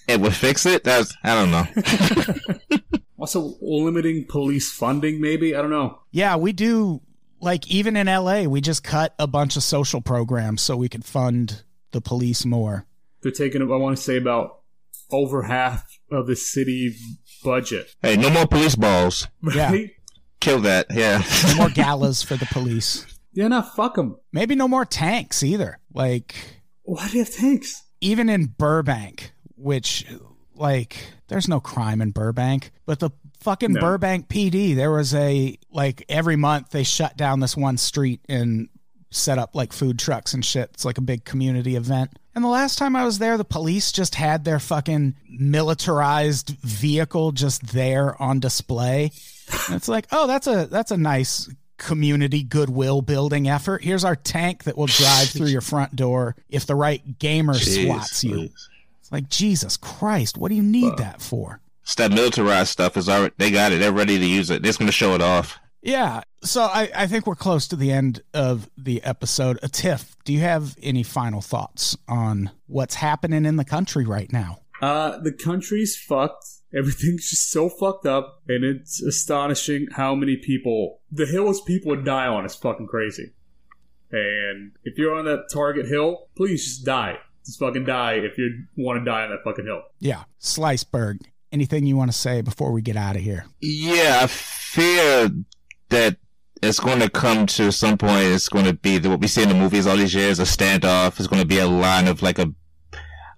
it 0.07 0.19
would 0.21 0.35
fix 0.35 0.65
it. 0.65 0.83
That's 0.83 1.15
I 1.23 1.35
don't 1.35 1.51
know. 1.51 2.79
also, 3.17 3.55
limiting 3.61 4.25
police 4.27 4.71
funding, 4.71 5.19
maybe 5.19 5.55
I 5.55 5.61
don't 5.61 5.71
know. 5.71 5.99
Yeah, 6.11 6.35
we 6.35 6.53
do. 6.53 7.01
Like 7.39 7.69
even 7.71 7.97
in 7.97 8.05
LA, 8.05 8.43
we 8.43 8.61
just 8.61 8.83
cut 8.83 9.15
a 9.17 9.25
bunch 9.25 9.57
of 9.57 9.63
social 9.63 9.99
programs 9.99 10.61
so 10.61 10.77
we 10.77 10.87
could 10.89 11.03
fund 11.03 11.63
the 11.91 11.99
police 11.99 12.45
more. 12.45 12.85
They're 13.23 13.31
taking, 13.31 13.61
I 13.61 13.65
want 13.65 13.97
to 13.97 14.01
say, 14.01 14.17
about 14.17 14.59
over 15.11 15.43
half 15.43 15.99
of 16.11 16.27
the 16.27 16.35
city 16.35 16.95
budget. 17.43 17.95
Hey, 18.01 18.15
no 18.15 18.29
more 18.29 18.47
police 18.47 18.75
balls. 18.75 19.27
Right? 19.41 19.55
Yeah. 19.55 19.85
Kill 20.39 20.59
that. 20.61 20.87
Yeah. 20.91 21.23
no 21.47 21.55
more 21.55 21.69
galas 21.73 22.21
for 22.21 22.35
the 22.35 22.45
police. 22.47 23.05
Yeah, 23.33 23.47
no, 23.47 23.61
fuck 23.61 23.95
them. 23.95 24.17
Maybe 24.33 24.55
no 24.55 24.67
more 24.67 24.85
tanks 24.85 25.43
either. 25.43 25.79
Like, 25.93 26.35
why 26.83 27.07
do 27.07 27.17
you 27.17 27.23
have 27.23 27.33
tanks? 27.33 27.83
Even 28.01 28.29
in 28.29 28.47
Burbank, 28.57 29.33
which, 29.55 30.05
like, 30.55 30.97
there's 31.27 31.47
no 31.47 31.59
crime 31.59 32.01
in 32.01 32.11
Burbank, 32.11 32.71
but 32.85 32.99
the 32.99 33.11
fucking 33.39 33.73
no. 33.73 33.81
Burbank 33.81 34.27
PD, 34.27 34.75
there 34.75 34.91
was 34.91 35.13
a, 35.13 35.57
like, 35.71 36.03
every 36.09 36.35
month 36.35 36.71
they 36.71 36.83
shut 36.83 37.15
down 37.15 37.39
this 37.39 37.55
one 37.55 37.77
street 37.77 38.21
and 38.27 38.69
set 39.11 39.37
up 39.37 39.53
like 39.53 39.73
food 39.73 39.99
trucks 39.99 40.33
and 40.33 40.43
shit. 40.43 40.69
It's 40.73 40.85
like 40.85 40.97
a 40.97 41.01
big 41.01 41.25
community 41.25 41.75
event. 41.75 42.17
And 42.33 42.43
the 42.43 42.49
last 42.49 42.77
time 42.77 42.95
I 42.95 43.03
was 43.03 43.19
there, 43.19 43.37
the 43.37 43.43
police 43.43 43.91
just 43.91 44.15
had 44.15 44.45
their 44.45 44.59
fucking 44.59 45.15
militarized 45.29 46.51
vehicle 46.61 47.33
just 47.33 47.73
there 47.73 48.19
on 48.21 48.39
display. 48.39 49.11
And 49.67 49.75
it's 49.75 49.89
like, 49.89 50.07
oh, 50.13 50.27
that's 50.27 50.47
a 50.47 50.65
that's 50.65 50.91
a 50.91 50.97
nice 50.97 51.49
community 51.81 52.43
goodwill 52.43 53.01
building 53.01 53.49
effort. 53.49 53.83
Here's 53.83 54.05
our 54.05 54.15
tank 54.15 54.63
that 54.65 54.77
will 54.77 54.85
drive 54.85 55.29
through 55.31 55.47
your 55.47 55.61
front 55.61 55.95
door 55.95 56.35
if 56.47 56.65
the 56.65 56.75
right 56.75 57.17
gamer 57.17 57.55
Jeez, 57.55 57.85
swats 57.85 58.23
you. 58.23 58.35
Please. 58.35 58.69
It's 59.01 59.11
like 59.11 59.27
Jesus 59.29 59.77
Christ, 59.77 60.37
what 60.37 60.49
do 60.49 60.55
you 60.55 60.63
need 60.63 60.97
that 60.97 61.21
for? 61.21 61.59
It's 61.83 61.95
that 61.95 62.11
militarized 62.11 62.69
stuff 62.69 62.95
is 62.95 63.09
already 63.09 63.33
they 63.37 63.49
got 63.51 63.71
it. 63.71 63.79
They're 63.79 63.91
ready 63.91 64.19
to 64.19 64.25
use 64.25 64.51
it. 64.51 64.61
They're 64.61 64.69
just 64.69 64.79
gonna 64.79 64.91
show 64.91 65.15
it 65.15 65.21
off. 65.21 65.59
Yeah. 65.81 66.21
So 66.43 66.61
I, 66.61 66.89
I 66.95 67.07
think 67.07 67.25
we're 67.25 67.35
close 67.35 67.67
to 67.69 67.75
the 67.75 67.91
end 67.91 68.21
of 68.35 68.69
the 68.77 69.03
episode. 69.03 69.57
A 69.63 69.67
Tiff, 69.67 70.15
do 70.23 70.31
you 70.33 70.39
have 70.41 70.75
any 70.81 71.01
final 71.01 71.41
thoughts 71.41 71.97
on 72.07 72.51
what's 72.67 72.95
happening 72.95 73.45
in 73.45 73.55
the 73.55 73.65
country 73.65 74.05
right 74.05 74.31
now? 74.31 74.59
Uh 74.81 75.17
the 75.17 75.33
country's 75.33 75.97
fucked 75.97 76.45
Everything's 76.73 77.29
just 77.29 77.51
so 77.51 77.69
fucked 77.69 78.05
up, 78.05 78.41
and 78.47 78.63
it's 78.63 79.01
astonishing 79.01 79.87
how 79.91 80.15
many 80.15 80.37
people 80.37 81.01
the 81.11 81.25
hills 81.25 81.61
people 81.61 81.89
would 81.89 82.05
die 82.05 82.27
on 82.27 82.45
is 82.45 82.55
fucking 82.55 82.87
crazy. 82.87 83.33
And 84.11 84.73
if 84.83 84.97
you're 84.97 85.15
on 85.15 85.25
that 85.25 85.45
target 85.51 85.87
hill, 85.87 86.27
please 86.35 86.65
just 86.65 86.85
die. 86.85 87.17
Just 87.45 87.59
fucking 87.59 87.85
die 87.85 88.13
if 88.15 88.37
you 88.37 88.65
want 88.77 88.99
to 88.99 89.05
die 89.05 89.23
on 89.23 89.31
that 89.31 89.43
fucking 89.43 89.65
hill. 89.65 89.83
Yeah. 89.99 90.23
Sliceberg, 90.39 91.19
anything 91.51 91.85
you 91.85 91.95
want 91.95 92.11
to 92.11 92.17
say 92.17 92.41
before 92.41 92.71
we 92.71 92.81
get 92.81 92.95
out 92.95 93.15
of 93.15 93.21
here? 93.21 93.45
Yeah, 93.61 94.19
I 94.23 94.27
fear 94.27 95.29
that 95.89 96.17
it's 96.61 96.79
going 96.79 96.99
to 96.99 97.09
come 97.09 97.45
to 97.47 97.71
some 97.71 97.97
point. 97.97 98.25
It's 98.25 98.49
going 98.49 98.65
to 98.65 98.73
be 98.73 98.99
what 98.99 99.19
we 99.19 99.27
see 99.27 99.43
in 99.43 99.49
the 99.49 99.55
movies 99.55 99.87
all 99.87 99.97
these 99.97 100.13
years, 100.13 100.39
a 100.39 100.43
standoff. 100.43 101.19
It's 101.19 101.27
going 101.27 101.41
to 101.41 101.47
be 101.47 101.57
a 101.57 101.67
line 101.67 102.07
of 102.07 102.21
like 102.21 102.37
a, 102.37 102.53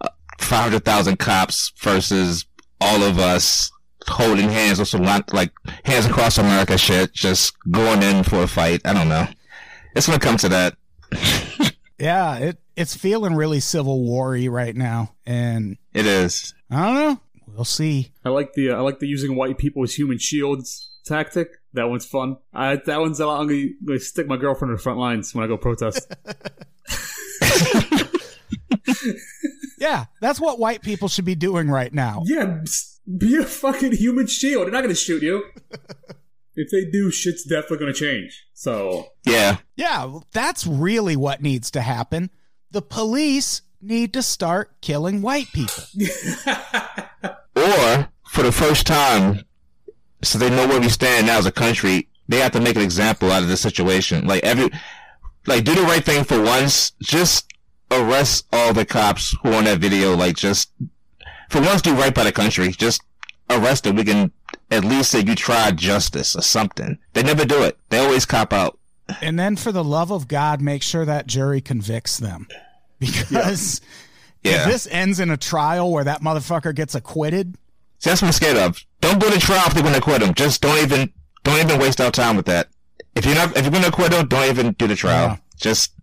a 0.02 0.10
500,000 0.40 1.18
cops 1.18 1.72
versus 1.80 2.46
all 2.84 3.02
of 3.02 3.18
us 3.18 3.72
holding 4.08 4.50
hands 4.50 4.80
or 4.80 4.86
some 4.86 5.04
like 5.32 5.52
hands 5.86 6.06
across 6.06 6.38
America 6.38 6.78
shit, 6.78 7.14
just 7.14 7.56
going 7.72 8.04
in 8.04 8.24
for 8.24 8.44
a 8.44 8.48
fight. 8.48 8.82
I 8.86 8.94
don't 8.94 9.10
know. 9.10 9.28
It's 9.96 10.08
going 10.08 10.20
to 10.20 10.26
come 10.26 10.38
to 10.38 10.50
that. 10.50 10.76
yeah, 12.00 12.38
it 12.38 12.58
it's 12.76 12.96
feeling 12.96 13.36
really 13.36 13.60
civil 13.60 14.04
war-y 14.04 14.48
right 14.48 14.76
now, 14.76 15.14
and 15.26 15.78
it 15.94 16.06
is. 16.06 16.54
I 16.70 16.86
don't 16.86 16.96
know. 16.96 17.20
We'll 17.48 17.66
see. 17.66 18.12
I 18.26 18.30
like 18.30 18.54
the 18.54 18.72
uh, 18.72 18.78
I 18.78 18.80
like 18.80 19.00
the 19.00 19.08
using 19.08 19.36
white 19.36 19.58
people 19.58 19.84
as 19.84 19.94
human 19.94 20.18
shields 20.18 20.92
tactic. 21.06 21.50
That 21.74 21.90
one's 21.90 22.06
fun. 22.06 22.38
I, 22.54 22.78
that 22.78 23.00
one's 23.00 23.20
I'm 23.22 23.48
gonna, 23.48 23.54
I'm 23.54 23.78
gonna 23.86 24.00
stick 24.00 24.28
my 24.28 24.38
girlfriend 24.38 24.72
in 24.72 24.78
the 24.78 24.82
front 24.82 25.00
lines 25.00 25.34
when 25.34 25.44
I 25.44 25.48
go 25.48 25.58
protest. 25.58 26.12
yeah, 29.78 30.06
that's 30.22 30.40
what 30.40 30.60
white 30.60 30.82
people 30.82 31.08
should 31.08 31.26
be 31.26 31.36
doing 31.36 31.70
right 31.70 31.94
now. 31.94 32.24
Yeah, 32.26 32.64
be 33.18 33.38
a 33.38 33.44
fucking 33.44 33.94
human 33.94 34.28
shield. 34.28 34.66
They're 34.66 34.72
not 34.72 34.82
gonna 34.82 34.96
shoot 34.96 35.24
you. 35.24 35.44
if 36.56 36.70
they 36.72 36.90
do, 36.92 37.12
shit's 37.12 37.44
definitely 37.44 37.78
gonna 37.80 37.94
change. 37.94 38.46
So 38.54 39.08
yeah, 39.26 39.58
yeah, 39.76 40.20
that's 40.32 40.66
really 40.66 41.16
what 41.16 41.42
needs 41.42 41.72
to 41.72 41.82
happen. 41.82 42.30
The 42.72 42.82
police 42.82 43.62
need 43.82 44.14
to 44.14 44.24
start 44.24 44.82
killing 44.82 45.22
white 45.22 45.48
people. 45.54 45.84
or 47.56 48.10
for 48.30 48.42
the 48.42 48.52
first 48.52 48.88
time, 48.88 49.44
so 50.24 50.40
they 50.40 50.50
know 50.50 50.68
where 50.68 50.80
we 50.80 50.90
stand 50.90 51.28
now 51.28 51.38
as 51.38 51.46
a 51.46 51.52
country, 51.52 52.08
they 52.28 52.40
have 52.40 52.54
to 52.54 52.62
make 52.62 52.76
an 52.76 52.82
example 52.82 53.32
out 53.32 53.44
of 53.44 53.50
this 53.50 53.62
situation. 53.62 54.26
Like 54.26 54.44
every, 54.44 54.70
like 55.46 55.64
do 55.64 55.76
the 55.76 55.84
right 55.84 56.04
thing 56.04 56.24
for 56.24 56.42
once. 56.42 56.92
Just 57.02 57.53
arrest 58.02 58.48
all 58.52 58.74
the 58.74 58.86
cops 58.86 59.36
who 59.42 59.52
are 59.52 59.56
on 59.56 59.64
that 59.66 59.80
video. 59.80 60.16
Like 60.16 60.36
just 60.36 60.72
for 61.50 61.62
once, 61.62 61.82
do 61.82 61.94
right 61.94 62.14
by 62.14 62.24
the 62.24 62.32
country. 62.32 62.70
Just 62.72 63.02
arrest 63.50 63.84
them. 63.84 63.96
We 63.96 64.04
can 64.04 64.32
at 64.72 64.84
least 64.84 65.12
say 65.12 65.22
you 65.22 65.36
tried 65.36 65.78
justice 65.78 66.36
or 66.36 66.42
something. 66.42 66.98
They 67.14 67.24
never 67.24 67.46
do 67.46 67.64
it. 67.64 67.78
They 67.90 68.00
always 68.00 68.26
cop 68.26 68.54
out. 68.54 68.78
And 69.22 69.38
then, 69.38 69.58
for 69.58 69.72
the 69.72 69.84
love 69.84 70.12
of 70.12 70.30
God, 70.30 70.62
make 70.62 70.82
sure 70.82 71.04
that 71.04 71.28
jury 71.28 71.60
convicts 71.60 72.18
them, 72.18 72.48
because 73.00 73.82
yeah. 74.44 74.62
if 74.62 74.72
this 74.72 74.88
ends 74.88 75.20
in 75.20 75.30
a 75.30 75.36
trial 75.36 75.92
where 75.92 76.06
that 76.06 76.22
motherfucker 76.22 76.74
gets 76.74 76.96
acquitted, 76.96 77.58
See, 78.04 78.10
that's 78.10 78.22
what 78.22 78.28
I'm 78.28 78.34
scared 78.34 78.58
of. 78.58 78.84
Don't 79.00 79.22
go 79.22 79.32
to 79.32 79.40
trial 79.40 79.64
if 79.66 79.74
they're 79.74 79.82
going 79.82 79.94
to 79.94 80.00
acquit 80.00 80.22
him. 80.22 80.34
Just 80.34 80.62
don't 80.62 80.78
even 80.84 81.14
don't 81.46 81.58
even 81.62 81.80
waste 81.80 82.02
our 82.02 82.12
time 82.12 82.36
with 82.36 82.48
that. 82.48 82.68
If 83.16 83.26
you're 83.26 83.34
not 83.34 83.56
if 83.56 83.64
you're 83.64 83.72
going 83.72 83.84
to 83.84 83.88
acquit 83.88 84.12
him, 84.12 84.28
don't 84.28 84.50
even 84.50 84.74
do 84.74 84.88
the 84.88 84.96
trial. 84.96 85.28
Yeah. 85.28 85.38
Just 85.56 85.94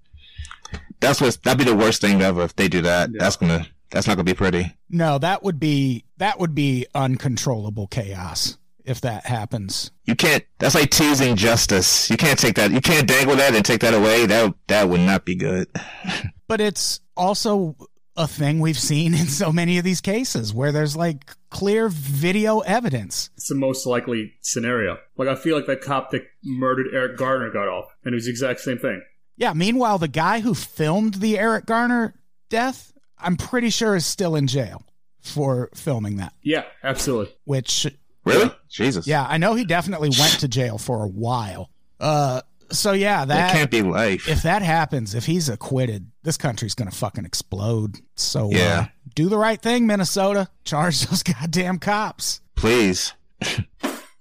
that's 1.00 1.20
what 1.20 1.38
that'd 1.42 1.58
be 1.58 1.64
the 1.64 1.76
worst 1.76 2.00
thing 2.00 2.20
ever 2.22 2.42
if 2.42 2.56
they 2.56 2.68
do 2.68 2.82
that. 2.82 3.10
Yeah. 3.10 3.18
That's 3.20 3.36
gonna 3.36 3.66
that's 3.90 4.06
not 4.06 4.14
gonna 4.14 4.24
be 4.24 4.34
pretty. 4.34 4.74
No, 4.88 5.18
that 5.18 5.42
would 5.42 5.58
be 5.58 6.04
that 6.18 6.38
would 6.38 6.54
be 6.54 6.86
uncontrollable 6.94 7.86
chaos 7.88 8.58
if 8.84 9.00
that 9.02 9.26
happens. 9.26 9.90
You 10.04 10.16
can't. 10.16 10.44
That's 10.58 10.74
like 10.74 10.90
teasing 10.90 11.36
justice. 11.36 12.10
You 12.10 12.16
can't 12.16 12.38
take 12.38 12.56
that. 12.56 12.70
You 12.70 12.80
can't 12.80 13.06
dangle 13.06 13.36
that 13.36 13.54
and 13.54 13.64
take 13.64 13.80
that 13.80 13.94
away. 13.94 14.26
That 14.26 14.54
that 14.68 14.88
would 14.88 15.00
not 15.00 15.24
be 15.24 15.34
good. 15.34 15.68
but 16.48 16.60
it's 16.60 17.00
also 17.16 17.76
a 18.16 18.26
thing 18.26 18.60
we've 18.60 18.78
seen 18.78 19.14
in 19.14 19.26
so 19.26 19.52
many 19.52 19.78
of 19.78 19.84
these 19.84 20.00
cases 20.00 20.52
where 20.52 20.72
there's 20.72 20.96
like 20.96 21.34
clear 21.48 21.88
video 21.88 22.60
evidence. 22.60 23.30
It's 23.36 23.48
the 23.48 23.54
most 23.54 23.86
likely 23.86 24.34
scenario. 24.40 24.98
Like 25.16 25.28
I 25.28 25.36
feel 25.36 25.56
like 25.56 25.66
that 25.66 25.80
cop 25.80 26.10
that 26.10 26.22
murdered 26.44 26.88
Eric 26.92 27.16
Garner 27.16 27.50
got 27.50 27.68
off, 27.68 27.86
and 28.04 28.12
it 28.12 28.16
was 28.16 28.24
the 28.24 28.30
exact 28.30 28.60
same 28.60 28.78
thing. 28.78 29.02
Yeah. 29.40 29.52
Meanwhile, 29.54 29.98
the 29.98 30.06
guy 30.08 30.38
who 30.38 30.54
filmed 30.54 31.14
the 31.14 31.36
Eric 31.38 31.66
Garner 31.66 32.14
death, 32.48 32.92
I'm 33.18 33.36
pretty 33.36 33.70
sure 33.70 33.96
is 33.96 34.06
still 34.06 34.36
in 34.36 34.46
jail 34.46 34.84
for 35.20 35.70
filming 35.74 36.18
that. 36.18 36.32
Yeah, 36.42 36.64
absolutely. 36.84 37.34
Which 37.44 37.86
really, 38.24 38.50
Jesus. 38.68 39.06
Yeah, 39.06 39.26
I 39.28 39.38
know 39.38 39.54
he 39.54 39.64
definitely 39.64 40.10
went 40.18 40.40
to 40.40 40.48
jail 40.48 40.78
for 40.78 41.02
a 41.04 41.08
while. 41.08 41.70
Uh, 41.98 42.42
so 42.70 42.92
yeah, 42.92 43.24
that, 43.24 43.34
that 43.34 43.52
can't 43.52 43.70
be 43.70 43.82
life. 43.82 44.28
If 44.28 44.42
that 44.42 44.62
happens, 44.62 45.14
if 45.14 45.26
he's 45.26 45.48
acquitted, 45.48 46.10
this 46.22 46.36
country's 46.36 46.74
gonna 46.74 46.90
fucking 46.90 47.24
explode. 47.24 47.98
So 48.14 48.46
uh, 48.46 48.50
yeah, 48.50 48.80
uh, 48.80 48.86
do 49.14 49.28
the 49.28 49.38
right 49.38 49.60
thing, 49.60 49.86
Minnesota. 49.86 50.48
Charge 50.64 51.00
those 51.06 51.22
goddamn 51.22 51.78
cops, 51.78 52.40
please. 52.56 53.14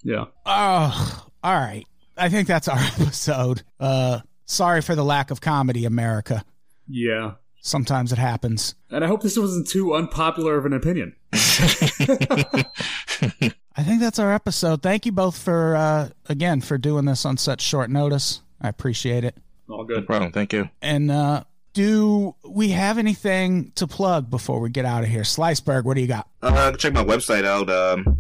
yeah. 0.04 0.26
Oh, 0.46 1.26
all 1.44 1.54
right. 1.54 1.86
I 2.18 2.30
think 2.30 2.48
that's 2.48 2.68
our 2.68 2.78
episode. 3.00 3.64
Uh, 3.80 4.20
sorry 4.50 4.82
for 4.82 4.96
the 4.96 5.04
lack 5.04 5.32
of 5.32 5.42
comedy, 5.42 5.86
America. 5.86 6.44
Yeah. 6.88 7.34
Sometimes 7.62 8.12
it 8.12 8.18
happens. 8.18 8.76
And 8.90 9.04
I 9.04 9.08
hope 9.08 9.22
this 9.22 9.38
wasn't 9.38 9.68
too 9.68 9.94
unpopular 9.94 10.58
of 10.58 10.66
an 10.66 10.74
opinion. 10.74 11.16
I 11.34 11.38
think 13.84 14.02
that's 14.02 14.20
our 14.20 14.34
episode. 14.34 14.82
Thank 14.82 15.06
you 15.06 15.12
both 15.12 15.38
for 15.38 15.76
uh, 15.76 16.10
again 16.28 16.62
for 16.62 16.78
doing 16.78 17.06
this 17.06 17.26
on 17.26 17.38
such 17.38 17.62
short 17.62 17.90
notice. 17.90 18.42
I 18.62 18.70
appreciate 18.70 19.24
it. 19.24 19.38
All 19.70 19.84
good. 19.84 20.02
No 20.02 20.06
problem. 20.06 20.32
Thank 20.32 20.54
you. 20.54 20.70
And 20.82 21.12
uh, 21.12 21.44
do 21.74 22.36
we 22.48 22.70
have 22.70 22.98
anything 22.98 23.72
to 23.76 23.88
plug 23.88 24.30
before 24.30 24.60
we 24.60 24.70
get 24.70 24.86
out 24.86 25.04
of 25.04 25.10
here? 25.10 25.24
Sliceberg, 25.24 25.86
what 25.86 25.96
do 25.96 26.02
you 26.02 26.08
got? 26.08 26.28
Uh, 26.42 26.72
check 26.74 26.94
my 26.94 27.04
website 27.04 27.46
out, 27.46 27.70
um, 27.70 28.18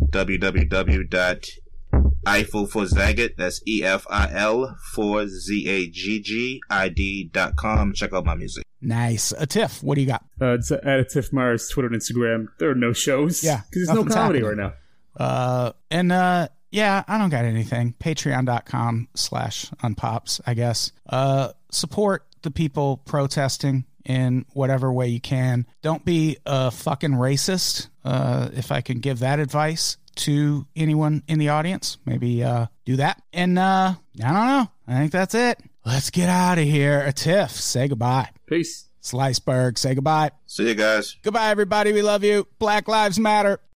www.eifel 2.25 2.69
for 2.69 2.83
Zagat. 2.83 3.35
That's 3.37 3.61
E 3.67 3.83
F 3.83 4.05
I 4.09 4.29
L 4.33 4.75
for 4.93 5.27
Z 5.27 5.67
A 5.67 5.87
G 5.89 6.19
G 6.21 6.61
I 6.69 6.89
D 6.89 7.29
dot 7.31 7.55
com. 7.55 7.93
Check 7.93 8.13
out 8.13 8.25
my 8.25 8.35
music. 8.35 8.63
Nice. 8.81 9.31
A 9.33 9.45
Tiff, 9.45 9.83
what 9.83 9.95
do 9.95 10.01
you 10.01 10.07
got? 10.07 10.23
Uh, 10.41 10.53
it's 10.53 10.71
at 10.71 10.85
a 10.85 11.03
Tiff 11.03 11.33
Myers, 11.33 11.67
Twitter 11.69 11.87
and 11.87 11.97
Instagram. 11.97 12.47
There 12.59 12.69
are 12.69 12.75
no 12.75 12.93
shows. 12.93 13.43
Yeah. 13.43 13.61
Because 13.69 13.87
there's 13.87 13.97
no 13.97 14.05
comedy 14.05 14.39
happening. 14.39 14.57
right 14.59 14.73
now. 15.17 15.25
Uh, 15.25 15.71
and 15.91 16.11
uh, 16.11 16.47
yeah, 16.71 17.03
I 17.07 17.17
don't 17.17 17.29
got 17.29 17.43
anything. 17.45 17.93
Patreon.com 17.99 19.09
slash 19.15 19.69
unpops, 19.83 20.39
I 20.45 20.53
guess. 20.53 20.93
Uh, 21.09 21.49
support 21.71 22.25
the 22.41 22.51
people 22.51 22.97
protesting 23.05 23.83
in 24.05 24.45
whatever 24.53 24.93
way 24.93 25.07
you 25.09 25.19
can. 25.19 25.65
Don't 25.81 26.05
be 26.05 26.37
a 26.45 26.71
fucking 26.71 27.11
racist. 27.11 27.89
Uh, 28.05 28.49
if 28.53 28.71
I 28.71 28.79
can 28.81 28.99
give 28.99 29.19
that 29.19 29.39
advice 29.39 29.97
to 30.18 30.68
anyone 30.76 31.23
in 31.27 31.40
the 31.40 31.49
audience, 31.49 31.98
maybe 32.06 32.44
uh, 32.44 32.68
do 32.86 32.95
that. 32.98 33.22
And 33.34 33.57
uh, 33.57 33.95
I 34.23 34.27
don't 34.34 34.34
know. 34.34 34.72
I 34.88 34.94
think 34.94 35.11
that's 35.11 35.36
it. 35.36 35.60
Let's 35.86 36.10
get 36.10 36.30
out 36.30 36.57
of 36.57 36.65
here. 36.65 37.02
A 37.02 37.14
tiff. 37.14 37.52
Say 37.52 37.88
goodbye. 37.88 38.30
Peace. 38.48 38.90
Sliceberg. 39.02 39.77
Say 39.77 39.95
goodbye. 39.95 40.31
See 40.45 40.68
you 40.68 40.76
guys. 40.76 41.15
Goodbye, 41.23 41.49
everybody. 41.49 41.94
We 41.94 42.02
love 42.02 42.23
you. 42.23 42.48
Black 42.60 42.88
Lives 42.88 43.18
Matter. 43.19 43.60